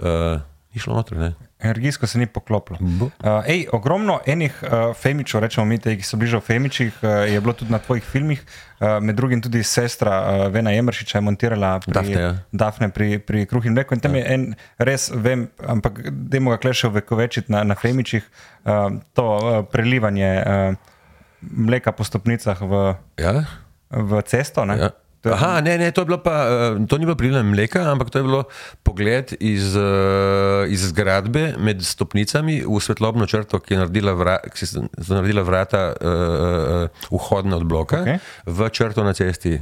Uh, 0.03 0.36
ni 0.74 0.80
šlo 0.84 0.99
noter. 1.01 1.16
Ne. 1.16 1.32
Energijsko 1.64 2.06
se 2.06 2.18
ni 2.18 2.26
poklopilo. 2.26 2.78
Uh, 2.80 3.08
ej, 3.46 3.66
ogromno 3.72 4.20
enih 4.26 4.62
uh, 4.62 4.96
femičev, 4.96 5.40
rečemo 5.40 5.66
mi, 5.66 5.78
te, 5.78 5.96
ki 5.96 6.06
so 6.06 6.18
bližje 6.20 6.40
v 6.40 6.46
Femičih, 6.46 6.98
uh, 7.02 7.24
je 7.30 7.40
bilo 7.40 7.52
tudi 7.56 7.72
na 7.72 7.78
tvojih 7.78 8.04
filmih, 8.04 8.42
uh, 8.44 8.98
med 9.00 9.16
drugim 9.16 9.42
tudi 9.42 9.62
sestra 9.64 10.14
uh, 10.20 10.46
Vena 10.52 10.70
Jemršiča 10.74 11.18
je 11.18 11.22
montirala 11.24 11.78
pri, 11.84 11.94
Dafne, 11.94 12.20
ja. 12.20 12.32
Dafne 12.52 12.88
pri, 12.88 13.18
pri 13.18 13.46
Kruh 13.50 13.66
in 13.66 13.76
mleku. 13.76 13.96
In 13.96 14.04
tam 14.04 14.14
je 14.14 14.24
en, 14.34 14.48
res 14.78 15.10
vem, 15.14 15.48
ampak 15.66 16.02
dajmo 16.10 16.54
ga 16.54 16.60
kleše 16.62 16.88
vekovečiti 16.88 17.52
na, 17.52 17.64
na 17.64 17.74
Femičih, 17.74 18.26
uh, 18.64 18.90
to 19.16 19.28
uh, 19.36 19.62
prelivanje 19.64 20.32
uh, 20.40 20.92
mleka 21.40 21.92
po 21.92 22.04
stopnicah 22.04 22.60
v, 22.60 22.94
Ja? 23.20 23.44
v 23.90 24.22
cesto. 24.26 24.64
Ne? 24.64 24.78
Ja. 24.78 24.90
Je- 25.24 25.32
Aha, 25.32 25.60
ne, 25.60 25.78
ne, 25.78 25.90
to, 25.90 26.04
je 26.04 26.18
pa, 26.20 26.36
eh, 26.76 26.86
to 26.86 26.98
ni 26.98 27.06
bilo 27.06 27.16
prilivanje 27.16 27.48
mleka, 27.48 27.80
ampak 27.90 28.10
to 28.10 28.18
je 28.18 28.24
bilo 28.24 28.44
pogled 28.82 29.32
iz, 29.40 29.76
eh, 29.76 30.68
iz 30.68 30.84
zgradbe 30.92 31.54
med 31.58 31.80
stopnicami 31.80 32.60
v 32.60 32.80
svetlobno 32.80 33.26
črto, 33.26 33.58
ki 33.60 33.74
je 33.74 33.78
naredila, 33.78 34.12
vra, 34.12 34.36
ki 34.44 34.66
so 34.66 34.84
naredila 35.08 35.42
vrata 35.42 35.96
uh, 35.96 36.88
vhodna 37.10 37.56
od 37.56 37.64
bloka 37.64 38.04
okay. 38.04 38.18
v 38.46 38.68
črto 38.70 39.04
na 39.04 39.12
cesti. 39.16 39.56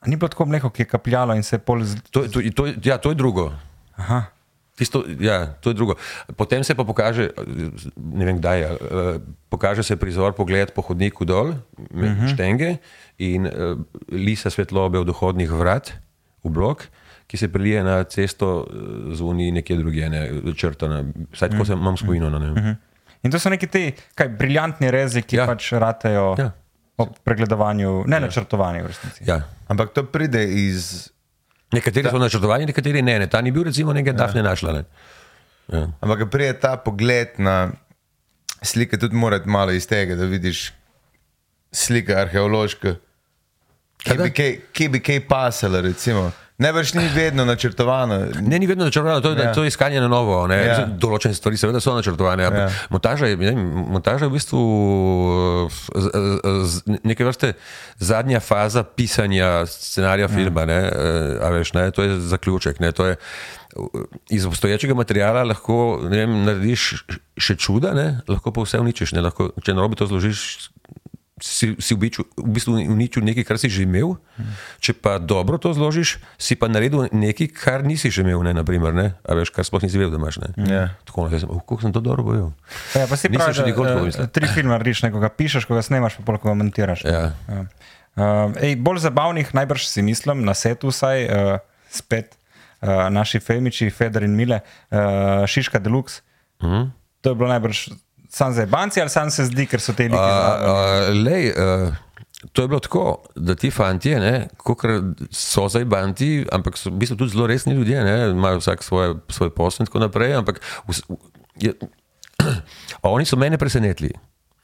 A 0.00 0.08
Ni 0.08 0.16
bilo 0.16 0.28
tako 0.28 0.44
mleko, 0.46 0.70
ki 0.70 0.84
je 0.84 0.86
kapljalo 0.86 1.34
in 1.34 1.42
se 1.42 1.56
je 1.56 1.60
pol. 1.60 1.80
Z... 1.84 1.96
To, 2.10 2.28
to, 2.28 2.44
to, 2.54 2.62
ja, 2.84 2.98
to 2.98 3.10
je 3.10 3.14
drugo. 3.16 3.52
Aha. 3.96 4.35
Tisto, 4.76 5.08
ja, 5.08 5.56
to 5.60 5.72
je 5.72 5.74
drugo. 5.74 5.96
Potem 6.36 6.60
se 6.60 6.76
pa 6.76 6.84
pokaže, 6.84 7.32
ne 7.96 8.24
vem 8.28 8.36
kdaj, 8.36 8.60
eh, 8.60 8.76
pokaže 9.48 9.80
se 9.80 9.96
prizor, 9.96 10.36
pogled 10.36 10.76
po 10.76 10.84
hodniku 10.84 11.24
dol, 11.24 11.56
uh 11.56 11.56
-huh. 11.88 12.28
štenge 12.28 12.76
in 13.18 13.48
uh, 13.48 13.80
lisa 14.12 14.52
svetlobe 14.52 15.00
od 15.00 15.08
vhodnih 15.08 15.48
vrat 15.48 15.96
v 16.44 16.50
blok, 16.52 16.84
ki 17.26 17.36
se 17.36 17.48
prelije 17.48 17.84
na 17.84 18.04
cesto 18.04 18.68
eh, 18.68 19.16
z 19.16 19.20
uni 19.20 19.48
nekje 19.52 19.76
druge, 19.76 20.08
ne, 20.08 20.30
črtana. 20.52 21.04
Vsaj 21.32 21.48
tako 21.48 21.62
uh 21.62 21.68
-huh. 21.68 21.72
se 21.72 21.72
imam 21.72 21.96
spomino. 21.96 22.30
Ne. 22.30 22.50
Uh 22.50 22.56
-huh. 22.56 22.76
In 23.22 23.30
to 23.30 23.38
so 23.38 23.50
neki 23.50 23.66
ti 23.66 23.92
kaj, 24.14 24.28
briljantni 24.28 24.90
rezi, 24.90 25.22
ki 25.22 25.36
ja. 25.36 25.46
Pač 25.46 25.72
ratejo 25.72 26.34
ja. 26.38 26.44
Ja. 26.44 26.50
ob 26.96 27.08
pregledovanju, 27.24 28.04
ne 28.06 28.16
ja. 28.16 28.20
načrtovanju 28.20 28.84
v 28.84 28.86
resnici. 28.86 29.24
ja. 29.26 29.40
Ampak 29.68 29.90
to 29.90 30.04
pride 30.04 30.44
iz. 30.44 31.10
Nekateri 31.72 32.10
so 32.10 32.18
načrtovani, 32.18 32.66
nekateri 32.70 33.02
ne, 33.02 33.18
ne. 33.18 33.26
Ta 33.30 33.40
ni 33.42 33.50
bil 33.50 33.66
recimo 33.66 33.92
nekaj 33.92 34.12
ja. 34.12 34.18
Dafne 34.18 34.42
našla. 34.42 34.72
Ne. 34.72 34.84
Ja. 35.72 35.86
Ampak 36.00 36.22
ko 36.22 36.28
pride 36.30 36.54
ta 36.62 36.76
pogled 36.76 37.40
na 37.42 37.72
slike, 38.62 38.98
tudi 38.98 39.16
mora 39.16 39.40
iti 39.40 39.48
malo 39.48 39.74
iz 39.74 39.86
tega, 39.88 40.14
da 40.14 40.24
vidiš 40.30 40.70
slike 41.72 42.14
arheološke. 42.14 42.94
Ki 44.06 44.18
bi 44.22 44.30
kaj, 44.30 44.88
bi 44.88 45.00
kaj 45.02 45.20
pasalo, 45.28 45.80
recimo. 45.82 46.30
Najbrž 46.58 46.94
ni 46.94 47.08
vedno 47.14 47.44
načrtovano. 47.44 48.18
Ne, 48.40 48.58
ni 48.58 48.66
vedno 48.66 48.84
načrtovano, 48.84 49.20
to, 49.20 49.32
Ja. 49.32 49.42
ja. 49.42 49.52
to 49.52 49.62
je 49.62 49.68
iskanje 49.68 50.00
na 50.00 50.08
novo. 50.08 50.46
ne. 50.46 50.56
Ja. 50.56 50.86
Določene 50.86 51.34
stvari 51.34 51.56
seveda 51.60 51.80
so 51.80 51.92
načrtovane. 51.94 52.42
Ja. 52.42 52.52
Ja. 52.56 52.68
Montaža, 52.90 53.26
je, 53.26 53.36
ne, 53.36 53.52
montaža 53.92 54.24
je 54.24 54.30
v 54.30 54.32
bistvu 54.32 54.60
eh, 55.68 56.00
z, 56.00 56.06
z, 56.64 56.98
neke 57.04 57.24
vrste 57.24 57.52
zadnja 57.98 58.40
faza 58.40 58.82
pisanja 58.82 59.66
scenarija 59.66 60.28
filma. 60.28 60.64
Ne, 60.64 60.80
eh, 60.88 61.44
a 61.44 61.50
veš, 61.52 61.74
ne, 61.76 61.90
to 61.90 62.02
je 62.02 62.20
zaključek. 62.20 62.80
Ne, 62.80 62.92
to 62.92 63.06
je, 63.06 63.16
eh, 63.20 64.00
iz 64.30 64.46
obstoječega 64.48 64.94
materiala 64.94 65.44
lahko 65.44 66.00
vem, 66.08 66.44
narediš 66.48 67.04
še 67.36 67.56
čuda, 67.56 67.92
ne, 67.92 68.08
lahko 68.28 68.52
pa 68.52 68.64
vse 68.64 68.80
uničiš. 68.80 69.12
Ne, 69.12 69.20
lahko, 69.28 69.50
če 69.60 69.76
narobe 69.76 69.96
to 70.00 70.08
zložiš, 70.08 70.70
si, 71.36 71.76
si 71.76 71.92
v, 71.92 72.08
biču, 72.08 72.24
v 72.32 72.48
bistvu 72.48 72.80
uničil 72.80 73.20
nekaj, 73.20 73.44
kar 73.44 73.60
si 73.60 73.68
že 73.68 73.84
imel, 73.84 74.16
če 74.80 74.96
pa 74.96 75.20
dobro 75.20 75.60
to 75.60 75.68
zložiš, 75.76 76.16
si 76.40 76.56
pa 76.56 76.64
naredil 76.64 77.12
nekaj, 77.12 77.52
kar 77.52 77.84
nisi 77.84 78.08
že 78.08 78.24
imel, 78.24 78.40
ne, 78.40 78.56
naprimer, 78.56 78.96
ne, 78.96 79.06
a 79.20 79.36
veš, 79.36 79.52
kar 79.52 79.68
sploh 79.68 79.84
nisi 79.84 80.00
vedel, 80.00 80.16
da 80.16 80.20
imaš. 80.20 80.40
Ne. 80.40 80.48
Ja. 80.64 80.84
Tako, 81.04 81.28
ne, 81.28 81.36
sem, 81.36 81.52
oh, 81.52 81.60
kako 81.60 81.84
sem 81.84 81.92
to 81.92 82.00
dobro 82.00 82.24
bojil. 82.24 82.48
Ja, 82.96 83.04
pa 83.04 83.20
si 83.20 83.28
pravi, 83.28 83.52
še 83.52 83.68
nikoli 83.68 83.92
tako 83.92 84.00
da, 84.00 84.08
mislil. 84.08 84.24
eh, 84.24 84.32
tri 84.32 84.48
filme 84.48 84.72
narediš, 84.72 85.04
nekoga 85.04 85.28
pišeš, 85.28 85.68
ko 85.68 85.76
ga 85.76 85.84
snemaš, 85.84 86.16
pa 86.20 86.24
pol, 86.24 86.40
ko 86.40 86.48
ga 86.48 86.56
montiraš. 86.56 87.04
Ja. 87.04 87.36
Ja. 87.52 87.68
Uh, 88.16 88.56
ej, 88.64 88.80
bolj 88.80 89.04
zabavnih, 89.04 89.52
najbrž 89.52 89.92
si 89.92 90.00
mislim, 90.00 90.40
na 90.48 90.56
setu 90.56 90.88
vsaj, 90.88 91.28
uh, 91.28 91.60
spet 91.92 92.32
uh, 92.80 93.12
naši 93.12 93.44
filmiči, 93.44 93.92
Feder 93.92 94.24
in 94.24 94.32
Mile, 94.32 94.64
uh, 94.88 95.44
Šiška 95.44 95.84
Deluxe. 95.84 96.24
Mhm. 96.64 96.64
Uh 96.64 96.72
-huh. 96.72 96.90
To 97.20 97.30
je 97.30 97.34
bilo 97.34 97.48
najbrž 97.48 98.05
sam 98.36 98.52
za 98.52 98.66
banci 98.66 99.00
ali 99.00 99.10
sam 99.10 99.30
se 99.30 99.46
zdi, 99.48 99.64
ker 99.66 99.80
so 99.80 99.94
te 99.96 100.10
uh, 100.12 100.18
lej, 101.24 101.52
uh, 101.56 101.94
to 102.52 102.62
je 102.62 102.68
bilo 102.68 102.80
tako, 102.80 103.04
da 103.34 103.54
ti 103.56 103.70
fanti, 103.72 104.12
kot 104.60 104.84
so 105.32 105.66
zdaj 105.72 105.86
banti, 105.88 106.30
ampak 106.52 106.76
so 106.76 106.92
v 106.92 107.00
bistvu 107.00 107.16
tudi 107.16 107.32
zelo 107.32 107.46
resni 107.48 107.74
ljudje, 107.74 108.04
ne, 108.04 108.16
imajo 108.30 108.60
vsak 108.60 108.84
svoje, 108.84 109.14
svoj 109.32 109.50
posel 109.56 109.82
in 109.82 109.90
tako 109.90 110.04
naprej. 110.04 110.36
Ampak 110.36 110.60
vs, 110.88 111.02
je, 111.60 111.72
oni 113.16 113.24
so 113.24 113.40
mene 113.40 113.58
presenetili. 113.58 114.12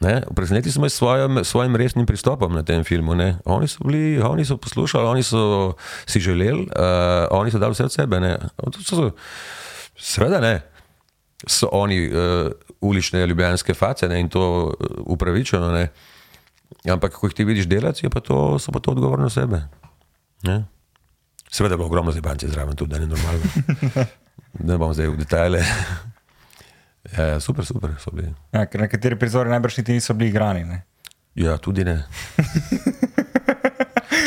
Ne? 0.03 0.21
Presenetili 0.37 0.73
so 0.73 0.83
me 0.83 0.91
s 0.91 0.99
svojim, 0.99 1.45
svojim 1.45 1.77
resnim 1.77 2.07
pristopom 2.07 2.53
na 2.53 2.63
tem 2.63 2.85
filmu. 2.85 3.15
Ne? 3.15 3.39
Oni 3.45 3.69
so 3.69 3.85
bili, 3.87 4.21
oni 4.21 4.45
so 4.45 4.57
poslušali, 4.57 5.07
oni 5.07 5.23
so 5.23 5.73
si 6.07 6.21
želeli, 6.21 6.69
uh, 6.77 7.31
oni 7.31 7.51
so 7.51 7.59
dali 7.63 7.73
vse 7.73 7.89
od 7.89 7.93
sebe. 7.93 8.21
ne. 8.21 8.37
Seveda 9.97 10.41
ne. 10.41 10.61
So 11.47 11.69
oni 11.73 12.11
uh, 12.11 12.53
ulične 12.83 13.27
ljubljanske 13.27 13.75
face 13.75 14.09
ne, 14.09 14.21
in 14.21 14.29
to 14.29 14.43
uh, 14.65 14.97
upravičeno. 15.15 15.71
Ne. 15.73 15.89
Ampak, 16.91 17.15
ko 17.15 17.29
jih 17.29 17.35
ti 17.35 17.45
vidiš 17.45 17.69
delati, 17.71 18.09
pa 18.11 18.21
to, 18.21 18.59
so 18.59 18.73
pa 18.73 18.81
to 18.81 18.95
odgovorni 18.97 19.31
sebe. 19.31 19.63
Ne. 20.43 20.65
Seveda 21.53 21.77
bilo 21.77 21.87
ogromno 21.87 22.13
zebance 22.13 22.49
zraven, 22.49 22.77
tudi 22.77 22.95
da 22.95 22.99
ne 22.99 23.07
normalno. 23.07 24.05
ne 24.69 24.79
bom 24.79 24.95
zdaj 24.95 25.13
v 25.13 25.17
detajle. 25.21 25.61
ja, 27.17 27.27
ja, 27.35 27.41
super, 27.41 27.67
super 27.67 27.93
so 28.01 28.11
bili. 28.11 28.33
ja, 28.53 28.67
ker 28.67 28.81
nekateri 28.81 29.19
prizori 29.19 29.51
najbrž 29.53 29.83
niti 29.83 29.93
niso 29.93 30.15
bili 30.15 30.31
igrani. 30.31 30.65
Ne? 30.65 30.83
Ja, 31.35 31.59
tudi 31.59 31.85
ne. 31.85 32.03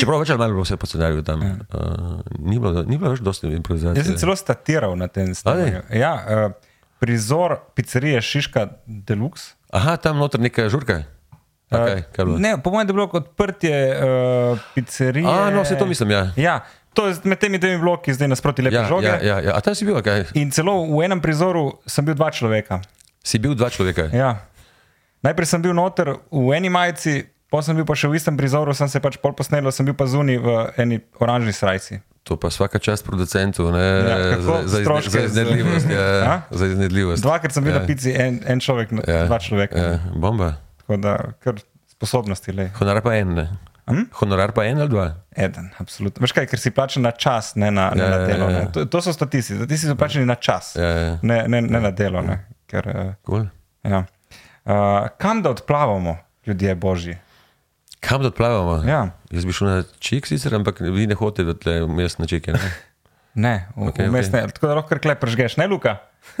Čeprav 0.00 0.20
več 0.20 0.30
ali 0.30 0.38
manj 0.38 0.52
bilo 0.54 0.64
vse 0.64 0.76
po 0.76 0.86
scenariju 0.86 1.22
tam. 1.24 1.42
Uh, 1.42 2.22
ni, 2.38 2.58
bilo, 2.60 2.82
ni 2.84 2.98
bilo 2.98 3.10
več 3.14 3.22
dosti 3.24 3.48
improvizacije. 3.48 4.00
Jaz 4.00 4.10
sem 4.10 4.18
celo 4.20 4.36
statiral 4.36 4.96
na 4.98 5.08
tem 5.08 5.34
scenariju. 5.34 5.82
Ja, 5.96 6.12
uh, 6.20 6.74
prizor 6.98 7.58
pizzerije 7.74 8.20
Šiška 8.22 8.66
Deluxe. 8.86 9.54
Aha, 9.70 9.96
tam 9.96 10.16
noter 10.18 10.40
neka 10.40 10.68
žurka. 10.72 11.02
Okay, 11.66 12.04
kaj 12.14 12.22
je 12.22 12.26
bilo? 12.26 12.38
Ne, 12.38 12.54
po 12.62 12.70
mojem, 12.70 12.86
da 12.86 12.90
je 12.90 12.94
bilo 12.94 13.08
odprtje 13.12 13.74
uh, 13.90 14.58
pizzerije. 14.74 15.26
A, 15.26 15.50
no, 15.50 15.62
vse 15.66 15.78
to 15.78 15.86
mislim, 15.86 16.10
ja. 16.10 16.30
Ja, 16.36 16.60
to 16.94 17.08
je 17.10 17.16
med 17.24 17.38
temi 17.42 17.58
dvemi 17.58 17.80
bloki, 17.82 18.14
zdaj 18.14 18.28
nasproti 18.28 18.62
lepe 18.62 18.76
Ja, 18.76 18.84
žoge. 18.88 19.06
ja, 19.06 19.18
ja, 19.22 19.40
ja. 19.40 19.56
A 19.56 19.60
tam 19.60 19.74
si 19.74 19.84
bil, 19.84 19.98
kaj? 20.02 20.30
In 20.38 20.50
celo 20.54 20.78
v 20.86 21.02
enem 21.04 21.20
prizoru 21.20 21.80
sem 21.86 22.06
bil 22.06 22.14
dva 22.14 22.30
človeka. 22.30 22.80
Si 23.26 23.42
bil 23.42 23.58
dva 23.58 23.66
človeka. 23.70 24.06
Ja. 24.14 24.46
Najprej 25.26 25.46
sem 25.50 25.62
bil 25.62 25.74
noter 25.74 26.14
v 26.30 26.54
eni 26.54 26.70
majici, 26.70 27.26
potem 27.50 27.72
sem 27.72 27.76
bil 27.82 27.84
pa 27.88 27.98
še 27.98 28.08
v 28.08 28.14
istem 28.14 28.38
prizoru, 28.38 28.70
sem 28.70 28.86
se 28.88 29.02
pač 29.02 29.18
pol 29.18 29.34
posnel, 29.34 29.66
sem 29.74 29.82
bil 29.84 29.98
pa 29.98 30.06
zunaj 30.06 30.38
v 30.38 30.54
eni 30.78 31.02
oranžni 31.18 31.50
srajci. 31.52 31.98
To 32.26 32.34
pa 32.34 32.50
vsaka 32.50 32.78
čast 32.82 33.06
producentu, 33.06 33.70
ne, 33.70 33.78
Ja, 33.82 34.40
za, 34.42 34.54
za, 34.66 34.80
Stroške 34.82 35.10
za 35.10 35.20
iznedljivost. 35.30 35.86
Ja, 35.90 36.42
za 36.50 36.66
iznedljivost. 36.66 37.22
Dvakrat 37.22 37.54
sem 37.54 37.62
bil 37.64 37.72
ja. 37.72 37.78
na 37.80 37.86
pici, 37.86 38.10
en, 38.18 38.40
en 38.46 38.58
človek, 38.60 38.90
ja. 39.06 39.24
dva 39.30 39.38
človeka. 39.38 39.78
Ja, 39.78 39.98
bomba. 40.14 40.56
Tako 40.82 40.96
da, 40.98 41.12
kar 41.44 41.60
sposobnosti 41.90 42.50
le. 42.52 42.70
Honorar 42.80 43.02
pa 43.06 43.14
en, 43.14 43.30
ne. 43.38 43.46
Hm? 43.86 44.08
Honorar 44.18 44.50
pa 44.52 44.64
en 44.66 44.80
ali 44.82 44.90
dva. 44.90 45.04
Eden, 45.38 45.70
absolutno. 45.78 46.24
Veš 46.26 46.34
kaj, 46.34 46.48
ker 46.50 46.58
si 46.58 46.72
plačen 46.74 47.06
na 47.06 47.12
čas, 47.14 47.52
ne 47.54 47.70
na, 47.70 47.92
ne 47.94 48.02
Ja, 48.02 48.10
na 48.10 48.16
ja, 48.16 48.26
delo. 48.26 48.48
ja. 48.50 48.64
Ne. 48.64 48.72
To, 48.74 48.84
to 48.90 49.02
so 49.06 49.14
statisti. 49.14 49.54
Statisti 49.60 49.86
so 49.86 49.94
plačeni 49.94 50.26
na 50.26 50.34
čas, 50.34 50.72
Ja, 50.74 50.88
ja. 50.90 51.12
ne, 51.22 51.44
ne, 51.48 51.62
ne 51.62 51.80
na 51.80 51.90
delo. 51.94 52.22
Ne. 52.26 52.40
Ker, 52.66 52.88
uh, 52.90 53.12
Cool. 53.22 53.46
ja. 53.86 54.02
uh, 54.64 54.74
kam 55.18 55.42
da 55.42 55.54
odplavamo, 55.54 56.16
ljudje 56.46 56.74
božji? 56.74 57.14
Kam 58.08 58.22
da 58.22 58.28
odplavamo? 58.28 58.82
Ja. 58.88 59.08
Jaz 59.30 59.44
bi 59.44 59.52
šel 59.52 59.68
na 59.68 59.82
čik 59.98 60.26
sicer, 60.26 60.54
ampak 60.54 60.80
vi 60.80 61.06
ne 61.06 61.14
hodite, 61.18 61.44
da 61.44 61.54
tle 61.58 61.80
vmes 61.86 62.18
na 62.18 62.26
čike. 62.26 62.52
Ne? 62.52 62.74
Ne, 63.36 63.68
v, 63.76 63.90
okay, 63.90 64.08
vmes 64.08 64.30
okej. 64.30 64.40
ne. 64.40 64.48
Tako 64.48 64.66
da 64.66 64.74
lahko 64.78 64.88
kar 64.94 64.98
klep 65.04 65.18
prežgeš, 65.20 65.58
ne 65.60 65.66
Luka? 65.68 65.98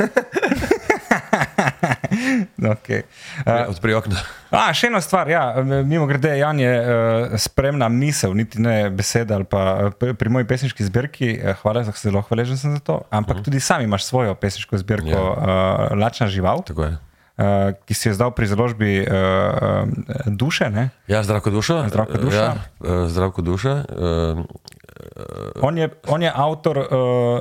okay. 2.72 3.02
uh, 3.44 3.68
Odpri 3.68 3.92
okno. 3.92 4.16
a, 4.48 4.72
še 4.72 4.88
ena 4.88 5.02
stvar, 5.04 5.28
ja, 5.28 5.42
mimo 5.60 6.06
grede, 6.08 6.32
Jan 6.40 6.56
je 6.60 6.72
uh, 6.72 7.36
spremna 7.40 7.90
misel, 7.92 8.32
niti 8.38 8.62
ne 8.64 8.88
beseda 8.88 9.36
ali 9.36 9.44
pa 9.44 9.62
eh, 9.76 9.90
pri 9.92 10.16
pri 10.16 10.32
moji 10.32 10.48
pesniški 10.48 10.88
zbirki, 10.88 11.28
eh, 11.36 11.58
hvala, 11.60 11.84
zelo 12.00 12.24
hvaležen 12.30 12.56
sem 12.56 12.72
za 12.78 12.80
to, 12.80 13.02
ampak 13.10 13.36
uh 13.36 13.40
-huh. 13.42 13.44
tudi 13.44 13.60
sam 13.60 13.84
imaš 13.84 14.08
svojo 14.08 14.34
pesniško 14.34 14.78
zbirko 14.78 15.08
Ja. 15.08 15.92
uh, 15.92 15.98
Lačna 15.98 16.26
žival, 16.32 16.62
Tako 16.64 16.84
je. 16.84 16.96
Uh, 17.38 17.72
ki 17.86 17.94
si 17.94 18.08
jo 18.08 18.14
zdal 18.14 18.30
pri 18.32 18.46
založbi 18.46 19.00
uh, 19.00 19.06
uh, 19.06 19.88
duše. 20.26 20.70
Ne? 20.70 20.90
Ja, 21.08 21.22
zdravko 21.22 21.50
duša. 21.50 21.88
Zdravko 21.88 22.18
Duša. 22.18 22.36
Ja, 22.36 22.54
eh, 22.84 23.08
zdravko 23.08 23.42
duša. 23.42 23.74
eh, 23.88 25.60
On 25.62 25.78
je, 25.78 25.88
on 26.08 26.22
je 26.22 26.32
avtor 26.34 26.78
uh, 26.78 27.40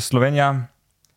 Slovenija 0.00 0.66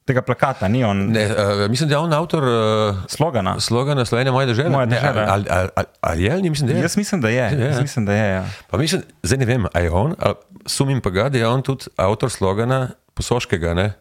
tega 0.05 0.21
plakata, 0.21 0.67
ni 0.67 0.83
on 0.83 1.11
Ne, 1.11 1.25
uh, 1.25 1.69
mislim, 1.69 1.89
da 1.89 1.95
je 1.95 1.99
on 1.99 2.13
avtor 2.13 2.43
uh, 2.43 2.95
slogana. 3.07 3.59
slogana 3.59 4.05
Slovenija 4.05 4.31
moja 4.31 4.45
država. 4.47 4.69
Moja 4.69 4.85
dežela. 4.85 5.13
Ne, 5.13 5.25
ali, 5.27 5.45
ali, 5.49 5.69
ali, 5.75 5.87
ali 6.01 6.23
je, 6.23 6.31
ali 6.31 6.49
mislim, 6.49 6.67
da 6.67 6.73
je. 6.75 6.81
Jaz 6.81 6.97
mislim, 6.97 7.21
da 7.21 7.29
je. 7.29 7.35
Ja. 7.37 7.67
Jaz 7.67 7.81
mislim, 7.81 8.05
da 8.05 8.13
je 8.13 8.33
ja. 8.33 8.45
Pa 8.69 8.77
mislim, 8.77 9.01
zdaj 9.23 9.37
ne 9.37 9.45
vem, 9.45 9.65
ali 9.73 9.85
je 9.85 9.91
on, 9.91 10.15
ali 10.19 10.35
sumim 10.65 11.01
pa 11.01 11.09
ga, 11.09 11.29
da 11.29 11.37
je 11.37 11.47
on 11.47 11.61
tudi 11.61 11.85
avtor 11.95 12.29
slogana 12.29 12.89
posoškega, 13.13 13.73
ne? 13.73 13.93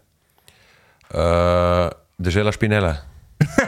Uh, 1.10 1.90
Dežela 2.18 2.52
špinela. 2.52 2.94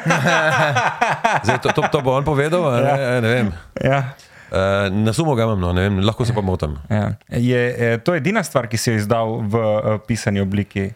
zdaj, 1.45 1.59
to, 1.63 1.69
to, 1.73 1.83
to 1.93 1.99
bo 2.03 2.17
on 2.19 2.25
povedal, 2.25 2.67
a 2.69 2.81
ne, 2.81 3.21
ne 3.21 3.29
vem. 3.29 3.49
Ja. 3.83 4.15
Uh, 4.53 4.93
na 4.93 5.13
sumo 5.17 5.33
ga 5.35 5.47
imam, 5.49 5.61
no, 5.61 5.73
vem, 5.73 6.01
lahko 6.05 6.25
se 6.29 6.35
pa 6.37 6.45
motim. 6.45 6.77
Ja. 6.93 7.15
Je 7.33 7.61
eh, 7.73 7.99
to 8.05 8.13
edina 8.13 8.43
stvar, 8.45 8.69
ki 8.69 8.77
si 8.77 8.93
jo 8.93 8.99
izdal 9.01 9.41
v 9.49 9.55
uh, 9.57 9.97
pisani 10.05 10.43
obliki? 10.45 10.91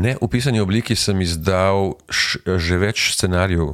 Ne, 0.00 0.16
v 0.20 0.28
pisani 0.28 0.60
obliki 0.60 0.96
sem 0.96 1.16
izdal 1.24 1.96
š, 2.12 2.44
že 2.60 2.76
več 2.80 3.12
scenarijev. 3.16 3.72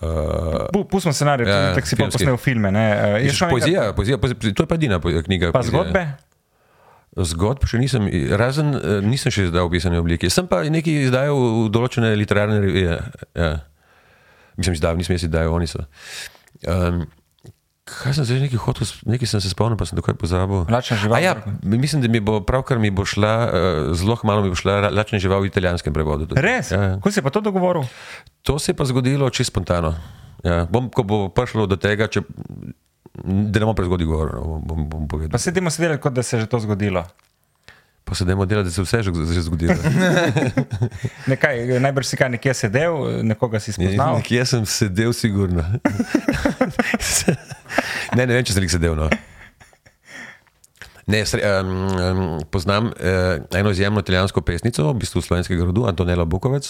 Uh, 0.00 0.68
Pu- 0.72 0.84
Pustimo 0.88 1.12
scenarij, 1.12 1.48
Ja, 1.48 1.56
ja, 1.56 1.72
tako 1.76 1.88
si 1.88 1.96
pa 1.96 2.08
posnel 2.08 2.36
filme. 2.36 2.70
Ne? 2.72 2.84
Eh, 2.84 3.24
je 3.28 3.32
šel 3.32 3.48
nekaj- 3.48 3.56
poezija, 3.56 3.82
poezija, 3.92 4.18
poezija, 4.20 4.54
to 4.56 4.62
je 4.62 4.68
pa 4.68 4.76
edina 4.76 5.00
knjiga. 5.00 5.52
Pa 5.52 5.60
poezija. 5.60 5.72
zgodbe? 5.72 6.04
Zgodb 7.16 7.64
še 7.66 7.80
nisem, 7.80 8.06
razen 8.38 8.76
nisem 9.08 9.32
še 9.34 9.48
izdal 9.48 9.66
v 9.66 9.74
pisani 9.80 9.98
obliki. 9.98 10.30
Sem 10.30 10.46
pa 10.46 10.62
nekaj 10.62 11.08
izdajal 11.08 11.34
v 11.34 11.68
določene 11.72 12.12
literarne 12.14 12.60
revije. 12.60 13.00
Ja. 13.34 13.50
Mislim, 14.60 14.76
izdal, 14.76 14.98
nisem 15.00 15.16
jaz 15.16 15.24
izdajal, 15.24 15.54
oni 15.56 15.66
so. 15.70 15.86
Um, 16.68 17.06
kaj 17.88 18.14
sem 18.18 18.26
zdaj 18.28 18.42
nekaj 18.44 18.60
hotel, 18.60 18.86
nekaj 19.08 19.30
sem 19.32 19.40
se 19.40 19.50
spomnil, 19.50 19.78
pa 19.80 19.88
sem 19.88 19.98
takoj 19.98 20.14
pozabil. 20.20 20.66
Lačna 20.70 20.98
žival, 21.00 21.16
A 21.16 21.20
Ja, 21.24 21.32
mislim, 21.64 22.04
da 22.04 22.08
mi 22.12 22.20
bo 22.20 22.38
pravkar 22.44 22.78
mi 22.78 22.92
bo 22.92 23.08
šla, 23.08 23.32
uh, 23.48 23.96
zelo 23.96 24.18
malo 24.22 24.44
mi 24.44 24.52
bo 24.52 24.58
šla 24.58 24.92
lačna 24.92 25.18
žival 25.18 25.40
v 25.42 25.50
italijanskem 25.50 25.96
prevodu. 25.96 26.28
tudi. 26.28 26.40
Res? 26.44 26.70
Ja, 26.70 26.82
ja. 26.82 26.94
Kako 27.00 27.10
si 27.10 27.24
pa 27.24 27.32
to 27.32 27.40
dogovoril? 27.40 27.88
To 28.44 28.58
se 28.58 28.72
je 28.72 28.76
pa 28.76 28.84
zgodilo 28.84 29.30
čisto 29.30 29.50
spontano. 29.50 29.94
Ja, 30.44 30.64
bom, 30.70 30.88
ko 30.88 31.02
bo 31.04 31.16
prišlo 31.28 31.66
do 31.68 31.76
tega, 31.76 32.08
če, 32.08 32.22
da 33.24 33.56
ne 33.60 33.66
bom 33.66 33.76
prezgodaj 33.76 34.08
govoril, 34.08 34.40
no, 34.40 34.60
bom, 34.64 34.86
bom, 34.88 35.08
povedal. 35.08 35.32
Pa 35.32 35.40
se 35.40 35.52
delati, 35.52 36.00
kot 36.00 36.12
da 36.16 36.22
se 36.22 36.36
je 36.36 36.44
že 36.44 36.48
to 36.48 36.60
zgodilo. 36.60 37.04
Pa 38.10 38.14
se 38.14 38.24
dajmo 38.24 38.46
delati, 38.46 38.68
da 38.68 38.74
se 38.74 38.82
vse 38.82 39.02
že, 39.02 39.10
že 39.32 39.42
zgodilo. 39.42 39.74
Nekaj, 41.30 41.62
najbrž 41.84 42.06
si 42.06 42.16
kaj 42.18 42.30
nekje 42.34 42.54
sedel, 42.58 43.22
nekoga 43.22 43.62
si 43.62 43.70
spoznal. 43.70 44.18
Nekje 44.18 44.42
sem 44.50 44.66
sedel, 44.66 45.14
sigurno. 45.14 45.62
ne, 48.18 48.26
ne 48.26 48.34
vem, 48.34 48.42
če 48.42 48.56
sem 48.56 48.66
jih 48.66 48.72
sedel. 48.74 48.98
No. 48.98 49.06
Ne, 51.06 51.22
sre, 51.22 51.38
um, 51.38 51.70
um, 51.70 52.42
poznam 52.50 52.90
uh, 52.90 53.46
eno 53.54 53.70
izjemno 53.70 54.02
italijansko 54.02 54.42
pesnico, 54.42 54.90
v 54.90 55.04
bistvu 55.04 55.22
slovenskega 55.22 55.70
rodu, 55.70 55.86
Antonella 55.86 56.26
Bukovec. 56.26 56.66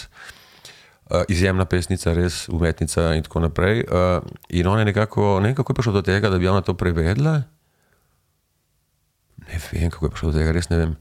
Uh, 1.08 1.24
izjemna 1.32 1.64
pesnica, 1.64 2.12
res 2.12 2.52
umetnica 2.52 3.16
in 3.16 3.24
tako 3.24 3.48
naprej. 3.48 3.88
Uh, 3.88 4.20
in 4.52 4.68
ona 4.68 4.84
je 4.84 4.92
nekako, 4.92 5.40
ne 5.40 5.48
vem, 5.48 5.56
kako 5.56 5.72
je 5.72 5.80
prišlo 5.80 5.96
do 5.96 6.04
tega, 6.04 6.28
da 6.28 6.36
bi 6.36 6.52
ona 6.52 6.60
to 6.60 6.76
prevedla. 6.76 7.48
Ne 9.50 9.58
vem, 9.72 9.90
kako 9.90 10.06
je 10.06 10.10
prišlo 10.10 10.32
do 10.32 10.38
tega, 10.38 10.52
res 10.54 10.70
ne 10.70 10.78
vem. 10.78 10.92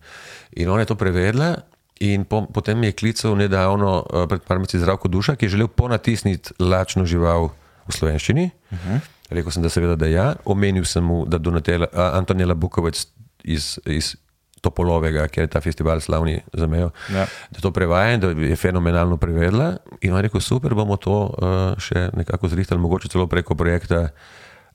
In 0.58 0.70
ona 0.70 0.82
je 0.86 0.92
to 0.92 0.98
prevedla. 0.98 1.56
In 2.00 2.24
po, 2.24 2.46
potem 2.48 2.80
mi 2.80 2.88
je 2.88 2.96
klical 2.96 3.36
nedavno, 3.36 4.00
uh, 4.08 4.24
pred 4.32 4.44
par 4.48 4.60
meseci, 4.60 4.80
zdravko 4.80 5.12
duša, 5.12 5.36
ki 5.36 5.46
je 5.46 5.56
želel 5.58 5.68
ponatisniti 5.68 6.56
lačno 6.60 7.04
žival 7.06 7.50
v 7.88 7.92
slovenščini. 7.92 8.50
Uh 8.72 8.78
-huh. 8.80 9.00
Rekel 9.30 9.52
sem, 9.52 9.64
da 9.64 9.70
seveda 9.70 9.96
da 9.96 10.08
ja, 10.08 10.36
omenil 10.46 10.86
sem 10.86 11.04
mu, 11.04 11.26
da 11.26 11.38
Donatela, 11.38 11.88
uh, 11.92 12.00
Antonela 12.18 12.54
Bukovec 12.54 13.08
iz, 13.44 13.80
iz 13.86 14.16
Topolovega, 14.62 15.28
ker 15.28 15.44
je 15.44 15.48
ta 15.48 15.62
festival 15.62 16.00
slavni 16.00 16.42
za 16.54 16.68
mejo, 16.68 16.92
Ja. 17.14 17.26
da 17.52 17.60
to 17.60 17.72
prevaja 17.72 18.14
in 18.14 18.20
da 18.20 18.28
je 18.30 18.56
fenomenalno 18.56 19.18
prevedla. 19.18 19.78
In 20.02 20.12
on 20.12 20.18
je 20.18 20.22
rekel, 20.22 20.42
super, 20.42 20.76
bomo 20.76 20.98
to 20.98 21.36
uh, 21.38 21.80
še 21.80 22.10
nekako 22.14 22.48
zrihtali, 22.48 22.82
mogoče 22.82 23.10
celo 23.10 23.28
preko 23.28 23.56
projekta. 23.56 24.10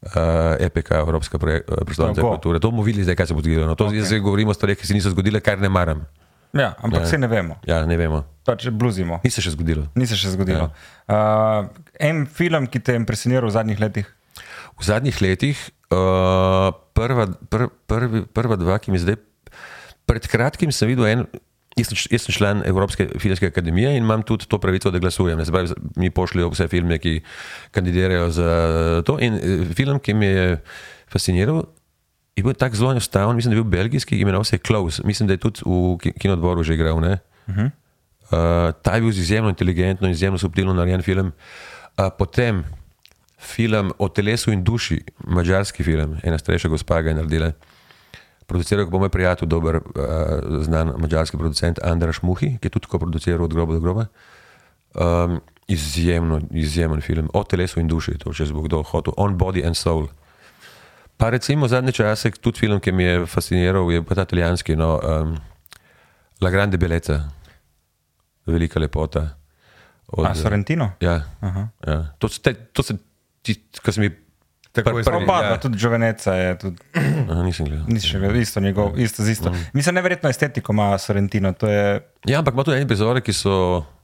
Uh, 0.05 0.13
EPK, 0.61 1.01
Evropska 1.01 1.39
projek- 1.39 1.65
uh, 1.65 1.81
prestolnica 1.81 2.21
kulture. 2.21 2.61
To 2.61 2.69
bomo 2.69 2.83
videli, 2.83 3.05
zdaj, 3.05 3.17
kaj 3.17 3.27
se 3.27 3.35
bo 3.35 3.41
zgodilo. 3.41 3.65
No, 3.65 3.73
to 3.75 3.89
okay. 3.89 4.05
zdaj 4.05 4.21
govorimo 4.21 4.53
o 4.53 4.55
stvareh, 4.55 4.77
ki 4.77 4.85
se 4.85 4.93
niso 4.93 5.09
zgodile, 5.09 5.41
kar 5.41 5.57
ne 5.57 5.69
maram. 5.69 6.05
Ja, 6.53 6.75
ampak 6.79 7.01
Ja. 7.01 7.07
vse 7.07 7.19
ne 7.19 7.27
vemo, 7.27 7.57
Ja, 7.65 7.81
ne 7.83 7.97
vemo. 7.97 8.21
pač 8.45 8.69
bluzimo. 8.69 9.19
Ni 9.25 9.31
se 9.31 9.41
še 9.41 9.51
zgodilo. 9.51 9.89
Ni 9.95 10.07
se 10.07 10.15
še 10.15 10.31
zgodilo. 10.31 10.69
Ja. 11.09 11.17
Uh, 11.65 11.73
en 11.99 12.27
film, 12.27 12.69
ki 12.69 12.79
te 12.79 12.93
je 12.93 13.01
impresioniral 13.01 13.49
v 13.49 13.57
zadnjih 13.57 13.81
letih? 13.81 14.07
V 14.77 14.83
zadnjih 14.85 15.17
letih, 15.19 15.57
uh, 15.91 16.69
prva, 16.93 17.27
pr, 17.49 17.73
prvi, 17.89 18.23
prva 18.29 18.61
dva, 18.61 18.79
ki 18.79 18.93
mi 18.93 19.01
zdaj, 19.01 19.17
pred 20.05 20.29
kratkim 20.29 20.69
sem 20.71 20.87
videl 20.87 21.07
en. 21.09 21.27
Jaz 21.75 21.89
sem, 21.91 21.99
jaz 22.09 22.23
sem 22.23 22.33
član 22.33 22.63
Evropske 22.65 23.09
filmske 23.19 23.47
akademije 23.47 23.97
in 23.97 24.05
imam 24.05 24.23
tudi 24.23 24.47
to 24.47 24.59
pravico, 24.59 24.91
da 24.91 24.99
glasujem. 24.99 25.41
Pravi, 25.45 25.73
mi 25.97 26.11
pošljajo 26.11 26.51
vse 26.51 26.69
filme, 26.69 26.99
ki 26.99 27.17
kandidirajo 27.71 28.29
za 28.31 28.51
to. 29.03 29.17
In 29.19 29.35
eh, 29.35 29.65
film, 29.75 29.99
ki 29.99 30.15
me 30.15 30.27
je 30.27 30.45
fasciniral, 31.11 31.65
je 32.37 32.43
bil 32.43 32.55
tako 32.55 32.77
zelo 32.77 32.91
enostaven, 32.91 33.37
mislim, 33.37 33.51
da 33.51 33.59
je 33.59 33.63
bil 33.63 33.71
belgijski, 33.71 34.19
imenoval 34.19 34.45
se 34.45 34.55
je 34.55 34.61
Klaus. 34.61 35.01
Mislim, 35.05 35.27
da 35.27 35.35
je 35.35 35.39
tudi 35.39 35.61
v 35.67 35.99
ki- 35.99 36.13
kinodvoru 36.19 36.63
že 36.63 36.75
igral. 36.75 37.01
ne. 37.01 37.19
Uh, 37.47 37.67
ta 38.83 38.95
je 38.95 39.01
bil 39.01 39.11
izjemno 39.11 39.49
inteligentno, 39.51 40.09
izjemno 40.09 40.39
subtilno 40.39 40.73
narejen 40.75 41.03
film. 41.03 41.33
Uh, 41.99 42.07
potem 42.19 42.65
film 43.39 43.93
o 43.99 44.09
telesu 44.09 44.53
in 44.53 44.65
duši, 44.65 45.03
mačarski 45.27 45.85
film, 45.85 46.17
ena 46.23 46.39
starejša 46.39 46.69
gospa 46.69 47.03
ga 47.03 47.11
je 47.11 47.15
naredila. 47.15 47.53
Produciral 48.47 48.85
ga 48.85 48.93
bo 48.93 49.01
moj 49.01 49.09
prijatelj, 49.09 49.49
dober, 49.49 49.81
uh, 49.81 50.63
znan 50.65 50.93
mačarski 51.01 51.39
producent 51.41 51.79
Andrej 51.83 52.21
Muhi, 52.23 52.57
ki 52.61 52.69
je 52.69 52.75
tudi 52.77 52.89
produciral 52.93 53.45
od 53.45 53.55
groba 53.55 53.73
do 53.73 53.81
groba. 53.81 54.07
Um, 54.95 55.41
izjemno, 55.69 56.41
izjemen 56.51 57.01
film 57.01 57.31
o 57.33 57.45
telesu 57.45 57.81
in 57.81 57.89
duši, 57.89 58.19
to 58.19 58.33
če 58.33 58.51
bo 58.53 58.67
kdo 58.67 58.83
hotel, 58.83 59.15
On 59.17 59.39
Body 59.39 59.65
and 59.67 59.77
Soul. 59.77 60.09
Pa 61.17 61.31
recimo 61.31 61.69
zadnje 61.69 61.93
čase, 61.93 62.31
tudi 62.31 62.59
film, 62.59 62.81
ki 62.81 62.93
mi 62.93 63.05
je 63.05 63.27
fasciniral, 63.27 63.91
je 63.93 64.03
pa 64.03 64.15
ta 64.15 64.27
italijanski, 64.27 64.77
no, 64.77 64.99
um, 64.99 65.37
La 66.43 66.51
Grande 66.51 66.79
Bellezza, 66.79 67.23
velika 68.47 68.81
lepota. 68.81 69.29
Od, 70.07 70.27
A, 70.27 70.35
Sorrentino? 70.35 70.91
Ja, 71.01 71.23
ja. 71.87 72.15
To, 72.19 72.29
te, 72.29 72.55
to 72.73 72.83
se 72.83 72.99
ti, 73.43 73.57
ki 73.57 73.93
sem 73.95 74.09
jih 74.09 74.19
Takoj 74.75 74.93
Pr- 74.93 75.05
smo- 75.05 75.13
prvi- 75.13 75.25
Oba, 75.25 75.37
ja. 75.39 75.51
ja. 75.51 75.57
tudi 75.57 75.79
Joveneca 75.79 76.33
je 76.35 76.59
tudi, 76.59 76.77
Aha, 77.31 77.43
nisem 77.43 77.67
gledal. 77.67 77.87
nisi 77.87 78.09
še 78.09 78.19
gledal, 78.19 78.37
isto, 78.37 78.61
njegov, 78.61 78.99
isto, 78.99 79.23
z 79.23 79.31
isto. 79.31 79.53
Mislim, 79.73 79.95
neverjetno 79.95 80.31
estetiko 80.31 80.73
ima 80.73 80.99
Sorrentino, 80.99 81.55
je 81.63 82.03
Ja, 82.27 82.39
ampak 82.39 82.55
ima 82.55 82.65
tudi 82.65 82.77
ene 82.77 82.89
prizore, 82.89 83.21
ki 83.21 83.33
so 83.33 83.55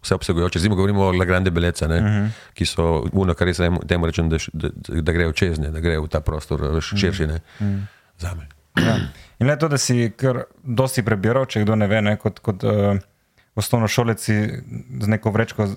vse 0.01 0.15
obsegajoče. 0.15 0.59
Zdaj 0.59 0.69
govorimo 0.71 1.03
o 1.03 1.13
La 1.13 1.25
Grande 1.25 1.51
Bellezza, 1.51 1.89
ne, 1.89 1.97
uh 1.97 2.05
-huh. 2.05 2.29
ki 2.55 2.67
so 2.67 2.87
uno, 3.13 3.35
kar 3.35 3.49
jaz 3.49 3.59
temu- 3.59 4.07
rečem, 4.07 4.29
da, 4.29 4.37
da, 4.53 4.69
da 5.03 5.13
grejo 5.13 5.33
čez, 5.33 5.59
ne, 5.59 5.71
da 5.71 5.81
grejo 5.81 6.03
v 6.03 6.09
ta 6.09 6.21
prostor 6.21 6.63
veš, 6.63 6.93
širši. 6.97 7.27
Ne, 7.27 7.35
uh 7.35 7.67
-huh. 7.67 7.81
Zame. 8.19 8.47
Ja. 8.79 8.97
In 9.39 9.47
le 9.47 9.59
to, 9.59 9.69
da 9.69 9.79
si 9.79 10.13
kar 10.17 10.45
dosti 10.63 11.03
prebiral, 11.03 11.47
če 11.47 11.61
kdo 11.61 11.75
ne 11.75 11.87
ve, 11.87 12.01
ne, 12.03 12.17
kot, 12.17 12.39
kot 12.39 12.65
uh, 12.65 12.97
osnovnošolec 13.55 14.21
si 14.21 14.63
z 15.01 15.07
neko 15.09 15.31
vrečko 15.31 15.69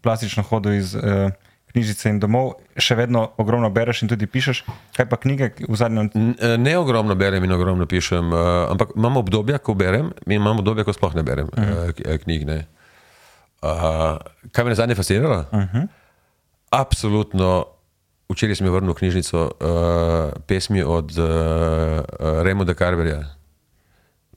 plastično 0.00 0.42
hodil 0.42 0.72
iz 0.74 0.94
uh, 0.94 1.30
knjižnice 1.72 2.10
in 2.10 2.18
domov, 2.22 2.52
še 2.74 2.96
vedno 2.98 3.30
ogromno 3.38 3.70
bereš 3.70 4.02
in 4.04 4.10
tudi 4.10 4.26
pišeš. 4.26 4.64
Kaj 4.96 5.06
pa 5.10 5.18
knjige 5.20 5.52
v 5.68 5.76
zadnjem? 5.78 6.10
Eh, 6.14 6.56
Ne 6.58 6.74
ogromno 6.78 7.14
berem 7.14 7.44
in 7.44 7.52
ogromno 7.52 7.86
pišem, 7.86 8.32
uh, 8.32 8.70
ampak 8.74 8.94
imam 8.96 9.20
obdobja, 9.22 9.58
ko 9.62 9.74
berem, 9.74 10.12
in 10.26 10.40
imam 10.40 10.58
obdobja, 10.58 10.84
ko 10.84 10.92
sploh 10.92 11.14
ne 11.14 11.22
berem 11.22 11.46
uh 11.46 11.58
-huh. 11.58 12.14
uh, 12.14 12.18
knjig. 12.22 12.46
Ne. 12.46 12.66
Uh, 13.62 14.18
kaj 14.52 14.64
me 14.64 14.70
je 14.70 14.74
zadnje 14.74 14.94
fasciniralo? 14.94 15.44
Uh 15.52 15.60
-huh. 15.60 15.86
Absolutno. 16.70 17.64
Včeraj 18.30 18.62
sem 18.62 18.70
vrnil 18.70 18.94
v 18.94 18.98
knjižnico 18.98 19.38
uh, 19.42 20.30
pesmi 20.46 20.82
od 20.82 21.10
uh, 21.18 21.26
uh, 21.26 22.42
Remo 22.46 22.64
Carverja. 22.64 23.34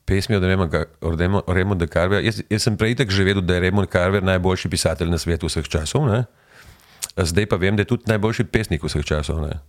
Pesmi 0.05 0.35
od 0.35 0.43
Remo, 0.43 0.67
Remo, 1.01 1.41
Remo 1.47 1.75
de 1.75 1.87
Carverja. 1.87 2.25
Jaz, 2.25 2.41
jaz 2.49 2.63
sem 2.63 2.77
prej 2.77 2.95
tako 2.95 3.11
že 3.11 3.23
vedel, 3.23 3.41
da 3.41 3.53
je 3.53 3.59
Remo 3.59 3.85
Carver 3.85 4.23
najboljši 4.23 4.69
pisatelj 4.69 5.09
na 5.09 5.17
svetu 5.17 5.45
vseh 5.45 5.67
časov. 5.69 6.09
Ne? 6.09 6.25
Zdaj 7.15 7.45
pa 7.45 7.55
vem, 7.55 7.75
da 7.75 7.81
je 7.81 7.87
tudi 7.87 8.03
najboljši 8.07 8.43
pesnik 8.45 8.81
vseh 8.81 9.03
časov, 9.03 9.41
ne? 9.41 9.59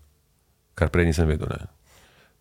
kar 0.75 0.89
prej 0.89 1.07
nisem 1.07 1.25
vedel. 1.25 1.47
Ne? 1.47 1.67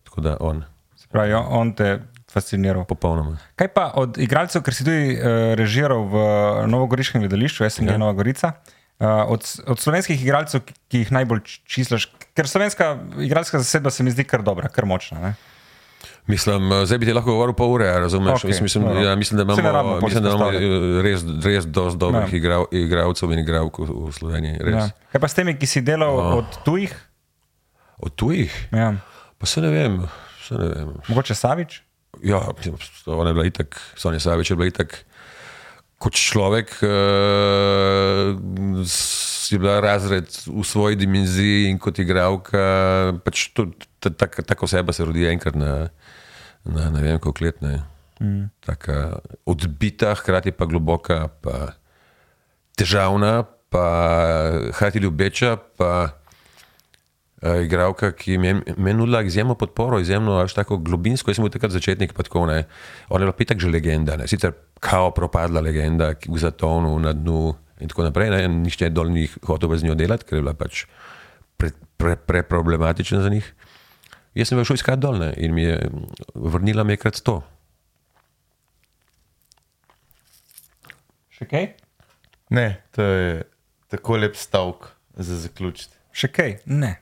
Tako 0.02 0.20
da 0.20 0.36
on, 0.40 0.64
Se 0.96 1.06
pravi, 1.08 1.32
on- 1.32 1.46
on 1.50 1.72
te 1.72 2.00
fasciniral. 2.26 2.84
popolnoma. 2.84 3.36
Kaj 3.54 3.68
pa 3.68 3.92
od 3.94 4.16
igralcev, 4.16 4.60
ker 4.60 4.72
si 4.72 4.82
tudi 4.82 5.12
uh, 5.12 5.22
režiral 5.54 6.02
v 6.04 6.14
Novogoriškem 6.66 7.20
gledališču, 7.20 7.62
SNG 7.64 7.90
ja. 7.90 7.96
Nova 7.96 8.12
Gorica, 8.12 8.52
uh, 8.96 9.06
od, 9.28 9.44
od 9.66 9.78
slovenskih 9.78 10.18
igralcev, 10.18 10.64
ki, 10.88 10.98
jih 10.98 11.12
najbolj 11.12 11.40
č- 11.42 11.60
čislaš, 11.66 12.06
ker 12.32 12.44
slovenska 12.44 12.88
igralska 13.20 13.58
zasedba 13.58 13.90
se 13.90 14.02
mi 14.02 14.10
zdi 14.10 14.24
kar 14.24 14.42
dobra, 14.42 14.66
kar 14.68 14.84
močna. 14.84 15.20
Ne? 15.20 15.34
Mislim, 16.26 16.72
eh, 16.72 16.86
zdaj 16.86 16.98
bi 16.98 17.06
ti 17.06 17.12
lahko 17.12 17.30
govoril 17.30 17.54
pol 17.54 17.72
ure, 17.76 17.90
razumeš? 18.00 18.42
Okay, 18.42 18.62
mislim, 18.62 18.84
dobro. 18.84 19.00
ja, 19.00 19.16
mislim, 19.16 19.38
da 19.38 19.42
imamo, 19.42 20.00
mislim, 20.00 20.22
da 20.22 20.30
imamo 20.30 20.52
eh, 20.52 21.02
res, 21.02 21.24
res 21.44 21.66
dosti 21.66 21.98
dobrih 21.98 22.32
Ja. 22.32 22.36
igrav, 22.36 22.64
igralcev 22.72 23.32
in 23.32 23.38
igralk 23.38 23.78
v, 23.78 23.88
v 24.08 24.12
Sloveniji. 24.12 24.58
Res. 24.60 24.74
Ja. 24.74 24.88
Kaj 25.12 25.20
pa 25.20 25.28
s 25.28 25.36
temi, 25.36 25.56
ki 25.58 25.68
si 25.68 25.84
delal 25.84 26.16
oh. 26.16 26.38
od 26.40 26.60
tujih? 26.64 26.94
Od 27.98 28.14
tujih? 28.16 28.52
Ja. 28.72 28.94
Pa 29.38 29.46
se 29.46 29.60
ne 29.60 29.68
vem. 29.68 30.00
Se 30.48 30.56
ne 30.56 30.68
vem. 30.68 30.94
Mogoče 31.08 31.34
Savič? 31.34 31.82
Ja, 32.22 32.40
mislim, 32.56 32.76
ona 33.06 33.30
je 33.30 33.34
bila 33.34 33.46
itak, 33.46 33.80
Sonja 33.96 34.20
Savič 34.20 34.50
je 34.50 34.56
bila 34.56 34.68
itak 34.68 35.04
kot 36.04 36.16
človek, 36.18 36.74
uh, 36.84 38.36
si 38.84 39.58
bila 39.58 39.78
razred 39.80 40.28
v 40.46 40.64
svoji 40.66 40.98
dimenziji 41.00 41.70
in 41.72 41.80
kot 41.80 41.98
igralka, 42.02 42.64
pač 43.24 43.48
to, 43.56 43.70
ta, 44.04 44.10
ta, 44.10 44.42
tako 44.42 44.68
oseba 44.68 44.92
se 44.92 45.04
rodi 45.04 45.26
enkrat 45.30 45.56
na, 45.56 45.88
na 46.64 46.90
ne 46.90 47.02
vem, 47.02 47.18
koliko 47.18 47.44
let. 47.44 47.62
Ne. 47.64 47.80
Mm. 48.20 48.50
Taka 48.64 49.18
odbita, 49.46 50.14
hkrati 50.20 50.52
pa 50.52 50.68
globoka, 50.70 51.28
pa 51.42 51.74
težavna, 52.78 53.42
pa 53.68 53.86
hkrati 54.72 55.02
ljubeča, 55.02 55.56
pa 55.78 55.92
uh, 57.42 57.58
igralka, 57.64 58.12
ki 58.12 58.38
mi 58.38 58.48
je 58.52 58.60
meni 58.76 58.98
nudila 58.98 59.22
izjemno 59.22 59.54
podporo, 59.58 59.98
izjemno 60.00 60.38
až 60.42 60.54
tako 60.54 60.78
globinsko. 60.78 61.30
Jaz 61.30 61.40
sem 61.40 61.46
bil 61.46 61.54
takrat 61.54 61.74
začetnik, 61.74 62.14
pa 62.14 62.26
tako 62.26 62.46
ne. 62.50 62.64
Ona 63.08 63.24
je 63.24 63.30
bila 63.30 63.36
pitak 63.36 63.58
že 63.58 63.70
legenda, 63.70 64.16
ne. 64.16 64.28
sicer 64.28 64.54
kao 64.80 65.10
propadla 65.16 65.60
legenda 65.60 66.14
ki 66.14 66.30
v 66.30 66.38
zatonu, 66.38 66.98
na 66.98 67.12
dnu 67.12 67.54
in 67.80 67.90
tako 67.90 68.08
naprej. 68.08 68.30
Ne. 68.30 68.48
Nihče 68.48 68.92
dol 68.94 69.10
ni 69.10 69.28
hotel 69.46 69.76
z 69.76 69.90
njo 69.90 69.98
delati, 69.98 70.24
ker 70.28 70.38
je 70.38 70.42
bila 70.42 70.54
pač 70.54 70.86
preproblematična 71.58 73.18
pre, 73.18 73.22
pre 73.22 73.28
za 73.28 73.34
njih. 73.34 73.54
Jaz 74.34 74.50
sem 74.50 74.58
jo 74.58 74.66
šel 74.66 74.80
iskat 74.80 74.98
dol 74.98 75.20
ne, 75.20 75.30
in 75.38 75.54
mi 75.54 75.62
je 75.62 75.78
vrnila 76.34 76.82
mi 76.84 76.96
je 76.96 77.02
krat 77.04 77.18
sto. 77.20 77.36
Še 81.34 81.46
kaj? 81.50 81.68
Ne, 82.54 82.66
to 82.94 83.06
je 83.06 83.28
tako 83.94 84.18
lep 84.18 84.34
stavek 84.38 84.88
za 85.14 85.38
zaključiti. 85.44 85.94
Še 86.14 86.30
kaj? 86.34 86.56
Ne. 86.66 86.96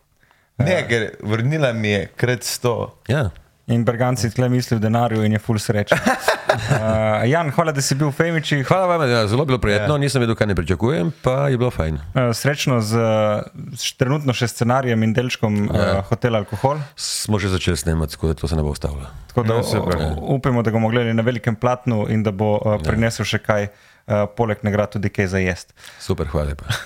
Ne, 0.61 0.77
ker 0.89 1.09
vrnila 1.25 1.73
mi 1.77 1.95
je 1.95 2.05
krat 2.21 2.45
sto. 2.45 2.77
Ja. 3.09 3.31
In 3.67 3.85
Berganci 3.85 4.27
tle 4.29 4.49
misli 4.49 4.77
v 4.77 4.83
denarju 4.83 5.23
in 5.23 5.33
je 5.33 5.39
full 5.39 5.59
srečen. 5.59 5.99
Uh, 6.53 7.25
Jan, 7.25 7.49
hvala, 7.49 7.73
da 7.73 7.81
si 7.81 7.95
bil 7.97 8.11
v 8.11 8.13
Femiči. 8.13 8.59
Hvala 8.61 8.85
vam, 8.87 9.03
ja, 9.09 9.23
zelo 9.25 9.47
bilo 9.49 9.57
prijetno, 9.57 9.97
nisem 9.97 10.21
vedel, 10.21 10.37
kaj 10.37 10.47
ne 10.47 10.55
pričakujem, 10.55 11.09
pa 11.25 11.49
je 11.49 11.57
bilo 11.57 11.71
fajn. 11.73 11.97
Uh, 12.13 12.29
srečno 12.31 12.77
z, 12.83 13.01
z 13.73 13.95
trenutno 13.97 14.35
še 14.37 14.51
scenarijem 14.51 15.01
in 15.01 15.15
delčkom 15.17 15.57
ja. 15.65 15.87
uh, 15.97 16.05
Hotel 16.05 16.37
Alkohol. 16.37 16.83
Smo 16.95 17.41
že 17.41 17.49
začeli 17.49 17.79
snemati, 17.79 18.13
tako 18.13 18.29
da 18.29 18.37
to 18.37 18.45
se 18.45 18.53
ne 18.53 18.63
bo 18.63 18.69
ustavilo. 18.69 19.09
Tako 19.29 19.43
da 19.43 19.55
Ja, 19.55 19.65
super. 19.65 19.97
u- 20.13 20.37
upamo, 20.37 20.61
da 20.61 20.69
ga 20.69 20.77
bomo 20.77 20.93
gledali 20.93 21.17
na 21.17 21.25
velikem 21.25 21.57
platnu 21.57 22.05
in 22.11 22.21
da 22.21 22.31
bo 22.31 22.59
uh, 22.59 22.77
prinesel 22.79 23.25
še 23.25 23.41
kaj, 23.41 23.71
uh, 23.71 24.29
poleg 24.29 24.61
nagrad 24.61 24.93
tudi 24.93 25.09
kaj 25.09 25.33
za 25.33 25.41
jesti. 25.41 25.73
Super, 25.99 26.29
hvala 26.29 26.53
lepa. 26.53 26.69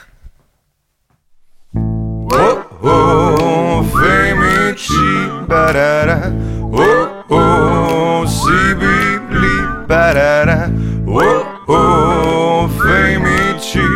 Oh, 2.78 3.82
femiči, 3.82 5.03
barara, 5.43 6.31
oh, 6.77 7.24
oh, 7.28 8.27
si 8.27 8.74
bili, 8.74 9.57
barara, 9.89 10.69
oh, 11.07 11.47
oh, 11.69 12.70
femiči, 12.82 13.89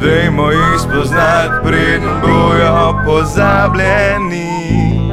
dajmo 0.00 0.50
jih 0.50 0.80
spoznati, 0.80 1.54
preden 1.64 2.20
bojo 2.22 3.00
pozabljeni. 3.06 5.03